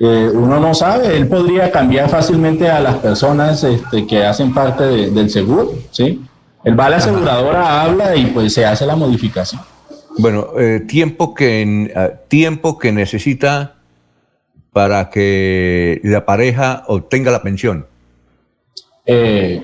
eh, 0.00 0.30
uno 0.32 0.60
no 0.60 0.74
sabe, 0.74 1.16
él 1.16 1.28
podría 1.28 1.70
cambiar 1.70 2.08
fácilmente 2.08 2.68
a 2.68 2.80
las 2.80 2.96
personas 2.96 3.62
este, 3.64 4.06
que 4.06 4.24
hacen 4.24 4.52
parte 4.52 4.84
del 5.10 5.30
seguro, 5.30 5.72
¿sí? 5.90 6.24
Él 6.64 6.78
va 6.78 6.86
a 6.86 6.90
la 6.90 6.96
aseguradora, 6.96 7.82
habla 7.82 8.16
y 8.16 8.26
pues 8.26 8.54
se 8.54 8.64
hace 8.64 8.86
la 8.86 8.96
modificación. 8.96 9.60
Bueno, 10.18 10.46
eh, 10.58 10.80
tiempo, 10.80 11.34
que, 11.34 11.92
ah, 11.94 12.10
tiempo 12.28 12.78
que 12.78 12.92
necesita 12.92 13.74
para 14.72 15.10
que 15.10 16.00
la 16.02 16.26
pareja 16.26 16.84
obtenga 16.88 17.30
la 17.30 17.42
pensión? 17.42 17.86
Eh, 19.06 19.62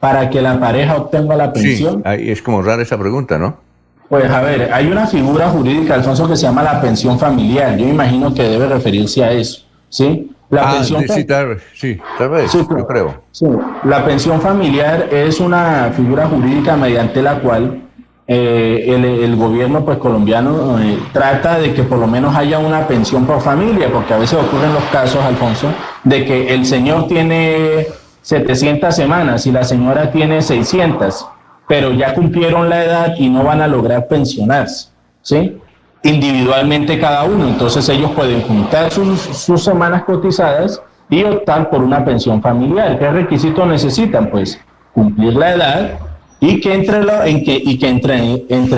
para 0.00 0.30
que 0.30 0.40
la 0.40 0.58
pareja 0.58 0.96
obtenga 0.96 1.36
la 1.36 1.52
pensión. 1.52 2.02
Sí, 2.04 2.30
es 2.30 2.42
como 2.42 2.62
rara 2.62 2.82
esa 2.82 2.98
pregunta, 2.98 3.38
¿no? 3.38 3.67
Pues 4.08 4.30
a 4.30 4.40
ver, 4.40 4.72
hay 4.72 4.86
una 4.86 5.06
figura 5.06 5.48
jurídica, 5.50 5.94
Alfonso, 5.94 6.28
que 6.28 6.36
se 6.36 6.46
llama 6.46 6.62
la 6.62 6.80
pensión 6.80 7.18
familiar. 7.18 7.76
Yo 7.76 7.86
imagino 7.86 8.32
que 8.32 8.42
debe 8.42 8.66
referirse 8.66 9.22
a 9.22 9.32
eso, 9.32 9.62
¿sí? 9.90 10.30
La 10.50 10.70
ah, 10.70 10.72
pensión 10.74 11.04
sí, 11.06 11.24
tal 11.24 11.48
vez, 11.48 11.62
sí, 11.74 11.98
tal 12.16 12.30
vez, 12.30 12.52
yo 12.52 12.86
creo. 12.86 13.22
Sí. 13.32 13.46
La 13.84 14.02
pensión 14.04 14.40
familiar 14.40 15.08
es 15.12 15.40
una 15.40 15.92
figura 15.94 16.26
jurídica 16.26 16.74
mediante 16.74 17.20
la 17.20 17.38
cual 17.38 17.82
eh, 18.26 19.20
el, 19.24 19.36
gobierno 19.36 19.84
pues 19.84 19.98
colombiano 19.98 20.78
eh, 20.80 20.98
trata 21.12 21.58
de 21.58 21.74
que 21.74 21.82
por 21.82 21.98
lo 21.98 22.06
menos 22.06 22.34
haya 22.34 22.58
una 22.58 22.86
pensión 22.86 23.26
por 23.26 23.42
familia, 23.42 23.90
porque 23.92 24.14
a 24.14 24.18
veces 24.18 24.38
ocurren 24.38 24.72
los 24.72 24.84
casos, 24.84 25.22
Alfonso, 25.22 25.68
de 26.04 26.24
que 26.24 26.54
el 26.54 26.64
señor 26.64 27.08
tiene 27.08 27.86
700 28.22 28.94
semanas 28.94 29.46
y 29.46 29.52
la 29.52 29.64
señora 29.64 30.10
tiene 30.10 30.40
600, 30.40 31.26
pero 31.68 31.92
ya 31.92 32.14
cumplieron 32.14 32.68
la 32.68 32.84
edad 32.84 33.14
y 33.18 33.28
no 33.28 33.44
van 33.44 33.60
a 33.60 33.68
lograr 33.68 34.08
pensionarse, 34.08 34.88
¿sí? 35.22 35.58
Individualmente 36.02 36.98
cada 36.98 37.24
uno, 37.24 37.46
entonces 37.46 37.86
ellos 37.90 38.10
pueden 38.12 38.40
juntar 38.42 38.90
sus, 38.90 39.62
semanas 39.62 40.04
cotizadas 40.04 40.80
y 41.10 41.22
optar 41.22 41.68
por 41.70 41.82
una 41.82 42.04
pensión 42.04 42.40
familiar. 42.40 42.98
¿Qué 42.98 43.10
requisitos 43.10 43.66
necesitan? 43.66 44.30
Pues 44.30 44.58
cumplir 44.94 45.34
la 45.34 45.54
edad, 45.54 45.98
y 46.40 46.60
que 46.60 46.72
entre, 46.72 46.96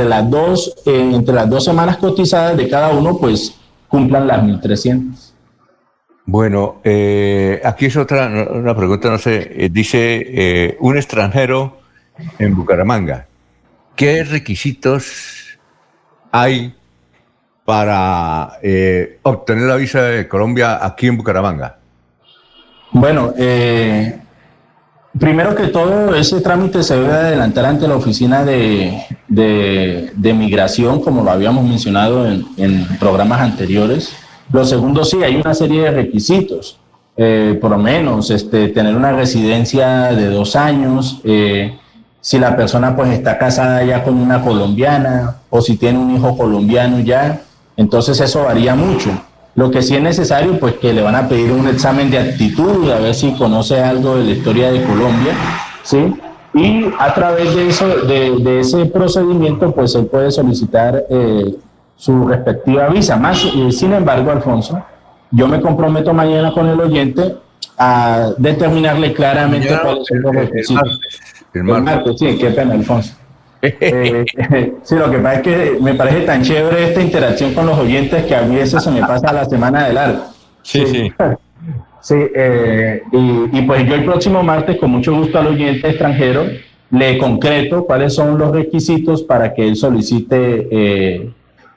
las 0.04 0.30
dos, 0.30 0.74
eh, 0.86 1.60
semanas 1.60 1.98
cotizadas 1.98 2.56
de 2.56 2.68
cada 2.68 2.90
uno, 2.90 3.18
pues 3.18 3.54
cumplan 3.86 4.26
las 4.26 4.42
1.300. 4.42 5.34
Bueno, 6.24 6.76
eh, 6.84 7.60
aquí 7.64 7.86
es 7.86 7.96
otra 7.96 8.30
una 8.50 8.74
pregunta, 8.74 9.10
no 9.10 9.18
sé, 9.18 9.64
eh, 9.64 9.68
dice 9.70 10.76
un 10.80 10.96
extranjero 10.96 11.79
en 12.38 12.54
Bucaramanga, 12.54 13.26
¿qué 13.96 14.24
requisitos 14.24 15.58
hay 16.30 16.74
para 17.64 18.58
obtener 19.22 19.64
la 19.64 19.76
visa 19.76 20.02
de 20.02 20.28
Colombia 20.28 20.84
aquí 20.84 21.06
en 21.06 21.16
Bucaramanga? 21.16 21.78
Bueno, 22.92 23.32
eh, 23.38 24.20
Primero 25.18 25.56
que 25.56 25.66
todo, 25.66 26.14
ese 26.14 26.40
trámite 26.40 26.84
se 26.84 26.94
debe 26.94 27.12
adelantar 27.12 27.64
ante 27.64 27.88
la 27.88 27.96
oficina 27.96 28.44
de, 28.44 29.02
de, 29.26 30.34
migración, 30.34 31.00
como 31.00 31.24
lo 31.24 31.32
habíamos 31.32 31.64
mencionado 31.64 32.28
en, 32.28 32.86
programas 33.00 33.40
anteriores. 33.40 34.14
Lo 34.52 34.64
segundo, 34.64 35.04
sí, 35.04 35.20
hay 35.24 35.34
una 35.34 35.52
serie 35.52 35.82
de 35.82 35.90
requisitos. 35.90 36.78
Eh, 37.16 37.58
por 37.60 37.72
lo 37.72 37.78
menos 37.78 38.30
este, 38.30 38.68
tener 38.68 38.94
una 38.94 39.10
residencia 39.10 40.12
de 40.12 40.26
dos 40.26 40.54
años, 40.54 41.20
eh, 41.24 41.76
si 42.20 42.38
la 42.38 42.56
persona 42.56 42.94
pues 42.94 43.10
está 43.10 43.38
casada 43.38 43.82
ya 43.84 44.02
con 44.04 44.16
una 44.16 44.42
colombiana 44.42 45.36
o 45.48 45.60
si 45.60 45.76
tiene 45.76 45.98
un 45.98 46.14
hijo 46.14 46.36
colombiano 46.36 47.00
ya, 47.00 47.42
entonces 47.76 48.20
eso 48.20 48.44
varía 48.44 48.74
mucho. 48.74 49.10
Lo 49.54 49.70
que 49.70 49.82
sí 49.82 49.96
es 49.96 50.02
necesario, 50.02 50.58
pues 50.60 50.74
que 50.74 50.92
le 50.92 51.02
van 51.02 51.16
a 51.16 51.28
pedir 51.28 51.50
un 51.52 51.66
examen 51.66 52.10
de 52.10 52.18
actitud, 52.18 52.90
a 52.90 52.98
ver 52.98 53.14
si 53.14 53.32
conoce 53.32 53.82
algo 53.82 54.16
de 54.16 54.24
la 54.24 54.30
historia 54.30 54.70
de 54.70 54.82
Colombia, 54.84 55.32
¿sí? 55.82 56.14
Y 56.54 56.84
a 56.98 57.14
través 57.14 57.54
de, 57.54 57.68
eso, 57.68 57.86
de, 57.86 58.60
ese 58.60 58.86
procedimiento, 58.86 59.72
pues 59.72 59.94
él 59.94 60.06
puede 60.06 60.30
solicitar 60.30 61.04
eh, 61.08 61.54
su 61.96 62.26
respectiva 62.26 62.88
visa. 62.88 63.16
Más, 63.16 63.38
sin 63.70 63.92
embargo, 63.92 64.30
Alfonso, 64.30 64.82
yo 65.30 65.46
me 65.46 65.60
comprometo 65.60 66.12
mañana 66.12 66.52
con 66.52 66.68
el 66.68 66.80
oyente 66.80 67.36
a 67.82 68.34
determinarle 68.36 69.14
claramente 69.14 69.74
cuáles 69.82 70.06
son 70.06 70.20
los 70.20 70.34
requisitos. 70.34 71.00
El 71.54 71.64
martes, 71.64 72.16
sí, 72.18 72.36
qué 72.38 72.50
pena, 72.50 72.74
Alfonso. 72.74 73.16
Eh, 73.62 74.24
sí, 74.82 74.94
lo 74.94 75.10
que 75.10 75.18
pasa 75.18 75.34
es 75.34 75.42
que 75.42 75.78
me 75.82 75.92
parece 75.92 76.20
tan 76.22 76.42
chévere 76.42 76.88
esta 76.88 77.02
interacción 77.02 77.52
con 77.52 77.66
los 77.66 77.78
oyentes 77.78 78.24
que 78.24 78.34
a 78.34 78.40
mí 78.40 78.56
eso 78.56 78.80
se 78.80 78.90
me 78.90 79.02
pasa 79.02 79.34
la 79.34 79.44
semana 79.44 79.86
de 79.86 79.92
largo. 79.92 80.24
Sí, 80.62 80.86
sí. 80.86 81.12
Sí, 82.02 82.14
eh, 82.34 83.02
y, 83.12 83.58
y, 83.58 83.62
pues 83.66 83.86
yo 83.86 83.94
el 83.94 84.06
próximo 84.06 84.42
martes, 84.42 84.78
con 84.78 84.90
mucho 84.90 85.14
gusto 85.14 85.38
al 85.38 85.48
oyente 85.48 85.86
extranjero, 85.86 86.46
le 86.90 87.18
concreto 87.18 87.84
cuáles 87.84 88.14
son 88.14 88.38
los 88.38 88.52
requisitos 88.52 89.22
para 89.22 89.52
que 89.52 89.68
él 89.68 89.76
solicite 89.76 90.66
eh, 90.70 91.30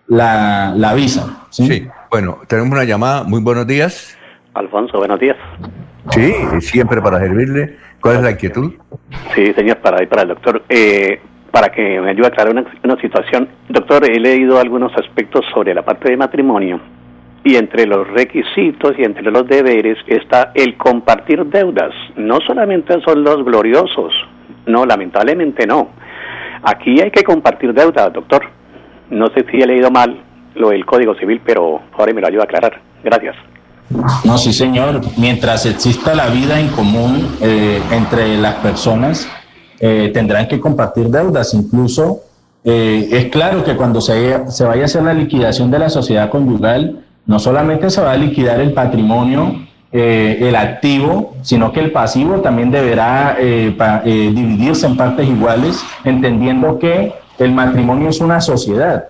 la, 0.08 0.74
la, 0.78 0.94
visa. 0.94 1.46
¿sí? 1.50 1.86
bueno, 2.10 2.40
tenemos 2.48 2.72
una 2.72 2.86
llamada. 2.86 3.26
Muy 3.26 3.42
buenos 3.42 3.68
días. 3.68 4.18
Alfonso, 4.54 4.98
buenos 4.98 5.20
días. 5.20 5.36
Sí, 6.12 6.34
siempre 6.60 7.02
para 7.02 7.20
servirle. 7.20 7.78
¿Cuál 8.02 8.18
es 8.18 8.22
la 8.24 8.32
inquietud? 8.32 8.74
Sí, 9.34 9.54
señor, 9.54 9.78
para, 9.78 10.00
el 10.00 10.28
doctor. 10.28 10.64
Eh, 10.70 11.20
para 11.52 11.70
que 11.70 12.02
me 12.02 12.10
ayude 12.10 12.26
a 12.26 12.30
aclarar 12.30 12.66
una, 12.84 13.00
situación. 13.00 13.48
Doctor, 13.70 14.10
he 14.10 14.20
leído 14.20 14.60
algunos 14.60 14.92
aspectos 14.98 15.46
sobre 15.54 15.74
la 15.74 15.84
parte 15.84 16.10
de 16.10 16.18
matrimonio 16.18 16.80
y 17.44 17.56
entre 17.56 17.86
los 17.86 18.08
requisitos 18.10 18.94
y 18.98 19.04
entre 19.04 19.32
los 19.32 19.48
deberes 19.48 19.98
está 20.08 20.52
el 20.56 20.76
compartir 20.78 21.46
deudas. 21.46 21.94
No 22.16 22.40
solamente 22.46 23.00
son 23.02 23.24
los 23.24 23.44
gloriosos, 23.46 24.14
no, 24.66 24.86
lamentablemente 24.86 25.68
no. 25.68 25.90
Aquí 26.64 27.00
hay 27.02 27.12
que 27.12 27.24
compartir 27.24 27.74
deuda, 27.74 28.10
doctor. 28.10 28.44
No 29.10 29.28
sé 29.28 29.46
si 29.52 29.62
he 29.62 29.68
leído 29.68 29.92
mal 29.92 30.24
lo 30.56 30.70
del 30.70 30.86
Código 30.86 31.14
Civil, 31.16 31.42
pero 31.46 31.82
ahora 31.94 32.14
me 32.14 32.22
lo 32.22 32.28
ayuda 32.28 32.42
a 32.42 32.46
aclarar. 32.46 32.82
Gracias. 33.04 33.36
No, 34.24 34.38
sí, 34.38 34.54
señor. 34.54 35.02
Mientras 35.18 35.66
exista 35.66 36.16
la 36.16 36.28
vida 36.28 36.60
en 36.60 36.70
común 36.70 37.36
eh, 37.42 37.82
entre 37.92 38.38
las 38.38 38.56
personas, 38.56 39.28
eh, 39.80 40.12
tendrán 40.14 40.48
que 40.48 40.60
compartir 40.60 41.10
deudas. 41.10 41.54
Incluso 41.54 42.22
eh, 42.64 43.08
es 43.12 43.26
claro 43.26 43.64
que 43.64 43.76
cuando 43.76 44.02
se, 44.02 44.50
se 44.50 44.64
vaya 44.64 44.84
a 44.84 44.86
hacer 44.86 45.04
la 45.04 45.14
liquidación 45.14 45.70
de 45.70 45.80
la 45.80 45.90
sociedad 45.90 46.30
conyugal, 46.30 47.00
no 47.26 47.40
solamente 47.40 47.90
se 47.90 48.02
va 48.02 48.12
a 48.12 48.18
liquidar 48.18 48.60
el 48.60 48.74
patrimonio 48.74 49.68
el 49.96 50.56
activo, 50.56 51.36
sino 51.44 51.72
que 51.72 51.80
el 51.80 51.92
pasivo 51.92 52.38
también 52.38 52.72
deberá 52.72 53.38
dividirse 54.04 54.88
en 54.88 54.98
partes 54.98 55.30
iguales, 55.30 55.84
entendiendo 56.04 56.80
que 56.80 57.14
el 57.38 57.52
matrimonio 57.52 58.10
es 58.10 58.20
una 58.20 58.42
sociedad, 58.42 59.10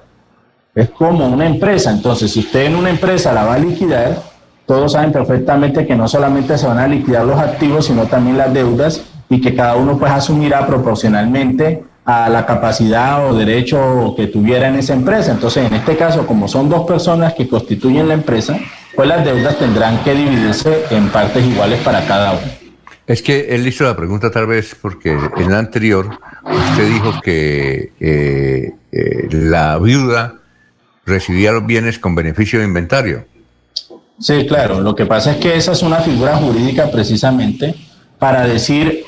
es 0.75 0.89
como 0.89 1.25
una 1.25 1.45
empresa. 1.45 1.89
Entonces, 1.89 2.33
si 2.33 2.41
usted 2.41 2.65
en 2.65 2.75
una 2.75 2.89
empresa 2.89 3.31
la 3.31 3.45
va 3.45 3.53
a 3.53 3.59
liquidar, 3.59 4.32
todos 4.65 4.93
saben 4.93 5.11
perfectamente 5.11 5.85
que 5.85 5.95
no 5.95 6.07
solamente 6.07 6.57
se 6.57 6.67
van 6.67 6.79
a 6.79 6.87
liquidar 6.87 7.25
los 7.25 7.37
activos, 7.37 7.85
sino 7.85 8.05
también 8.05 8.37
las 8.37 8.53
deudas 8.53 9.03
y 9.29 9.41
que 9.41 9.55
cada 9.55 9.75
uno 9.75 9.97
pues 9.97 10.11
asumirá 10.11 10.65
proporcionalmente 10.65 11.83
a 12.05 12.29
la 12.29 12.45
capacidad 12.45 13.29
o 13.29 13.35
derecho 13.35 14.13
que 14.15 14.27
tuviera 14.27 14.67
en 14.67 14.75
esa 14.75 14.93
empresa. 14.93 15.31
Entonces, 15.31 15.65
en 15.67 15.73
este 15.73 15.95
caso, 15.95 16.27
como 16.27 16.47
son 16.47 16.69
dos 16.69 16.85
personas 16.85 17.33
que 17.33 17.47
constituyen 17.47 18.07
la 18.07 18.13
empresa, 18.13 18.59
pues 18.95 19.07
las 19.07 19.23
deudas 19.25 19.57
tendrán 19.57 20.03
que 20.03 20.13
dividirse 20.13 20.83
en 20.91 21.09
partes 21.09 21.45
iguales 21.45 21.79
para 21.81 22.05
cada 22.05 22.33
uno. 22.33 22.63
Es 23.05 23.21
que 23.21 23.53
él 23.53 23.67
hizo 23.67 23.83
la 23.83 23.95
pregunta 23.95 24.31
tal 24.31 24.47
vez 24.47 24.77
porque 24.81 25.17
en 25.37 25.51
la 25.51 25.59
anterior 25.59 26.09
usted 26.45 26.87
dijo 26.87 27.21
que 27.21 27.91
eh, 27.99 28.71
eh, 28.91 29.27
la 29.31 29.77
viuda 29.77 30.35
recibía 31.05 31.51
los 31.51 31.65
bienes 31.65 31.99
con 31.99 32.15
beneficio 32.15 32.59
de 32.59 32.65
inventario. 32.65 33.25
Sí, 34.19 34.45
claro. 34.47 34.79
Lo 34.81 34.95
que 34.95 35.05
pasa 35.05 35.31
es 35.31 35.37
que 35.37 35.55
esa 35.55 35.71
es 35.71 35.81
una 35.81 35.97
figura 35.97 36.35
jurídica 36.37 36.89
precisamente 36.91 37.75
para 38.19 38.47
decir 38.47 39.03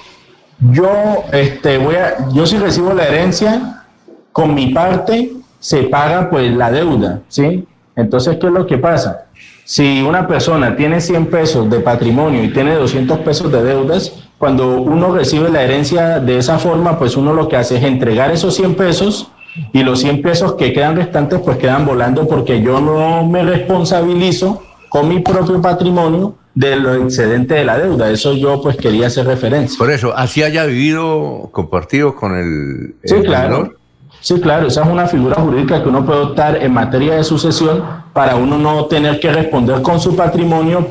yo 0.60 0.90
este 1.32 1.78
voy 1.78 1.96
a 1.96 2.30
yo 2.34 2.46
si 2.46 2.58
recibo 2.58 2.94
la 2.94 3.06
herencia 3.06 3.84
con 4.32 4.54
mi 4.54 4.68
parte 4.68 5.32
se 5.60 5.84
paga 5.84 6.30
pues 6.30 6.56
la 6.56 6.72
deuda, 6.72 7.22
¿sí? 7.28 7.66
Entonces, 7.96 8.38
¿qué 8.40 8.48
es 8.48 8.54
lo 8.54 8.68
que 8.68 8.78
pasa? 8.78 9.26
Si 9.64 10.02
una 10.02 10.28
persona 10.28 10.76
tiene 10.76 11.02
100 11.02 11.28
pesos 11.28 11.70
de 11.70 11.80
patrimonio 11.80 12.44
y 12.44 12.52
tiene 12.52 12.76
200 12.76 13.20
pesos 13.20 13.52
de 13.52 13.64
deudas, 13.64 14.14
cuando 14.38 14.82
uno 14.82 15.14
recibe 15.14 15.50
la 15.50 15.64
herencia 15.64 16.20
de 16.20 16.38
esa 16.38 16.60
forma, 16.60 17.00
pues 17.00 17.16
uno 17.16 17.34
lo 17.34 17.48
que 17.48 17.56
hace 17.56 17.78
es 17.78 17.84
entregar 17.84 18.30
esos 18.32 18.56
100 18.56 18.76
pesos 18.76 19.32
y 19.72 19.84
los 19.84 20.02
100 20.02 20.22
pesos 20.22 20.54
que 20.54 20.74
quedan 20.74 20.98
restantes 20.98 21.40
pues 21.40 21.58
quedan 21.58 21.86
volando 21.86 22.28
porque 22.28 22.62
yo 22.62 22.82
no 22.82 23.26
me 23.26 23.42
responsabilizo 23.42 24.62
con 24.96 25.10
mi 25.10 25.20
propio 25.20 25.62
patrimonio 25.62 26.38
de 26.54 26.78
lo 26.78 26.96
excedente 26.96 27.54
de 27.54 27.66
la 27.66 27.78
deuda. 27.78 28.10
Eso 28.10 28.32
yo 28.32 28.62
pues 28.62 28.78
quería 28.78 29.08
hacer 29.08 29.28
referencia. 29.28 29.78
Por 29.78 29.92
eso, 29.92 30.16
así 30.16 30.42
haya 30.42 30.64
vivido 30.64 31.50
compartido 31.52 32.16
con 32.16 32.34
el... 32.34 32.96
Sí, 33.04 33.16
claro. 33.26 33.74
Sí, 34.22 34.40
claro, 34.40 34.68
esa 34.68 34.84
es 34.84 34.88
una 34.88 35.06
figura 35.06 35.36
jurídica 35.36 35.84
que 35.84 35.90
uno 35.90 36.06
puede 36.06 36.22
optar 36.22 36.64
en 36.64 36.72
materia 36.72 37.16
de 37.16 37.26
sucesión 37.26 37.84
para 38.14 38.38
uno 38.38 38.58
no 38.58 38.86
tener 38.86 39.20
que 39.20 39.34
responder 39.34 39.82
con 39.82 40.00
su 40.00 40.16
patrimonio 40.16 40.88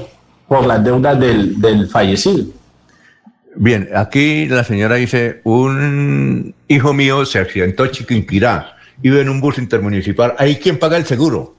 por 0.49 0.67
las 0.67 0.85
deudas 0.85 1.19
del, 1.19 1.89
fallecido. 1.91 2.45
Bien, 3.57 3.89
aquí 3.95 4.45
la 4.49 4.65
señora 4.65 4.97
dice, 4.97 5.41
un 5.45 6.55
hijo 6.69 6.93
mío 6.93 7.25
se 7.25 7.39
accidentó 7.39 7.87
Chiquinquirá, 7.87 8.77
iba 9.03 9.19
en 9.19 9.31
un 9.31 9.41
bus 9.41 9.57
intermunicipal, 9.57 10.35
¿ahí 10.37 10.57
quién 10.57 10.79
paga 10.79 10.99
el 10.99 11.07
seguro? 11.07 11.55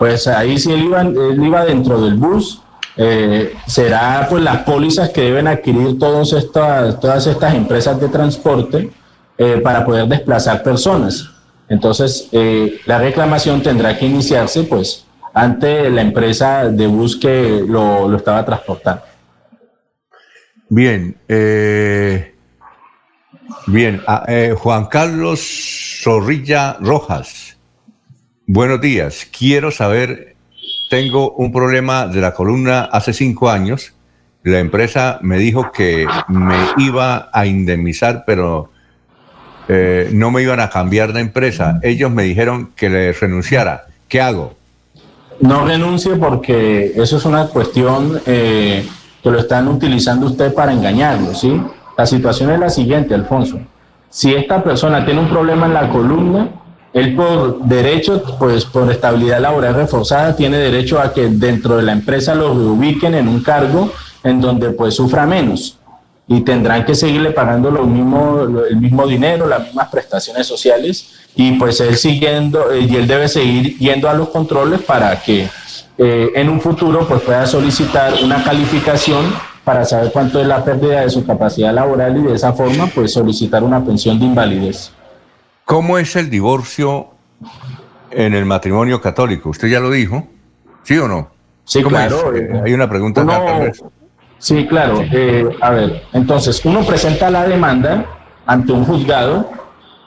Pues 0.00 0.26
ahí 0.28 0.58
si 0.58 0.72
él 0.72 0.84
iba, 0.84 1.02
él 1.02 1.44
iba 1.44 1.62
dentro 1.62 2.00
del 2.00 2.14
bus, 2.14 2.62
eh, 2.96 3.54
será 3.66 4.26
pues 4.30 4.42
las 4.42 4.62
pólizas 4.62 5.10
que 5.10 5.20
deben 5.20 5.46
adquirir 5.46 5.98
todas 5.98 6.32
estas, 6.32 6.98
todas 6.98 7.26
estas 7.26 7.54
empresas 7.54 8.00
de 8.00 8.08
transporte 8.08 8.90
eh, 9.36 9.60
para 9.62 9.84
poder 9.84 10.08
desplazar 10.08 10.62
personas. 10.62 11.28
Entonces, 11.68 12.30
eh, 12.32 12.80
la 12.86 12.98
reclamación 12.98 13.62
tendrá 13.62 13.98
que 13.98 14.06
iniciarse 14.06 14.62
pues 14.62 15.04
ante 15.34 15.90
la 15.90 16.00
empresa 16.00 16.70
de 16.70 16.86
bus 16.86 17.16
que 17.16 17.62
lo, 17.68 18.16
estaba 18.16 18.42
transportando. 18.42 19.02
Bien, 20.70 21.14
bien, 23.66 24.00
ah, 24.06 24.24
Juan 24.56 24.86
Carlos 24.86 26.00
Zorrilla 26.02 26.78
Rojas, 26.80 27.59
buenos 28.52 28.80
días. 28.80 29.28
Quiero 29.36 29.70
saber, 29.70 30.34
tengo 30.88 31.32
un 31.32 31.52
problema 31.52 32.06
de 32.06 32.20
la 32.20 32.34
columna 32.34 32.80
hace 32.80 33.12
cinco 33.12 33.48
años. 33.48 33.94
La 34.42 34.58
empresa 34.58 35.18
me 35.22 35.38
dijo 35.38 35.70
que 35.70 36.06
me 36.28 36.56
iba 36.78 37.30
a 37.32 37.46
indemnizar, 37.46 38.24
pero 38.26 38.70
eh, 39.68 40.08
no 40.12 40.32
me 40.32 40.42
iban 40.42 40.58
a 40.58 40.68
cambiar 40.68 41.12
de 41.12 41.20
empresa. 41.20 41.78
Ellos 41.82 42.10
me 42.10 42.24
dijeron 42.24 42.72
que 42.74 42.88
le 42.88 43.12
renunciara. 43.12 43.84
¿Qué 44.08 44.20
hago? 44.20 44.54
No 45.40 45.64
renuncie 45.64 46.16
porque 46.16 46.92
eso 46.96 47.18
es 47.18 47.24
una 47.24 47.46
cuestión 47.46 48.20
eh, 48.26 48.84
que 49.22 49.30
lo 49.30 49.38
están 49.38 49.68
utilizando 49.68 50.26
usted 50.26 50.52
para 50.52 50.72
engañarlo, 50.72 51.34
¿sí? 51.34 51.60
La 51.96 52.04
situación 52.04 52.50
es 52.50 52.58
la 52.58 52.68
siguiente, 52.70 53.14
Alfonso. 53.14 53.60
Si 54.08 54.34
esta 54.34 54.64
persona 54.64 55.04
tiene 55.04 55.20
un 55.20 55.28
problema 55.28 55.66
en 55.66 55.74
la 55.74 55.88
columna, 55.88 56.59
él 56.92 57.14
por 57.14 57.60
derecho, 57.64 58.22
pues 58.38 58.64
por 58.64 58.90
estabilidad 58.90 59.40
laboral 59.40 59.74
reforzada, 59.74 60.34
tiene 60.34 60.58
derecho 60.58 60.98
a 61.00 61.12
que 61.12 61.28
dentro 61.28 61.76
de 61.76 61.82
la 61.82 61.92
empresa 61.92 62.34
lo 62.34 62.52
reubiquen 62.52 63.14
en 63.14 63.28
un 63.28 63.42
cargo 63.42 63.92
en 64.24 64.40
donde 64.40 64.70
pues 64.70 64.94
sufra 64.94 65.24
menos 65.26 65.78
y 66.26 66.42
tendrán 66.42 66.84
que 66.84 66.94
seguirle 66.94 67.32
pagando 67.32 67.70
lo 67.72 67.84
mismo, 67.84 68.42
el 68.68 68.76
mismo 68.76 69.06
dinero, 69.06 69.48
las 69.48 69.64
mismas 69.64 69.88
prestaciones 69.88 70.46
sociales 70.46 71.10
y 71.34 71.52
pues 71.52 71.80
él 71.80 71.96
siguiendo 71.96 72.70
eh, 72.70 72.86
y 72.88 72.96
él 72.96 73.06
debe 73.06 73.28
seguir 73.28 73.76
yendo 73.78 74.08
a 74.08 74.14
los 74.14 74.28
controles 74.28 74.80
para 74.82 75.20
que 75.20 75.48
eh, 75.98 76.30
en 76.34 76.48
un 76.48 76.60
futuro 76.60 77.06
pues 77.08 77.20
pueda 77.22 77.46
solicitar 77.46 78.14
una 78.22 78.44
calificación 78.44 79.34
para 79.64 79.84
saber 79.84 80.12
cuánto 80.12 80.40
es 80.40 80.46
la 80.46 80.64
pérdida 80.64 81.00
de 81.00 81.10
su 81.10 81.24
capacidad 81.26 81.74
laboral 81.74 82.16
y 82.16 82.22
de 82.22 82.34
esa 82.34 82.52
forma 82.52 82.86
pues 82.94 83.12
solicitar 83.12 83.62
una 83.62 83.84
pensión 83.84 84.18
de 84.18 84.26
invalidez. 84.26 84.92
¿Cómo 85.70 85.98
es 85.98 86.16
el 86.16 86.30
divorcio 86.30 87.10
en 88.10 88.34
el 88.34 88.44
matrimonio 88.44 89.00
católico? 89.00 89.50
Usted 89.50 89.68
ya 89.68 89.78
lo 89.78 89.88
dijo, 89.88 90.26
¿sí 90.82 90.98
o 90.98 91.06
no? 91.06 91.30
Sí, 91.62 91.80
claro. 91.84 92.32
Hay 92.64 92.72
una 92.72 92.90
pregunta 92.90 93.22
acá, 93.22 93.70
Sí, 94.38 94.66
claro. 94.66 95.00
Eh, 95.00 95.48
a 95.60 95.70
ver, 95.70 96.02
entonces 96.12 96.64
uno 96.64 96.84
presenta 96.84 97.30
la 97.30 97.46
demanda 97.46 98.04
ante 98.46 98.72
un 98.72 98.84
juzgado 98.84 99.48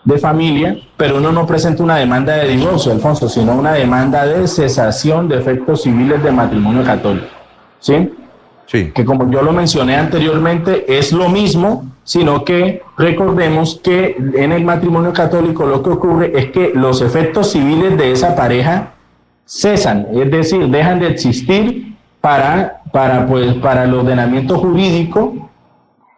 de 0.04 0.18
familia, 0.18 0.76
pero 0.98 1.16
uno 1.16 1.32
no 1.32 1.48
presenta 1.48 1.82
una 1.82 1.96
demanda 1.96 2.36
de 2.36 2.50
divorcio, 2.50 2.92
Alfonso, 2.92 3.30
sino 3.30 3.54
una 3.54 3.72
demanda 3.72 4.26
de 4.26 4.46
cesación 4.50 5.30
de 5.30 5.38
efectos 5.38 5.84
civiles 5.84 6.22
de 6.22 6.32
matrimonio 6.34 6.84
católico. 6.84 7.28
¿Sí? 7.80 8.14
Sí. 8.66 8.92
Que 8.94 9.06
como 9.06 9.32
yo 9.32 9.42
lo 9.42 9.54
mencioné 9.54 9.96
anteriormente, 9.96 10.98
es 10.98 11.14
lo 11.14 11.30
mismo, 11.30 11.93
sino 12.04 12.44
que 12.44 12.82
recordemos 12.98 13.80
que 13.84 14.18
en 14.36 14.52
el 14.52 14.64
matrimonio 14.64 15.14
católico 15.14 15.66
lo 15.66 15.82
que 15.82 15.90
ocurre 15.90 16.32
es 16.36 16.52
que 16.52 16.72
los 16.74 17.02
efectos 17.02 17.52
civiles 17.52 17.98
de 17.98 18.12
esa 18.12 18.36
pareja 18.36 18.94
cesan, 19.46 20.08
es 20.14 20.32
decir, 20.32 20.68
dejan 20.68 21.00
de 21.00 21.08
existir 21.08 21.96
para, 22.22 22.82
para, 22.92 23.26
pues, 23.28 23.54
para 23.56 23.84
el 23.84 23.94
ordenamiento 23.94 24.58
jurídico, 24.58 25.50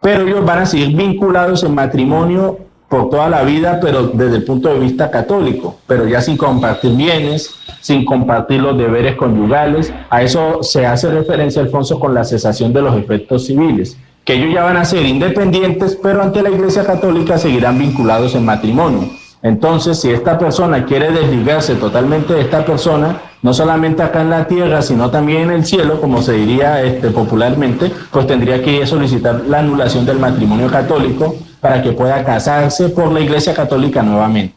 pero 0.00 0.26
ellos 0.26 0.44
van 0.44 0.60
a 0.60 0.66
seguir 0.66 0.96
vinculados 0.96 1.64
en 1.64 1.74
matrimonio 1.74 2.58
por 2.88 3.10
toda 3.10 3.28
la 3.28 3.42
vida, 3.42 3.80
pero 3.80 4.08
desde 4.08 4.36
el 4.36 4.44
punto 4.44 4.68
de 4.68 4.78
vista 4.78 5.10
católico, 5.10 5.78
pero 5.86 6.06
ya 6.06 6.20
sin 6.20 6.36
compartir 6.36 6.94
bienes, 6.94 7.50
sin 7.80 8.04
compartir 8.04 8.60
los 8.60 8.78
deberes 8.78 9.16
conyugales. 9.16 9.92
A 10.08 10.22
eso 10.22 10.62
se 10.62 10.86
hace 10.86 11.10
referencia, 11.10 11.62
Alfonso, 11.62 11.98
con 11.98 12.14
la 12.14 12.24
cesación 12.24 12.72
de 12.72 12.82
los 12.82 12.96
efectos 12.96 13.46
civiles, 13.46 13.98
que 14.26 14.34
ellos 14.34 14.52
ya 14.52 14.64
van 14.64 14.76
a 14.76 14.84
ser 14.84 15.06
independientes, 15.06 15.96
pero 16.02 16.20
ante 16.20 16.42
la 16.42 16.50
Iglesia 16.50 16.84
Católica 16.84 17.38
seguirán 17.38 17.78
vinculados 17.78 18.34
en 18.34 18.44
matrimonio. 18.44 19.08
Entonces, 19.40 20.00
si 20.00 20.10
esta 20.10 20.36
persona 20.36 20.84
quiere 20.84 21.12
desligarse 21.12 21.76
totalmente 21.76 22.34
de 22.34 22.40
esta 22.40 22.64
persona, 22.64 23.20
no 23.42 23.54
solamente 23.54 24.02
acá 24.02 24.22
en 24.22 24.30
la 24.30 24.48
tierra, 24.48 24.82
sino 24.82 25.08
también 25.10 25.42
en 25.42 25.50
el 25.50 25.64
cielo, 25.64 26.00
como 26.00 26.20
se 26.22 26.32
diría 26.32 26.82
este, 26.82 27.10
popularmente, 27.10 27.92
pues 28.10 28.26
tendría 28.26 28.60
que 28.60 28.84
solicitar 28.84 29.42
la 29.46 29.60
anulación 29.60 30.04
del 30.04 30.18
matrimonio 30.18 30.66
católico 30.68 31.36
para 31.60 31.80
que 31.80 31.92
pueda 31.92 32.24
casarse 32.24 32.88
por 32.88 33.12
la 33.12 33.20
Iglesia 33.20 33.54
Católica 33.54 34.02
nuevamente. 34.02 34.56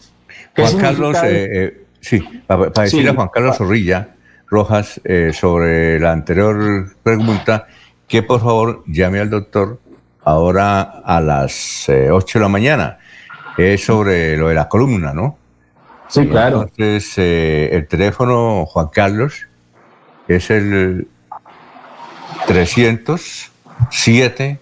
Juan 0.57 0.77
Carlos, 0.77 1.17
eh, 1.23 1.49
eh, 1.53 1.85
sí, 2.01 2.19
para, 2.47 2.69
decirle 2.69 3.11
a 3.11 3.13
Juan 3.13 3.29
Carlos 3.31 3.57
Zorrilla 3.57 4.09
Rojas 4.47 4.99
eh, 5.03 5.29
sobre 5.31 5.99
la 5.99 6.11
anterior 6.11 6.87
pregunta, 7.03 7.67
que 8.09 8.23
por 8.23 8.41
favor 8.41 8.83
llame 8.87 9.19
al 9.19 9.29
doctor 9.29 9.79
ahora 10.25 10.81
a 10.81 11.21
las 11.21 11.85
8 11.87 12.39
de 12.39 12.43
la 12.43 12.49
mañana. 12.49 12.97
Es 13.57 13.85
sobre 13.85 14.35
lo 14.35 14.49
de 14.49 14.55
la 14.55 14.67
columna, 14.67 15.13
¿no? 15.13 15.37
Sí, 16.09 16.27
claro. 16.27 16.63
Entonces, 16.63 17.17
el 17.17 17.87
teléfono, 17.87 18.65
Juan 18.65 18.89
Carlos, 18.91 19.47
es 20.27 20.49
el 20.49 21.07
307 22.47 24.59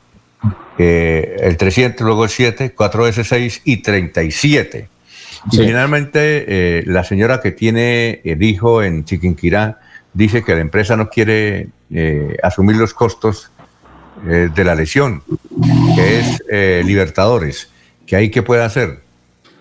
eh, 0.77 1.37
el 1.39 1.57
300, 1.57 2.05
luego 2.05 2.25
el 2.25 2.29
7, 2.29 2.75
4S6 2.75 3.61
y 3.63 3.77
37. 3.77 4.89
Y 5.51 5.57
finalmente, 5.57 6.45
eh, 6.47 6.83
la 6.85 7.03
señora 7.03 7.41
que 7.41 7.51
tiene 7.51 8.21
el 8.23 8.43
hijo 8.43 8.83
en 8.83 9.05
Chiquinquirá 9.05 9.79
dice 10.17 10.43
que 10.43 10.55
la 10.55 10.61
empresa 10.61 10.97
no 10.97 11.09
quiere 11.09 11.69
eh, 11.91 12.37
asumir 12.43 12.75
los 12.75 12.93
costos 12.93 13.51
de 14.25 14.63
la 14.63 14.73
lesión, 14.73 15.21
que 15.95 16.19
es 16.19 16.41
Libertadores. 16.83 17.69
¿Qué 18.07 18.15
hay 18.15 18.31
que 18.31 18.41
puede 18.41 18.63
hacer? 18.63 19.01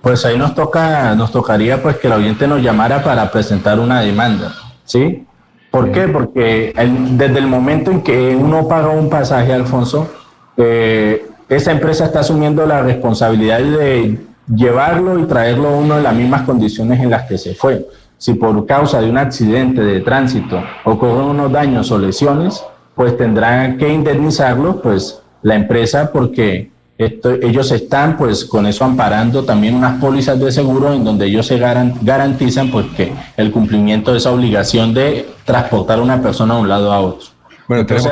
Pues 0.01 0.25
ahí 0.25 0.39
nos 0.39 0.55
toca, 0.55 1.15
nos 1.15 1.31
tocaría 1.31 1.83
pues 1.83 1.97
que 1.97 2.07
el 2.07 2.15
oyente 2.15 2.49
nos 2.49 2.63
llamara 2.63 3.05
para 3.05 3.31
presentar 3.31 3.79
una 3.79 4.01
demanda, 4.01 4.55
¿sí? 4.85 5.27
¿Por 5.71 5.93
qué? 5.93 6.09
Porque 6.09 6.73
desde 7.11 7.39
el 7.39 7.49
momento 7.49 7.91
en 7.91 8.03
que 8.03 8.35
uno 8.35 8.67
paga 8.67 8.89
un 8.89 9.11
pasaje, 9.11 9.53
Alfonso, 9.53 10.11
eh, 10.57 11.27
esa 11.49 11.73
empresa 11.73 12.07
está 12.07 12.21
asumiendo 12.21 12.65
la 12.65 12.83
responsabilidad 12.83 13.59
de 13.59 14.19
llevarlo 14.55 15.19
y 15.19 15.25
traerlo 15.25 15.77
uno 15.77 15.99
en 15.99 16.05
las 16.05 16.15
mismas 16.15 16.43
condiciones 16.43 17.01
en 17.01 17.11
las 17.11 17.25
que 17.25 17.37
se 17.37 17.55
fue. 17.55 17.85
Si 18.19 18.35
por 18.35 18.67
causa 18.67 19.01
de 19.01 19.11
un 19.11 19.19
accidente 19.19 19.83
de 19.83 20.01
tránsito 20.01 20.63
ocurren 20.85 21.27
unos 21.27 21.53
daños 21.53 21.91
o 21.91 21.99
lesiones, 21.99 22.65
pues 22.95 23.17
tendrán 23.17 23.77
que 23.77 23.93
indemnizarlo, 23.93 24.81
pues 24.81 25.23
la 25.43 25.55
empresa, 25.55 26.11
porque 26.13 26.71
ellos 26.99 27.71
están 27.73 28.17
pues 28.17 28.47
con 28.47 28.67
eso 28.67 28.85
amparando 28.85 29.45
también 29.45 29.75
unas 29.75 30.01
pólizas 30.01 30.41
de 30.41 30.51
seguro 30.51 30.95
en 30.95 31.05
donde 31.05 31.27
ellos 31.27 31.47
se 31.47 31.59
garantizan 31.59 32.71
pues 32.71 32.87
que 32.97 33.13
el 33.37 33.53
cumplimiento 33.53 34.13
de 34.13 34.19
esa 34.19 34.33
obligación 34.33 34.95
de 34.95 35.29
transportar 35.45 35.99
a 35.99 36.03
una 36.03 36.23
persona 36.23 36.55
de 36.55 36.61
un 36.63 36.69
lado 36.69 36.93
a 36.93 37.01
otro. 37.01 37.29
Bueno, 37.69 37.83
Entonces, 37.83 38.11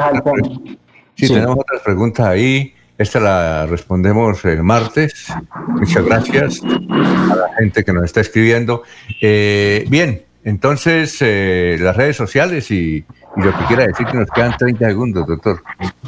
Sí, 1.17 1.29
tenemos 1.29 1.57
otras 1.59 1.81
preguntas 1.83 2.27
ahí. 2.27 2.74
Esta 2.97 3.19
la 3.19 3.67
respondemos 3.67 4.45
el 4.45 4.63
martes. 4.63 5.27
Muchas 5.69 6.05
gracias 6.05 6.61
a 6.63 7.37
la 7.37 7.55
gente 7.59 7.85
que 7.85 7.93
nos 7.93 8.05
está 8.05 8.21
escribiendo. 8.21 8.83
Eh, 9.21 9.85
bien, 9.89 10.23
entonces 10.45 11.17
eh, 11.21 11.77
las 11.81 11.97
redes 11.97 12.17
sociales 12.17 12.71
y, 12.71 13.05
lo 13.37 13.51
que 13.51 13.65
quiera 13.65 13.85
decir 13.85 14.07
que 14.07 14.17
nos 14.17 14.31
quedan 14.31 14.57
30 14.57 14.87
segundos, 14.87 15.27
doctor. 15.27 15.61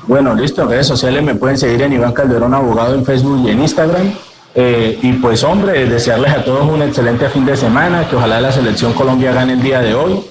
Bueno, 0.06 0.32
listo. 0.32 0.62
En 0.62 0.68
redes 0.68 0.86
sociales 0.86 1.24
me 1.24 1.34
pueden 1.34 1.58
seguir 1.58 1.82
en 1.82 1.94
Iván 1.94 2.12
Calderón 2.12 2.55
Abogado 2.55 2.94
en 2.94 3.05
Facebook 3.05 3.44
y 3.44 3.50
en 3.50 3.62
Instagram. 3.62 4.12
Eh, 4.55 4.98
y 5.02 5.12
pues 5.15 5.42
hombre, 5.42 5.86
desearles 5.86 6.32
a 6.32 6.44
todos 6.44 6.70
un 6.70 6.82
excelente 6.82 7.28
fin 7.31 7.44
de 7.44 7.56
semana, 7.56 8.08
que 8.08 8.15
ojalá 8.15 8.40
la 8.40 8.52
selección 8.52 8.92
Colombia 8.92 9.32
gane 9.32 9.55
el 9.55 9.62
día 9.62 9.81
de 9.81 9.92
hoy. 9.92 10.24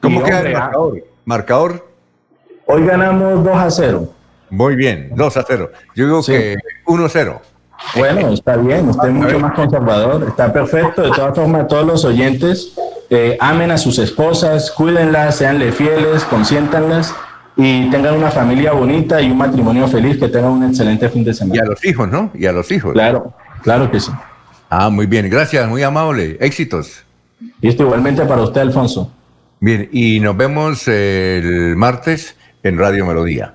¿Cómo 0.00 0.22
queda 0.24 0.40
el 0.40 0.52
marcador? 0.52 1.04
¿Marcador? 1.24 1.88
Hoy 2.66 2.84
ganamos 2.84 3.44
2 3.44 3.56
a 3.56 3.70
0. 3.70 4.08
Muy 4.52 4.76
bien, 4.76 5.10
2 5.16 5.36
a 5.38 5.44
0. 5.48 5.72
Yo 5.96 6.04
digo 6.04 6.22
que 6.22 6.56
1 6.84 7.04
a 7.06 7.08
0. 7.08 7.42
Bueno, 7.96 8.28
está 8.28 8.58
bien, 8.58 8.86
usted 8.86 9.08
es 9.08 9.14
mucho 9.14 9.38
más 9.38 9.54
conservador, 9.54 10.26
está 10.28 10.52
perfecto. 10.52 11.00
De 11.00 11.10
todas 11.10 11.34
formas, 11.34 11.66
todos 11.68 11.86
los 11.86 12.04
oyentes 12.04 12.74
eh, 13.08 13.38
amen 13.40 13.70
a 13.70 13.78
sus 13.78 13.98
esposas, 13.98 14.70
cuídenlas, 14.70 15.36
seanle 15.36 15.72
fieles, 15.72 16.24
consiéntanlas 16.24 17.14
y 17.56 17.88
tengan 17.90 18.14
una 18.14 18.30
familia 18.30 18.72
bonita 18.72 19.22
y 19.22 19.30
un 19.30 19.38
matrimonio 19.38 19.88
feliz, 19.88 20.18
que 20.18 20.28
tengan 20.28 20.52
un 20.52 20.64
excelente 20.64 21.08
fin 21.08 21.24
de 21.24 21.32
semana. 21.32 21.56
Y 21.56 21.58
a 21.58 21.70
los 21.70 21.84
hijos, 21.86 22.10
¿no? 22.10 22.30
Y 22.34 22.44
a 22.44 22.52
los 22.52 22.70
hijos. 22.70 22.92
Claro, 22.92 23.32
claro 23.62 23.90
que 23.90 24.00
sí. 24.00 24.12
Ah, 24.68 24.90
muy 24.90 25.06
bien, 25.06 25.30
gracias, 25.30 25.66
muy 25.66 25.82
amable. 25.82 26.36
Éxitos. 26.40 27.04
Y 27.62 27.68
esto 27.68 27.84
igualmente 27.84 28.22
para 28.26 28.42
usted, 28.42 28.60
Alfonso. 28.60 29.10
Bien, 29.60 29.88
y 29.92 30.20
nos 30.20 30.36
vemos 30.36 30.86
el 30.88 31.74
martes 31.74 32.36
en 32.62 32.76
Radio 32.76 33.06
Melodía. 33.06 33.54